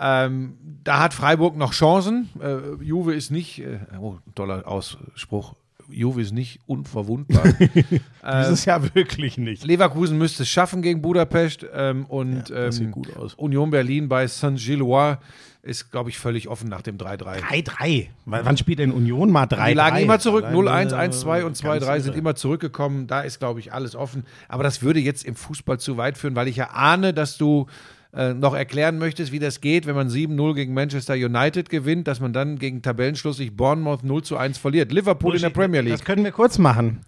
Ähm, 0.00 0.56
da 0.82 0.98
hat 1.00 1.12
Freiburg 1.12 1.56
noch 1.56 1.72
Chancen. 1.74 2.28
Äh, 2.40 2.82
Juve 2.82 3.14
ist 3.14 3.30
nicht, 3.30 3.60
äh, 3.60 3.80
oh, 4.00 4.16
toller 4.34 4.66
Ausspruch, 4.66 5.54
Juve 5.90 6.22
ist 6.22 6.32
nicht 6.32 6.60
unverwundbar. 6.66 7.42
dieses 8.42 8.64
Jahr 8.64 8.94
wirklich 8.94 9.36
nicht. 9.36 9.64
Leverkusen 9.64 10.16
müsste 10.16 10.44
es 10.44 10.48
schaffen 10.48 10.82
gegen 10.82 11.02
Budapest 11.02 11.66
ähm, 11.74 12.06
und 12.06 12.48
das 12.48 12.76
sieht 12.76 12.86
ähm, 12.86 12.92
gut 12.92 13.14
aus. 13.16 13.34
Union 13.34 13.70
Berlin 13.70 14.08
bei 14.08 14.26
Saint-Gillois 14.26 15.18
ist, 15.62 15.90
glaube 15.90 16.08
ich, 16.08 16.18
völlig 16.18 16.48
offen 16.48 16.70
nach 16.70 16.80
dem 16.80 16.96
3-3. 16.96 17.40
3-3. 17.42 17.86
W- 17.88 18.06
Wann 18.24 18.56
spielt 18.56 18.78
denn 18.78 18.92
Union 18.92 19.30
mal 19.30 19.44
3-3? 19.44 19.68
Die 19.68 19.74
lagen 19.74 19.96
immer 19.98 20.18
zurück. 20.18 20.44
Allein, 20.44 20.88
0-1, 20.88 20.92
äh, 20.92 21.08
1-2 21.10 21.42
und 21.44 21.56
2-3 21.56 21.80
ganz 21.80 22.04
sind 22.04 22.16
immer 22.16 22.34
zurückgekommen. 22.34 23.06
Da 23.06 23.20
ist, 23.20 23.40
glaube 23.40 23.60
ich, 23.60 23.72
alles 23.74 23.94
offen. 23.94 24.24
Aber 24.48 24.62
das 24.62 24.80
würde 24.80 25.00
jetzt 25.00 25.24
im 25.26 25.34
Fußball 25.34 25.78
zu 25.78 25.98
weit 25.98 26.16
führen, 26.16 26.34
weil 26.36 26.48
ich 26.48 26.56
ja 26.56 26.70
ahne, 26.70 27.12
dass 27.12 27.36
du 27.36 27.66
äh, 28.14 28.34
noch 28.34 28.54
erklären 28.54 28.98
möchtest, 28.98 29.30
wie 29.32 29.38
das 29.38 29.60
geht, 29.60 29.86
wenn 29.86 29.94
man 29.94 30.08
7-0 30.08 30.54
gegen 30.54 30.74
Manchester 30.74 31.14
United 31.14 31.68
gewinnt, 31.70 32.08
dass 32.08 32.18
man 32.20 32.32
dann 32.32 32.58
gegen 32.58 32.82
Tabellenschluss 32.82 33.36
sich 33.36 33.56
Bournemouth 33.56 34.02
0 34.02 34.22
zu 34.24 34.36
1 34.36 34.58
verliert. 34.58 34.90
Liverpool 34.92 35.36
in 35.36 35.42
der 35.42 35.50
Premier 35.50 35.82
Das 35.82 35.90
League. 36.00 36.04
können 36.04 36.24
wir 36.24 36.32
kurz 36.32 36.58
machen. 36.58 37.00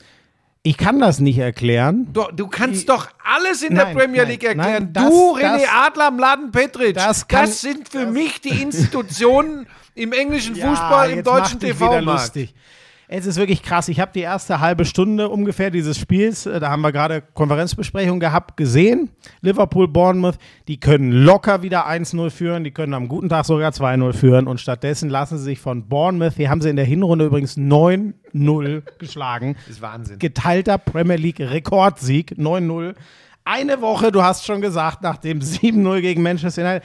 Ich 0.65 0.77
kann 0.77 1.01
das 1.01 1.19
nicht 1.19 1.39
erklären. 1.39 2.07
Du, 2.13 2.23
du 2.33 2.47
kannst 2.47 2.89
doch 2.89 3.09
alles 3.25 3.65
in 3.65 3.75
der 3.75 3.87
Nein, 3.87 3.97
Premier 3.97 4.23
nein, 4.23 4.31
League 4.31 4.45
erklären. 4.45 4.85
nein, 4.85 4.93
das- 4.93 5.09
du, 5.11 5.37
René 5.37 5.63
das- 5.63 5.69
Adler, 5.73 6.11
Mladen 6.13 6.53
Petric, 6.53 6.95
das 6.95 7.05
das, 7.05 7.29
kann- 7.29 7.47
sind 7.51 7.89
für 7.89 8.07
mich 8.07 8.41
die 8.41 8.63
Institutionen 8.63 9.67
im 9.97 10.13
englischen 10.13 10.55
Ja, 10.57 10.69
Fußball, 10.71 11.11
im 11.11 11.17
jetzt 11.17 11.27
deutschen 11.27 11.59
TV-Markt. 11.59 12.39
Es 13.15 13.27
ist 13.27 13.37
wirklich 13.37 13.63
krass. 13.63 13.89
Ich 13.89 14.01
habe 14.01 14.11
die 14.15 14.23
erste 14.23 14.61
halbe 14.61 14.87
Stunde 14.87 15.29
ungefähr 15.29 15.71
dieses 15.71 15.99
Spiels, 15.99 16.47
äh, 16.47 16.59
da 16.61 16.71
haben 16.71 16.81
wir 16.81 16.93
gerade 16.93 17.21
Konferenzbesprechung 17.21 18.21
gehabt, 18.21 18.57
gesehen. 18.57 19.11
Liverpool, 19.43 19.87
Bournemouth, 19.87 20.37
die 20.67 20.81
können 20.81 21.13
locker 21.13 21.63
wieder 21.63 21.87
1-0 21.87 22.31
führen, 22.31 22.65
die 22.65 22.71
können 22.71 22.95
am 22.95 23.09
guten 23.09 23.29
Tag 23.29 23.45
sogar 23.45 23.71
2-0 23.71 24.15
führen 24.15 24.47
und 24.47 24.63
stattdessen 24.63 25.11
lassen 25.11 25.37
sie 25.37 25.45
sich 25.45 25.61
von 25.61 25.91
Bournemouth, 25.91 26.39
die 26.39 26.49
haben 26.49 26.63
sie 26.63 26.71
in 26.71 26.77
der 26.77 26.87
Hinrunde 26.87 27.27
übrigens 27.27 27.59
9-0 27.59 28.83
geschlagen. 28.99 29.57
Das 29.67 29.77
ist 29.77 29.83
Wahnsinn. 29.83 30.19
Geteilter 30.19 30.79
Premier 30.79 31.17
League 31.17 31.41
Rekordsieg, 31.41 32.37
9-0. 32.39 32.95
Eine 33.45 33.83
Woche, 33.83 34.11
du 34.11 34.23
hast 34.23 34.47
schon 34.47 34.63
gesagt, 34.63 35.03
nach 35.03 35.19
dem 35.19 35.41
7-0 35.41 36.01
gegen 36.01 36.23
Manchester 36.23 36.63
United. 36.63 36.83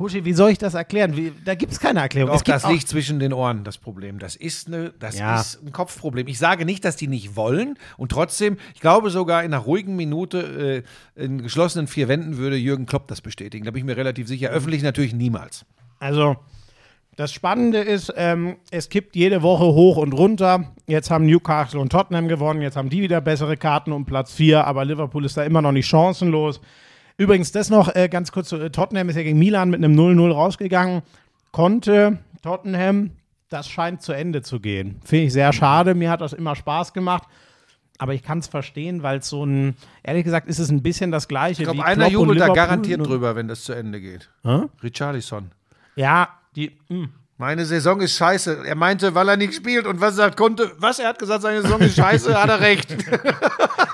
Buschi, 0.00 0.24
wie 0.24 0.32
soll 0.32 0.48
ich 0.48 0.56
das 0.56 0.72
erklären? 0.72 1.14
Wie, 1.14 1.30
da 1.44 1.54
gibt 1.54 1.72
es 1.72 1.78
keine 1.78 2.00
Erklärung. 2.00 2.28
Doch, 2.30 2.36
es 2.36 2.42
gibt 2.44 2.54
das 2.54 2.66
liegt 2.70 2.88
zwischen 2.88 3.18
den 3.18 3.34
Ohren, 3.34 3.64
das 3.64 3.76
Problem. 3.76 4.18
Das 4.18 4.34
ist, 4.34 4.66
eine, 4.66 4.94
das 4.98 5.18
Ja. 5.18 5.38
ist 5.38 5.62
ein 5.62 5.72
Kopfproblem. 5.72 6.26
Ich 6.26 6.38
sage 6.38 6.64
nicht, 6.64 6.86
dass 6.86 6.96
die 6.96 7.06
nicht 7.06 7.36
wollen. 7.36 7.78
Und 7.98 8.10
trotzdem, 8.10 8.56
ich 8.74 8.80
glaube 8.80 9.10
sogar 9.10 9.44
in 9.44 9.52
einer 9.52 9.62
ruhigen 9.62 9.96
Minute 9.96 10.84
äh, 11.16 11.22
in 11.22 11.42
geschlossenen 11.42 11.86
vier 11.86 12.08
Wänden 12.08 12.38
würde 12.38 12.56
Jürgen 12.56 12.86
Klopp 12.86 13.08
das 13.08 13.20
bestätigen. 13.20 13.66
Da 13.66 13.72
bin 13.72 13.80
ich 13.80 13.84
mir 13.84 13.98
relativ 13.98 14.26
sicher. 14.26 14.48
Öffentlich 14.48 14.82
natürlich 14.82 15.12
niemals. 15.12 15.66
Also, 15.98 16.36
das 17.16 17.30
Spannende 17.30 17.80
ist, 17.80 18.10
ähm, 18.16 18.56
es 18.70 18.88
kippt 18.88 19.14
jede 19.16 19.42
Woche 19.42 19.64
hoch 19.66 19.98
und 19.98 20.14
runter. 20.14 20.72
Jetzt 20.86 21.10
haben 21.10 21.26
Newcastle 21.26 21.78
und 21.78 21.92
Tottenham 21.92 22.26
gewonnen, 22.26 22.62
jetzt 22.62 22.78
haben 22.78 22.88
die 22.88 23.02
wieder 23.02 23.20
bessere 23.20 23.58
Karten 23.58 23.92
um 23.92 24.06
Platz 24.06 24.32
4, 24.32 24.66
aber 24.66 24.86
Liverpool 24.86 25.26
ist 25.26 25.36
da 25.36 25.42
immer 25.44 25.60
noch 25.60 25.72
nicht 25.72 25.86
chancenlos. 25.88 26.62
Übrigens, 27.20 27.52
das 27.52 27.68
noch 27.68 27.94
äh, 27.94 28.08
ganz 28.08 28.32
kurz: 28.32 28.50
äh, 28.52 28.70
Tottenham 28.70 29.10
ist 29.10 29.16
ja 29.16 29.22
gegen 29.22 29.38
Milan 29.38 29.68
mit 29.68 29.84
einem 29.84 29.94
0-0 29.94 30.32
rausgegangen. 30.32 31.02
Konnte 31.52 32.18
Tottenham, 32.42 33.10
das 33.50 33.68
scheint 33.68 34.00
zu 34.00 34.12
Ende 34.12 34.40
zu 34.40 34.58
gehen. 34.58 35.00
Finde 35.04 35.26
ich 35.26 35.34
sehr 35.34 35.52
schade. 35.52 35.94
Mir 35.94 36.10
hat 36.10 36.22
das 36.22 36.32
immer 36.32 36.56
Spaß 36.56 36.94
gemacht. 36.94 37.24
Aber 37.98 38.14
ich 38.14 38.22
kann 38.22 38.38
es 38.38 38.46
verstehen, 38.46 39.02
weil 39.02 39.18
es 39.18 39.28
so 39.28 39.44
ein, 39.44 39.76
ehrlich 40.02 40.24
gesagt, 40.24 40.48
ist 40.48 40.58
es 40.58 40.70
ein 40.70 40.82
bisschen 40.82 41.10
das 41.10 41.28
Gleiche. 41.28 41.60
Ich 41.62 41.68
glaube, 41.68 41.84
einer 41.84 42.08
jubelt 42.08 42.40
da 42.40 42.48
garantiert 42.48 43.06
drüber, 43.06 43.36
wenn 43.36 43.48
das 43.48 43.64
zu 43.64 43.74
Ende 43.74 44.00
geht. 44.00 44.30
Hä? 44.42 44.62
Richarlison. 44.82 45.50
Ja, 45.96 46.30
die. 46.56 46.78
mh. 46.88 47.08
Meine 47.40 47.64
Saison 47.64 48.02
ist 48.02 48.16
scheiße. 48.18 48.64
Er 48.66 48.74
meinte, 48.74 49.14
weil 49.14 49.26
er 49.30 49.38
nicht 49.38 49.54
spielt. 49.54 49.86
Und 49.86 49.98
was 49.98 50.12
er 50.12 50.16
sagt, 50.24 50.36
konnte. 50.36 50.72
Was? 50.76 50.98
Er 50.98 51.08
hat 51.08 51.18
gesagt, 51.18 51.40
seine 51.40 51.62
Saison 51.62 51.80
ist 51.80 51.96
scheiße, 51.96 52.38
hat 52.40 52.50
er 52.50 52.60
recht. 52.60 52.94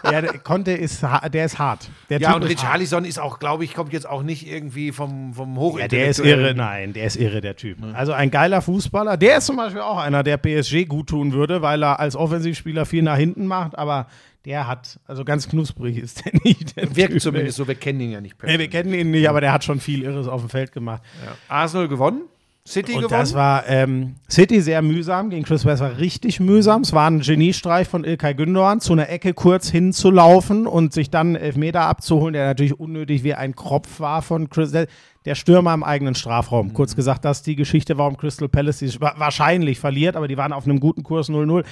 Ja, 0.05 0.21
der 0.21 0.39
Conte 0.39 0.71
ist, 0.71 1.03
der 1.33 1.45
ist 1.47 1.59
hart. 1.59 1.89
Der 2.11 2.21
Ja, 2.21 2.29
Typ 2.29 2.37
und 2.37 2.43
ist. 2.45 2.51
Richarlison 2.51 3.05
ist 3.05 3.19
auch, 3.19 3.41
glaube 3.41 3.65
ich, 3.65 3.75
kommt 3.75 3.93
jetzt 3.93 4.09
auch 4.09 4.23
nicht 4.23 4.49
irgendwie 4.49 4.93
vom, 4.93 5.35
vom 5.35 5.59
Ja, 5.79 5.89
der 5.89 6.09
ist 6.09 6.21
irre, 6.21 6.55
nein, 6.55 6.93
der 6.93 7.07
ist 7.07 7.17
irre, 7.17 7.41
der 7.41 7.57
Typ. 7.57 7.79
Also 7.93 8.13
ein 8.13 8.31
geiler 8.31 8.63
Fußballer. 8.63 9.17
Der 9.17 9.39
ist 9.39 9.47
zum 9.47 9.57
Beispiel 9.57 9.81
auch 9.81 9.99
einer, 9.99 10.23
der 10.23 10.37
PSG 10.37 10.85
gut 10.87 11.09
tun 11.09 11.33
würde, 11.33 11.61
weil 11.61 11.83
er 11.83 11.99
als 11.99 12.15
Offensivspieler 12.15 12.87
viel 12.87 13.03
nach 13.03 13.17
hinten 13.17 13.47
macht, 13.49 13.77
aber 13.77 14.07
der 14.45 14.69
hat, 14.69 15.01
also 15.07 15.25
ganz 15.25 15.49
knusprig 15.49 15.99
ist 15.99 16.25
der 16.25 16.33
nicht. 16.45 16.77
Der 16.77 16.95
Wirkt 16.95 17.13
Typ, 17.15 17.23
zumindest 17.23 17.57
so, 17.57 17.67
wir 17.67 17.75
kennen 17.75 17.99
ihn 18.01 18.13
ja 18.13 18.21
nicht 18.21 18.37
ey. 18.43 18.53
Nee, 18.53 18.59
wir 18.61 18.69
kennen 18.71 18.95
ihn 18.95 19.11
nicht, 19.11 19.29
aber 19.29 19.41
der 19.41 19.53
hat 19.53 19.65
schon 19.65 19.81
viel 19.81 20.05
Irres 20.05 20.29
auf 20.29 20.41
dem 20.43 20.51
Feld 20.51 20.71
gemacht. 20.71 21.03
Arsenal 21.49 21.89
gewonnen, 21.89 22.23
City 22.67 22.95
Und 22.95 23.03
gewonnen. 23.03 23.21
das 23.21 23.35
war 23.35 23.67
ähm, 23.69 24.17
City 24.29 24.61
sehr 24.61 24.83
mühsam, 24.83 25.31
gegen 25.31 25.45
Chris 25.45 25.65
West 25.65 25.81
war 25.81 25.99
richtig 25.99 26.41
mühsam. 26.41 26.83
Es 26.83 26.93
war 26.93 27.09
ein 27.09 27.21
Geniestreich 27.21 27.87
von 27.87 28.03
Ilkay 28.05 28.33
Gündoğan, 28.33 28.81
zu 28.81 28.93
einer 28.93 29.09
Ecke 29.09 29.35
kurz 29.35 29.71
hinzulaufen 29.71 30.67
und 30.67 30.93
sich 30.93 31.11
dann 31.11 31.37
Elfmeter 31.37 31.83
abzuholen, 31.83 32.33
der 32.33 32.47
natürlich 32.47 32.79
unnötig 32.79 33.23
wie 33.23 33.35
ein 33.35 33.55
Kropf 33.55 34.01
war 34.01 34.21
von 34.23 34.51
Chris, 34.51 34.73
der, 34.73 34.89
Stürmer 35.37 35.75
im 35.75 35.85
eigenen 35.85 36.15
Strafraum. 36.17 36.73
Kurz 36.75 36.97
gesagt, 36.97 37.25
das 37.25 37.39
ist 37.39 37.47
die 37.47 37.57
Geschichte, 37.57 37.99
warum 37.99 38.17
Crystal 38.17 38.49
Palace 38.49 38.79
die 38.79 39.01
wa- 39.01 39.15
wahrscheinlich 39.17 39.79
verliert, 39.79 40.17
aber 40.17 40.27
die 40.29 40.37
waren 40.37 40.53
auf 40.53 40.65
einem 40.65 40.81
guten 40.81 41.03
Kurs 41.05 41.29
0-0. 41.29 41.65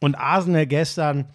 Und 0.00 0.14
Arsenal 0.16 0.66
gestern, 0.66 1.26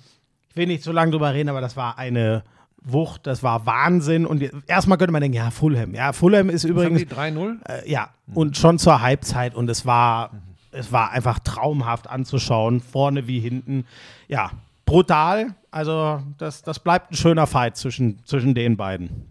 ich 0.49 0.55
will 0.58 0.68
nicht 0.68 0.84
zu 0.84 0.91
lange 0.91 1.12
drüber 1.12 1.34
reden, 1.34 1.47
aber 1.49 1.62
das 1.62 1.78
war 1.78 1.97
eine 1.97 2.43
Wucht, 2.91 3.27
das 3.27 3.43
war 3.43 3.65
Wahnsinn. 3.65 4.25
Und 4.25 4.49
erstmal 4.67 4.97
könnte 4.97 5.11
man 5.11 5.21
denken, 5.21 5.38
ja, 5.38 5.51
Fulham. 5.51 5.93
Ja, 5.93 6.13
Fulham 6.13 6.49
ist 6.49 6.63
übrigens 6.63 6.99
die 6.99 7.07
3-0? 7.07 7.57
äh, 7.67 7.89
ja, 7.89 8.09
und 8.33 8.57
schon 8.57 8.79
zur 8.79 9.01
Halbzeit 9.01 9.55
und 9.55 9.69
es 9.69 9.85
war, 9.85 10.31
es 10.71 10.91
war 10.91 11.11
einfach 11.11 11.39
traumhaft 11.39 12.09
anzuschauen, 12.09 12.81
vorne 12.81 13.27
wie 13.27 13.39
hinten. 13.39 13.85
Ja, 14.27 14.51
brutal. 14.85 15.55
Also, 15.71 16.21
das, 16.38 16.63
das 16.63 16.79
bleibt 16.79 17.11
ein 17.11 17.15
schöner 17.15 17.47
Fight 17.47 17.77
zwischen, 17.77 18.19
zwischen 18.25 18.55
den 18.55 18.77
beiden. 18.77 19.25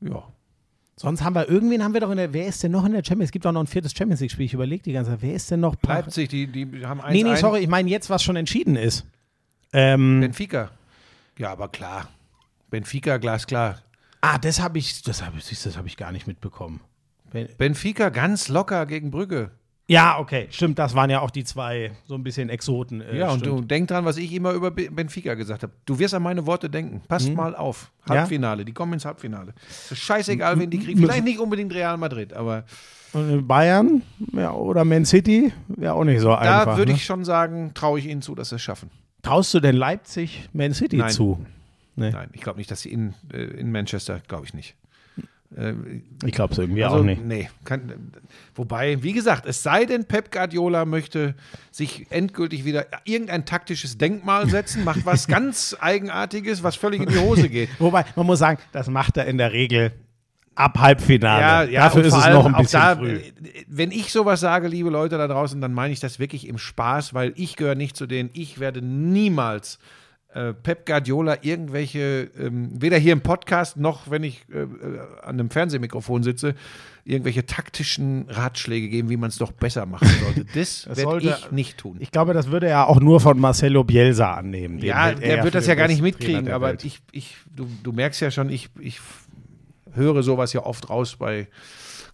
Ja. 0.00 0.22
Sonst 0.96 1.22
haben 1.22 1.34
wir, 1.36 1.48
irgendwen 1.48 1.84
haben 1.84 1.94
wir 1.94 2.00
doch 2.00 2.10
in 2.10 2.16
der, 2.16 2.32
wer 2.32 2.46
ist 2.46 2.62
denn 2.62 2.72
noch 2.72 2.84
in 2.84 2.92
der 2.92 3.04
Champions? 3.04 3.28
Es 3.28 3.32
gibt 3.32 3.46
auch 3.46 3.52
noch 3.52 3.60
ein 3.60 3.68
viertes 3.68 3.92
Champions 3.96 4.20
League-Spiel. 4.20 4.46
Ich 4.46 4.54
überlege 4.54 4.82
die 4.82 4.92
ganze 4.92 5.12
Zeit, 5.12 5.22
wer 5.22 5.34
ist 5.34 5.48
denn 5.50 5.60
noch? 5.60 5.76
Leipzig, 5.86 6.28
die, 6.28 6.48
die 6.48 6.84
haben 6.84 7.00
1 7.00 7.12
Nee, 7.12 7.22
nee, 7.22 7.36
sorry, 7.36 7.60
ich 7.60 7.68
meine 7.68 7.88
jetzt, 7.88 8.10
was 8.10 8.22
schon 8.22 8.34
entschieden 8.34 8.74
ist. 8.74 9.06
Ähm, 9.72 10.20
Benfica. 10.20 10.70
Ja, 11.38 11.50
aber 11.52 11.68
klar. 11.68 12.08
Benfica, 12.70 13.16
glasklar. 13.16 13.76
ah, 14.20 14.38
das 14.38 14.60
habe 14.60 14.78
ich, 14.78 15.02
das 15.02 15.22
habe 15.24 15.38
ich, 15.38 15.62
das 15.62 15.76
habe 15.76 15.88
ich 15.88 15.96
gar 15.96 16.12
nicht 16.12 16.26
mitbekommen. 16.26 16.80
Wenn- 17.30 17.48
Benfica 17.56 18.08
ganz 18.10 18.48
locker 18.48 18.84
gegen 18.86 19.10
Brügge. 19.10 19.50
Ja, 19.90 20.18
okay, 20.18 20.48
stimmt, 20.50 20.78
das 20.78 20.94
waren 20.94 21.08
ja 21.08 21.20
auch 21.20 21.30
die 21.30 21.44
zwei 21.44 21.92
so 22.04 22.14
ein 22.14 22.22
bisschen 22.22 22.50
Exoten. 22.50 23.00
äh, 23.00 23.16
Ja, 23.16 23.30
und 23.30 23.40
stimmt. 23.40 23.60
du 23.60 23.64
denk 23.64 23.88
dran, 23.88 24.04
was 24.04 24.18
ich 24.18 24.30
immer 24.34 24.52
über 24.52 24.70
Be- 24.70 24.90
Benfica 24.90 25.32
gesagt 25.32 25.62
habe. 25.62 25.72
Du 25.86 25.98
wirst 25.98 26.12
an 26.12 26.22
meine 26.22 26.44
Worte 26.46 26.68
denken. 26.68 27.00
Passt 27.08 27.32
mal 27.32 27.56
auf. 27.56 27.90
Mhm. 28.06 28.12
Ja? 28.12 28.20
Halbfinale, 28.20 28.64
die 28.66 28.72
kommen 28.74 28.92
ins 28.94 29.06
Halbfinale. 29.06 29.54
Ist 29.90 29.96
scheißegal, 29.96 30.58
wen 30.58 30.68
die 30.68 30.78
kriegen. 30.78 31.00
Vielleicht 31.00 31.24
nicht 31.24 31.38
unbedingt 31.38 31.72
Real 31.72 31.96
Madrid, 31.96 32.34
aber 32.34 32.64
Und 33.14 33.30
in 33.30 33.46
Bayern 33.46 34.02
ja, 34.34 34.52
oder 34.52 34.84
Man 34.84 35.06
City 35.06 35.54
wäre 35.68 35.94
auch 35.94 36.04
nicht 36.04 36.20
so 36.20 36.28
da 36.28 36.36
einfach. 36.60 36.76
würde 36.76 36.92
ne? 36.92 36.96
ich 36.98 37.06
schon 37.06 37.24
sagen, 37.24 37.70
traue 37.72 37.98
ich 37.98 38.04
ihnen 38.06 38.20
zu, 38.20 38.34
dass 38.34 38.50
sie 38.50 38.56
es 38.56 38.62
schaffen. 38.62 38.90
Traust 39.28 39.52
du 39.52 39.60
denn 39.60 39.76
Leipzig 39.76 40.48
Man 40.54 40.72
City 40.72 40.96
Nein. 40.96 41.10
zu? 41.10 41.44
Nee, 41.96 42.10
Nein, 42.10 42.30
ich 42.32 42.40
glaube 42.40 42.58
nicht, 42.58 42.70
dass 42.70 42.80
sie 42.80 42.92
in, 42.92 43.14
äh, 43.32 43.42
in 43.42 43.70
Manchester, 43.70 44.22
glaube 44.26 44.46
ich 44.46 44.54
nicht. 44.54 44.74
Äh, 45.54 45.74
ich 46.24 46.32
glaube 46.32 46.52
es 46.52 46.58
irgendwie 46.58 46.82
also, 46.84 46.96
auch 46.96 47.02
nicht. 47.02 47.22
Nee, 47.24 47.50
kann, 47.64 48.12
wobei, 48.54 49.02
wie 49.02 49.12
gesagt, 49.12 49.44
es 49.44 49.62
sei 49.62 49.84
denn, 49.84 50.06
Pep 50.06 50.30
Guardiola 50.30 50.86
möchte 50.86 51.34
sich 51.70 52.06
endgültig 52.10 52.64
wieder 52.64 52.86
irgendein 53.04 53.44
taktisches 53.44 53.98
Denkmal 53.98 54.48
setzen, 54.48 54.84
macht 54.84 55.04
was 55.04 55.26
ganz 55.28 55.76
Eigenartiges, 55.78 56.62
was 56.62 56.76
völlig 56.76 57.02
in 57.02 57.08
die 57.08 57.18
Hose 57.18 57.50
geht. 57.50 57.68
Wobei, 57.78 58.06
man 58.16 58.24
muss 58.24 58.38
sagen, 58.38 58.58
das 58.72 58.88
macht 58.88 59.18
er 59.18 59.26
in 59.26 59.36
der 59.36 59.52
Regel 59.52 59.92
ab 60.58 60.78
Halbfinale. 60.78 61.72
Dafür 61.72 62.00
und 62.00 62.06
ist 62.06 62.14
vor 62.14 62.26
es 62.26 62.32
noch 62.32 62.46
ein 62.46 62.54
bisschen 62.56 62.80
da, 62.80 62.96
früh. 62.96 63.20
Wenn 63.66 63.90
ich 63.90 64.12
sowas 64.12 64.40
sage, 64.40 64.68
liebe 64.68 64.90
Leute 64.90 65.16
da 65.18 65.28
draußen, 65.28 65.60
dann 65.60 65.72
meine 65.72 65.92
ich 65.92 66.00
das 66.00 66.18
wirklich 66.18 66.48
im 66.48 66.58
Spaß, 66.58 67.14
weil 67.14 67.32
ich 67.36 67.56
gehöre 67.56 67.74
nicht 67.74 67.96
zu 67.96 68.06
denen. 68.06 68.30
Ich 68.32 68.58
werde 68.58 68.82
niemals 68.82 69.78
äh, 70.34 70.52
Pep 70.52 70.84
Guardiola 70.84 71.38
irgendwelche, 71.40 72.30
ähm, 72.38 72.70
weder 72.80 72.98
hier 72.98 73.12
im 73.12 73.22
Podcast 73.22 73.76
noch 73.76 74.10
wenn 74.10 74.22
ich 74.24 74.44
äh, 74.52 74.58
äh, 74.58 74.66
an 75.22 75.36
einem 75.36 75.50
Fernsehmikrofon 75.50 76.22
sitze, 76.22 76.54
irgendwelche 77.04 77.46
taktischen 77.46 78.26
Ratschläge 78.28 78.88
geben, 78.88 79.08
wie 79.08 79.16
man 79.16 79.30
es 79.30 79.38
doch 79.38 79.52
besser 79.52 79.86
machen 79.86 80.08
sollte. 80.22 80.44
Das, 80.54 80.86
werde 80.86 81.00
sollte- 81.00 81.38
ich 81.40 81.50
nicht 81.50 81.78
tun. 81.78 81.96
Ich 82.00 82.10
glaube, 82.10 82.34
das 82.34 82.50
würde 82.50 82.68
er 82.68 82.88
auch 82.88 83.00
nur 83.00 83.20
von 83.20 83.38
Marcelo 83.38 83.84
Bielsa 83.84 84.34
annehmen. 84.34 84.78
Ja, 84.80 85.10
er 85.10 85.44
wird 85.44 85.54
das 85.54 85.66
ja 85.66 85.74
gar 85.74 85.88
nicht 85.88 86.02
mitkriegen, 86.02 86.50
aber 86.50 86.74
ich, 86.84 87.00
ich, 87.12 87.36
du, 87.54 87.66
du 87.82 87.92
merkst 87.92 88.20
ja 88.20 88.30
schon, 88.30 88.50
ich, 88.50 88.68
ich 88.80 89.00
höre 89.98 90.22
sowas 90.22 90.52
ja 90.54 90.64
oft 90.64 90.88
raus 90.88 91.16
bei 91.16 91.48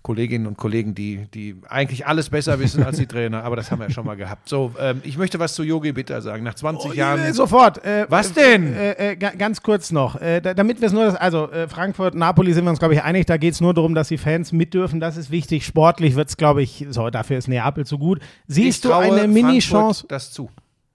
Kolleginnen 0.03 0.47
und 0.47 0.59
Kollegen, 0.59 0.95
die, 0.95 1.27
die 1.33 1.57
eigentlich 1.67 2.07
alles 2.07 2.29
besser 2.29 2.59
wissen 2.61 2.83
als 2.85 2.99
die 2.99 3.07
Trainer, 3.07 3.43
aber 3.43 3.57
das 3.57 3.71
haben 3.71 3.79
wir 3.79 3.87
ja 3.87 3.91
schon 3.95 4.05
mal 4.05 4.17
gehabt. 4.17 4.51
So, 4.51 4.75
ähm, 4.79 5.01
ich 5.03 5.17
möchte 5.17 5.39
was 5.39 5.55
zu 5.55 5.63
Yogi 5.63 5.93
Bitter 5.93 6.21
sagen. 6.21 6.45
Nach 6.45 6.53
20 6.53 6.93
Äh, 6.93 6.97
Jahren. 6.97 7.33
Sofort. 7.33 7.83
Äh, 7.87 8.05
Was 8.11 8.35
denn? 8.35 8.75
Äh, 8.75 9.13
äh, 9.13 9.17
ga- 9.17 9.31
ganz 9.31 9.63
kurz 9.63 9.93
noch. 9.93 10.21
Äh, 10.21 10.43
da, 10.43 10.53
damit 10.53 10.83
wir 10.83 10.89
es 10.89 10.93
nur, 10.93 11.19
also 11.23 11.51
äh, 11.51 11.69
Frankfurt, 11.69 12.15
Napoli 12.15 12.53
sind 12.53 12.65
wir 12.65 12.71
uns, 12.71 12.81
glaube 12.81 12.93
ich, 12.93 13.03
einig. 13.03 13.25
Da 13.25 13.39
geht 13.39 13.55
es 13.55 13.63
nur 13.63 13.73
darum, 13.73 13.95
dass 13.95 14.09
die 14.09 14.19
Fans 14.19 14.53
mit 14.53 14.75
dürfen. 14.75 15.01
Das 15.01 15.17
ist 15.17 15.31
wichtig. 15.31 15.65
Sportlich 15.65 16.17
wird 16.17 16.29
es, 16.29 16.37
glaube 16.37 16.63
ich, 16.63 16.85
so, 16.91 17.09
dafür 17.09 17.39
ist 17.39 17.49
Neapel 17.49 17.87
zu 17.87 17.97
gut. 17.99 18.19
ich 18.47 18.55
Siehst 18.57 18.85
du 18.85 18.91
traue 18.91 19.05
eine 19.05 19.27
Mini-Chance? 19.27 20.05
Das 20.09 20.33
zu. 20.33 20.51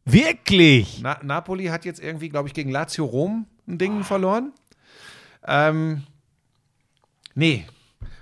Wirklich? 0.06 1.00
Na, 1.02 1.18
Napoli 1.24 1.66
hat 1.66 1.84
jetzt 1.84 2.00
irgendwie, 2.00 2.30
glaube 2.30 2.48
ich, 2.48 2.54
gegen 2.54 2.70
Lazio 2.70 3.06
Rom 3.06 3.48
ein 3.68 3.78
Ding 3.80 4.04
verloren. 4.04 4.52
Ähm, 5.48 6.04
nee. 7.36 7.66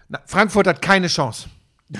Na, 0.09 0.19
Frankfurt 0.25 0.67
hat 0.67 0.81
keine 0.81 1.07
Chance. 1.07 1.49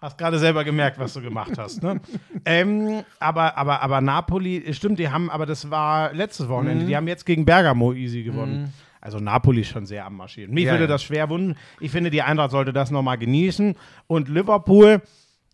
Hast 0.00 0.16
gerade 0.16 0.38
selber 0.38 0.62
gemerkt, 0.62 0.98
was 1.00 1.14
du 1.14 1.20
gemacht 1.20 1.58
hast. 1.58 1.82
Ne? 1.82 2.00
ähm, 2.44 3.02
aber, 3.18 3.56
aber, 3.58 3.82
aber 3.82 4.00
Napoli, 4.00 4.72
stimmt, 4.72 5.00
die 5.00 5.08
haben, 5.08 5.28
aber 5.28 5.44
das 5.44 5.70
war 5.70 6.12
letztes 6.12 6.48
Wochenende. 6.48 6.84
Mhm. 6.84 6.88
Die 6.88 6.96
haben 6.96 7.08
jetzt 7.08 7.26
gegen 7.26 7.44
Bergamo 7.44 7.92
easy 7.92 8.22
gewonnen. 8.22 8.72
Also 9.00 9.18
Napoli 9.18 9.62
ist 9.62 9.68
schon 9.68 9.86
sehr 9.86 10.04
am 10.06 10.16
Marschieren. 10.16 10.52
Mich 10.54 10.64
Ja, 10.64 10.72
würde 10.72 10.84
ja. 10.84 10.88
das 10.88 11.02
schwer 11.02 11.28
wundern. 11.30 11.56
Ich 11.80 11.90
finde, 11.90 12.10
die 12.10 12.22
Eintracht 12.22 12.52
sollte 12.52 12.72
das 12.72 12.90
nochmal 12.92 13.18
genießen. 13.18 13.74
Und 14.06 14.28
Liverpool, 14.28 15.02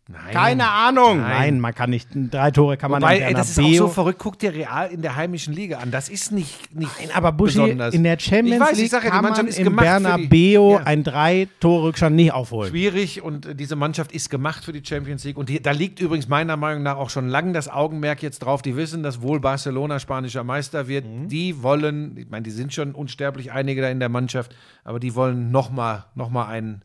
Nein. 0.06 0.34
keine 0.34 0.68
Ahnung. 0.68 1.20
Nein. 1.22 1.30
Nein, 1.30 1.60
man 1.60 1.74
kann 1.74 1.88
nicht, 1.88 2.08
drei 2.12 2.50
Tore 2.50 2.76
kann 2.76 2.90
man 2.90 3.00
Wobei, 3.00 3.18
im 3.18 3.22
ey, 3.28 3.34
das 3.34 3.50
ist 3.50 3.58
auch 3.58 3.72
so 3.72 3.88
verrückt. 3.88 4.18
Guck 4.18 4.38
dir 4.38 4.52
Real 4.52 4.90
in 4.90 5.00
der 5.00 5.16
heimischen 5.16 5.54
Liga 5.54 5.78
an. 5.78 5.90
Das 5.90 6.10
ist 6.10 6.30
nicht, 6.30 6.74
nicht 6.74 6.90
Nein, 7.00 7.08
aber 7.14 7.32
Buschi, 7.32 7.58
besonders. 7.58 7.94
in 7.94 8.04
der 8.04 8.18
Champions 8.18 8.56
ich 8.56 8.60
weiß, 8.60 8.76
League 8.76 8.84
ich 8.84 8.90
sag 8.90 9.04
ja, 9.04 9.10
kann 9.10 9.22
man 9.24 9.46
ist 9.46 9.58
im 9.58 9.74
Bernabeu 9.74 10.72
ja. 10.72 10.84
ein 10.84 11.04
drei 11.04 11.48
Tore 11.58 11.84
Rückstand 11.84 12.16
nicht 12.16 12.32
aufholen. 12.32 12.70
schwierig 12.70 13.22
und 13.22 13.46
äh, 13.46 13.54
diese 13.54 13.76
Mannschaft 13.76 14.12
ist 14.12 14.28
gemacht 14.28 14.62
für 14.64 14.74
die 14.74 14.82
Champions 14.84 15.24
League 15.24 15.38
und 15.38 15.48
die, 15.48 15.62
da 15.62 15.70
liegt 15.70 16.00
übrigens 16.00 16.28
meiner 16.28 16.58
Meinung 16.58 16.82
nach 16.82 16.98
auch 16.98 17.08
schon 17.08 17.28
lange 17.28 17.52
das 17.52 17.68
Augenmerk 17.70 18.22
jetzt 18.22 18.40
drauf. 18.40 18.60
Die 18.60 18.76
wissen, 18.76 19.02
dass 19.02 19.22
wohl 19.22 19.40
Barcelona 19.40 19.98
spanischer 20.00 20.44
Meister 20.44 20.86
wird. 20.86 21.06
Mhm. 21.06 21.28
Die 21.28 21.62
wollen, 21.62 22.18
ich 22.18 22.28
meine, 22.28 22.42
die 22.42 22.50
sind 22.50 22.74
schon 22.74 22.94
unsterblich 22.94 23.52
einige 23.52 23.80
da 23.80 23.88
in 23.88 24.00
der 24.00 24.10
Mannschaft, 24.10 24.54
aber 24.84 25.00
die 25.00 25.14
wollen 25.14 25.50
noch 25.50 25.70
mal, 25.70 26.04
noch 26.14 26.28
mal 26.28 26.46
einen 26.46 26.82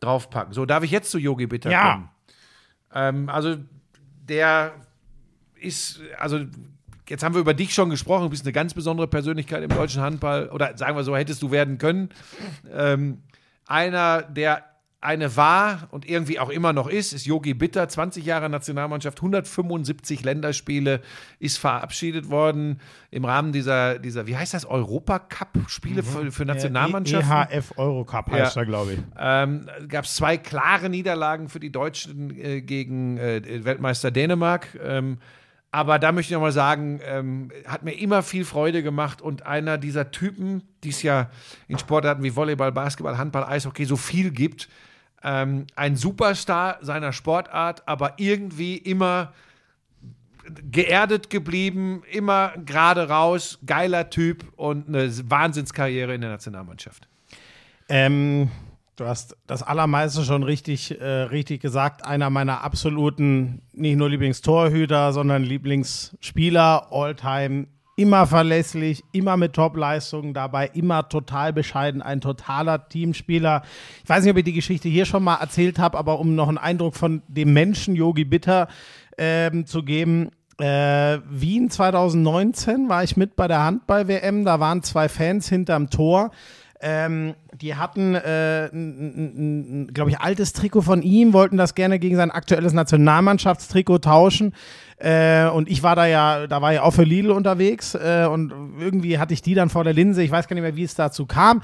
draufpacken. 0.00 0.54
So, 0.54 0.64
darf 0.66 0.82
ich 0.82 0.90
jetzt 0.90 1.10
zu 1.10 1.18
Yogi 1.18 1.46
Bitter 1.46 1.70
Ja. 1.70 1.92
kommen? 1.92 2.08
Ähm, 2.94 3.28
also 3.28 3.56
der 4.28 4.72
ist, 5.60 6.00
also 6.18 6.40
jetzt 7.08 7.22
haben 7.22 7.34
wir 7.34 7.40
über 7.40 7.54
dich 7.54 7.74
schon 7.74 7.90
gesprochen, 7.90 8.24
du 8.24 8.30
bist 8.30 8.44
eine 8.44 8.52
ganz 8.52 8.74
besondere 8.74 9.08
Persönlichkeit 9.08 9.62
im 9.62 9.70
deutschen 9.70 10.02
Handball 10.02 10.48
oder 10.48 10.76
sagen 10.76 10.96
wir 10.96 11.04
so, 11.04 11.16
hättest 11.16 11.42
du 11.42 11.50
werden 11.50 11.78
können. 11.78 12.10
Ähm, 12.72 13.22
einer, 13.66 14.22
der 14.22 14.64
eine 15.04 15.36
war 15.36 15.88
und 15.90 16.08
irgendwie 16.08 16.38
auch 16.38 16.48
immer 16.48 16.72
noch 16.72 16.88
ist, 16.88 17.12
ist 17.12 17.26
Yogi 17.26 17.52
Bitter, 17.54 17.88
20 17.88 18.24
Jahre 18.24 18.48
Nationalmannschaft, 18.48 19.18
175 19.18 20.24
Länderspiele, 20.24 21.00
ist 21.38 21.58
verabschiedet 21.58 22.30
worden 22.30 22.80
im 23.10 23.24
Rahmen 23.24 23.52
dieser, 23.52 23.98
dieser 23.98 24.26
wie 24.26 24.36
heißt 24.36 24.54
das, 24.54 24.64
Europacup-Spiele 24.64 26.02
für, 26.02 26.32
für 26.32 26.44
Nationalmannschaften. 26.44 27.30
EHF 27.50 27.74
Eurocup 27.76 28.30
heißt 28.30 28.56
Ja. 28.56 28.62
er, 28.62 28.66
glaube 28.66 28.92
ich. 28.94 28.98
Ähm, 29.18 29.68
gab 29.88 30.04
es 30.04 30.14
zwei 30.14 30.36
klare 30.38 30.88
Niederlagen 30.88 31.48
für 31.48 31.60
die 31.60 31.70
Deutschen 31.70 32.30
äh, 32.38 32.62
gegen 32.62 33.18
äh, 33.18 33.64
Weltmeister 33.64 34.10
Dänemark. 34.10 34.68
Ähm, 34.82 35.18
aber 35.70 35.98
da 35.98 36.12
möchte 36.12 36.30
ich 36.30 36.34
nochmal 36.34 36.52
sagen, 36.52 37.00
ähm, 37.04 37.50
hat 37.66 37.82
mir 37.82 37.92
immer 37.98 38.22
viel 38.22 38.44
Freude 38.44 38.82
gemacht 38.84 39.20
und 39.20 39.44
einer 39.44 39.76
dieser 39.76 40.12
Typen, 40.12 40.62
die 40.84 40.90
es 40.90 41.02
ja 41.02 41.30
in 41.66 41.78
Sportarten 41.78 42.22
wie 42.22 42.36
Volleyball, 42.36 42.70
Basketball, 42.70 43.18
Handball, 43.18 43.44
Eishockey 43.44 43.84
so 43.84 43.96
viel 43.96 44.30
gibt, 44.30 44.68
ähm, 45.24 45.66
ein 45.74 45.96
Superstar 45.96 46.78
seiner 46.82 47.12
Sportart, 47.12 47.88
aber 47.88 48.14
irgendwie 48.18 48.76
immer 48.76 49.32
geerdet 50.70 51.30
geblieben, 51.30 52.02
immer 52.10 52.52
gerade 52.64 53.08
raus, 53.08 53.58
geiler 53.64 54.10
Typ 54.10 54.44
und 54.56 54.88
eine 54.88 55.10
Wahnsinnskarriere 55.30 56.14
in 56.14 56.20
der 56.20 56.30
Nationalmannschaft. 56.30 57.08
Ähm, 57.88 58.50
du 58.96 59.06
hast 59.06 59.36
das 59.46 59.62
Allermeiste 59.62 60.22
schon 60.24 60.42
richtig, 60.42 61.00
äh, 61.00 61.04
richtig 61.04 61.62
gesagt. 61.62 62.04
Einer 62.04 62.30
meiner 62.30 62.62
absoluten, 62.62 63.62
nicht 63.72 63.96
nur 63.96 64.10
Lieblingstorhüter, 64.10 65.12
sondern 65.12 65.42
Lieblingsspieler, 65.42 66.88
Alltime. 66.92 67.66
Immer 67.96 68.26
verlässlich, 68.26 69.04
immer 69.12 69.36
mit 69.36 69.52
Top-Leistungen 69.52 70.34
dabei, 70.34 70.66
immer 70.74 71.08
total 71.08 71.52
bescheiden, 71.52 72.02
ein 72.02 72.20
totaler 72.20 72.88
Teamspieler. 72.88 73.62
Ich 74.02 74.08
weiß 74.08 74.24
nicht, 74.24 74.32
ob 74.32 74.38
ich 74.38 74.44
die 74.44 74.52
Geschichte 74.52 74.88
hier 74.88 75.04
schon 75.04 75.22
mal 75.22 75.36
erzählt 75.36 75.78
habe, 75.78 75.96
aber 75.96 76.18
um 76.18 76.34
noch 76.34 76.48
einen 76.48 76.58
Eindruck 76.58 76.96
von 76.96 77.22
dem 77.28 77.52
Menschen 77.52 77.94
Yogi 77.94 78.24
Bitter 78.24 78.66
ähm, 79.16 79.64
zu 79.66 79.84
geben, 79.84 80.30
äh, 80.58 81.18
Wien 81.28 81.70
2019 81.70 82.88
war 82.88 83.02
ich 83.02 83.16
mit 83.16 83.36
bei 83.36 83.48
der 83.48 83.64
Handball-WM. 83.64 84.44
Da 84.44 84.60
waren 84.60 84.82
zwei 84.82 85.08
Fans 85.08 85.48
hinterm 85.48 85.90
Tor. 85.90 86.30
Ähm, 86.86 87.34
die 87.54 87.76
hatten, 87.76 88.14
äh, 88.14 88.68
glaube 89.90 90.10
ich, 90.10 90.20
altes 90.20 90.52
Trikot 90.52 90.82
von 90.82 91.00
ihm, 91.00 91.32
wollten 91.32 91.56
das 91.56 91.74
gerne 91.74 91.98
gegen 91.98 92.16
sein 92.16 92.30
aktuelles 92.30 92.74
Nationalmannschaftstrikot 92.74 94.00
tauschen. 94.00 94.52
Äh, 94.98 95.46
und 95.48 95.70
ich 95.70 95.82
war 95.82 95.96
da 95.96 96.04
ja, 96.04 96.46
da 96.46 96.60
war 96.60 96.74
ja 96.74 96.82
auch 96.82 96.90
für 96.90 97.04
Lidl 97.04 97.30
unterwegs 97.30 97.94
äh, 97.94 98.28
und 98.30 98.52
irgendwie 98.78 99.18
hatte 99.18 99.32
ich 99.32 99.40
die 99.40 99.54
dann 99.54 99.70
vor 99.70 99.82
der 99.82 99.94
Linse. 99.94 100.22
Ich 100.22 100.30
weiß 100.30 100.46
gar 100.46 100.54
nicht 100.54 100.62
mehr, 100.62 100.76
wie 100.76 100.84
es 100.84 100.94
dazu 100.94 101.24
kam. 101.24 101.62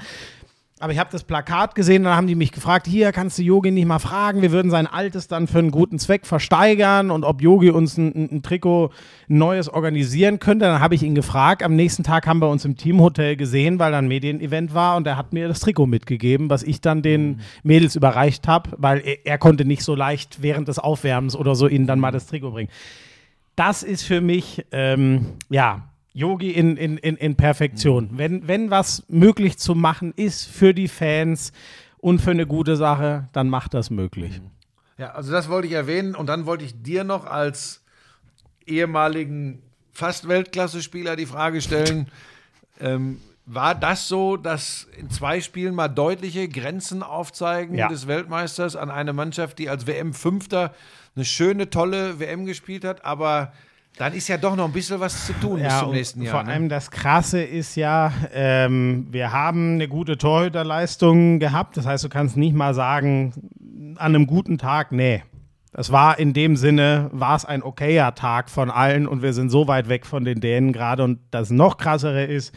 Aber 0.81 0.91
ich 0.91 0.99
habe 0.99 1.11
das 1.11 1.23
Plakat 1.23 1.75
gesehen, 1.75 2.03
dann 2.03 2.15
haben 2.15 2.25
die 2.25 2.33
mich 2.33 2.51
gefragt, 2.51 2.87
hier 2.87 3.11
kannst 3.11 3.37
du 3.37 3.43
Yogi 3.43 3.69
nicht 3.69 3.85
mal 3.85 3.99
fragen, 3.99 4.41
wir 4.41 4.51
würden 4.51 4.71
sein 4.71 4.87
altes 4.87 5.27
dann 5.27 5.47
für 5.47 5.59
einen 5.59 5.69
guten 5.69 5.99
Zweck 5.99 6.25
versteigern 6.25 7.11
und 7.11 7.23
ob 7.23 7.41
Yogi 7.41 7.69
uns 7.69 7.97
ein, 7.97 8.29
ein, 8.31 8.41
Trikot 8.41 8.91
ein 9.29 9.37
neues 9.37 9.69
organisieren 9.69 10.39
könnte. 10.39 10.65
Dann 10.65 10.79
habe 10.79 10.95
ich 10.95 11.03
ihn 11.03 11.13
gefragt. 11.13 11.61
Am 11.61 11.75
nächsten 11.75 12.03
Tag 12.03 12.25
haben 12.25 12.39
wir 12.39 12.49
uns 12.49 12.65
im 12.65 12.77
Teamhotel 12.77 13.35
gesehen, 13.35 13.77
weil 13.77 13.91
dann 13.91 14.05
ein 14.05 14.07
Medienevent 14.07 14.73
war 14.73 14.97
und 14.97 15.05
er 15.05 15.17
hat 15.17 15.33
mir 15.33 15.47
das 15.47 15.59
Trikot 15.59 15.85
mitgegeben, 15.85 16.49
was 16.49 16.63
ich 16.63 16.81
dann 16.81 17.03
den 17.03 17.41
Mädels 17.61 17.95
überreicht 17.95 18.47
habe, 18.47 18.71
weil 18.77 19.01
er, 19.05 19.25
er 19.25 19.37
konnte 19.37 19.65
nicht 19.65 19.83
so 19.83 19.93
leicht 19.93 20.41
während 20.41 20.67
des 20.67 20.79
Aufwärmens 20.79 21.35
oder 21.35 21.53
so 21.53 21.67
ihnen 21.67 21.85
dann 21.85 21.99
mal 21.99 22.11
das 22.11 22.25
Trikot 22.25 22.51
bringen. 22.51 22.69
Das 23.55 23.83
ist 23.83 24.01
für 24.01 24.21
mich, 24.21 24.65
ähm, 24.71 25.27
ja, 25.49 25.90
Yogi 26.13 26.51
in, 26.51 26.77
in, 26.77 26.97
in, 26.97 27.15
in 27.17 27.35
Perfektion. 27.35 28.09
Wenn, 28.13 28.47
wenn 28.47 28.69
was 28.69 29.03
möglich 29.07 29.57
zu 29.57 29.75
machen 29.75 30.13
ist 30.15 30.45
für 30.45 30.73
die 30.73 30.87
Fans 30.87 31.53
und 31.99 32.21
für 32.21 32.31
eine 32.31 32.45
gute 32.45 32.75
Sache, 32.75 33.29
dann 33.33 33.49
macht 33.49 33.73
das 33.73 33.89
möglich. 33.89 34.41
Ja, 34.97 35.11
also 35.11 35.31
das 35.31 35.49
wollte 35.49 35.67
ich 35.67 35.73
erwähnen 35.73 36.15
und 36.15 36.27
dann 36.27 36.45
wollte 36.45 36.65
ich 36.65 36.81
dir 36.81 37.03
noch 37.03 37.25
als 37.25 37.81
ehemaligen 38.65 39.61
fast 39.93 40.27
Weltklasse-Spieler 40.27 41.15
die 41.15 41.25
Frage 41.25 41.61
stellen, 41.61 42.07
ähm, 42.79 43.19
war 43.45 43.75
das 43.75 44.07
so, 44.07 44.37
dass 44.37 44.87
in 44.97 45.09
zwei 45.09 45.41
Spielen 45.41 45.75
mal 45.75 45.87
deutliche 45.89 46.47
Grenzen 46.47 47.03
aufzeigen 47.03 47.75
Ja. 47.75 47.87
des 47.87 48.07
Weltmeisters 48.07 48.75
an 48.75 48.89
eine 48.91 49.13
Mannschaft, 49.13 49.59
die 49.59 49.67
als 49.69 49.87
WM-Fünfter 49.87 50.73
eine 51.15 51.25
schöne, 51.25 51.69
tolle 51.69 52.19
WM 52.19 52.45
gespielt 52.45 52.85
hat, 52.85 53.03
aber 53.03 53.51
dann 53.97 54.13
ist 54.13 54.27
ja 54.27 54.37
doch 54.37 54.55
noch 54.55 54.65
ein 54.65 54.71
bisschen 54.71 54.99
was 54.99 55.27
zu 55.27 55.33
tun 55.33 55.61
bis 55.61 55.79
zum 55.79 55.91
nächsten 55.91 56.21
Jahr. 56.21 56.35
Vor 56.35 56.43
ne? 56.43 56.51
allem 56.53 56.69
das 56.69 56.91
Krasse 56.91 57.43
ist 57.43 57.75
ja, 57.75 58.11
ähm, 58.33 59.07
wir 59.11 59.31
haben 59.31 59.75
eine 59.75 59.87
gute 59.87 60.17
Torhüterleistung 60.17 61.39
gehabt. 61.39 61.77
Das 61.77 61.85
heißt, 61.85 62.03
du 62.03 62.09
kannst 62.09 62.37
nicht 62.37 62.55
mal 62.55 62.73
sagen, 62.73 63.33
an 63.97 64.15
einem 64.15 64.27
guten 64.27 64.57
Tag, 64.57 64.91
nee. 64.91 65.23
Das 65.73 65.91
war 65.91 66.19
in 66.19 66.33
dem 66.33 66.57
Sinne, 66.57 67.09
war 67.13 67.35
es 67.35 67.45
ein 67.45 67.63
okayer 67.63 68.13
Tag 68.13 68.49
von 68.49 68.69
allen 68.69 69.07
und 69.07 69.21
wir 69.21 69.33
sind 69.33 69.49
so 69.49 69.67
weit 69.67 69.87
weg 69.87 70.05
von 70.05 70.25
den 70.25 70.41
Dänen 70.41 70.73
gerade. 70.73 71.03
Und 71.03 71.19
das 71.31 71.49
noch 71.49 71.77
krassere 71.77 72.25
ist, 72.25 72.53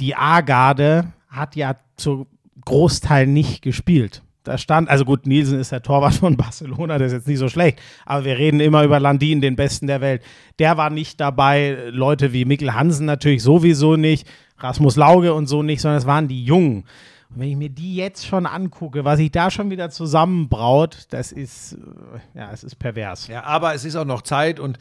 die 0.00 0.16
A-Garde 0.16 1.12
hat 1.28 1.56
ja 1.56 1.76
zu 1.96 2.26
Großteil 2.64 3.26
nicht 3.26 3.62
gespielt. 3.62 4.22
Da 4.44 4.56
stand, 4.56 4.88
also 4.88 5.04
gut, 5.04 5.26
Nielsen 5.26 5.60
ist 5.60 5.72
der 5.72 5.82
Torwart 5.82 6.14
von 6.14 6.36
Barcelona, 6.38 6.98
der 6.98 7.08
ist 7.08 7.12
jetzt 7.12 7.28
nicht 7.28 7.38
so 7.38 7.48
schlecht, 7.48 7.78
aber 8.06 8.24
wir 8.24 8.38
reden 8.38 8.60
immer 8.60 8.84
über 8.84 8.98
Landin, 8.98 9.40
den 9.40 9.56
Besten 9.56 9.86
der 9.86 10.00
Welt. 10.00 10.22
Der 10.58 10.76
war 10.76 10.90
nicht 10.90 11.20
dabei, 11.20 11.90
Leute 11.90 12.32
wie 12.32 12.44
Mikkel 12.44 12.74
Hansen 12.74 13.06
natürlich 13.06 13.42
sowieso 13.42 13.96
nicht, 13.96 14.26
Rasmus 14.58 14.96
Lauge 14.96 15.34
und 15.34 15.46
so 15.46 15.62
nicht, 15.62 15.80
sondern 15.80 15.98
es 15.98 16.06
waren 16.06 16.28
die 16.28 16.44
Jungen. 16.44 16.84
Und 17.30 17.40
wenn 17.40 17.48
ich 17.48 17.56
mir 17.56 17.70
die 17.70 17.94
jetzt 17.94 18.26
schon 18.26 18.46
angucke, 18.46 19.04
was 19.04 19.18
sich 19.18 19.30
da 19.30 19.50
schon 19.50 19.70
wieder 19.70 19.90
zusammenbraut, 19.90 21.06
das 21.10 21.32
ist, 21.32 21.74
äh, 21.74 22.38
ja, 22.38 22.50
es 22.52 22.64
ist 22.64 22.76
pervers. 22.76 23.28
Ja, 23.28 23.44
aber 23.44 23.74
es 23.74 23.84
ist 23.84 23.94
auch 23.96 24.04
noch 24.04 24.22
Zeit 24.22 24.58
und 24.58 24.78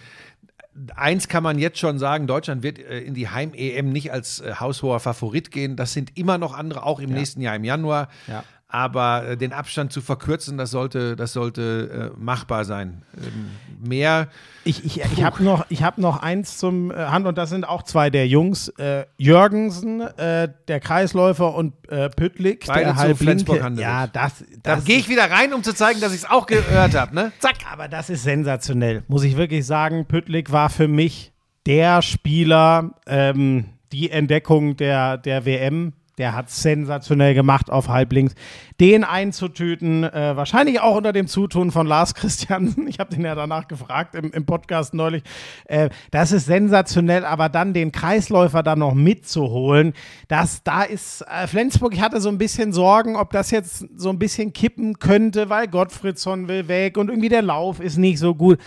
eins 0.96 1.28
kann 1.28 1.44
man 1.44 1.60
jetzt 1.60 1.80
schon 1.80 2.00
sagen, 2.00 2.28
Deutschland 2.28 2.64
wird 2.64 2.80
äh, 2.80 3.00
in 3.00 3.14
die 3.14 3.30
Heim-EM 3.30 3.92
nicht 3.92 4.12
als 4.12 4.40
äh, 4.40 4.56
haushoher 4.60 5.00
Favorit 5.00 5.52
gehen. 5.52 5.76
Das 5.76 5.94
sind 5.94 6.18
immer 6.18 6.38
noch 6.38 6.58
andere, 6.58 6.84
auch 6.84 7.00
im 7.00 7.12
nächsten 7.12 7.42
Jahr 7.42 7.56
im 7.56 7.64
Januar. 7.64 8.10
Ja. 8.28 8.44
Aber 8.72 9.28
äh, 9.28 9.36
den 9.38 9.52
Abstand 9.52 9.92
zu 9.92 10.00
verkürzen, 10.00 10.60
das 10.60 10.70
sollte, 10.70 11.16
das 11.16 11.34
sollte 11.34 12.12
äh, 12.16 12.20
machbar 12.20 12.66
sein. 12.66 13.02
Ähm, 13.18 13.50
mehr 13.80 14.30
Ich, 14.64 14.86
ich, 14.86 15.02
ich 15.02 15.24
habe 15.24 15.44
noch, 15.44 15.66
ich 15.70 15.82
hab 15.82 15.98
noch 15.98 16.22
eins 16.22 16.60
zum 16.60 16.92
äh, 16.92 16.96
Hand 16.96 17.26
und 17.26 17.36
das 17.36 17.50
sind 17.50 17.68
auch 17.68 17.82
zwei 17.82 18.12
der 18.12 18.28
Jungs. 18.28 18.68
Äh, 18.78 19.06
Jürgensen, 19.18 20.02
äh, 20.02 20.50
der 20.68 20.80
Kreisläufer 20.80 21.56
und 21.56 21.74
äh, 21.90 22.10
Püttlik, 22.12 22.68
Beide 22.68 22.86
der 22.86 22.96
halblinke. 22.96 23.74
Ja, 23.78 24.06
das, 24.06 24.44
Da 24.62 24.76
das 24.76 24.86
gehe 24.86 24.98
ich 24.98 25.10
wieder 25.10 25.32
rein, 25.32 25.52
um 25.54 25.64
zu 25.64 25.74
zeigen, 25.74 26.00
dass 26.00 26.14
ich 26.14 26.20
es 26.20 26.30
auch 26.30 26.46
gehört 26.46 26.94
habe. 26.94 27.16
Ne? 27.16 27.32
Zack. 27.40 27.56
Aber 27.72 27.88
das 27.88 28.12
ist 28.12 28.22
sensationell, 28.22 29.04
muss 29.08 29.24
ich 29.24 29.36
wirklich 29.36 29.66
sagen. 29.66 30.06
Püttlik 30.06 30.52
war 30.52 30.70
für 30.70 30.88
mich 30.88 31.34
der 31.66 32.04
Spieler, 32.04 32.92
ähm, 33.08 33.66
die 33.92 34.12
Entdeckung 34.12 34.78
der, 34.78 35.18
der 35.18 35.46
WM. 35.46 35.94
Der 36.20 36.36
hat 36.36 36.50
sensationell 36.50 37.34
gemacht 37.34 37.72
auf 37.72 37.88
Halblinks. 37.88 38.36
Den 38.82 39.06
einzutüten, 39.06 40.04
äh, 40.04 40.36
wahrscheinlich 40.36 40.82
auch 40.82 40.98
unter 40.98 41.14
dem 41.14 41.28
Zutun 41.28 41.72
von 41.72 41.88
Lars 41.88 42.14
Christiansen. 42.14 42.88
Ich 42.90 43.00
habe 43.00 43.16
den 43.16 43.24
ja 43.24 43.36
danach 43.36 43.68
gefragt 43.68 44.16
im, 44.16 44.32
im 44.32 44.46
Podcast 44.46 44.94
neulich. 44.94 45.24
Äh, 45.66 45.90
das 46.12 46.34
ist 46.34 46.48
sensationell, 46.48 47.24
aber 47.24 47.48
dann 47.48 47.74
den 47.74 47.94
Kreisläufer 47.94 48.64
da 48.64 48.76
noch 48.76 48.94
mitzuholen, 48.94 49.94
das, 50.28 50.64
da 50.64 50.84
ist 50.84 51.22
äh, 51.22 51.48
Flensburg, 51.48 51.94
ich 51.94 52.02
hatte 52.02 52.20
so 52.20 52.28
ein 52.28 52.38
bisschen 52.38 52.74
Sorgen, 52.74 53.16
ob 53.16 53.32
das 53.32 53.52
jetzt 53.52 53.86
so 53.96 54.10
ein 54.10 54.20
bisschen 54.20 54.52
kippen 54.52 55.00
könnte, 55.00 55.50
weil 55.50 55.68
Gottfriedson 55.68 56.50
will 56.50 56.68
weg 56.68 56.98
und 56.98 57.10
irgendwie 57.10 57.30
der 57.30 57.44
Lauf 57.44 57.80
ist 57.80 57.98
nicht 57.98 58.20
so 58.20 58.36
gut. 58.36 58.60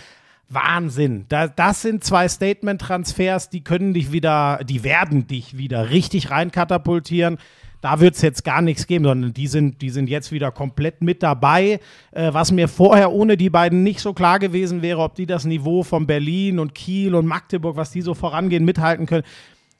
Wahnsinn. 0.53 1.25
Da, 1.29 1.47
das 1.47 1.81
sind 1.81 2.03
zwei 2.03 2.27
Statement-Transfers, 2.27 3.49
die 3.49 3.63
können 3.63 3.93
dich 3.93 4.11
wieder, 4.11 4.59
die 4.63 4.83
werden 4.83 5.27
dich 5.27 5.57
wieder 5.57 5.89
richtig 5.89 6.31
reinkatapultieren. 6.31 7.37
Da 7.81 7.99
wird 7.99 8.15
es 8.15 8.21
jetzt 8.21 8.45
gar 8.45 8.61
nichts 8.61 8.87
geben, 8.87 9.03
sondern 9.03 9.33
die 9.33 9.47
sind, 9.47 9.81
die 9.81 9.89
sind 9.89 10.09
jetzt 10.09 10.31
wieder 10.31 10.51
komplett 10.51 11.01
mit 11.01 11.21
dabei. 11.21 11.81
Äh, 12.11 12.33
was 12.33 12.51
mir 12.53 12.69
vorher 12.69 13.11
ohne 13.11 13.35
die 13.35 13.49
beiden 13.49 13.83
nicht 13.83 13.99
so 13.99 14.13
klar 14.13 14.39
gewesen 14.39 14.81
wäre, 14.81 14.99
ob 14.99 15.15
die 15.15 15.25
das 15.25 15.43
Niveau 15.43 15.83
von 15.83 16.07
Berlin 16.07 16.59
und 16.59 16.73
Kiel 16.75 17.13
und 17.13 17.25
Magdeburg, 17.25 17.75
was 17.75 17.91
die 17.91 18.01
so 18.01 18.13
vorangehen, 18.13 18.63
mithalten 18.63 19.05
können. 19.05 19.25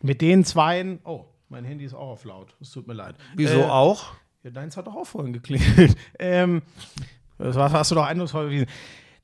Mit 0.02 0.20
den 0.20 0.44
zweien, 0.44 1.00
oh, 1.06 1.24
mein 1.48 1.64
Handy 1.64 1.86
ist 1.86 1.94
auch 1.94 2.10
auf 2.10 2.26
laut. 2.26 2.54
Es 2.60 2.72
tut 2.72 2.88
mir 2.88 2.94
leid. 2.94 3.16
Wieso 3.38 3.60
Äh, 3.62 3.64
auch? 3.64 4.12
ja, 4.44 4.50
deins 4.52 4.76
hat 4.76 4.88
doch 4.88 4.96
auch 4.98 5.06
vorhin 5.08 5.32
geklingelt. 5.32 5.96
ähm, 6.20 6.62
das 7.38 7.56
hast 7.56 7.92
du 7.92 7.96
doch 7.96 8.06
eindrucksvoll 8.06 8.48
bewiesen. 8.48 8.68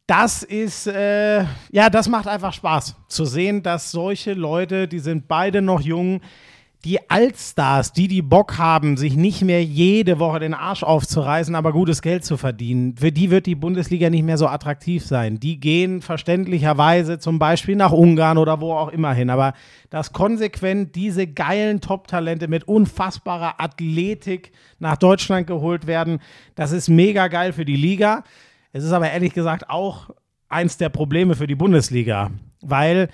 Das 0.10 0.42
ist, 0.42 0.88
äh, 0.88 1.44
ja, 1.72 1.92
das 1.92 2.10
macht 2.10 2.28
einfach 2.28 2.52
Spaß 2.52 2.96
zu 3.10 3.26
sehen, 3.26 3.62
dass 3.62 3.92
solche 3.92 4.34
Leute, 4.34 4.88
die 4.88 4.98
sind 4.98 5.28
beide 5.28 5.62
noch 5.62 5.82
jung, 5.82 6.22
die 6.84 7.12
Allstars, 7.12 7.94
die 7.94 8.08
die 8.08 8.24
Bock 8.24 8.58
haben, 8.58 8.98
sich 8.98 9.16
nicht 9.16 9.44
mehr 9.44 9.64
jede 9.64 10.18
Woche 10.18 10.40
den 10.40 10.56
Arsch 10.56 10.82
aufzureißen, 10.82 11.54
aber 11.54 11.74
gutes 11.74 12.02
Geld 12.02 12.26
zu 12.26 12.38
verdienen, 12.38 12.96
für 12.98 13.12
die 13.12 13.30
wird 13.30 13.46
die 13.46 13.54
Bundesliga 13.54 14.10
nicht 14.10 14.24
mehr 14.24 14.40
so 14.40 14.48
attraktiv 14.48 15.06
sein. 15.06 15.40
Die 15.40 15.60
gehen 15.60 16.02
verständlicherweise 16.02 17.20
zum 17.20 17.38
Beispiel 17.38 17.76
nach 17.76 17.92
Ungarn 17.92 18.40
oder 18.40 18.62
wo 18.62 18.74
auch 18.74 18.90
immer 18.90 19.14
hin. 19.14 19.30
Aber 19.30 19.54
dass 19.92 20.12
konsequent 20.12 20.96
diese 20.96 21.28
geilen 21.28 21.82
Top-Talente 21.82 22.48
mit 22.48 22.68
unfassbarer 22.68 23.62
Athletik 23.62 24.54
nach 24.80 24.98
Deutschland 24.98 25.46
geholt 25.46 25.86
werden, 25.86 26.20
das 26.56 26.72
ist 26.72 26.90
mega 26.90 27.28
geil 27.28 27.54
für 27.54 27.66
die 27.66 27.76
Liga. 27.76 28.24
Es 28.72 28.84
ist 28.84 28.92
aber 28.92 29.12
ehrlich 29.12 29.34
gesagt 29.34 29.70
auch 29.70 30.10
eins 30.48 30.78
der 30.78 30.90
Probleme 30.90 31.36
für 31.36 31.48
die 31.48 31.56
Bundesliga, 31.56 32.32
weil 32.62 33.10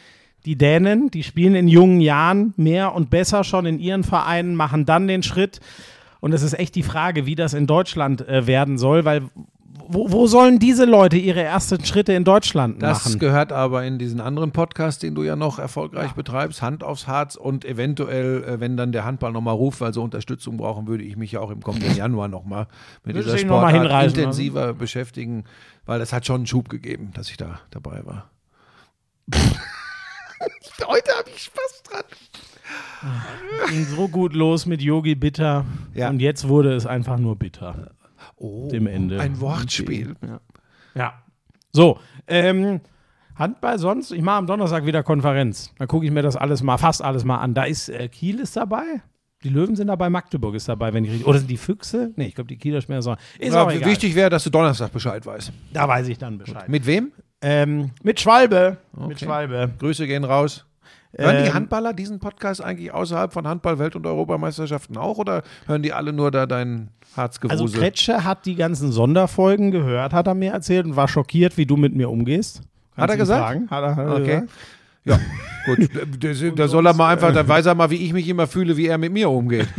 die 0.45 0.57
Dänen, 0.57 1.09
die 1.09 1.23
spielen 1.23 1.55
in 1.55 1.67
jungen 1.67 2.01
Jahren 2.01 2.53
mehr 2.55 2.93
und 2.93 3.09
besser 3.09 3.43
schon 3.43 3.65
in 3.65 3.79
ihren 3.79 4.03
Vereinen, 4.03 4.55
machen 4.55 4.85
dann 4.85 5.07
den 5.07 5.23
Schritt. 5.23 5.59
Und 6.19 6.33
es 6.33 6.43
ist 6.43 6.57
echt 6.57 6.75
die 6.75 6.83
Frage, 6.83 7.25
wie 7.25 7.35
das 7.35 7.53
in 7.53 7.67
Deutschland 7.67 8.27
äh, 8.27 8.47
werden 8.47 8.77
soll, 8.77 9.05
weil 9.05 9.23
wo, 9.87 10.11
wo 10.11 10.27
sollen 10.27 10.59
diese 10.59 10.85
Leute 10.85 11.17
ihre 11.17 11.41
ersten 11.43 11.83
Schritte 11.85 12.13
in 12.13 12.23
Deutschland 12.23 12.81
Das 12.81 13.05
machen? 13.05 13.19
gehört 13.19 13.51
aber 13.51 13.83
in 13.85 13.97
diesen 13.99 14.19
anderen 14.21 14.51
Podcast, 14.51 15.03
den 15.03 15.15
du 15.15 15.23
ja 15.23 15.35
noch 15.35 15.59
erfolgreich 15.59 16.13
betreibst, 16.13 16.61
Hand 16.61 16.83
aufs 16.83 17.07
Harz 17.07 17.35
und 17.35 17.65
eventuell, 17.65 18.43
äh, 18.43 18.59
wenn 18.59 18.77
dann 18.77 18.91
der 18.91 19.05
Handball 19.05 19.31
nochmal 19.31 19.55
ruft, 19.55 19.81
weil 19.81 19.93
sie 19.93 20.01
Unterstützung 20.01 20.57
brauchen, 20.57 20.87
würde 20.87 21.03
ich 21.03 21.17
mich 21.17 21.31
ja 21.33 21.39
auch 21.39 21.51
im 21.51 21.61
kommenden 21.61 21.95
Januer 21.95 22.27
nochmal 22.27 22.67
mit 23.03 23.15
Würdest 23.15 23.35
dieser 23.35 23.47
Sportart 23.47 24.05
intensiver 24.07 24.73
beschäftigen, 24.73 25.43
weil 25.85 25.99
das 25.99 26.13
hat 26.13 26.25
schon 26.25 26.37
einen 26.37 26.47
Schub 26.47 26.69
gegeben, 26.69 27.11
dass 27.13 27.29
ich 27.29 27.37
da 27.37 27.59
dabei 27.71 28.01
war. 28.05 28.29
Heute 30.85 31.11
habe 31.17 31.29
ich 31.35 31.43
Spaß 31.43 31.83
dran. 31.89 32.03
ging 33.69 33.85
so 33.85 34.07
gut 34.07 34.33
los 34.33 34.65
mit 34.65 34.81
Yogi 34.81 35.15
Bitter 35.15 35.65
Ja. 35.93 36.09
und 36.09 36.19
jetzt 36.19 36.47
wurde 36.47 36.73
es 36.75 36.85
einfach 36.85 37.17
nur 37.17 37.35
bitter. 37.35 37.91
Oh, 38.37 38.67
Dem 38.69 38.87
Ende. 38.87 39.19
Ein 39.19 39.39
Wortspiel. 39.39 40.15
Ja. 40.95 41.13
So, 41.71 41.99
ähm, 42.27 42.81
Handball 43.35 43.79
sonst, 43.79 44.11
ich 44.11 44.21
mache 44.21 44.37
am 44.37 44.47
Donnerstag 44.47 44.85
wieder 44.85 45.03
Konferenz. 45.03 45.73
Da 45.77 45.85
gucke 45.87 46.05
ich 46.05 46.11
mir 46.11 46.21
das 46.21 46.35
alles 46.37 46.63
mal, 46.63 46.77
fast 46.77 47.01
alles 47.03 47.23
mal 47.25 47.37
an. 47.37 47.53
Da 47.53 47.63
ist 47.65 47.89
äh, 47.89 48.07
Kiel 48.07 48.39
ist 48.39 48.55
dabei. 48.55 48.83
Die 49.43 49.49
Löwen 49.49 49.75
sind 49.75 49.87
dabei, 49.87 50.09
Magdeburg 50.09 50.55
ist 50.55 50.67
dabei, 50.69 50.93
wenn 50.93 51.03
ich 51.03 51.11
richtig. 51.11 51.27
Oder 51.27 51.39
sind 51.39 51.49
die 51.51 51.57
Füchse? 51.57 52.11
Nee, 52.15 52.27
ich 52.27 52.35
glaube, 52.35 52.47
die 52.47 52.57
Kieler 52.57 52.81
spielen 52.81 53.01
so. 53.01 53.15
Ist 53.37 53.53
Ja, 53.53 53.63
auch 53.63 53.71
egal. 53.71 53.89
wichtig 53.91 54.15
wäre, 54.15 54.29
dass 54.29 54.43
du 54.43 54.49
Donnerstag 54.49 54.91
Bescheid 54.91 55.25
weißt. 55.25 55.51
Da 55.73 55.87
weiß 55.87 56.07
ich 56.07 56.17
dann 56.17 56.37
Bescheid. 56.37 56.67
Mit 56.69 56.85
wem? 56.87 57.11
Ähm, 57.41 57.91
mit 58.01 58.19
Schwalbe. 58.19 58.77
Mit 59.07 59.19
Schwalbe. 59.19 59.71
Grüße 59.77 60.07
gehen 60.07 60.23
raus. 60.23 60.65
Hören 61.17 61.43
die 61.43 61.47
Ähm, 61.49 61.53
Handballer 61.53 61.93
diesen 61.93 62.19
Podcast 62.19 62.61
eigentlich 62.63 62.93
außerhalb 62.93 63.31
von 63.31 63.47
Handball, 63.47 63.79
Welt- 63.79 63.95
und 63.95 64.05
Europameisterschaften 64.05 64.97
auch 64.97 65.17
oder 65.17 65.43
hören 65.65 65.81
die 65.81 65.93
alle 65.93 66.11
nur 66.11 66.29
da 66.31 66.45
dein 66.45 66.89
Harzgewusel? 67.15 67.59
Also 67.61 67.77
Kretsche 67.79 68.23
hat 68.25 68.45
die 68.45 68.55
ganzen 68.55 68.91
Sonderfolgen 68.91 69.71
gehört, 69.71 70.11
hat 70.13 70.27
er 70.27 70.33
mir 70.33 70.51
erzählt 70.51 70.85
und 70.85 70.95
war 70.95 71.07
schockiert, 71.07 71.57
wie 71.57 71.65
du 71.65 71.77
mit 71.77 71.95
mir 71.95 72.09
umgehst. 72.09 72.61
Kannst 72.95 73.03
Hat 73.03 73.09
er 73.11 73.17
gesagt? 73.17 73.41
Fragen? 73.43 73.69
Hat 73.69 73.83
er, 73.83 73.95
hat 73.95 74.07
Okay. 74.07 74.25
gesagt? 74.25 74.49
Ja, 75.05 75.19
gut. 75.65 75.89
Da, 76.19 76.49
da 76.55 76.67
soll 76.67 76.85
er 76.87 76.93
mal 76.93 77.13
einfach, 77.13 77.33
da 77.33 77.47
weiß 77.47 77.65
er 77.67 77.75
mal, 77.75 77.89
wie 77.89 77.95
ich 77.95 78.11
mich 78.13 78.27
immer 78.27 78.47
fühle, 78.47 78.75
wie 78.77 78.87
er 78.87 78.97
mit 78.97 79.11
mir 79.13 79.29
umgeht. 79.29 79.67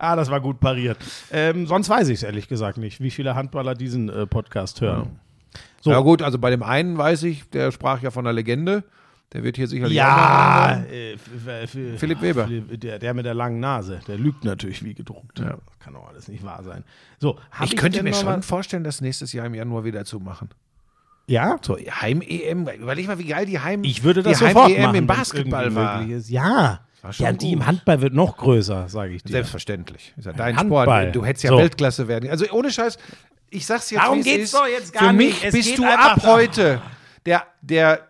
Ah, 0.00 0.14
das 0.14 0.30
war 0.30 0.40
gut 0.40 0.60
pariert. 0.60 0.96
Ähm, 1.32 1.66
sonst 1.66 1.88
weiß 1.88 2.06
ich 2.08 2.18
es 2.18 2.22
ehrlich 2.22 2.46
gesagt 2.46 2.78
nicht, 2.78 3.00
wie 3.00 3.10
viele 3.10 3.34
Handballer 3.34 3.74
diesen 3.74 4.08
äh, 4.08 4.26
Podcast 4.28 4.80
hören. 4.80 5.18
So. 5.80 5.90
Ja 5.90 6.00
gut, 6.00 6.22
also 6.22 6.38
bei 6.38 6.50
dem 6.50 6.62
einen 6.62 6.98
weiß 6.98 7.22
ich, 7.24 7.48
der 7.50 7.70
sprach 7.72 8.02
ja 8.02 8.10
von 8.10 8.26
einer 8.26 8.32
Legende. 8.32 8.84
Der 9.34 9.44
wird 9.44 9.56
hier 9.56 9.66
sicherlich 9.66 9.94
Ja, 9.94 10.82
äh, 10.90 11.16
Philipp 11.98 12.22
Weber. 12.22 12.46
Philipp- 12.46 12.80
Der, 12.80 12.98
der 12.98 13.12
mit 13.12 13.26
der 13.26 13.34
langen 13.34 13.60
Nase, 13.60 14.00
der 14.08 14.16
lügt 14.16 14.42
natürlich 14.44 14.82
wie 14.82 14.94
gedruckt. 14.94 15.38
Ja. 15.38 15.58
Kann 15.80 15.92
doch 15.92 16.08
alles 16.08 16.28
nicht 16.28 16.42
wahr 16.44 16.62
sein. 16.62 16.82
So, 17.18 17.38
hab 17.52 17.66
Ich 17.66 17.76
könnte 17.76 18.02
mir 18.02 18.14
schon 18.14 18.42
vorstellen, 18.42 18.84
das 18.84 19.02
nächstes 19.02 19.32
Jahr 19.34 19.44
im 19.46 19.54
Januar 19.54 19.84
wieder 19.84 20.04
zu 20.06 20.18
machen. 20.18 20.48
Ja? 21.26 21.58
So, 21.60 21.76
Heim-EM, 21.76 22.68
überleg 22.80 23.06
mal, 23.06 23.18
wie 23.18 23.26
geil 23.26 23.44
die 23.44 23.60
Heim 23.60 23.84
Ich 23.84 24.02
würde 24.02 24.22
das 24.22 24.38
die 24.38 24.46
sofort 24.46 24.68
Heim-EM 24.70 24.82
machen, 24.82 24.96
im 24.96 25.06
Basketball 25.06 25.74
war. 25.74 25.98
möglich 26.00 26.16
Ist. 26.16 26.30
Ja. 26.30 26.80
War 27.02 27.12
ja, 27.18 27.32
die 27.32 27.52
im. 27.52 27.66
Handball 27.66 28.00
wird 28.00 28.14
noch 28.14 28.36
größer, 28.38 28.88
sage 28.88 29.12
ich 29.12 29.22
dir. 29.22 29.32
Selbstverständlich. 29.32 30.14
Ist 30.16 30.24
ja 30.24 30.32
dein 30.32 30.56
Handball. 30.56 30.84
Sport. 30.86 31.14
Du 31.16 31.24
hättest 31.24 31.44
ja 31.44 31.50
So. 31.50 31.58
Weltklasse 31.58 32.08
werden. 32.08 32.30
Also 32.30 32.46
ohne 32.50 32.70
Scheiß, 32.72 32.96
ich 33.50 33.66
sag's 33.66 33.90
jetzt, 33.90 34.02
Darum 34.02 34.22
geht's 34.22 34.44
ist. 34.44 34.54
doch 34.54 34.66
jetzt 34.66 34.92
gar 34.92 35.08
Für 35.08 35.12
mich 35.12 35.34
nicht. 35.34 35.44
Es 35.44 35.52
bist 35.54 35.68
geht 35.70 35.78
du 35.78 35.84
einfach 35.84 36.12
ab 36.12 36.20
darum- 36.22 36.36
heute 36.36 36.82
der, 37.26 37.46
der 37.62 38.06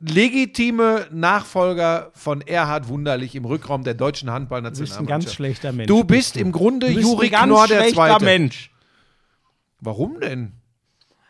legitime 0.00 1.06
Nachfolger 1.12 2.10
von 2.14 2.40
Erhard 2.40 2.88
Wunderlich 2.88 3.34
im 3.34 3.44
Rückraum 3.44 3.84
der 3.84 3.94
deutschen 3.94 4.26
du 4.26 4.30
bist 4.30 4.30
ein 4.30 4.34
Handballnationalmannschaft. 4.34 5.08
ganz 5.08 5.34
schlechter 5.34 5.72
Mensch. 5.72 5.86
Du 5.88 6.04
bist 6.04 6.36
im 6.36 6.50
Grunde 6.52 6.88
Du 6.88 6.94
bist 6.94 7.06
Juri 7.08 7.26
ein 7.26 7.32
ganz 7.32 7.44
Knorr 7.46 7.66
der 7.68 7.78
schlechter 7.82 7.94
Zweite. 7.94 8.24
Mensch. 8.24 8.70
Warum 9.80 10.20
denn? 10.20 10.52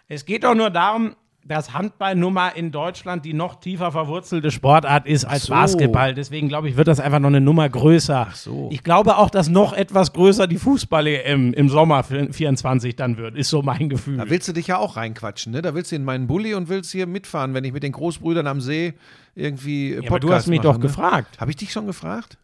Es 0.09 0.25
geht 0.25 0.45
doch 0.45 0.55
nur 0.55 0.71
darum, 0.71 1.15
dass 1.45 1.75
Handball 1.75 2.15
nun 2.15 2.35
mal 2.35 2.51
in 2.51 2.71
Deutschland 2.71 3.25
die 3.25 3.35
noch 3.35 3.57
tiefer 3.57 3.91
verwurzelte 3.93 4.51
Sportart 4.51 5.07
ist 5.07 5.25
als 5.25 5.45
so. 5.45 5.53
Basketball. 5.53 6.15
Deswegen 6.15 6.49
glaube 6.49 6.69
ich, 6.69 6.77
wird 6.77 6.89
das 6.89 7.01
einfach 7.01 7.19
noch 7.19 7.29
eine 7.29 7.41
Nummer 7.41 7.69
größer. 7.69 8.29
so. 8.35 8.69
Ich 8.73 8.85
glaube 8.85 9.17
auch, 9.17 9.29
dass 9.31 9.49
noch 9.49 9.73
etwas 9.73 10.13
größer 10.13 10.47
die 10.47 10.59
Fußball-EM 10.59 11.53
im 11.53 11.69
Sommer 11.69 12.03
24 12.05 12.95
dann 12.97 13.17
wird. 13.17 13.37
Ist 13.37 13.51
so 13.51 13.63
mein 13.63 13.89
Gefühl. 13.89 14.19
Da 14.19 14.31
willst 14.31 14.47
du 14.49 14.53
dich 14.53 14.69
ja 14.69 14.79
auch 14.79 14.97
reinquatschen, 14.97 15.53
ne? 15.53 15.63
Da 15.63 15.75
willst 15.75 15.91
du 15.93 15.97
in 15.97 16.05
meinen 16.05 16.27
Bulli 16.27 16.55
und 16.55 16.69
willst 16.69 16.93
hier 16.93 17.07
mitfahren, 17.07 17.55
wenn 17.55 17.65
ich 17.65 17.73
mit 17.73 17.83
den 17.83 17.93
Großbrüdern 17.93 18.47
am 18.47 18.61
See 18.61 18.95
irgendwie 19.35 19.95
Ja, 19.95 20.03
aber 20.09 20.21
du 20.21 20.33
hast 20.33 20.47
mich 20.47 20.59
mache, 20.59 20.69
doch 20.69 20.75
ne? 20.75 20.81
gefragt. 20.81 21.41
Habe 21.41 21.51
ich 21.51 21.57
dich 21.57 21.73
schon 21.73 21.87
gefragt? 21.87 22.39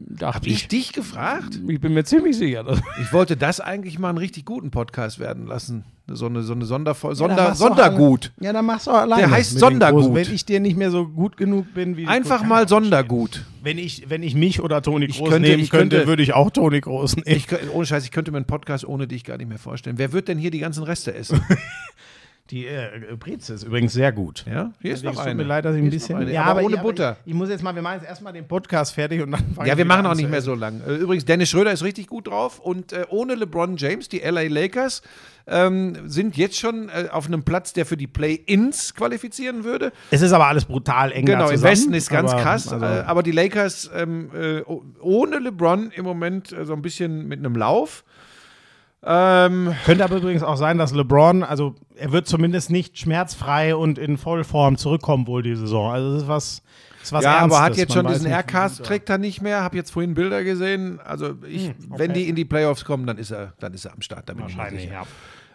Dachte 0.00 0.36
Habe 0.36 0.48
ich 0.48 0.68
dich 0.68 0.92
gefragt? 0.92 1.60
Ich 1.66 1.80
bin 1.80 1.92
mir 1.92 2.04
ziemlich 2.04 2.36
sicher. 2.38 2.62
Dass 2.62 2.78
Ich 3.02 3.12
wollte 3.12 3.36
das 3.36 3.58
eigentlich 3.60 3.98
mal 3.98 4.10
einen 4.10 4.18
richtig 4.18 4.44
guten 4.44 4.70
Podcast 4.70 5.18
werden 5.18 5.46
lassen. 5.46 5.84
So 6.10 6.26
eine, 6.26 6.42
so 6.42 6.52
eine 6.54 6.64
Sonderfol 6.64 7.14
Sonder, 7.16 7.48
doch 7.48 7.54
Sondergut. 7.56 8.32
ja, 8.40 8.52
dann 8.52 8.64
machst 8.64 8.86
du 8.86 8.92
auch 8.92 8.98
alleine. 8.98 9.22
Der 9.22 9.30
heißt 9.32 9.58
Sondergut. 9.58 10.02
Großen. 10.04 10.14
Wenn 10.14 10.34
ich 10.34 10.46
dir 10.46 10.60
nicht 10.60 10.76
mehr 10.76 10.90
so 10.90 11.06
gut 11.06 11.36
genug 11.36 11.74
bin 11.74 11.96
wie 11.96 12.06
Einfach 12.06 12.44
mal 12.44 12.62
ich- 12.62 12.68
Sondergut. 12.70 13.44
Wenn 13.62 13.76
ich, 13.76 14.08
wenn 14.08 14.22
ich 14.22 14.34
mich 14.34 14.62
oder 14.62 14.80
Toni 14.82 15.06
Ich 15.06 15.18
Groß 15.18 15.28
könnte- 15.30 15.48
nehmen 15.50 15.62
ich 15.62 15.68
könnte, 15.70 15.96
könnte- 15.96 16.08
würde 16.08 16.22
ich 16.22 16.32
auch 16.32 16.50
Toni 16.50 16.80
Groß 16.80 17.16
nehmen. 17.16 17.26
Ich, 17.36 17.46
ohne 17.74 17.84
Scheiß, 17.84 18.04
ich 18.04 18.10
könnte 18.12 18.30
mir 18.30 18.38
einen 18.38 18.46
Podcast 18.46 18.86
ohne 18.86 19.06
dich 19.08 19.24
gar 19.24 19.36
nicht 19.36 19.48
mehr 19.48 19.58
vorstellen. 19.58 19.98
Wer 19.98 20.12
wird 20.12 20.28
denn 20.28 20.38
hier 20.38 20.50
die 20.52 20.60
ganzen 20.60 20.84
Reste 20.84 21.12
essen? 21.14 21.40
Die 22.50 22.66
äh, 22.66 22.88
Breze 23.18 23.52
ist 23.52 23.62
übrigens 23.64 23.92
sehr 23.92 24.10
gut. 24.10 24.46
Ja, 24.50 24.72
hier 24.80 24.94
ist 24.94 25.04
noch 25.04 25.12
tut 25.12 25.20
eine. 25.20 25.34
mir 25.34 25.42
leid, 25.42 25.66
dass 25.66 25.76
ich 25.76 25.82
ein 25.82 25.90
bisschen. 25.90 26.28
ja, 26.28 26.44
aber 26.44 26.62
ohne 26.62 26.76
ich, 26.76 26.80
Butter. 26.80 27.18
Ich, 27.26 27.32
ich 27.32 27.34
muss 27.34 27.50
jetzt 27.50 27.62
mal, 27.62 27.74
wir 27.74 27.82
machen 27.82 27.98
jetzt 28.00 28.08
erstmal 28.08 28.32
den 28.32 28.48
Podcast 28.48 28.94
fertig 28.94 29.20
und 29.20 29.32
dann 29.32 29.44
fangen 29.54 29.68
Ja, 29.68 29.76
wir 29.76 29.84
machen 29.84 30.06
auch 30.06 30.14
nicht 30.14 30.30
mehr 30.30 30.40
so 30.40 30.54
lang. 30.54 30.80
Äh, 30.86 30.94
Übrigens, 30.94 31.26
Dennis 31.26 31.50
Schröder 31.50 31.72
ist 31.72 31.84
richtig 31.84 32.06
gut 32.06 32.28
drauf 32.28 32.58
und 32.58 32.94
äh, 32.94 33.04
ohne 33.10 33.34
LeBron 33.34 33.76
James, 33.76 34.08
die 34.08 34.20
LA 34.20 34.44
Lakers, 34.44 35.02
ähm, 35.46 35.96
sind 36.08 36.38
jetzt 36.38 36.58
schon 36.58 36.88
äh, 36.88 37.08
auf 37.10 37.26
einem 37.26 37.42
Platz, 37.42 37.74
der 37.74 37.84
für 37.84 37.98
die 37.98 38.06
Play-Ins 38.06 38.94
qualifizieren 38.94 39.64
würde. 39.64 39.92
Es 40.10 40.22
ist 40.22 40.32
aber 40.32 40.46
alles 40.46 40.64
brutal 40.64 41.12
eng 41.12 41.26
Genau, 41.26 41.50
im 41.50 41.62
Westen 41.62 41.92
ist 41.92 42.08
ganz 42.08 42.32
aber, 42.32 42.42
krass, 42.42 42.72
also- 42.72 42.84
äh, 42.84 43.00
aber 43.00 43.22
die 43.22 43.32
Lakers 43.32 43.90
ähm, 43.94 44.30
äh, 44.34 44.62
ohne 45.00 45.38
LeBron 45.38 45.90
im 45.94 46.04
Moment 46.04 46.52
äh, 46.52 46.64
so 46.64 46.72
ein 46.72 46.80
bisschen 46.82 47.28
mit 47.28 47.40
einem 47.40 47.56
Lauf. 47.56 48.04
Ähm, 49.02 49.74
Könnte 49.84 50.04
aber 50.04 50.16
übrigens 50.16 50.42
auch 50.42 50.56
sein, 50.56 50.76
dass 50.76 50.92
LeBron, 50.92 51.44
also 51.44 51.74
er 51.96 52.10
wird 52.12 52.26
zumindest 52.26 52.70
nicht 52.70 52.98
schmerzfrei 52.98 53.76
und 53.76 53.96
in 53.98 54.18
Vollform 54.18 54.76
zurückkommen 54.76 55.26
wohl 55.26 55.42
die 55.42 55.54
Saison. 55.54 55.92
Also 55.92 56.12
das 56.14 56.22
ist 56.22 56.28
was, 57.12 57.22
ja, 57.24 57.38
Ernstes. 57.38 57.56
aber 57.58 57.64
hat 57.64 57.76
jetzt 57.76 57.94
Man 57.94 58.04
schon 58.04 58.12
diesen 58.12 58.24
nicht, 58.24 58.34
R-Cast 58.34 58.84
trägt 58.84 59.08
er 59.08 59.18
nicht 59.18 59.40
mehr. 59.40 59.62
Habe 59.62 59.76
jetzt 59.76 59.92
vorhin 59.92 60.14
Bilder 60.14 60.42
gesehen. 60.42 60.98
Also 61.04 61.34
ich, 61.48 61.72
wenn 61.88 62.12
die 62.12 62.28
in 62.28 62.34
die 62.34 62.44
Playoffs 62.44 62.84
kommen, 62.84 63.06
dann 63.06 63.18
ist 63.18 63.30
er, 63.30 63.52
dann 63.60 63.72
ist 63.72 63.84
er 63.84 63.92
am 63.94 64.02
Start. 64.02 64.28
Da 64.28 64.34
bin 64.34 64.46
ich 64.48 64.56
Wahrscheinlich, 64.56 64.82
sicher. 64.82 64.94
ja. 64.94 65.02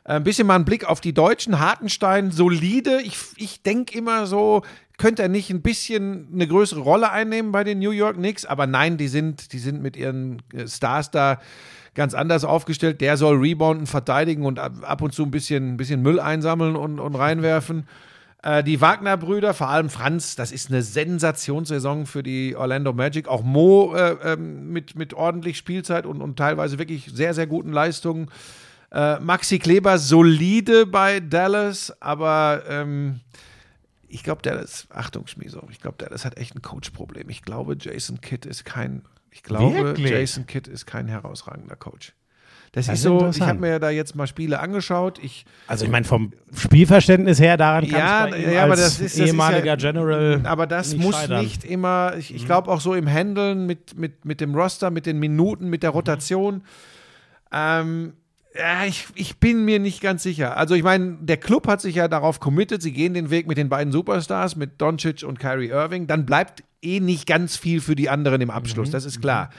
Äh, 0.06 0.16
Ein 0.16 0.24
bisschen 0.24 0.48
mal 0.48 0.56
ein 0.56 0.66
Blick 0.66 0.86
auf 0.86 1.02
die 1.02 1.14
Deutschen. 1.14 1.60
Hartenstein, 1.60 2.32
solide. 2.32 3.02
Ich, 3.02 3.18
ich 3.36 3.62
denke 3.62 3.98
immer 3.98 4.26
so, 4.26 4.64
könnte 4.98 5.22
er 5.22 5.30
nicht 5.30 5.50
ein 5.50 5.62
bisschen 5.62 6.30
eine 6.34 6.48
größere 6.48 6.80
Rolle 6.80 7.12
einnehmen 7.12 7.52
bei 7.52 7.64
den 7.66 7.80
New 7.80 7.92
York 7.92 8.16
Knicks? 8.16 8.46
Aber 8.46 8.68
nein, 8.68 8.98
die 8.98 9.10
sind, 9.10 9.52
die 9.54 9.60
sind 9.60 9.82
mit 9.82 9.98
ihren 9.98 10.42
äh, 10.54 10.68
Stars 10.68 11.12
da 11.12 11.40
ganz 11.96 12.14
anders 12.14 12.44
aufgestellt. 12.44 13.02
Der 13.02 13.18
soll 13.18 13.38
rebounden, 13.38 13.88
verteidigen 13.88 14.46
und 14.46 14.60
ab, 14.60 15.02
und 15.02 15.14
zu 15.14 15.24
ein 15.24 15.32
bisschen, 15.32 15.74
ein 15.74 15.78
bisschen 15.78 16.02
Müll 16.02 16.20
einsammeln 16.20 16.76
und, 16.76 17.00
und 17.00 17.16
reinwerfen. 17.16 17.88
Äh, 18.42 18.64
Die 18.64 18.82
Wagner-Brüder, 18.82 19.54
vor 19.54 19.70
allem 19.70 19.90
Franz, 19.90 20.36
das 20.36 20.52
ist 20.52 20.70
eine 20.70 20.82
Sensationssaison 20.82 22.06
für 22.06 22.24
die 22.24 22.56
Orlando 22.56 22.94
Magic. 22.94 23.28
Auch 23.28 23.44
Mo 23.44 23.94
äh, 23.96 24.34
ähm, 24.34 24.72
mit, 24.72 24.96
mit 24.96 25.14
ordentlich 25.14 25.58
Spielzeit 25.58 26.06
und, 26.06 26.22
und 26.22 26.38
teilweise 26.38 26.80
wirklich 26.80 27.12
sehr, 27.14 27.34
sehr 27.34 27.48
guten 27.48 27.72
Leistungen. 27.72 28.30
Äh, 28.92 29.20
Maxi 29.20 29.58
Kleber 29.60 29.98
solide 29.98 30.86
bei 30.86 31.20
Dallas, 31.20 31.94
aber 32.00 32.64
ähm, 32.70 33.22
ich 34.08 34.24
glaube, 34.24 34.44
Dallas, 34.44 34.86
Achtung, 34.92 35.26
Schmieso, 35.26 35.68
ich 35.72 35.80
glaube, 35.82 35.98
Dallas 35.98 36.26
hat 36.26 36.38
echt 36.38 36.56
ein 36.56 36.62
Coach-Problem. 36.62 37.28
Ich 37.30 37.42
glaube, 37.42 37.76
Jason 37.80 38.22
Kidd 38.22 38.48
ist 38.48 38.64
kein, 38.64 39.02
ich 39.34 39.44
glaube, 39.44 39.76
Wirklich? 39.84 40.12
Jason 40.12 40.46
Kidd 40.46 40.68
ist 40.70 40.86
kein 40.86 41.08
herausragender 41.08 41.76
Coach. 41.76 42.14
Das, 42.72 42.88
Das 42.88 42.96
ist 42.96 43.04
so, 43.04 43.30
ich 43.30 43.42
habe 43.42 43.60
mir 43.60 43.80
da 43.80 43.92
jetzt 43.92 44.16
mal 44.16 44.26
Spiele 44.26 44.60
angeschaut. 44.60 45.20
Ich, 45.22 45.46
Also 45.68 45.86
ich 45.86 45.92
meine, 45.92 46.06
vom 46.06 46.34
Spielverständnis 46.56 47.40
her, 47.40 47.56
daran 47.56 47.88
kann 47.88 48.00
ja, 48.00 48.36
ihm 48.36 48.52
ja, 48.52 48.64
aber 48.64 48.76
das 48.76 49.00
ist 49.00 49.20
das 49.20 49.28
ehemaliger 49.28 49.76
ist 49.76 49.84
ja, 49.84 49.92
General 49.92 50.42
Aber 50.44 50.66
das 50.66 50.96
muss 50.96 51.16
scheitern. 51.16 51.38
Mhm. 51.38 51.44
nicht 51.44 51.64
immer, 51.66 52.14
ich, 52.18 52.34
ich 52.34 52.46
glaube 52.46 52.72
auch 52.72 52.82
so 52.82 52.96
im 52.96 53.08
Handeln 53.08 53.68
mit, 53.68 53.96
mit, 53.98 54.26
mit 54.26 54.42
dem 54.42 54.56
Roster, 54.56 54.90
mit 54.90 55.06
den 55.06 55.20
Minuten, 55.20 55.70
mit 55.70 55.84
der 55.84 55.92
Mhm. 55.92 55.96
Rotation. 55.98 56.64
Ähm, 57.52 58.14
ja, 58.58 58.86
ich, 58.86 59.06
ich 59.16 59.38
bin 59.40 59.66
mir 59.66 59.80
nicht 59.80 60.02
ganz 60.02 60.24
sicher. 60.24 60.58
Also 60.58 60.74
ich 60.76 60.84
meine, 60.84 61.18
der 61.22 61.38
Club 61.38 61.68
hat 61.68 61.82
sich 61.82 61.96
ja 61.96 62.08
darauf 62.08 62.40
committed, 62.40 62.82
sie 62.82 62.92
gehen 62.94 63.14
den 63.14 63.30
Weg 63.30 63.48
mit 63.48 63.58
den 63.58 63.70
beiden 63.70 63.92
Superstars, 63.92 64.56
mit 64.56 64.82
Doncic 64.82 65.24
und 65.24 65.40
Kyrie 65.40 65.70
Irving. 65.70 66.08
Dann 66.08 66.26
bleibt 66.26 66.64
eh 66.84 67.00
nicht 67.00 67.26
ganz 67.28 67.56
viel 67.58 67.82
für 67.82 67.96
die 67.96 68.10
anderen 68.10 68.42
im 68.42 68.50
Abschluss, 68.50 68.90
Mhm. 68.90 68.92
das 68.94 69.06
ist 69.06 69.22
klar. 69.22 69.50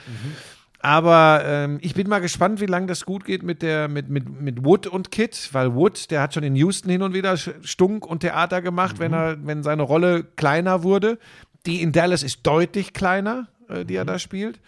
Aber 0.79 1.41
ähm, 1.45 1.79
ich 1.81 1.95
bin 1.95 2.07
mal 2.07 2.19
gespannt, 2.19 2.61
wie 2.61 2.67
lange 2.67 2.85
das 2.85 3.05
gut 3.05 3.25
geht 3.25 3.41
mit, 3.41 3.63
der, 3.63 3.87
mit, 3.87 4.09
mit, 4.09 4.29
mit 4.41 4.63
Wood 4.63 4.85
und 4.85 5.09
Kid, 5.09 5.49
weil 5.51 5.73
Wood, 5.73 6.11
der 6.11 6.21
hat 6.21 6.33
schon 6.35 6.43
in 6.43 6.55
Houston 6.55 6.91
hin 6.91 7.01
und 7.01 7.13
wieder 7.15 7.35
Stunk 7.37 8.05
und 8.05 8.19
Theater 8.19 8.61
gemacht, 8.61 8.99
wenn, 8.99 9.11
er, 9.13 9.37
wenn 9.43 9.63
seine 9.63 9.81
Rolle 9.81 10.23
kleiner 10.35 10.83
wurde. 10.83 11.17
Die 11.65 11.81
in 11.81 11.91
Dallas 11.91 12.21
ist 12.21 12.45
deutlich 12.45 12.93
kleiner, 12.93 13.47
äh, 13.67 13.83
die 13.83 13.95
er 13.95 14.05
da 14.05 14.19
spielt. 14.19 14.59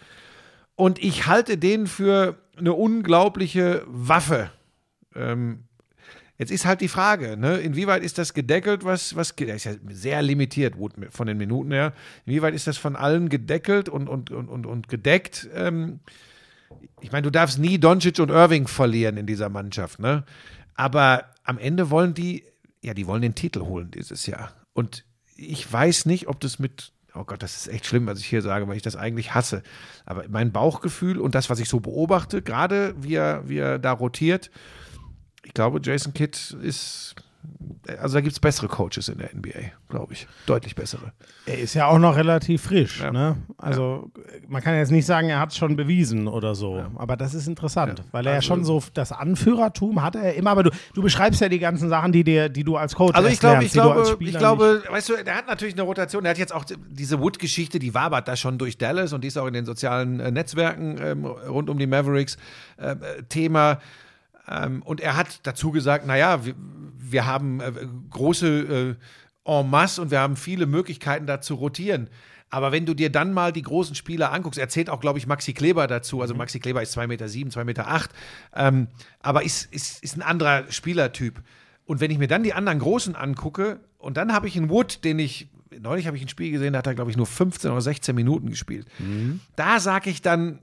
Und 0.74 0.98
ich 0.98 1.26
halte 1.28 1.56
den 1.56 1.86
für 1.86 2.36
eine 2.56 2.72
unglaubliche 2.72 3.84
Waffe. 3.86 4.50
Ähm, 5.14 5.64
jetzt 6.38 6.52
ist 6.52 6.64
halt 6.64 6.80
die 6.80 6.88
Frage, 6.88 7.36
ne, 7.36 7.58
inwieweit 7.58 8.02
ist 8.02 8.16
das 8.16 8.32
gedeckelt, 8.32 8.84
was, 8.84 9.16
was 9.16 9.34
der 9.34 9.56
ist 9.56 9.64
ja 9.64 9.74
sehr 9.90 10.22
limitiert 10.22 10.74
von 11.10 11.26
den 11.26 11.36
Minuten 11.36 11.72
her. 11.72 11.92
Inwieweit 12.24 12.54
ist 12.54 12.66
das 12.66 12.78
von 12.78 12.96
allen 12.96 13.28
gedeckelt 13.28 13.88
und, 13.88 14.08
und, 14.08 14.30
und, 14.30 14.48
und, 14.48 14.64
und 14.64 14.88
gedeckt? 14.88 15.48
Ähm, 15.52 16.00
ich 17.00 17.12
meine, 17.12 17.22
du 17.22 17.30
darfst 17.30 17.58
nie 17.58 17.78
Doncic 17.78 18.18
und 18.20 18.30
Irving 18.30 18.68
verlieren 18.68 19.16
in 19.16 19.26
dieser 19.26 19.48
Mannschaft, 19.48 19.98
ne? 19.98 20.24
Aber 20.74 21.24
am 21.42 21.58
Ende 21.58 21.90
wollen 21.90 22.14
die, 22.14 22.44
ja, 22.82 22.94
die 22.94 23.06
wollen 23.08 23.22
den 23.22 23.34
Titel 23.34 23.62
holen 23.62 23.90
dieses 23.90 24.26
Jahr. 24.26 24.52
Und 24.74 25.04
ich 25.34 25.70
weiß 25.70 26.06
nicht, 26.06 26.28
ob 26.28 26.38
das 26.38 26.60
mit, 26.60 26.92
oh 27.14 27.24
Gott, 27.24 27.42
das 27.42 27.56
ist 27.56 27.68
echt 27.68 27.86
schlimm, 27.86 28.06
was 28.06 28.20
ich 28.20 28.26
hier 28.26 28.42
sage, 28.42 28.68
weil 28.68 28.76
ich 28.76 28.82
das 28.82 28.94
eigentlich 28.94 29.34
hasse. 29.34 29.64
Aber 30.06 30.24
mein 30.28 30.52
Bauchgefühl 30.52 31.18
und 31.18 31.34
das, 31.34 31.50
was 31.50 31.58
ich 31.58 31.68
so 31.68 31.80
beobachte, 31.80 32.42
gerade 32.42 32.94
wie 33.00 33.14
er, 33.14 33.48
wie 33.48 33.58
er 33.58 33.80
da 33.80 33.90
rotiert, 33.90 34.52
ich 35.44 35.54
glaube, 35.54 35.80
Jason 35.82 36.12
Kidd 36.14 36.36
ist, 36.62 37.14
also 38.00 38.14
da 38.14 38.20
gibt 38.20 38.32
es 38.32 38.40
bessere 38.40 38.66
Coaches 38.68 39.08
in 39.08 39.18
der 39.18 39.30
NBA, 39.34 39.70
glaube 39.88 40.12
ich. 40.12 40.26
Deutlich 40.46 40.74
bessere. 40.74 41.12
Er 41.46 41.58
ist 41.58 41.74
ja 41.74 41.86
auch 41.86 41.98
noch 41.98 42.16
relativ 42.16 42.62
frisch. 42.62 43.00
Ja. 43.00 43.12
Ne? 43.12 43.36
Also 43.56 44.10
man 44.48 44.60
kann 44.62 44.74
jetzt 44.74 44.90
nicht 44.90 45.06
sagen, 45.06 45.28
er 45.30 45.38
hat 45.38 45.50
es 45.50 45.56
schon 45.56 45.76
bewiesen 45.76 46.26
oder 46.26 46.54
so. 46.54 46.84
Aber 46.96 47.16
das 47.16 47.34
ist 47.34 47.46
interessant, 47.46 48.02
weil 48.10 48.26
er 48.26 48.32
ja 48.32 48.36
Also- 48.38 48.48
schon 48.48 48.64
so 48.64 48.82
das 48.92 49.12
Anführertum 49.12 50.02
hatte 50.02 50.18
er 50.18 50.34
immer. 50.34 50.50
Aber 50.50 50.64
du, 50.64 50.70
du 50.94 51.00
beschreibst 51.02 51.40
ja 51.40 51.48
die 51.48 51.60
ganzen 51.60 51.88
Sachen, 51.88 52.10
die, 52.12 52.24
dir, 52.24 52.48
die 52.48 52.64
du 52.64 52.76
als 52.76 52.94
Coach 52.96 53.14
Also 53.14 53.28
ich 53.28 53.38
glaube, 53.40 53.64
ich 53.64 53.72
glaube, 53.72 54.16
ich 54.18 54.36
glaube, 54.36 54.82
weißt 54.90 55.08
du, 55.08 55.24
der 55.24 55.36
hat 55.36 55.46
natürlich 55.46 55.74
eine 55.74 55.82
Rotation. 55.82 56.24
Der 56.24 56.30
hat 56.30 56.38
jetzt 56.38 56.52
auch 56.54 56.64
diese 56.90 57.20
Wood-Geschichte, 57.20 57.78
die 57.78 57.94
wabert 57.94 58.26
da 58.28 58.34
schon 58.36 58.58
durch 58.58 58.76
Dallas 58.76 59.12
und 59.12 59.22
die 59.22 59.28
ist 59.28 59.38
auch 59.38 59.46
in 59.46 59.54
den 59.54 59.64
sozialen 59.64 60.18
äh, 60.20 60.30
Netzwerken 60.32 60.98
ähm, 61.00 61.24
rund 61.24 61.70
um 61.70 61.78
die 61.78 61.86
Mavericks 61.86 62.36
äh, 62.78 62.90
äh, 62.90 63.22
Thema. 63.28 63.78
Ähm, 64.48 64.82
und 64.82 65.00
er 65.00 65.16
hat 65.16 65.46
dazu 65.46 65.70
gesagt, 65.70 66.06
naja, 66.06 66.44
wir, 66.44 66.54
wir 66.96 67.26
haben 67.26 67.60
äh, 67.60 67.72
große 68.10 68.96
äh, 69.46 69.50
en 69.50 69.70
masse 69.70 70.00
und 70.02 70.10
wir 70.10 70.20
haben 70.20 70.36
viele 70.36 70.66
Möglichkeiten 70.66 71.26
da 71.26 71.40
zu 71.40 71.54
rotieren. 71.54 72.08
Aber 72.50 72.72
wenn 72.72 72.86
du 72.86 72.94
dir 72.94 73.10
dann 73.10 73.32
mal 73.32 73.52
die 73.52 73.62
großen 73.62 73.94
Spieler 73.94 74.32
anguckst, 74.32 74.58
erzählt 74.58 74.88
auch, 74.88 75.00
glaube 75.00 75.18
ich, 75.18 75.26
Maxi 75.26 75.52
Kleber 75.52 75.86
dazu. 75.86 76.22
Also 76.22 76.34
Maxi 76.34 76.60
Kleber 76.60 76.82
ist 76.82 76.96
2,7 76.96 77.06
Meter, 77.06 77.28
7, 77.28 77.50
2,8 77.50 77.64
Meter, 77.64 77.88
acht, 77.88 78.10
ähm, 78.54 78.88
aber 79.20 79.42
ist, 79.42 79.72
ist, 79.72 80.02
ist 80.02 80.16
ein 80.16 80.22
anderer 80.22 80.64
Spielertyp. 80.70 81.42
Und 81.84 82.00
wenn 82.00 82.10
ich 82.10 82.18
mir 82.18 82.28
dann 82.28 82.42
die 82.42 82.54
anderen 82.54 82.78
Großen 82.78 83.16
angucke, 83.16 83.80
und 83.98 84.16
dann 84.16 84.32
habe 84.32 84.46
ich 84.46 84.56
einen 84.56 84.70
Wood, 84.70 85.04
den 85.04 85.18
ich, 85.18 85.48
neulich 85.78 86.06
habe 86.06 86.16
ich 86.16 86.22
ein 86.22 86.28
Spiel 86.28 86.50
gesehen, 86.52 86.72
da 86.72 86.78
hat 86.78 86.86
er, 86.86 86.94
glaube 86.94 87.10
ich, 87.10 87.16
nur 87.16 87.26
15 87.26 87.70
oder 87.70 87.80
16 87.80 88.14
Minuten 88.14 88.48
gespielt. 88.48 88.86
Da 89.56 89.80
sage 89.80 90.08
ich 90.08 90.22
dann, 90.22 90.60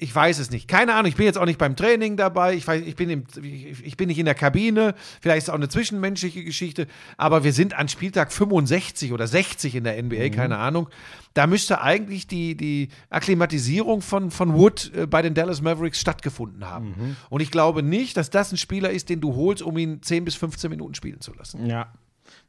ich 0.00 0.14
weiß 0.14 0.38
es 0.38 0.52
nicht. 0.52 0.68
Keine 0.68 0.94
Ahnung, 0.94 1.08
ich 1.08 1.16
bin 1.16 1.26
jetzt 1.26 1.38
auch 1.38 1.44
nicht 1.44 1.58
beim 1.58 1.74
Training 1.74 2.16
dabei, 2.16 2.54
ich, 2.54 2.66
weiß, 2.66 2.82
ich, 2.86 2.94
bin, 2.94 3.10
im, 3.10 3.24
ich, 3.42 3.96
bin 3.96 4.06
nicht 4.06 4.20
in 4.20 4.26
der 4.26 4.36
Kabine, 4.36 4.94
vielleicht 5.20 5.38
ist 5.38 5.44
es 5.44 5.50
auch 5.50 5.54
eine 5.54 5.68
zwischenmenschliche 5.68 6.44
Geschichte, 6.44 6.86
aber 7.16 7.42
wir 7.42 7.52
sind 7.52 7.74
an 7.74 7.88
Spieltag 7.88 8.32
65 8.32 9.12
oder 9.12 9.26
60 9.26 9.74
in 9.74 9.82
der 9.82 10.00
NBA, 10.00 10.28
keine 10.28 10.58
Ahnung. 10.58 10.88
Da 11.34 11.48
müsste 11.48 11.80
eigentlich 11.80 12.28
die, 12.28 12.56
die 12.56 12.90
Akklimatisierung 13.10 14.00
von, 14.00 14.30
von 14.30 14.54
Wood 14.54 14.92
äh, 14.94 15.06
bei 15.06 15.20
den 15.20 15.34
Dallas 15.34 15.62
Mavericks 15.62 16.00
stattgefunden 16.00 16.64
haben. 16.64 17.16
Und 17.28 17.42
ich 17.42 17.50
glaube 17.50 17.82
nicht, 17.82 18.16
dass 18.16 18.30
das 18.30 18.52
ein 18.52 18.56
Spieler 18.56 18.90
ist, 18.90 19.08
den 19.08 19.20
du 19.20 19.34
holst, 19.34 19.62
um 19.62 19.76
ihn 19.78 20.00
10 20.00 20.24
bis 20.24 20.36
15 20.36 20.70
Minuten 20.70 20.94
spielen 20.94 21.20
zu 21.20 21.34
lassen. 21.34 21.66
Ja. 21.66 21.92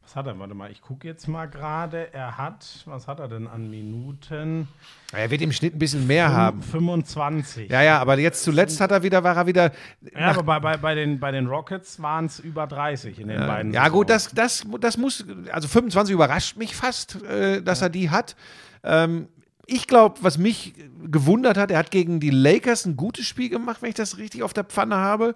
Was 0.10 0.15
hat 0.15 0.26
er? 0.26 0.40
Warte 0.40 0.56
mal, 0.56 0.72
ich 0.72 0.81
gucke 0.81 1.07
jetzt 1.07 1.27
mal 1.27 1.45
gerade. 1.45 2.11
Er 2.15 2.40
hat, 2.40 2.65
was 2.86 3.07
hat 3.07 3.19
er 3.19 3.27
denn 3.27 3.48
an 3.48 3.69
Minuten? 3.69 4.68
Er 5.14 5.30
wird 5.30 5.44
im 5.44 5.52
Schnitt 5.52 5.76
ein 5.76 5.77
bisschen 5.77 6.07
mehr 6.07 6.34
haben. 6.34 6.64
25. 6.64 7.69
Ja, 7.69 7.84
ja, 7.84 7.99
aber 7.99 8.18
jetzt 8.18 8.41
zuletzt 8.41 8.81
hat 8.81 8.90
er 8.90 9.03
wieder, 9.03 9.23
war 9.23 9.38
er 9.38 9.45
wieder. 9.45 9.72
Ja, 10.18 10.31
aber 10.31 10.41
bei, 10.41 10.60
bei, 10.60 10.77
bei, 10.77 10.95
den, 10.95 11.19
bei 11.19 11.30
den 11.30 11.45
Rockets 11.45 12.02
waren 12.02 12.26
es 12.26 12.40
über 12.40 12.65
30 12.65 13.19
in 13.19 13.27
den 13.27 13.38
beiden. 13.45 13.72
Ja, 13.72 13.88
gut, 13.90 14.10
das, 14.10 14.31
das, 14.31 14.65
das 14.80 14.98
muss, 14.98 15.23
also 15.52 15.68
25 15.68 16.15
überrascht 16.15 16.57
mich 16.57 16.76
fast, 16.76 17.22
äh, 17.26 17.61
dass 17.61 17.84
er 17.84 17.90
die 17.90 18.10
hat. 18.10 18.36
Ähm, 18.84 19.27
ich 19.68 19.86
glaube, 19.86 20.15
was 20.22 20.40
mich 20.40 20.73
gewundert 21.03 21.56
hat, 21.56 21.69
er 21.69 21.77
hat 21.77 21.91
gegen 21.91 22.19
die 22.19 22.31
Lakers 22.31 22.88
ein 22.88 22.98
gutes 22.98 23.27
Spiel 23.27 23.49
gemacht, 23.49 23.84
wenn 23.84 23.90
ich 23.90 23.95
das 23.95 24.18
richtig 24.18 24.41
auf 24.41 24.53
der 24.53 24.64
Pfanne 24.64 24.95
habe. 24.95 25.36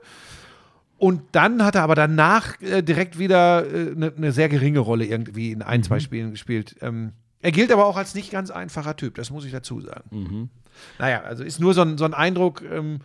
Und 1.04 1.22
dann 1.34 1.66
hat 1.66 1.76
er 1.76 1.84
aber 1.84 1.96
danach 1.96 2.62
äh, 2.62 2.82
direkt 2.82 3.20
wieder 3.20 3.66
eine 3.68 4.14
ne 4.16 4.32
sehr 4.32 4.48
geringe 4.48 4.80
Rolle 4.80 5.04
irgendwie 5.04 5.52
in 5.52 5.62
ein, 5.62 5.84
zwei 5.84 6.00
Spielen 6.00 6.32
gespielt. 6.32 6.78
Ähm, 6.80 7.12
er 7.42 7.52
gilt 7.52 7.74
aber 7.74 7.88
auch 7.88 7.98
als 7.98 8.16
nicht 8.16 8.32
ganz 8.32 8.50
einfacher 8.52 8.96
Typ, 8.96 9.16
das 9.16 9.30
muss 9.30 9.44
ich 9.44 9.52
dazu 9.52 9.82
sagen. 9.82 10.10
Naja, 11.00 11.24
also 11.24 11.44
ist 11.44 11.60
nur 11.60 11.74
so 11.74 11.82
ein, 11.82 11.98
so 11.98 12.06
ein 12.06 12.14
Eindruck. 12.14 12.62
Ähm, 12.62 13.02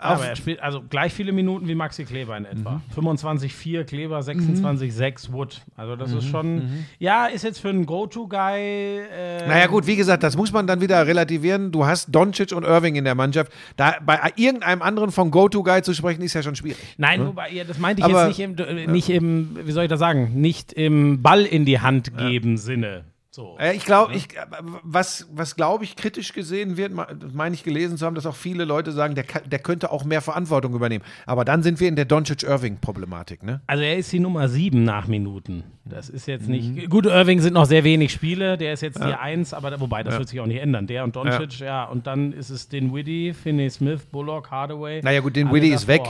Aber 0.00 0.24
er 0.26 0.36
spielt 0.36 0.60
also 0.62 0.80
gleich 0.88 1.12
viele 1.12 1.32
Minuten 1.32 1.66
wie 1.66 1.74
Maxi 1.74 2.04
Kleber 2.04 2.36
in 2.36 2.44
etwa. 2.44 2.80
25,4 2.96 3.84
Kleber, 3.84 4.20
26,6 4.20 5.32
Wood. 5.32 5.60
Also 5.76 5.96
das 5.96 6.12
ist 6.12 6.28
schon, 6.28 6.84
ja, 6.98 7.26
ist 7.26 7.42
jetzt 7.42 7.58
für 7.58 7.68
einen 7.68 7.84
Go-To-Guy. 7.84 8.60
Äh, 8.60 9.46
Naja 9.48 9.66
gut, 9.66 9.86
wie 9.86 9.96
gesagt, 9.96 10.22
das 10.22 10.36
muss 10.36 10.52
man 10.52 10.66
dann 10.66 10.80
wieder 10.80 11.06
relativieren. 11.06 11.72
Du 11.72 11.84
hast 11.84 12.14
Doncic 12.14 12.52
und 12.52 12.64
Irving 12.64 12.94
in 12.96 13.04
der 13.04 13.14
Mannschaft. 13.14 13.52
Da 13.76 13.96
bei 14.04 14.18
irgendeinem 14.36 14.82
anderen 14.82 15.10
von 15.10 15.30
Go-To-Guy 15.30 15.82
zu 15.82 15.94
sprechen, 15.94 16.22
ist 16.22 16.34
ja 16.34 16.42
schon 16.42 16.54
schwierig. 16.56 16.78
Nein, 16.96 17.26
wobei, 17.26 17.50
ja, 17.50 17.64
das 17.64 17.78
meinte 17.78 18.00
ich 18.00 18.04
Aber- 18.06 18.28
jetzt 18.28 18.38
nicht 18.38 18.60
im, 18.60 18.78
äh, 18.78 18.86
nicht 18.86 19.08
im, 19.10 19.56
wie 19.64 19.72
soll 19.72 19.84
ich 19.84 19.90
das 19.90 19.98
sagen, 19.98 20.32
nicht 20.40 20.72
im 20.72 21.22
Ball 21.22 21.44
in 21.44 21.64
die 21.64 21.80
Hand 21.80 22.16
geben 22.16 22.56
Sinne. 22.56 23.04
So. 23.38 23.56
Äh, 23.56 23.76
Ich 23.76 23.84
glaube, 23.84 24.14
ich, 24.14 24.36
äh, 24.36 24.40
was, 24.82 25.28
was 25.32 25.54
glaube 25.54 25.84
ich 25.84 25.94
kritisch 25.94 26.32
gesehen 26.32 26.76
wird, 26.76 26.92
meine 27.32 27.54
ich 27.54 27.62
gelesen 27.62 27.96
zu 27.96 28.04
haben, 28.04 28.16
dass 28.16 28.26
auch 28.26 28.34
viele 28.34 28.64
Leute 28.64 28.90
sagen, 28.90 29.14
der, 29.14 29.26
der 29.46 29.60
könnte 29.60 29.92
auch 29.92 30.02
mehr 30.02 30.20
Verantwortung 30.20 30.74
übernehmen. 30.74 31.04
Aber 31.24 31.44
dann 31.44 31.62
sind 31.62 31.78
wir 31.78 31.86
in 31.86 31.94
der 31.94 32.04
Doncic-Irving-Problematik, 32.04 33.44
ne? 33.44 33.60
Also 33.68 33.84
er 33.84 33.96
ist 33.96 34.10
die 34.10 34.18
Nummer 34.18 34.48
7 34.48 34.82
nach 34.82 35.06
Minuten. 35.06 35.62
Das 35.84 36.08
ist 36.08 36.26
jetzt 36.26 36.48
nicht. 36.48 36.74
Mhm. 36.74 36.88
Gut, 36.88 37.06
Irving 37.06 37.38
sind 37.38 37.54
noch 37.54 37.66
sehr 37.66 37.84
wenig 37.84 38.10
Spiele, 38.10 38.58
der 38.58 38.72
ist 38.72 38.80
jetzt 38.80 38.98
die 38.98 39.14
1, 39.14 39.54
aber 39.54 39.78
wobei, 39.78 40.02
das 40.02 40.18
wird 40.18 40.28
sich 40.28 40.40
auch 40.40 40.46
nicht 40.46 40.60
ändern. 40.60 40.88
Der 40.88 41.04
und 41.04 41.14
Doncic, 41.14 41.60
ja. 41.60 41.84
Und 41.84 42.08
dann 42.08 42.32
ist 42.32 42.50
es 42.50 42.68
den 42.68 42.92
Widdy, 42.92 43.34
Finney 43.34 43.70
Smith, 43.70 44.00
Bullock, 44.10 44.50
Hardaway. 44.50 45.00
Naja, 45.00 45.20
gut, 45.20 45.36
den 45.36 45.52
Widdy 45.52 45.68
ist 45.68 45.86
weg. 45.86 46.02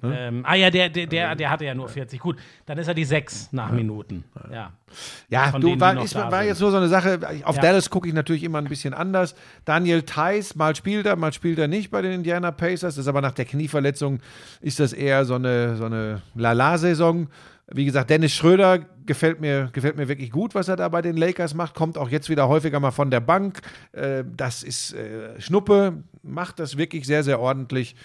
Ähm, 0.00 0.44
ah 0.46 0.54
ja, 0.54 0.70
der, 0.70 0.88
der, 0.88 1.06
der, 1.06 1.34
der 1.34 1.50
hatte 1.50 1.64
ja 1.64 1.74
nur 1.74 1.88
40. 1.88 2.20
Gut, 2.20 2.36
dann 2.66 2.78
ist 2.78 2.86
er 2.86 2.94
die 2.94 3.04
6 3.04 3.52
nach 3.52 3.72
Minuten. 3.72 4.24
Ja. 4.52 4.72
Ja, 5.28 5.50
Von 5.50 5.60
du, 5.60 5.78
war, 5.80 6.00
ist, 6.02 6.14
war 6.14 6.44
jetzt 6.44 6.60
nur 6.60 6.70
so 6.70 6.76
eine 6.76 6.88
Sache. 6.88 7.18
Auf 7.44 7.56
Ja. 7.56 7.62
Dallas 7.62 7.90
gucke 7.90 8.06
ich 8.06 8.14
natürlich 8.14 8.44
immer 8.44 8.58
ein 8.58 8.68
bisschen 8.68 8.94
anders. 8.94 9.34
Daniel 9.64 10.02
Theiss, 10.02 10.54
mal 10.54 10.76
spielt 10.76 11.06
er, 11.06 11.16
mal 11.16 11.32
spielt 11.32 11.58
er 11.58 11.66
nicht 11.66 11.90
bei 11.90 12.00
den 12.00 12.12
Indiana 12.12 12.52
Pacers. 12.52 12.94
Das 12.94 12.98
ist 12.98 13.08
aber 13.08 13.20
nach 13.20 13.32
der 13.32 13.44
Knieverletzung 13.44 14.20
ist 14.60 14.78
das 14.78 14.92
eher 14.92 15.24
so 15.24 15.34
eine, 15.34 15.76
so 15.76 15.86
eine 15.86 16.22
Lala-Saison. 16.36 17.28
Wie 17.70 17.84
gesagt, 17.84 18.08
Dennis 18.08 18.32
Schröder 18.32 18.78
gefällt 19.04 19.40
mir, 19.40 19.68
gefällt 19.72 19.96
mir 19.96 20.08
wirklich 20.08 20.30
gut, 20.30 20.54
was 20.54 20.68
er 20.68 20.76
da 20.76 20.88
bei 20.88 21.02
den 21.02 21.16
Lakers 21.16 21.54
macht. 21.54 21.74
Kommt 21.74 21.98
auch 21.98 22.08
jetzt 22.08 22.30
wieder 22.30 22.48
häufiger 22.48 22.80
mal 22.80 22.92
von 22.92 23.10
der 23.10 23.20
Bank. 23.20 23.60
Äh, 23.92 24.24
das 24.36 24.62
ist 24.62 24.94
äh, 24.94 25.38
Schnuppe, 25.40 26.04
macht 26.22 26.60
das 26.60 26.78
wirklich 26.78 27.04
sehr, 27.06 27.24
sehr 27.24 27.40
ordentlich. 27.40 27.96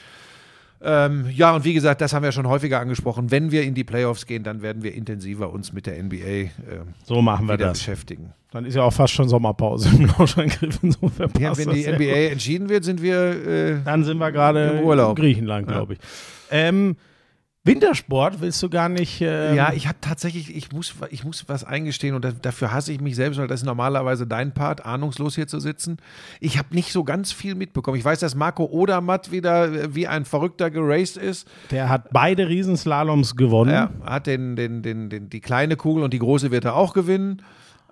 Ähm, 0.85 1.27
ja, 1.34 1.55
und 1.55 1.64
wie 1.64 1.73
gesagt, 1.73 2.01
das 2.01 2.14
haben 2.14 2.23
wir 2.23 2.31
schon 2.34 2.47
häufiger 2.47 2.80
angesprochen. 2.80 3.31
Wenn 3.31 3.51
wir 3.51 3.64
in 3.64 3.73
die 3.73 3.84
Playoffs 3.85 4.26
gehen, 4.26 4.43
dann 4.43 4.61
werden 4.61 4.84
wir 4.84 4.93
intensiver 4.93 5.51
uns 5.51 5.72
mit 5.72 5.85
der 5.85 6.01
NBA 6.03 6.15
ähm, 6.26 6.49
So 7.05 7.22
machen 7.22 7.47
wir 7.47 7.53
wieder 7.53 7.68
das. 7.68 7.80
beschäftigen. 7.80 8.34
Dann 8.51 8.65
ist 8.65 8.76
ja 8.76 8.84
auch 8.84 8.91
fast 8.93 9.14
schon 9.14 9.30
Sommerpause 9.30 9.89
im 9.95 10.05
Lauschangriff. 10.07 10.80
Insofern 10.84 11.31
Ja, 11.39 11.57
wenn 11.57 11.69
die 11.72 11.88
NBA 11.88 11.97
gut. 12.23 12.31
entschieden 12.34 12.69
wird, 12.69 12.84
sind 12.84 13.01
wir. 13.01 13.47
Äh, 13.47 13.76
Dann 13.85 14.03
sind 14.03 14.18
wir 14.18 14.31
gerade 14.31 14.77
Im 14.80 14.84
Urlaub. 14.85 15.18
in 15.18 15.23
Griechenland, 15.23 15.68
glaube 15.68 15.93
ich. 15.93 15.99
Ähm, 16.51 16.95
Wintersport 17.65 18.41
willst 18.41 18.61
du 18.61 18.69
gar 18.69 18.90
nicht. 18.90 19.22
Ähm, 19.22 19.56
ja, 19.56 19.72
ich 19.72 19.88
habe 19.88 19.98
tatsächlich, 20.02 20.53
ich 20.53 20.73
muss, 20.73 20.94
ich 21.11 21.23
muss 21.23 21.48
was 21.48 21.64
eingestehen 21.64 22.14
und 22.14 22.26
da, 22.26 22.31
dafür 22.34 22.73
hasse 22.73 22.91
ich 22.91 22.99
mich 22.99 23.15
selbst, 23.15 23.40
weil 23.40 23.48
das 23.48 23.61
ist 23.61 23.65
normalerweise 23.65 24.27
dein 24.27 24.53
Part, 24.53 24.85
ahnungslos 24.85 25.35
hier 25.35 25.48
zu 25.48 25.61
sitzen. 25.61 25.95
Ich 26.41 26.57
habe 26.57 26.76
nicht 26.76 26.91
so 26.91 27.06
ganz 27.06 27.31
viel 27.31 27.56
mitbekommen. 27.56 27.98
Ich 27.98 28.03
weiß, 28.03 28.19
dass 28.19 28.35
Marco 28.35 28.65
Odermatt 28.65 29.31
wieder 29.31 29.72
äh, 29.72 29.95
wie 29.95 30.07
ein 30.07 30.26
Verrückter 30.26 30.72
geraced 30.72 31.15
ist. 31.15 31.48
Der 31.72 31.88
hat 31.88 32.10
beide 32.11 32.49
Riesenslaloms 32.49 33.38
gewonnen. 33.38 33.72
Er 33.72 33.91
hat 34.03 34.27
den, 34.27 34.57
den, 34.57 34.81
den, 34.81 35.10
den, 35.10 35.30
die 35.30 35.40
kleine 35.40 35.77
Kugel 35.77 36.03
und 36.03 36.14
die 36.14 36.19
große 36.19 36.52
wird 36.52 36.65
er 36.65 36.76
auch 36.76 36.94
gewinnen, 36.94 37.41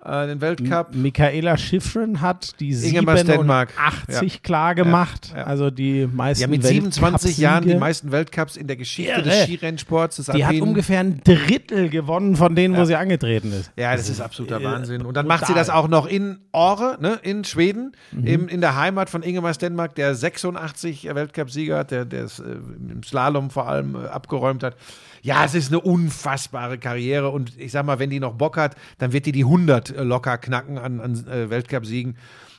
äh, 0.04 0.26
den 0.26 0.40
Weltcup. 0.40 0.94
Michaela 0.94 1.56
Schiffrin 1.56 2.20
hat 2.20 2.58
die 2.60 2.70
Ingemar 2.72 3.16
Stenmark. 3.18 3.70
87 4.06 4.42
klar 4.42 4.74
gemacht. 4.74 5.30
Ja, 5.32 5.38
ja. 5.40 5.44
Also 5.44 5.70
die 5.70 6.06
meisten 6.12 6.42
Ja, 6.42 6.48
mit 6.48 6.64
27 6.64 7.38
Jahren 7.38 7.64
die 7.66 7.74
meisten 7.76 8.10
Weltcups 8.12 8.56
in 8.56 8.66
der 8.66 8.76
Geschichte 8.76 9.12
Irre. 9.12 9.22
des 9.22 9.44
Skirennsports, 9.44 10.16
des 10.16 10.26
Die 10.26 10.44
hat 10.44 10.50
Alpinen. 10.50 10.68
ungefähr 10.68 11.00
ein 11.00 11.20
Drittel 11.24 11.88
gewonnen 11.88 12.36
von 12.36 12.54
denen, 12.56 12.76
wo 12.76 12.84
sie 12.84 12.96
angetreten 12.96 13.52
ist. 13.52 13.70
Ja, 13.76 13.94
das 13.96 14.08
ist 14.08 14.20
absoluter 14.20 14.60
äh, 14.60 14.64
Wahnsinn. 14.64 15.02
Und 15.02 15.14
dann 15.16 15.26
brutal. 15.26 15.38
macht 15.38 15.46
sie 15.46 15.54
das 15.54 15.70
auch 15.70 15.88
noch 15.88 16.06
in 16.06 16.38
Ore, 16.52 16.98
ne, 17.00 17.18
in 17.22 17.44
Schweden, 17.44 17.92
Mhm. 18.12 18.26
im, 18.26 18.48
in 18.48 18.60
der 18.60 18.76
Heimat 18.76 19.08
von 19.10 19.22
Ingemar 19.22 19.54
Stenmark, 19.54 19.94
der 19.94 20.14
86 20.14 21.04
Weltcupsieger 21.14 21.78
hat, 21.78 21.90
der, 21.90 22.04
der 22.04 22.24
es 22.24 22.38
äh, 22.40 22.42
im 22.90 23.02
Slalom 23.02 23.50
vor 23.50 23.68
allem 23.68 23.94
äh, 23.94 24.08
abgeräumt 24.08 24.62
hat. 24.62 24.76
Ja, 25.22 25.44
es 25.44 25.54
ist 25.54 25.68
eine 25.68 25.80
unfassbare 25.80 26.78
Karriere 26.78 27.30
und 27.30 27.56
ich 27.56 27.70
sag 27.70 27.86
mal, 27.86 28.00
wenn 28.00 28.10
die 28.10 28.18
noch 28.18 28.34
Bock 28.34 28.56
hat, 28.56 28.74
dann 28.98 29.12
wird 29.12 29.24
die 29.26 29.32
die 29.32 29.44
100 29.44 29.94
locker 29.98 30.36
knacken 30.36 30.78
an, 30.78 31.00
an 31.00 31.26
äh, 31.28 31.48
Weltcupsiegen. 31.48 32.16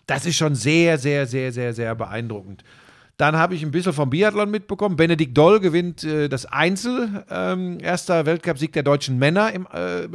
Das 0.07 0.26
ist 0.26 0.38
schon 0.38 0.56
sehr, 0.56 0.98
sehr, 0.98 1.27
sehr, 1.27 1.52
sehr, 1.52 1.73
sehr 1.73 1.94
beeindruckend. 1.94 2.64
Dann 3.18 3.38
habe 3.38 3.53
ich 3.53 3.64
ein 3.64 3.69
bisschen 3.69 3.94
vom 3.94 4.10
Biathlon 4.10 4.49
mitbekommen. 4.49 4.95
Benedikt 4.95 5.38
Doll 5.38 5.60
gewinnt 5.60 6.03
äh, 6.03 6.30
das 6.30 6.48
Einzel. 6.48 7.23
Ähm, 7.30 7.77
erster 7.80 8.26
Weltcupsieg 8.26 8.73
der 8.73 8.81
deutschen 8.81 9.19
Männer 9.19 9.52
im, 9.53 9.68
äh, 9.72 10.06
äh, 10.06 10.10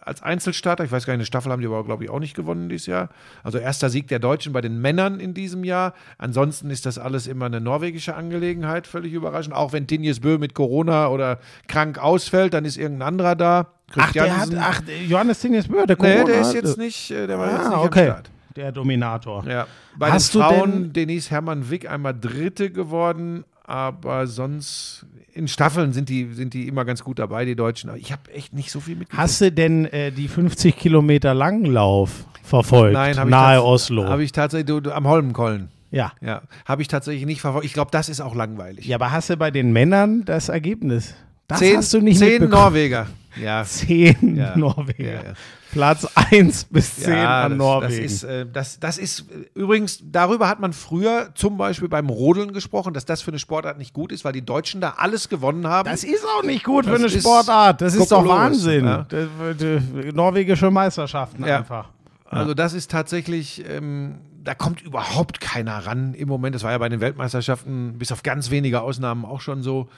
als 0.00 0.22
Einzelstarter. 0.22 0.84
Ich 0.84 0.90
weiß 0.90 1.04
gar 1.04 1.12
nicht, 1.12 1.18
eine 1.18 1.26
Staffel 1.26 1.52
haben 1.52 1.60
die 1.60 1.66
aber, 1.66 1.84
glaube 1.84 2.04
ich, 2.04 2.10
auch 2.10 2.18
nicht 2.18 2.34
gewonnen 2.34 2.70
dieses 2.70 2.86
Jahr. 2.86 3.10
Also 3.42 3.58
erster 3.58 3.90
Sieg 3.90 4.08
der 4.08 4.20
Deutschen 4.20 4.54
bei 4.54 4.62
den 4.62 4.80
Männern 4.80 5.20
in 5.20 5.34
diesem 5.34 5.64
Jahr. 5.64 5.92
Ansonsten 6.16 6.70
ist 6.70 6.86
das 6.86 6.96
alles 6.96 7.26
immer 7.26 7.44
eine 7.44 7.60
norwegische 7.60 8.14
Angelegenheit, 8.14 8.86
völlig 8.86 9.12
überraschend. 9.12 9.54
Auch 9.54 9.74
wenn 9.74 9.86
Tinjes 9.86 10.20
Bö 10.20 10.38
mit 10.38 10.54
Corona 10.54 11.08
oder 11.08 11.40
krank 11.68 11.98
ausfällt, 11.98 12.54
dann 12.54 12.64
ist 12.64 12.78
irgendein 12.78 13.08
anderer 13.08 13.36
da. 13.36 13.66
Ach, 13.96 14.10
der 14.12 14.34
hat, 14.34 14.48
ach, 14.58 14.80
Johannes 15.06 15.40
Tinges 15.40 15.68
Böhr, 15.68 15.86
der 15.86 15.98
Nee, 16.00 16.14
Corona 16.14 16.24
der 16.24 16.40
ist 16.40 16.54
jetzt 16.54 16.78
nicht, 16.78 17.10
äh, 17.10 17.26
der 17.26 17.38
war 17.38 17.50
jetzt 17.50 17.58
nicht 17.64 17.72
Ah, 17.72 17.80
am 17.80 17.86
okay. 17.86 18.06
Start. 18.06 18.30
Der 18.56 18.72
Dominator. 18.72 19.44
Ja. 19.46 19.66
Bei 19.96 20.10
Hast 20.10 20.34
den 20.34 20.40
du 20.40 20.46
Frauen 20.46 20.72
denn- 20.72 20.92
Denise 20.92 21.30
Hermann 21.30 21.70
Wick 21.70 21.88
einmal 21.90 22.14
Dritte 22.18 22.70
geworden, 22.70 23.44
aber 23.64 24.26
sonst 24.26 25.06
in 25.34 25.48
Staffeln 25.48 25.92
sind 25.92 26.08
die, 26.08 26.32
sind 26.34 26.52
die 26.54 26.68
immer 26.68 26.84
ganz 26.84 27.02
gut 27.02 27.18
dabei, 27.18 27.44
die 27.44 27.56
Deutschen. 27.56 27.88
Aber 27.88 27.98
ich 27.98 28.12
habe 28.12 28.30
echt 28.32 28.52
nicht 28.52 28.70
so 28.70 28.80
viel 28.80 28.96
mitgekriegt. 28.96 29.22
Hast 29.22 29.40
du 29.40 29.50
denn 29.50 29.86
äh, 29.86 30.10
die 30.12 30.28
50 30.28 30.76
Kilometer 30.76 31.32
Langlauf 31.32 32.26
verfolgt? 32.42 32.92
Nein, 32.94 33.16
habe 33.18 33.30
ich 33.30 33.30
nahe 33.30 33.62
Oslo. 33.62 34.04
Habe 34.06 34.24
ich 34.24 34.32
tatsächlich 34.32 34.66
du, 34.66 34.80
du, 34.80 34.92
am 34.94 35.06
Holmenkollen. 35.06 35.68
ja. 35.90 36.12
Ja, 36.20 36.42
habe 36.66 36.82
ich 36.82 36.88
tatsächlich 36.88 37.24
nicht 37.24 37.40
verfolgt. 37.40 37.64
Ich 37.64 37.72
glaube, 37.72 37.90
das 37.90 38.08
ist 38.10 38.20
auch 38.20 38.34
langweilig. 38.34 38.84
Ja, 38.86 38.96
aber 38.96 39.10
hast 39.12 39.30
du 39.30 39.36
bei 39.36 39.50
den 39.50 39.72
Männern 39.72 40.24
das 40.26 40.48
Ergebnis? 40.50 41.14
Das 41.48 41.60
zehn, 41.60 41.76
hast 41.78 41.94
du 41.94 42.00
nicht 42.00 42.18
zehn. 42.18 42.48
Norweger. 42.50 43.06
Ja. 43.40 43.64
Zehn 43.66 44.36
Ja. 44.36 44.56
Norweger. 44.56 45.24
Ja. 45.24 45.32
Platz 45.72 46.06
1 46.30 46.64
bis 46.64 46.96
10 46.96 47.14
Ja, 47.14 47.44
an 47.44 47.52
das, 47.52 47.58
Norwegen. 47.58 48.02
Das 48.02 48.12
ist, 48.12 48.24
äh, 48.24 48.46
das, 48.52 48.78
das 48.78 48.98
ist 48.98 49.20
äh, 49.30 49.58
übrigens, 49.58 50.00
darüber 50.04 50.46
hat 50.48 50.60
man 50.60 50.74
früher 50.74 51.30
zum 51.34 51.56
Beispiel 51.56 51.88
beim 51.88 52.10
Rodeln 52.10 52.52
gesprochen, 52.52 52.92
dass 52.92 53.06
das 53.06 53.22
für 53.22 53.30
eine 53.30 53.38
Sportart 53.38 53.78
nicht 53.78 53.94
gut 53.94 54.12
ist, 54.12 54.22
weil 54.24 54.32
die 54.34 54.44
Deutschen 54.44 54.82
da 54.82 54.94
alles 54.98 55.30
gewonnen 55.30 55.66
haben. 55.66 55.88
Das 55.88 56.04
ist 56.04 56.24
auch 56.38 56.42
nicht 56.42 56.64
gut 56.64 56.84
für 56.84 56.90
Das 56.92 57.00
eine 57.00 57.06
ist 57.06 57.20
Sportart. 57.20 57.80
Das 57.80 57.94
ist 57.94 58.12
doch 58.12 58.26
Wahnsinn. 58.28 58.84
ja. 58.84 59.06
Das- 59.08 59.28
die 59.58 60.12
norwegische 60.12 60.70
Meisterschaften 60.70 61.42
einfach. 61.44 61.88
Also 62.26 62.52
das 62.54 62.74
ist 62.74 62.90
tatsächlich, 62.90 63.64
ähm, 63.68 64.16
da 64.44 64.54
kommt 64.54 64.82
überhaupt 64.82 65.40
keiner 65.40 65.86
ran 65.86 66.12
im 66.14 66.28
Moment. 66.28 66.54
Das 66.54 66.64
war 66.64 66.72
ja 66.72 66.78
bei 66.78 66.88
den 66.90 67.00
Weltmeisterschaften 67.00 67.96
bis 67.98 68.10
auf 68.12 68.22
ganz 68.22 68.50
wenige 68.50 68.82
Ausnahmen 68.82 69.24
auch 69.24 69.40
schon 69.40 69.62
so. 69.62 69.88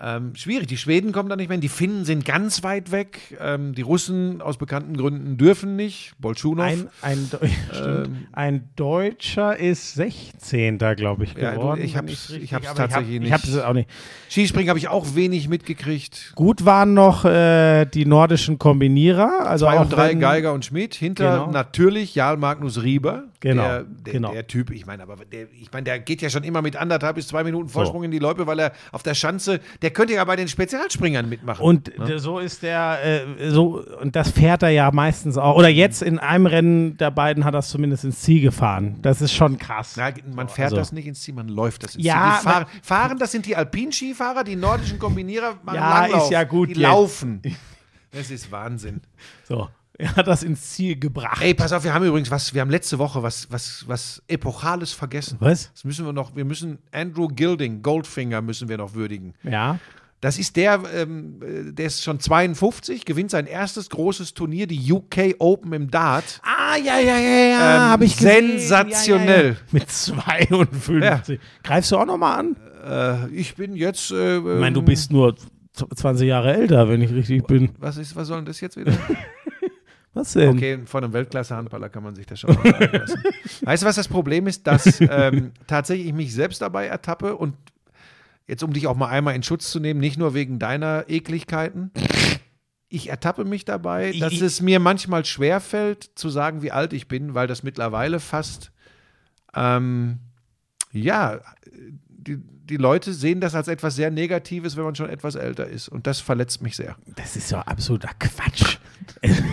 Ähm, 0.00 0.34
schwierig. 0.34 0.66
Die 0.66 0.76
Schweden 0.76 1.12
kommen 1.12 1.28
da 1.28 1.36
nicht 1.36 1.48
mehr 1.48 1.54
hin. 1.54 1.60
Die 1.60 1.68
Finnen 1.68 2.04
sind 2.04 2.24
ganz 2.24 2.62
weit 2.64 2.90
weg. 2.90 3.38
Ähm, 3.40 3.74
die 3.74 3.82
Russen 3.82 4.42
aus 4.42 4.56
bekannten 4.58 4.96
Gründen 4.96 5.36
dürfen 5.36 5.76
nicht. 5.76 6.14
Bolschunow. 6.18 6.64
Ein, 6.64 6.88
ein, 7.00 7.18
Deu- 7.30 7.48
stimmt. 7.72 8.16
ein 8.32 8.68
Deutscher 8.74 9.56
ist 9.56 9.94
16. 9.94 10.78
glaube 10.96 11.24
ich, 11.24 11.34
Ja, 11.34 11.52
geworden. 11.52 11.80
ich 11.82 11.96
hab's- 11.96 12.08
richtig- 12.30 12.42
ich 12.42 12.54
hab's 12.54 12.66
aber 12.66 12.76
tatsächlich 12.76 13.14
ich 13.14 13.20
nicht. 13.20 13.32
hab, 13.32 13.44
Ich 13.44 13.50
habe 13.50 13.58
es 13.60 13.64
auch 13.64 13.72
nicht. 13.72 13.88
Skispringen 14.28 14.68
habe 14.68 14.78
ich 14.80 14.88
auch 14.88 15.14
wenig 15.14 15.48
mitgekriegt. 15.48 16.32
Gut 16.34 16.64
waren 16.64 16.92
noch 16.94 17.24
äh, 17.24 17.84
die 17.86 18.04
nordischen 18.04 18.58
Kombinierer. 18.58 19.46
Also 19.46 19.66
Zwei 19.66 19.76
auch 19.78 19.82
und 19.82 19.92
drei 19.92 20.08
wenn- 20.10 20.20
Geiger 20.20 20.52
und 20.54 20.64
Schmidt. 20.64 20.94
Hinter 20.96 21.38
Genau. 21.38 21.50
natürlich 21.52 22.14
Jarl 22.16 22.36
Magnus 22.36 22.82
Rieber. 22.82 23.24
Genau, 23.40 23.62
Der, 23.62 23.82
der, 23.84 24.12
genau. 24.14 24.32
der 24.32 24.46
Typ, 24.46 24.70
ich 24.70 24.86
meine, 24.86 25.02
aber 25.02 25.16
der, 25.30 25.46
ich 25.60 25.70
meine, 25.70 25.84
der 25.84 25.98
geht 25.98 26.22
ja 26.22 26.30
schon 26.30 26.44
immer 26.44 26.62
mit 26.62 26.76
anderthalb 26.76 27.16
bis 27.16 27.28
zwei 27.28 27.44
Minuten 27.44 27.68
Vorsprung 27.68 28.02
in 28.02 28.10
die 28.10 28.18
Loipe, 28.18 28.46
weil 28.46 28.58
er 28.58 28.72
auf 28.90 29.02
der 29.02 29.12
Schanze, 29.14 29.60
der 29.84 29.92
könnte 29.92 30.14
ja 30.14 30.24
bei 30.24 30.34
den 30.34 30.48
Spezialspringern 30.48 31.28
mitmachen. 31.28 31.62
Und 31.62 31.86
d- 31.86 32.18
so 32.18 32.38
ist 32.40 32.62
der, 32.64 32.98
äh, 33.38 33.50
so, 33.50 33.84
und 34.00 34.16
das 34.16 34.30
fährt 34.30 34.62
er 34.64 34.70
ja 34.70 34.90
meistens 34.90 35.36
auch. 35.38 35.56
Oder 35.56 35.68
jetzt 35.68 36.02
in 36.02 36.18
einem 36.18 36.46
Rennen 36.46 36.96
der 36.96 37.10
beiden 37.12 37.44
hat 37.44 37.54
er 37.54 37.58
es 37.60 37.68
zumindest 37.68 38.02
ins 38.04 38.20
Ziel 38.22 38.40
gefahren. 38.40 38.98
Das 39.02 39.20
ist 39.20 39.32
schon 39.32 39.58
krass. 39.58 39.94
Na, 39.96 40.10
man 40.34 40.48
fährt 40.48 40.66
also- 40.72 40.76
das 40.76 40.90
nicht 40.92 41.06
ins 41.06 41.20
Ziel, 41.20 41.34
man 41.34 41.48
läuft 41.48 41.84
das 41.84 41.94
ins 41.94 42.04
Ja, 42.04 42.38
Ziel. 42.40 42.48
Die 42.50 42.52
fahren, 42.54 42.66
fahren, 42.82 43.18
das 43.18 43.30
sind 43.30 43.46
die 43.46 43.54
Alpinskifahrer, 43.54 44.42
die 44.42 44.56
nordischen 44.56 44.98
Kombinierer 44.98 45.54
machen 45.62 45.76
Ja, 45.76 46.00
Langlauf. 46.00 46.24
ist 46.24 46.30
ja 46.30 46.42
gut 46.44 46.70
Die 46.70 46.72
jetzt. 46.72 46.82
laufen. 46.82 47.42
Das 48.16 48.30
ist 48.30 48.52
Wahnsinn. 48.52 49.00
So. 49.42 49.68
Er 49.96 50.16
hat 50.16 50.26
das 50.26 50.42
ins 50.42 50.72
Ziel 50.72 50.98
gebracht. 50.98 51.40
Ey, 51.40 51.54
pass 51.54 51.72
auf, 51.72 51.84
wir 51.84 51.94
haben 51.94 52.04
übrigens 52.04 52.30
was, 52.30 52.52
wir 52.52 52.60
haben 52.60 52.70
letzte 52.70 52.98
Woche 52.98 53.22
was, 53.22 53.46
was, 53.50 53.84
was 53.86 54.22
Epochales 54.26 54.92
vergessen. 54.92 55.36
Was? 55.40 55.70
Das 55.72 55.84
müssen 55.84 56.04
wir 56.04 56.12
noch, 56.12 56.34
wir 56.34 56.44
müssen 56.44 56.78
Andrew 56.90 57.28
Gilding, 57.28 57.80
Goldfinger 57.82 58.42
müssen 58.42 58.68
wir 58.68 58.76
noch 58.78 58.94
würdigen. 58.94 59.34
Ja. 59.44 59.78
Das 60.20 60.38
ist 60.38 60.56
der, 60.56 60.80
ähm, 60.96 61.38
äh, 61.42 61.72
der 61.72 61.86
ist 61.86 62.02
schon 62.02 62.18
52, 62.18 63.04
gewinnt 63.04 63.30
sein 63.30 63.46
erstes 63.46 63.90
großes 63.90 64.32
Turnier, 64.34 64.66
die 64.66 64.90
UK 64.90 65.34
Open 65.38 65.72
im 65.74 65.90
Dart. 65.90 66.40
Ah, 66.42 66.76
ja, 66.76 66.98
ja, 66.98 67.18
ja, 67.18 67.28
ja, 67.46 67.74
Ähm, 67.76 67.80
habe 67.92 68.04
ich 68.06 68.16
gesehen. 68.16 68.58
sensationell. 68.58 69.28
Ja, 69.28 69.42
ja, 69.50 69.50
ja. 69.50 69.56
Mit 69.70 69.90
52. 69.90 71.40
Greifst 71.62 71.92
du 71.92 71.98
auch 71.98 72.06
noch 72.06 72.16
mal 72.18 72.34
an? 72.36 72.56
Äh, 72.84 73.28
ich 73.34 73.54
bin 73.54 73.76
jetzt. 73.76 74.10
Äh, 74.12 74.38
Ich 74.38 74.42
meine, 74.42 74.72
du 74.72 74.82
bist 74.82 75.12
nur 75.12 75.36
z- 75.36 75.46
20 75.94 76.26
Jahre 76.26 76.54
älter, 76.54 76.88
wenn 76.88 77.02
ich 77.02 77.12
richtig 77.12 77.46
bin. 77.46 77.70
Was, 77.78 77.96
ist, 77.98 78.16
was 78.16 78.28
soll 78.28 78.38
denn 78.38 78.46
das 78.46 78.60
jetzt 78.60 78.76
wieder? 78.76 78.92
Was 80.14 80.32
denn? 80.32 80.50
Okay, 80.56 80.78
von 80.86 81.02
einem 81.04 81.12
Weltklasse-Handballer 81.12 81.88
kann 81.88 82.02
man 82.04 82.14
sich 82.14 82.24
das 82.26 82.40
schon 82.40 82.54
mal 82.54 82.62
sagen 82.64 82.96
lassen. 82.98 83.22
Weißt 83.62 83.82
du, 83.82 83.86
was 83.86 83.96
das 83.96 84.08
Problem 84.08 84.46
ist? 84.46 84.66
Dass 84.66 85.00
ähm, 85.00 85.50
tatsächlich 85.66 86.06
ich 86.06 86.12
mich 86.14 86.32
selbst 86.32 86.62
dabei 86.62 86.86
ertappe 86.86 87.36
und 87.36 87.54
jetzt, 88.46 88.62
um 88.62 88.72
dich 88.72 88.86
auch 88.86 88.96
mal 88.96 89.08
einmal 89.08 89.34
in 89.34 89.42
Schutz 89.42 89.70
zu 89.70 89.80
nehmen, 89.80 89.98
nicht 90.00 90.16
nur 90.18 90.32
wegen 90.34 90.58
deiner 90.58 91.04
Ekligkeiten. 91.08 91.90
Ich 92.88 93.08
ertappe 93.10 93.44
mich 93.44 93.64
dabei, 93.64 94.12
dass 94.20 94.34
Ich- 94.34 94.40
es 94.42 94.60
mir 94.60 94.78
manchmal 94.78 95.24
schwerfällt, 95.24 96.10
zu 96.14 96.28
sagen, 96.28 96.62
wie 96.62 96.70
alt 96.70 96.92
ich 96.92 97.08
bin, 97.08 97.34
weil 97.34 97.48
das 97.48 97.62
mittlerweile 97.64 98.20
fast, 98.20 98.70
ähm, 99.54 100.20
ja, 100.92 101.40
die, 102.26 102.38
die 102.38 102.76
Leute 102.76 103.12
sehen 103.12 103.40
das 103.40 103.54
als 103.54 103.68
etwas 103.68 103.96
sehr 103.96 104.10
Negatives, 104.10 104.76
wenn 104.76 104.84
man 104.84 104.94
schon 104.94 105.08
etwas 105.08 105.34
älter 105.34 105.66
ist. 105.66 105.88
Und 105.88 106.06
das 106.06 106.20
verletzt 106.20 106.62
mich 106.62 106.76
sehr. 106.76 106.96
Das 107.16 107.36
ist 107.36 107.50
ja 107.50 107.60
absoluter 107.60 108.10
Quatsch. 108.18 108.78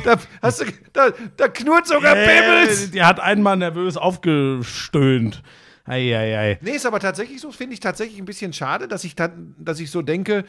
Da, 0.04 0.18
hast 0.42 0.62
du, 0.62 0.66
da, 0.94 1.10
da 1.38 1.48
knurrt 1.48 1.88
sogar 1.88 2.16
Pebbles. 2.16 2.88
Äh, 2.88 2.92
der 2.92 3.08
hat 3.08 3.20
einmal 3.20 3.58
nervös 3.58 3.96
aufgestöhnt. 3.98 5.44
Eieiei. 5.86 6.58
Nee, 6.62 6.72
ist 6.72 6.86
aber 6.86 7.00
tatsächlich 7.00 7.42
so, 7.42 7.52
finde 7.52 7.74
ich 7.74 7.80
tatsächlich 7.80 8.20
ein 8.20 8.26
bisschen 8.26 8.54
schade, 8.54 8.88
dass 8.88 9.04
ich, 9.04 9.16
dass 9.16 9.80
ich 9.80 9.92
so 9.92 10.02
denke, 10.02 10.46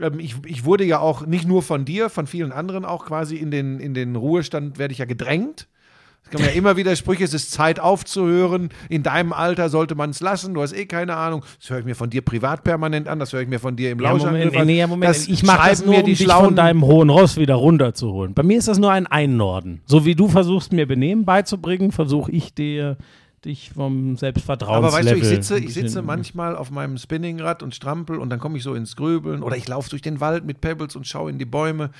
ähm, 0.00 0.20
ich, 0.20 0.36
ich 0.46 0.64
wurde 0.64 0.84
ja 0.84 0.98
auch 0.98 1.26
nicht 1.26 1.46
nur 1.46 1.62
von 1.62 1.84
dir, 1.84 2.10
von 2.10 2.26
vielen 2.26 2.52
anderen 2.52 2.84
auch 2.84 3.06
quasi 3.06 3.36
in 3.36 3.50
den, 3.50 3.80
in 3.80 3.94
den 3.94 4.16
Ruhestand, 4.16 4.78
werde 4.78 4.92
ich 4.92 4.98
ja 4.98 5.06
gedrängt. 5.06 5.68
Es 6.32 6.38
kommen 6.38 6.48
ja 6.48 6.54
immer 6.58 6.76
wieder 6.76 6.96
Sprüche, 6.96 7.24
es 7.24 7.34
ist 7.34 7.50
Zeit 7.52 7.78
aufzuhören. 7.78 8.70
In 8.88 9.02
deinem 9.02 9.32
Alter 9.32 9.68
sollte 9.68 9.94
man 9.94 10.10
es 10.10 10.20
lassen. 10.20 10.54
Du 10.54 10.62
hast 10.62 10.72
eh 10.72 10.86
keine 10.86 11.16
Ahnung. 11.16 11.44
Das 11.60 11.70
höre 11.70 11.80
ich 11.80 11.84
mir 11.84 11.94
von 11.94 12.10
dir 12.10 12.22
privat 12.22 12.64
permanent 12.64 13.08
an. 13.08 13.18
Das 13.18 13.32
höre 13.32 13.42
ich 13.42 13.48
mir 13.48 13.60
von 13.60 13.76
dir 13.76 13.90
im 13.90 14.00
Ja, 14.00 14.10
Lauschangriff 14.10 14.44
Moment, 14.44 14.56
an. 14.56 14.66
nee, 14.66 14.78
ja, 14.78 14.86
Moment. 14.86 15.10
Das 15.10 15.28
ich 15.28 15.42
mache 15.42 15.68
das 15.70 15.84
nur, 15.84 15.94
mir 15.94 16.00
um 16.00 16.06
die 16.06 16.12
dich 16.12 16.22
schlauen 16.22 16.44
von 16.46 16.56
deinem 16.56 16.82
hohen 16.82 17.10
Ross 17.10 17.36
wieder 17.36 17.54
runterzuholen. 17.54 18.34
Bei 18.34 18.42
mir 18.42 18.58
ist 18.58 18.68
das 18.68 18.78
nur 18.78 18.90
ein 18.90 19.06
Einnorden. 19.06 19.82
So 19.86 20.04
wie 20.04 20.14
du 20.14 20.28
versuchst, 20.28 20.72
mir 20.72 20.86
Benehmen 20.86 21.24
beizubringen, 21.24 21.92
versuche 21.92 22.32
ich 22.32 22.54
dir 22.54 22.96
dich 23.44 23.70
vom 23.70 24.16
Selbstvertrauenslevel... 24.16 24.88
Aber 24.88 24.96
weißt 24.96 25.10
du, 25.10 25.16
ich 25.16 25.26
sitze, 25.26 25.58
ich 25.58 25.74
sitze 25.74 26.02
manchmal 26.02 26.56
auf 26.56 26.70
meinem 26.70 26.96
Spinningrad 26.96 27.62
und 27.62 27.74
strampel 27.74 28.18
und 28.18 28.30
dann 28.30 28.38
komme 28.38 28.56
ich 28.56 28.62
so 28.62 28.74
ins 28.74 28.96
Grübeln 28.96 29.42
oder 29.42 29.56
ich 29.56 29.66
laufe 29.66 29.90
durch 29.90 30.02
den 30.02 30.20
Wald 30.20 30.44
mit 30.44 30.60
Pebbles 30.60 30.94
und 30.94 31.06
schaue 31.06 31.30
in 31.30 31.38
die 31.38 31.44
Bäume 31.44 31.90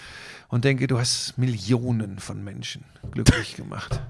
und 0.48 0.64
denke, 0.64 0.86
du 0.86 0.98
hast 0.98 1.36
Millionen 1.38 2.18
von 2.18 2.44
Menschen 2.44 2.84
glücklich 3.10 3.56
gemacht. 3.56 4.00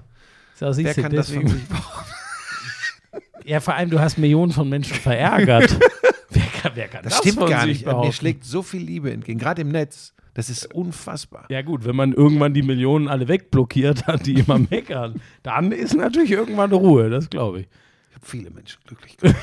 So, 0.63 0.71
siehst 0.71 0.85
Wer 0.85 0.93
du, 0.93 1.01
kann 1.01 1.11
das 1.13 1.27
deswegen- 1.27 1.67
behaupten? 1.67 1.75
Ja, 3.45 3.59
vor 3.59 3.73
allem, 3.73 3.89
du 3.89 3.99
hast 3.99 4.17
Millionen 4.17 4.53
von 4.53 4.69
Menschen 4.69 4.95
verärgert. 4.95 5.77
wer 6.29 6.43
kann, 6.61 6.71
wer 6.75 6.87
kann 6.87 7.03
das, 7.03 7.19
Das 7.19 7.27
stimmt 7.29 7.49
gar 7.49 7.65
nicht. 7.65 7.85
Mir 7.85 7.91
behaupten? 7.91 8.13
schlägt 8.13 8.45
so 8.45 8.61
viel 8.63 8.81
Liebe 8.81 9.11
entgegen, 9.11 9.37
gerade 9.37 9.61
im 9.63 9.67
Netz. 9.67 10.13
Das 10.33 10.49
ist 10.49 10.73
unfassbar. 10.73 11.45
Ja 11.49 11.61
gut, 11.61 11.83
wenn 11.83 11.97
man 11.97 12.13
irgendwann 12.13 12.53
die 12.53 12.61
Millionen 12.61 13.09
alle 13.09 13.27
wegblockiert 13.27 14.07
hat, 14.07 14.25
die 14.25 14.35
immer 14.35 14.59
meckern, 14.69 15.21
dann 15.43 15.73
ist 15.73 15.93
natürlich 15.93 16.31
irgendwann 16.31 16.71
Ruhe, 16.71 17.09
das 17.09 17.29
glaube 17.29 17.59
ich. 17.61 17.67
Ich 18.11 18.15
habe 18.15 18.25
viele 18.25 18.49
Menschen 18.49 18.79
glücklich 18.87 19.17
gemacht. 19.17 19.35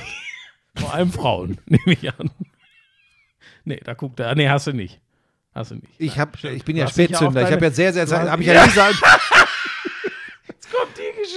Vor 0.76 0.94
allem 0.94 1.12
Frauen, 1.12 1.58
nehme 1.66 1.92
ich 1.92 2.08
an. 2.18 2.30
Nee, 3.64 3.80
da 3.84 3.92
guckt 3.92 4.18
er. 4.18 4.34
Nee, 4.34 4.48
hast 4.48 4.66
du 4.66 4.72
nicht. 4.72 4.98
Hast 5.54 5.72
du 5.72 5.74
nicht. 5.74 5.88
Ich, 5.98 6.18
hab, 6.18 6.42
ich 6.42 6.64
bin 6.64 6.76
ja 6.76 6.88
Spätzünder. 6.88 7.42
Ich 7.42 7.52
habe 7.52 7.66
ja 7.66 7.70
sehr, 7.70 7.92
sehr 7.92 8.30
Habe 8.30 8.40
ich 8.42 8.48
ja 8.48 8.62
kommt 8.62 8.72
die 8.74 8.78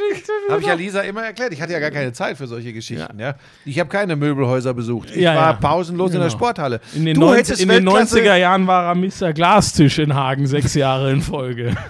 Geschichte 0.10 0.32
habe 0.50 0.62
ich 0.62 0.68
ja 0.68 0.74
Lisa 0.74 1.02
immer 1.02 1.24
erklärt. 1.24 1.54
Ich 1.54 1.62
hatte 1.62 1.74
ja 1.74 1.80
gar 1.80 1.92
keine 1.92 2.14
Zeit 2.14 2.38
für 2.38 2.48
solche 2.48 2.74
Geschichten. 2.74 3.20
Ja. 3.20 3.36
Ich 3.66 3.80
habe 3.80 3.90
keine 3.90 4.16
Möbelhäuser 4.16 4.74
besucht. 4.74 5.10
Ich 5.12 5.18
Ja, 5.18 5.36
war 5.36 5.52
ja. 5.52 5.54
pausenlos 5.54 6.12
in 6.14 6.20
der 6.20 6.28
Genau. 6.30 6.38
Sporthalle. 6.38 6.82
In 6.94 7.06
den, 7.06 7.16
du 7.16 7.22
90, 7.22 7.38
hättest 7.40 7.62
in 7.62 7.70
den 7.70 7.88
Weltklasse- 7.88 8.20
90er 8.22 8.36
Jahren 8.36 8.68
war 8.68 8.86
er 8.86 8.96
Mr. 8.96 9.34
Glastisch 9.34 10.00
in 10.00 10.14
Hagen, 10.16 10.48
sechs 10.48 10.74
Jahre 10.74 11.12
in 11.12 11.22
Folge. 11.22 11.76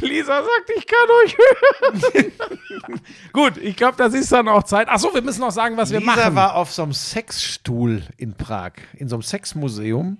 Lisa 0.00 0.42
sagt, 0.42 0.70
ich 0.76 0.86
kann 0.86 1.08
euch 1.24 1.36
hören. 1.38 2.32
Gut, 3.32 3.56
ich 3.58 3.76
glaube, 3.76 3.94
das 3.96 4.14
ist 4.14 4.32
dann 4.32 4.48
auch 4.48 4.64
Zeit. 4.64 4.88
Achso, 4.88 5.14
wir 5.14 5.22
müssen 5.22 5.40
noch 5.40 5.52
sagen, 5.52 5.76
was 5.76 5.92
wir 5.92 6.00
Lisa 6.00 6.16
machen. 6.16 6.34
war 6.34 6.56
auf 6.56 6.72
so 6.72 6.82
einem 6.82 6.92
Sexstuhl 6.92 8.02
in 8.16 8.34
Prag, 8.34 8.72
in 8.94 9.08
so 9.08 9.16
einem 9.16 9.22
Sexmuseum. 9.22 10.18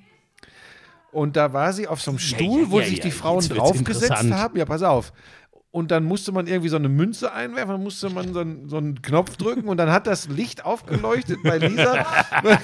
Und 1.12 1.36
da 1.36 1.52
war 1.52 1.72
sie 1.74 1.86
auf 1.86 2.00
so 2.00 2.10
einem 2.10 2.18
Stuhl, 2.18 2.62
ja, 2.62 2.70
wo 2.70 2.80
ja, 2.80 2.86
sich 2.86 2.98
ja, 2.98 3.04
die 3.04 3.10
Frauen 3.10 3.46
draufgesetzt 3.46 4.32
haben. 4.32 4.58
Ja, 4.58 4.64
pass 4.64 4.82
auf. 4.82 5.12
Und 5.70 5.90
dann 5.90 6.04
musste 6.04 6.32
man 6.32 6.46
irgendwie 6.46 6.70
so 6.70 6.76
eine 6.76 6.88
Münze 6.88 7.32
einwerfen, 7.32 7.72
dann 7.72 7.82
musste 7.82 8.10
man 8.10 8.32
so 8.32 8.40
einen, 8.40 8.68
so 8.68 8.78
einen 8.78 9.00
Knopf 9.00 9.36
drücken 9.36 9.68
und 9.68 9.76
dann 9.76 9.90
hat 9.90 10.06
das 10.06 10.28
Licht 10.28 10.64
aufgeleuchtet 10.64 11.38
bei 11.42 11.58
Lisa. 11.58 12.06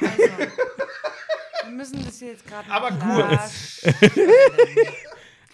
Wir 0.00 1.70
müssen 1.70 2.04
das 2.04 2.18
hier 2.18 2.28
jetzt 2.28 2.46
gerade 2.46 2.70
Aber 2.70 2.90
klarstellen. 2.90 3.94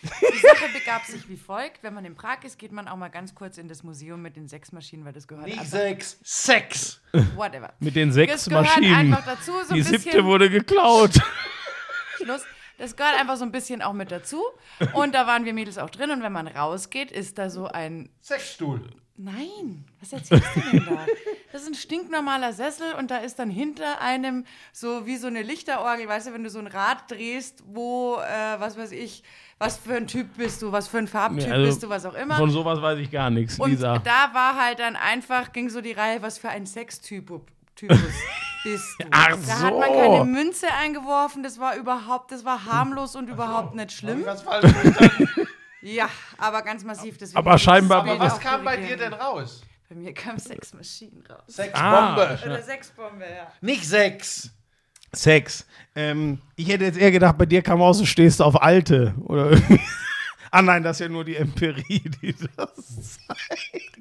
Die 0.03 0.39
Sache 0.39 0.73
begab 0.73 1.05
sich 1.05 1.29
wie 1.29 1.37
folgt. 1.37 1.83
Wenn 1.83 1.95
man 1.95 2.05
in 2.05 2.15
Prag 2.15 2.45
ist, 2.45 2.59
geht 2.59 2.73
man 2.73 2.87
auch 2.87 2.97
mal 2.97 3.09
ganz 3.09 3.35
kurz 3.35 3.59
in 3.59 3.69
das 3.69 3.83
Museum 3.83 4.23
mit 4.23 4.37
den 4.37 4.47
Sexmaschinen, 4.47 5.05
weil 5.05 5.13
das 5.13 5.27
gehört 5.27 5.47
einfach, 5.47 5.65
Sex, 5.65 6.19
Sex. 6.23 7.01
whatever. 7.35 7.73
Mit 7.81 7.97
den 7.97 8.13
sechs 8.13 8.33
Das 8.33 8.45
gehört 8.47 8.67
Maschinen. 8.67 8.95
einfach 8.95 9.25
dazu, 9.25 9.53
so 9.67 9.71
ein 9.71 9.75
die 9.75 9.83
siebte 9.83 10.25
wurde 10.25 10.49
geklaut. 10.49 11.13
Schluss. 12.17 12.43
Das 12.79 12.97
gehört 12.97 13.19
einfach 13.19 13.37
so 13.37 13.45
ein 13.45 13.53
bisschen 13.53 13.83
auch 13.83 13.93
mit 13.93 14.11
dazu. 14.11 14.43
Und 14.93 15.15
da 15.15 15.27
waren 15.27 15.45
wir 15.45 15.55
Mädels 15.55 15.79
auch 15.79 15.91
drin. 15.91 16.11
Und 16.11 16.23
wenn 16.23 16.33
man 16.33 16.47
rausgeht, 16.47 17.11
ist 17.11 17.39
da 17.39 17.49
so 17.49 17.67
ein 17.67 18.11
Sexstuhl. 18.21 18.83
Nein, 19.19 19.87
was 19.99 20.13
erzählst 20.13 20.47
du 20.55 20.61
denn 20.61 20.85
da? 20.85 21.07
Das 21.51 21.63
ist 21.63 21.69
ein 21.69 21.75
stinknormaler 21.75 22.53
Sessel 22.53 22.93
und 22.99 23.11
da 23.11 23.17
ist 23.17 23.39
dann 23.39 23.49
hinter 23.49 24.03
einem 24.03 24.45
so 24.73 25.07
wie 25.07 25.17
so 25.17 25.27
eine 25.27 25.41
Lichterorgel, 25.41 26.07
weißt 26.07 26.27
du, 26.27 26.35
wenn 26.35 26.45
du 26.45 26.51
so 26.51 26.59
ein 26.59 26.67
Rad 26.67 27.11
drehst, 27.11 27.65
wo, 27.67 28.17
äh, 28.17 28.61
was 28.61 28.77
weiß 28.77 28.93
ich, 28.93 29.23
was 29.59 29.79
für 29.79 29.95
ein 29.95 30.07
Typ 30.07 30.37
bist 30.37 30.61
du, 30.61 30.71
was 30.71 30.87
für 30.89 30.99
ein 30.99 31.09
Farbtyp 31.09 31.51
also 31.51 31.65
bist 31.65 31.83
du, 31.83 31.89
was 31.89 32.05
auch 32.05 32.13
immer. 32.13 32.37
Von 32.37 32.51
sowas 32.51 32.83
weiß 32.83 32.99
ich 32.99 33.11
gar 33.11 33.31
nichts, 33.31 33.59
und 33.59 33.71
Lisa. 33.71 33.99
da 34.01 34.35
war 34.35 34.63
halt 34.63 34.81
dann 34.81 34.97
einfach, 34.97 35.53
ging 35.53 35.71
so 35.71 35.81
die 35.81 35.93
Reihe, 35.93 36.21
was 36.21 36.37
für 36.37 36.51
ein 36.51 36.67
Sextypus 36.67 37.41
Typus 37.75 37.99
bist 38.67 38.97
du. 39.01 39.07
Ach 39.11 39.37
da 39.47 39.59
hat 39.61 39.75
man 39.79 39.89
so. 39.89 39.95
keine 39.99 40.25
Münze 40.25 40.67
eingeworfen, 40.73 41.43
das 41.43 41.59
war 41.61 41.77
überhaupt, 41.77 42.33
das 42.33 42.45
war 42.45 42.65
harmlos 42.67 43.15
und 43.17 43.29
überhaupt 43.29 43.75
nicht 43.75 43.93
schlimm. 43.93 44.25
Was, 44.25 44.43
falsch 44.43 44.71
verstanden? 44.73 45.29
Ja, 45.83 46.09
aber 46.39 46.63
ganz 46.63 46.83
massiv. 46.83 47.17
deswegen 47.19 47.39
Aber 47.39 47.59
scheinbar- 47.59 48.03
das 48.05 48.11
Aber 48.15 48.25
was 48.25 48.41
kam 48.41 48.65
bei 48.65 48.77
dir 48.77 48.97
denn 48.97 49.13
raus? 49.13 49.63
Bei 49.89 49.95
mir 49.95 50.13
kam 50.13 50.37
Sexmaschinen 50.39 51.23
raus. 51.31 51.43
Sexbombe. 51.47 52.39
Oder 52.45 52.63
Sexbombe, 52.63 53.25
ja. 53.25 53.47
Nicht 53.61 53.85
Sex. 53.87 54.51
Sex. 55.13 55.65
Ähm, 55.95 56.41
ich 56.57 56.69
hätte 56.69 56.85
jetzt 56.85 56.99
eher 56.99 57.13
gedacht, 57.13 57.39
bei 57.39 57.47
dir 57.47 57.63
kam 57.63 57.81
raus, 57.81 57.99
du 57.99 58.05
stehst 58.05 58.43
auf 58.43 58.61
Alte. 58.61 59.15
Oder 59.25 59.53
irgendwie. 59.53 59.81
Ah 60.57 60.63
nein, 60.63 60.83
das 60.83 60.97
ist 60.97 61.01
ja 61.01 61.09
nur 61.11 61.23
die 61.25 61.37
Empirie, 61.37 62.01
die 62.23 62.35
das 62.57 63.19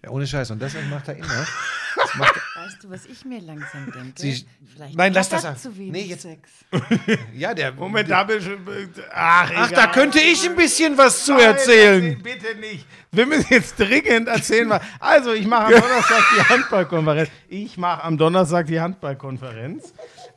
Ja, 0.02 0.10
ohne 0.10 0.26
Scheiß. 0.26 0.52
Und 0.52 0.62
das 0.62 0.74
macht 0.90 1.08
er 1.10 1.18
immer. 1.18 1.28
Das 1.98 2.14
macht 2.16 2.36
Weißt 2.56 2.84
du, 2.84 2.90
was 2.90 3.06
ich 3.06 3.24
mir 3.24 3.40
langsam 3.42 3.90
denke? 3.92 4.22
Sie- 4.22 4.46
Vielleicht 4.74 4.96
Nein, 4.98 5.14
lass 5.14 5.30
das 5.30 5.62
zu 5.62 5.78
wenig 5.78 5.92
Nee, 5.94 6.02
jetzt- 6.10 6.24
Sex. 6.24 6.50
ja, 7.34 7.54
der 7.54 7.72
Moment, 7.72 8.10
da 8.10 8.24
bin 8.26 8.38
ich. 8.40 9.04
Ach, 9.14 9.50
Ach, 9.56 9.72
da 9.72 9.88
könnte 9.88 10.20
ich 10.20 10.48
ein 10.48 10.56
bisschen 10.58 10.98
was 10.98 11.24
zu 11.24 11.32
Nein, 11.34 11.42
erzählen. 11.46 12.22
Bitte 12.22 12.54
nicht. 12.56 12.86
Wir 13.14 13.26
müssen 13.26 13.48
jetzt 13.50 13.80
dringend 13.80 14.28
erzählen. 14.28 14.70
was- 14.70 14.82
Also, 15.00 15.32
ich 15.34 15.48
mache 15.48 15.68
am 15.68 15.82
Donnerstag 15.82 16.24
die 16.38 16.42
Handballkonferenz. 16.44 17.30
Ich 17.48 17.78
mache 17.78 18.04
am 18.04 18.18
Donnerstag 18.18 18.68
die 18.68 18.80
Handballkonferenz. 18.80 19.94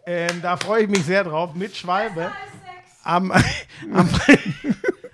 Ähm, 0.06 0.40
da 0.40 0.56
freue 0.56 0.84
ich 0.84 0.88
mich 0.88 1.04
sehr 1.04 1.24
drauf 1.24 1.54
mit 1.54 1.76
Schwalbe. 1.76 2.30
Am, 3.02 3.32
am, 3.32 4.08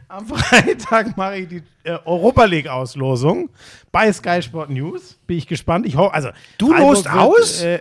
am 0.09 0.27
Freitag 0.29 1.17
mache 1.17 1.39
ich 1.39 1.49
die 1.49 1.63
äh, 1.85 1.99
Europa 2.05 2.45
League 2.45 2.69
Auslosung 2.69 3.51
bei 3.93 4.13
Sky 4.13 4.43
Sport 4.43 4.71
News. 4.71 5.19
Bin 5.27 5.39
ich 5.39 5.47
gespannt. 5.47 5.87
Ich 5.87 5.97
hoffe, 5.97 6.15
also 6.15 6.29
Du 6.59 6.73
lost 6.73 7.09
aus? 7.09 7.63
Äh, 7.63 7.81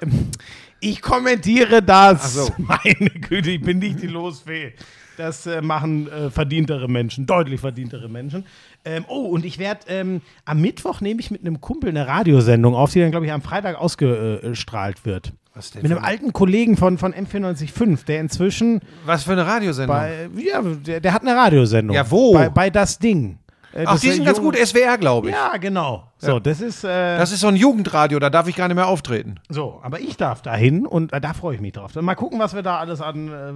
ich 0.79 1.01
kommentiere 1.01 1.81
das. 1.81 2.33
So. 2.33 2.49
Meine 2.57 3.09
Güte, 3.09 3.51
ich 3.51 3.61
bin 3.61 3.79
nicht 3.79 4.01
die 4.01 4.07
Losfee. 4.07 4.73
Das 5.17 5.45
äh, 5.45 5.61
machen 5.61 6.11
äh, 6.11 6.29
verdientere 6.31 6.87
Menschen, 6.87 7.25
deutlich 7.25 7.61
verdientere 7.61 8.09
Menschen. 8.09 8.45
Ähm, 8.83 9.05
oh, 9.07 9.27
und 9.27 9.45
ich 9.45 9.59
werde 9.59 9.81
ähm, 9.87 10.21
am 10.43 10.59
Mittwoch 10.59 11.01
nehme 11.01 11.19
ich 11.19 11.29
mit 11.29 11.41
einem 11.41 11.61
Kumpel 11.61 11.89
eine 11.89 12.07
Radiosendung 12.07 12.75
auf, 12.75 12.91
die 12.91 12.99
dann, 12.99 13.11
glaube 13.11 13.27
ich, 13.27 13.31
am 13.31 13.41
Freitag 13.41 13.77
ausgestrahlt 13.77 15.05
wird. 15.05 15.33
Mit 15.55 15.85
einem 15.85 15.97
eine- 15.99 16.03
alten 16.03 16.33
Kollegen 16.33 16.77
von, 16.77 16.97
von 16.97 17.13
M945, 17.13 18.05
der 18.05 18.19
inzwischen 18.21 18.81
Was 19.05 19.23
für 19.23 19.33
eine 19.33 19.45
Radiosendung? 19.45 19.95
bei, 19.95 20.29
ja, 20.37 20.61
der, 20.61 20.99
der 20.99 21.13
hat 21.13 21.21
eine 21.21 21.35
Radiosendung. 21.35 21.95
Ja, 21.95 22.09
wo? 22.09 22.33
Bei, 22.33 22.49
bei 22.49 22.69
Das 22.69 22.97
Ding. 22.99 23.37
Äh, 23.75 23.85
Ach, 23.87 23.99
die 23.99 24.07
ist 24.09 24.15
sind 24.17 24.25
ganz 24.25 24.39
gut, 24.39 24.55
SWR, 24.55 24.99
glaube 24.99 25.29
ich. 25.29 25.35
Ja, 25.35 25.57
genau. 25.57 26.03
So, 26.19 26.39
das 26.39 26.61
ist. 26.61 26.83
Äh, 26.83 27.17
Das 27.17 27.31
ist 27.31 27.39
so 27.39 27.47
ein 27.47 27.55
Jugendradio, 27.55 28.19
da 28.19 28.29
darf 28.29 28.47
ich 28.47 28.55
gar 28.55 28.67
nicht 28.67 28.75
mehr 28.75 28.87
auftreten. 28.87 29.35
So, 29.49 29.79
aber 29.83 29.99
ich 29.99 30.15
darf 30.15 30.43
da 30.43 30.55
hin 30.55 30.85
und 30.85 31.11
äh, 31.11 31.19
da 31.19 31.33
freue 31.33 31.55
ich 31.55 31.61
mich 31.61 31.73
drauf. 31.73 31.95
Mal 31.95 32.13
gucken, 32.15 32.37
was 32.39 32.53
wir 32.53 32.61
da 32.61 32.77
alles 32.77 33.01
an 33.01 33.29
äh, 33.29 33.49
äh, 33.49 33.53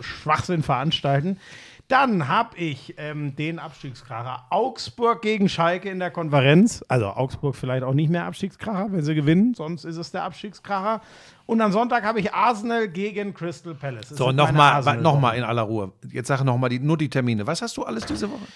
Schwachsinn 0.00 0.62
veranstalten. 0.62 1.38
Dann 1.88 2.28
habe 2.28 2.56
ich 2.56 2.94
ähm, 2.96 3.36
den 3.36 3.58
Abstiegskracher 3.58 4.46
Augsburg 4.50 5.20
gegen 5.20 5.48
Schalke 5.48 5.90
in 5.90 5.98
der 5.98 6.10
Konferenz. 6.10 6.84
Also 6.88 7.06
Augsburg 7.06 7.54
vielleicht 7.54 7.82
auch 7.82 7.92
nicht 7.94 8.10
mehr 8.10 8.24
Abstiegskracher, 8.24 8.88
wenn 8.90 9.02
sie 9.02 9.14
gewinnen, 9.14 9.54
sonst 9.54 9.84
ist 9.84 9.96
es 9.96 10.10
der 10.10 10.22
Abstiegskracher. 10.24 11.02
Und 11.44 11.60
am 11.60 11.72
Sonntag 11.72 12.04
habe 12.04 12.20
ich 12.20 12.32
Arsenal 12.32 12.88
gegen 12.88 13.34
Crystal 13.34 13.74
Palace. 13.74 14.08
Das 14.08 14.18
So, 14.18 14.32
nochmal 14.32 14.96
noch 14.96 15.20
mal 15.20 15.32
in 15.32 15.44
aller 15.44 15.62
Ruhe. 15.62 15.92
Jetzt 16.08 16.28
sage 16.28 16.44
nochmal 16.44 16.70
die, 16.70 16.78
nur 16.78 16.96
die 16.96 17.10
Termine. 17.10 17.46
Was 17.46 17.60
hast 17.60 17.76
du 17.76 17.82
alles 17.82 18.06
diese 18.06 18.30
Woche? 18.30 18.46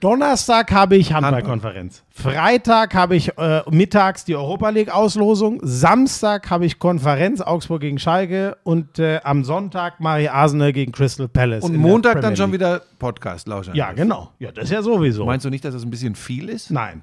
Donnerstag 0.00 0.70
habe 0.70 0.96
ich 0.96 1.12
Handballkonferenz. 1.12 2.04
Freitag 2.10 2.94
habe 2.94 3.16
ich 3.16 3.36
äh, 3.36 3.62
mittags 3.68 4.24
die 4.24 4.36
Europa 4.36 4.68
League 4.68 4.94
Auslosung. 4.94 5.58
Samstag 5.62 6.48
habe 6.50 6.66
ich 6.66 6.78
Konferenz 6.78 7.40
Augsburg 7.40 7.80
gegen 7.80 7.98
Schalke 7.98 8.56
und 8.62 9.00
äh, 9.00 9.20
am 9.24 9.42
Sonntag 9.42 9.94
ich 10.20 10.30
Arsenal 10.30 10.72
gegen 10.72 10.92
Crystal 10.92 11.26
Palace. 11.26 11.64
Und 11.64 11.76
Montag 11.76 12.20
dann 12.20 12.36
schon 12.36 12.52
wieder 12.52 12.82
Podcast, 13.00 13.48
Lauscher. 13.48 13.74
Ja, 13.74 13.90
genau. 13.92 14.32
Ja, 14.38 14.52
das 14.52 14.64
ist 14.64 14.70
ja 14.70 14.82
sowieso. 14.82 15.26
Meinst 15.26 15.44
du 15.44 15.50
nicht, 15.50 15.64
dass 15.64 15.74
das 15.74 15.82
ein 15.82 15.90
bisschen 15.90 16.14
viel 16.14 16.48
ist? 16.48 16.70
Nein. 16.70 17.02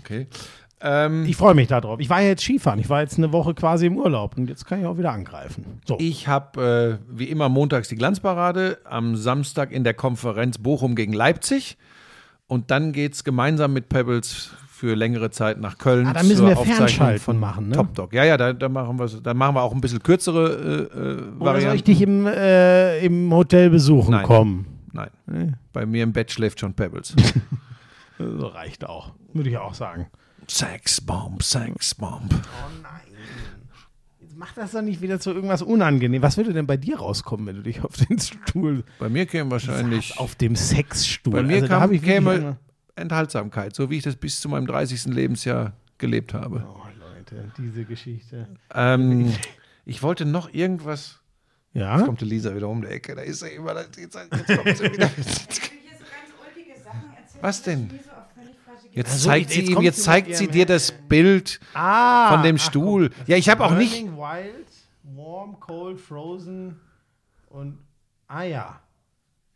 Okay. 0.00 0.26
Ähm, 0.82 1.24
Ich 1.26 1.36
freue 1.36 1.54
mich 1.54 1.68
darauf. 1.68 2.00
Ich 2.00 2.08
war 2.08 2.20
ja 2.20 2.28
jetzt 2.28 2.42
Skifahren. 2.42 2.78
Ich 2.80 2.88
war 2.88 3.00
jetzt 3.02 3.18
eine 3.18 3.32
Woche 3.32 3.54
quasi 3.54 3.86
im 3.86 3.96
Urlaub 3.98 4.36
und 4.36 4.48
jetzt 4.48 4.64
kann 4.66 4.80
ich 4.80 4.86
auch 4.86 4.96
wieder 4.98 5.12
angreifen. 5.12 5.64
So. 5.86 5.96
ich 6.00 6.26
habe 6.28 6.98
äh, 7.00 7.14
wie 7.16 7.24
immer 7.24 7.48
montags 7.48 7.88
die 7.88 7.96
Glanzparade, 7.96 8.78
am 8.84 9.16
Samstag 9.16 9.72
in 9.72 9.84
der 9.84 9.94
Konferenz 9.94 10.58
Bochum 10.58 10.94
gegen 10.94 11.12
Leipzig. 11.12 11.76
Und 12.46 12.70
dann 12.70 12.92
geht 12.92 13.14
es 13.14 13.22
gemeinsam 13.24 13.72
mit 13.72 13.88
Pebbles 13.88 14.50
für 14.68 14.94
längere 14.94 15.30
Zeit 15.30 15.60
nach 15.60 15.76
Köln. 15.78 16.06
Ah, 16.06 16.14
da 16.14 16.22
müssen 16.22 16.46
wir 16.46 16.56
Fernschalten 16.56 17.20
von 17.20 17.38
machen, 17.38 17.68
ne? 17.68 17.76
Top 17.76 17.94
Dog. 17.94 18.12
Ja, 18.14 18.24
ja, 18.24 18.36
da, 18.38 18.52
da 18.54 18.68
machen 18.70 18.98
wir 18.98 19.06
dann 19.06 19.36
machen 19.36 19.54
wir 19.54 19.62
auch 19.62 19.72
ein 19.74 19.80
bisschen 19.82 20.02
kürzere 20.02 20.48
äh, 20.48 20.98
äh, 20.98 21.12
Oder 21.12 21.20
soll 21.20 21.28
ich 21.28 21.40
Varianten. 21.40 21.84
dich 21.84 22.00
im, 22.02 22.26
äh, 22.26 22.98
im 23.04 23.32
Hotel 23.32 23.68
besuchen 23.70 24.12
Nein. 24.12 24.24
kommen? 24.24 24.66
Nein. 24.92 25.56
Bei 25.72 25.86
mir 25.86 26.02
im 26.02 26.12
Bett 26.12 26.32
schläft 26.32 26.60
schon 26.60 26.72
Pebbles. 26.74 27.14
So 28.18 28.48
reicht 28.48 28.84
auch. 28.86 29.12
Würde 29.32 29.48
ich 29.48 29.56
auch 29.56 29.72
sagen. 29.72 30.08
Sexbomb, 30.50 31.42
Sexbomb. 31.42 32.32
Jetzt 34.20 34.36
mach 34.36 34.52
das 34.54 34.72
doch 34.72 34.82
nicht 34.82 35.00
wieder 35.00 35.20
zu 35.20 35.30
irgendwas 35.32 35.62
unangenehm. 35.62 36.22
Was 36.22 36.36
würde 36.36 36.52
denn 36.52 36.66
bei 36.66 36.76
dir 36.76 36.98
rauskommen, 36.98 37.46
wenn 37.46 37.56
du 37.56 37.62
dich 37.62 37.82
auf 37.84 37.96
den 37.96 38.18
Stuhl 38.18 38.84
Bei 38.98 39.08
mir 39.08 39.26
käme 39.26 39.50
wahrscheinlich. 39.52 40.18
auf 40.18 40.34
dem 40.34 40.56
Sexstuhl. 40.56 41.32
Bei 41.32 41.42
mir 41.42 41.56
Also, 41.56 41.68
kam, 41.68 41.92
ich 41.92 42.02
käme 42.02 42.56
Enthaltsamkeit, 42.96 43.74
so 43.76 43.90
wie 43.90 43.98
ich 43.98 44.02
das 44.02 44.16
bis 44.16 44.40
zu 44.40 44.48
meinem 44.48 44.66
30. 44.66 45.06
Lebensjahr 45.06 45.72
gelebt 45.98 46.34
habe. 46.34 46.66
Oh, 46.68 46.82
Leute, 46.98 47.52
diese 47.56 47.84
Geschichte. 47.84 48.48
Ähm, 48.74 49.32
ich 49.84 50.02
wollte 50.02 50.24
noch 50.24 50.52
irgendwas. 50.52 51.20
Ja? 51.74 51.96
Jetzt 51.96 52.06
kommt 52.06 52.20
die 52.20 52.24
Lisa 52.24 52.54
wieder 52.56 52.68
um 52.68 52.82
die 52.82 52.88
Ecke. 52.88 53.14
Da 53.14 53.22
ist 53.22 53.40
sie 53.40 53.50
immer. 53.50 53.76
Jetzt, 53.80 53.96
jetzt 53.96 54.16
kommt 54.16 54.76
sie 54.76 54.92
wieder. 54.92 55.10
Was 57.40 57.62
denn? 57.62 57.88
Jetzt 58.92 59.12
Also, 59.12 59.28
zeigt 59.28 59.50
jetzt 59.54 59.66
sie 59.66 59.72
ihm, 59.72 59.80
jetzt 59.82 60.02
zeigt 60.02 60.34
sie 60.34 60.48
dir 60.48 60.66
das 60.66 60.92
Bild 60.92 61.60
Ah, 61.74 62.32
von 62.32 62.42
dem 62.42 62.56
ach, 62.56 62.60
Stuhl. 62.60 63.10
Ja, 63.26 63.36
ich 63.36 63.48
habe 63.48 63.64
auch 63.64 63.74
nicht. 63.74 64.04
Wild, 64.04 64.66
Warm, 65.04 65.60
Cold, 65.60 66.00
Frozen 66.00 66.80
und 67.48 67.78
ah 68.26 68.42
ja. 68.42 68.80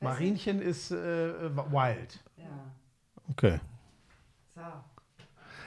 Marienchen 0.00 0.60
ist 0.62 0.90
äh, 0.90 0.94
Wild. 0.94 2.22
Okay. 3.30 3.58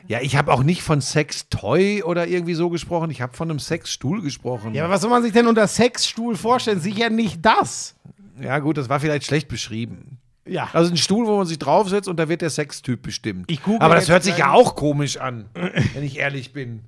Ja, 0.07 0.21
ich 0.21 0.37
habe 0.37 0.53
auch 0.53 0.63
nicht 0.63 0.83
von 0.83 1.01
Sex 1.01 1.49
Toy 1.49 2.01
oder 2.03 2.27
irgendwie 2.27 2.53
so 2.53 2.69
gesprochen. 2.69 3.11
Ich 3.11 3.21
habe 3.21 3.35
von 3.35 3.49
einem 3.49 3.59
Sexstuhl 3.59 4.21
gesprochen. 4.21 4.73
Ja, 4.73 4.85
aber 4.85 4.93
was 4.93 5.01
soll 5.01 5.09
man 5.09 5.21
sich 5.21 5.33
denn 5.33 5.47
unter 5.47 5.67
Sexstuhl 5.67 6.37
vorstellen? 6.37 6.79
Sicher 6.79 7.09
nicht 7.09 7.45
das. 7.45 7.95
Ja, 8.39 8.59
gut, 8.59 8.77
das 8.77 8.87
war 8.87 9.01
vielleicht 9.01 9.25
schlecht 9.25 9.49
beschrieben. 9.49 10.19
Ja. 10.47 10.69
Also 10.73 10.91
ein 10.91 10.97
Stuhl, 10.97 11.27
wo 11.27 11.37
man 11.37 11.45
sich 11.45 11.59
draufsetzt 11.59 12.07
und 12.07 12.17
da 12.17 12.29
wird 12.29 12.41
der 12.41 12.49
Sextyp 12.49 13.01
bestimmt. 13.01 13.51
Aber 13.79 13.95
das 13.95 14.09
hört 14.09 14.23
sich 14.23 14.37
ja 14.37 14.51
auch 14.51 14.75
komisch 14.75 15.17
an, 15.17 15.49
wenn 15.53 16.03
ich 16.03 16.17
ehrlich 16.17 16.53
bin. 16.53 16.83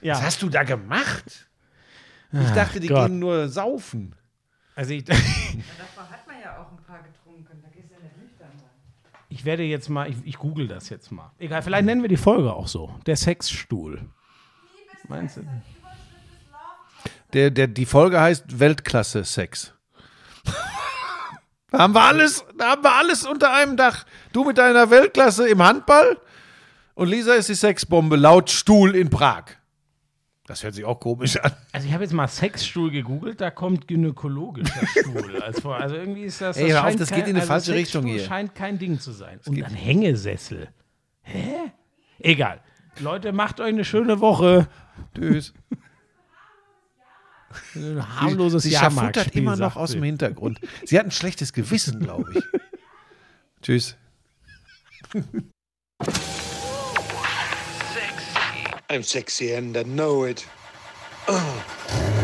ja. 0.00 0.14
Was 0.14 0.22
hast 0.22 0.42
du 0.42 0.48
da 0.48 0.62
gemacht? 0.62 1.48
Ich 2.32 2.50
dachte, 2.50 2.80
die 2.80 2.88
Gott. 2.88 3.06
gehen 3.06 3.20
nur 3.20 3.48
saufen. 3.48 4.16
Also 4.74 4.92
ich, 4.92 5.04
Davor 5.04 5.20
hat 6.10 6.26
man 6.26 6.36
ja 6.42 6.58
auch 6.60 6.72
ein 6.72 6.84
paar 6.84 7.00
getrunken. 7.02 7.62
Da 7.62 7.68
gehst 7.68 7.90
du 7.90 7.94
ja 7.94 8.00
nicht 8.00 8.16
nüchtern 8.20 8.48
rein. 8.48 9.20
ich 9.28 9.44
werde 9.44 9.62
jetzt 9.62 9.88
mal, 9.88 10.10
ich, 10.10 10.16
ich 10.24 10.36
google 10.36 10.66
das 10.66 10.88
jetzt 10.88 11.12
mal. 11.12 11.30
Egal, 11.38 11.62
vielleicht 11.62 11.84
nennen 11.84 12.02
wir 12.02 12.08
die 12.08 12.16
Folge 12.16 12.52
auch 12.52 12.66
so. 12.66 12.92
Der 13.06 13.14
Sexstuhl. 13.14 14.00
Meinst 15.06 15.36
du? 15.36 15.42
Der, 17.34 17.50
der, 17.50 17.68
die 17.68 17.86
Folge 17.86 18.20
heißt 18.20 18.58
Weltklasse 18.58 19.22
Sex. 19.24 19.72
Da 21.76 21.82
haben 21.82 21.94
wir 21.94 22.02
alles, 22.02 22.44
da 22.58 22.70
haben 22.70 22.82
wir 22.82 22.94
alles 22.94 23.26
unter 23.26 23.52
einem 23.52 23.76
Dach. 23.76 24.04
Du 24.32 24.44
mit 24.44 24.58
deiner 24.58 24.90
Weltklasse 24.90 25.48
im 25.48 25.62
Handball 25.62 26.18
und 26.94 27.08
Lisa 27.08 27.34
ist 27.34 27.48
die 27.48 27.54
Sexbombe 27.54 28.16
laut 28.16 28.50
Stuhl 28.50 28.94
in 28.94 29.10
Prag. 29.10 29.44
Das 30.46 30.62
hört 30.62 30.74
sich 30.74 30.84
auch 30.84 31.00
komisch 31.00 31.36
an. 31.38 31.52
Also 31.72 31.86
ich 31.86 31.94
habe 31.94 32.04
jetzt 32.04 32.12
mal 32.12 32.28
Sexstuhl 32.28 32.90
gegoogelt, 32.90 33.40
da 33.40 33.50
kommt 33.50 33.88
gynäkologischer 33.88 34.86
Stuhl. 35.00 35.42
als 35.42 35.60
vor. 35.60 35.76
Also 35.76 35.94
irgendwie 35.96 36.24
ist 36.24 36.40
das. 36.40 36.56
Ey, 36.58 36.68
hör 36.70 36.86
auf, 36.86 36.96
das 36.96 37.08
kein- 37.08 37.18
geht 37.20 37.28
in 37.28 37.30
eine 37.30 37.40
also 37.40 37.48
falsche 37.48 37.72
Sexstuhl 37.72 38.02
Richtung 38.02 38.06
hier. 38.18 38.24
scheint 38.26 38.54
kein 38.54 38.78
Ding 38.78 39.00
zu 39.00 39.12
sein. 39.12 39.40
Und 39.46 39.58
dann 39.58 39.72
Hängesessel. 39.72 40.68
Hä? 41.22 41.54
Egal. 42.18 42.60
Leute, 43.00 43.32
macht 43.32 43.58
euch 43.60 43.68
eine 43.68 43.84
schöne 43.84 44.20
Woche. 44.20 44.68
Tschüss. 45.16 45.54
Ein 47.74 48.20
harmloses 48.20 48.62
Sie 48.64 48.70
Jahrmarktspiel, 48.70 49.14
schafuttert 49.22 49.36
immer 49.36 49.56
noch 49.56 49.76
aus 49.76 49.90
sie. 49.90 49.96
dem 49.98 50.04
Hintergrund. 50.04 50.60
Sie 50.84 50.98
hat 50.98 51.06
ein 51.06 51.10
schlechtes 51.10 51.52
Gewissen, 51.52 52.00
glaube 52.00 52.32
ich. 52.34 52.44
Tschüss. 53.62 53.96
I'm 58.90 59.02
sexy 59.02 59.54
and 59.54 59.76
I 59.76 59.82
know 59.84 60.24
it. 60.24 60.46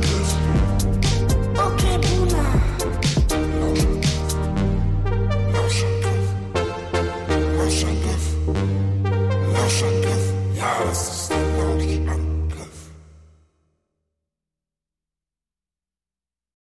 house. 10.83 11.10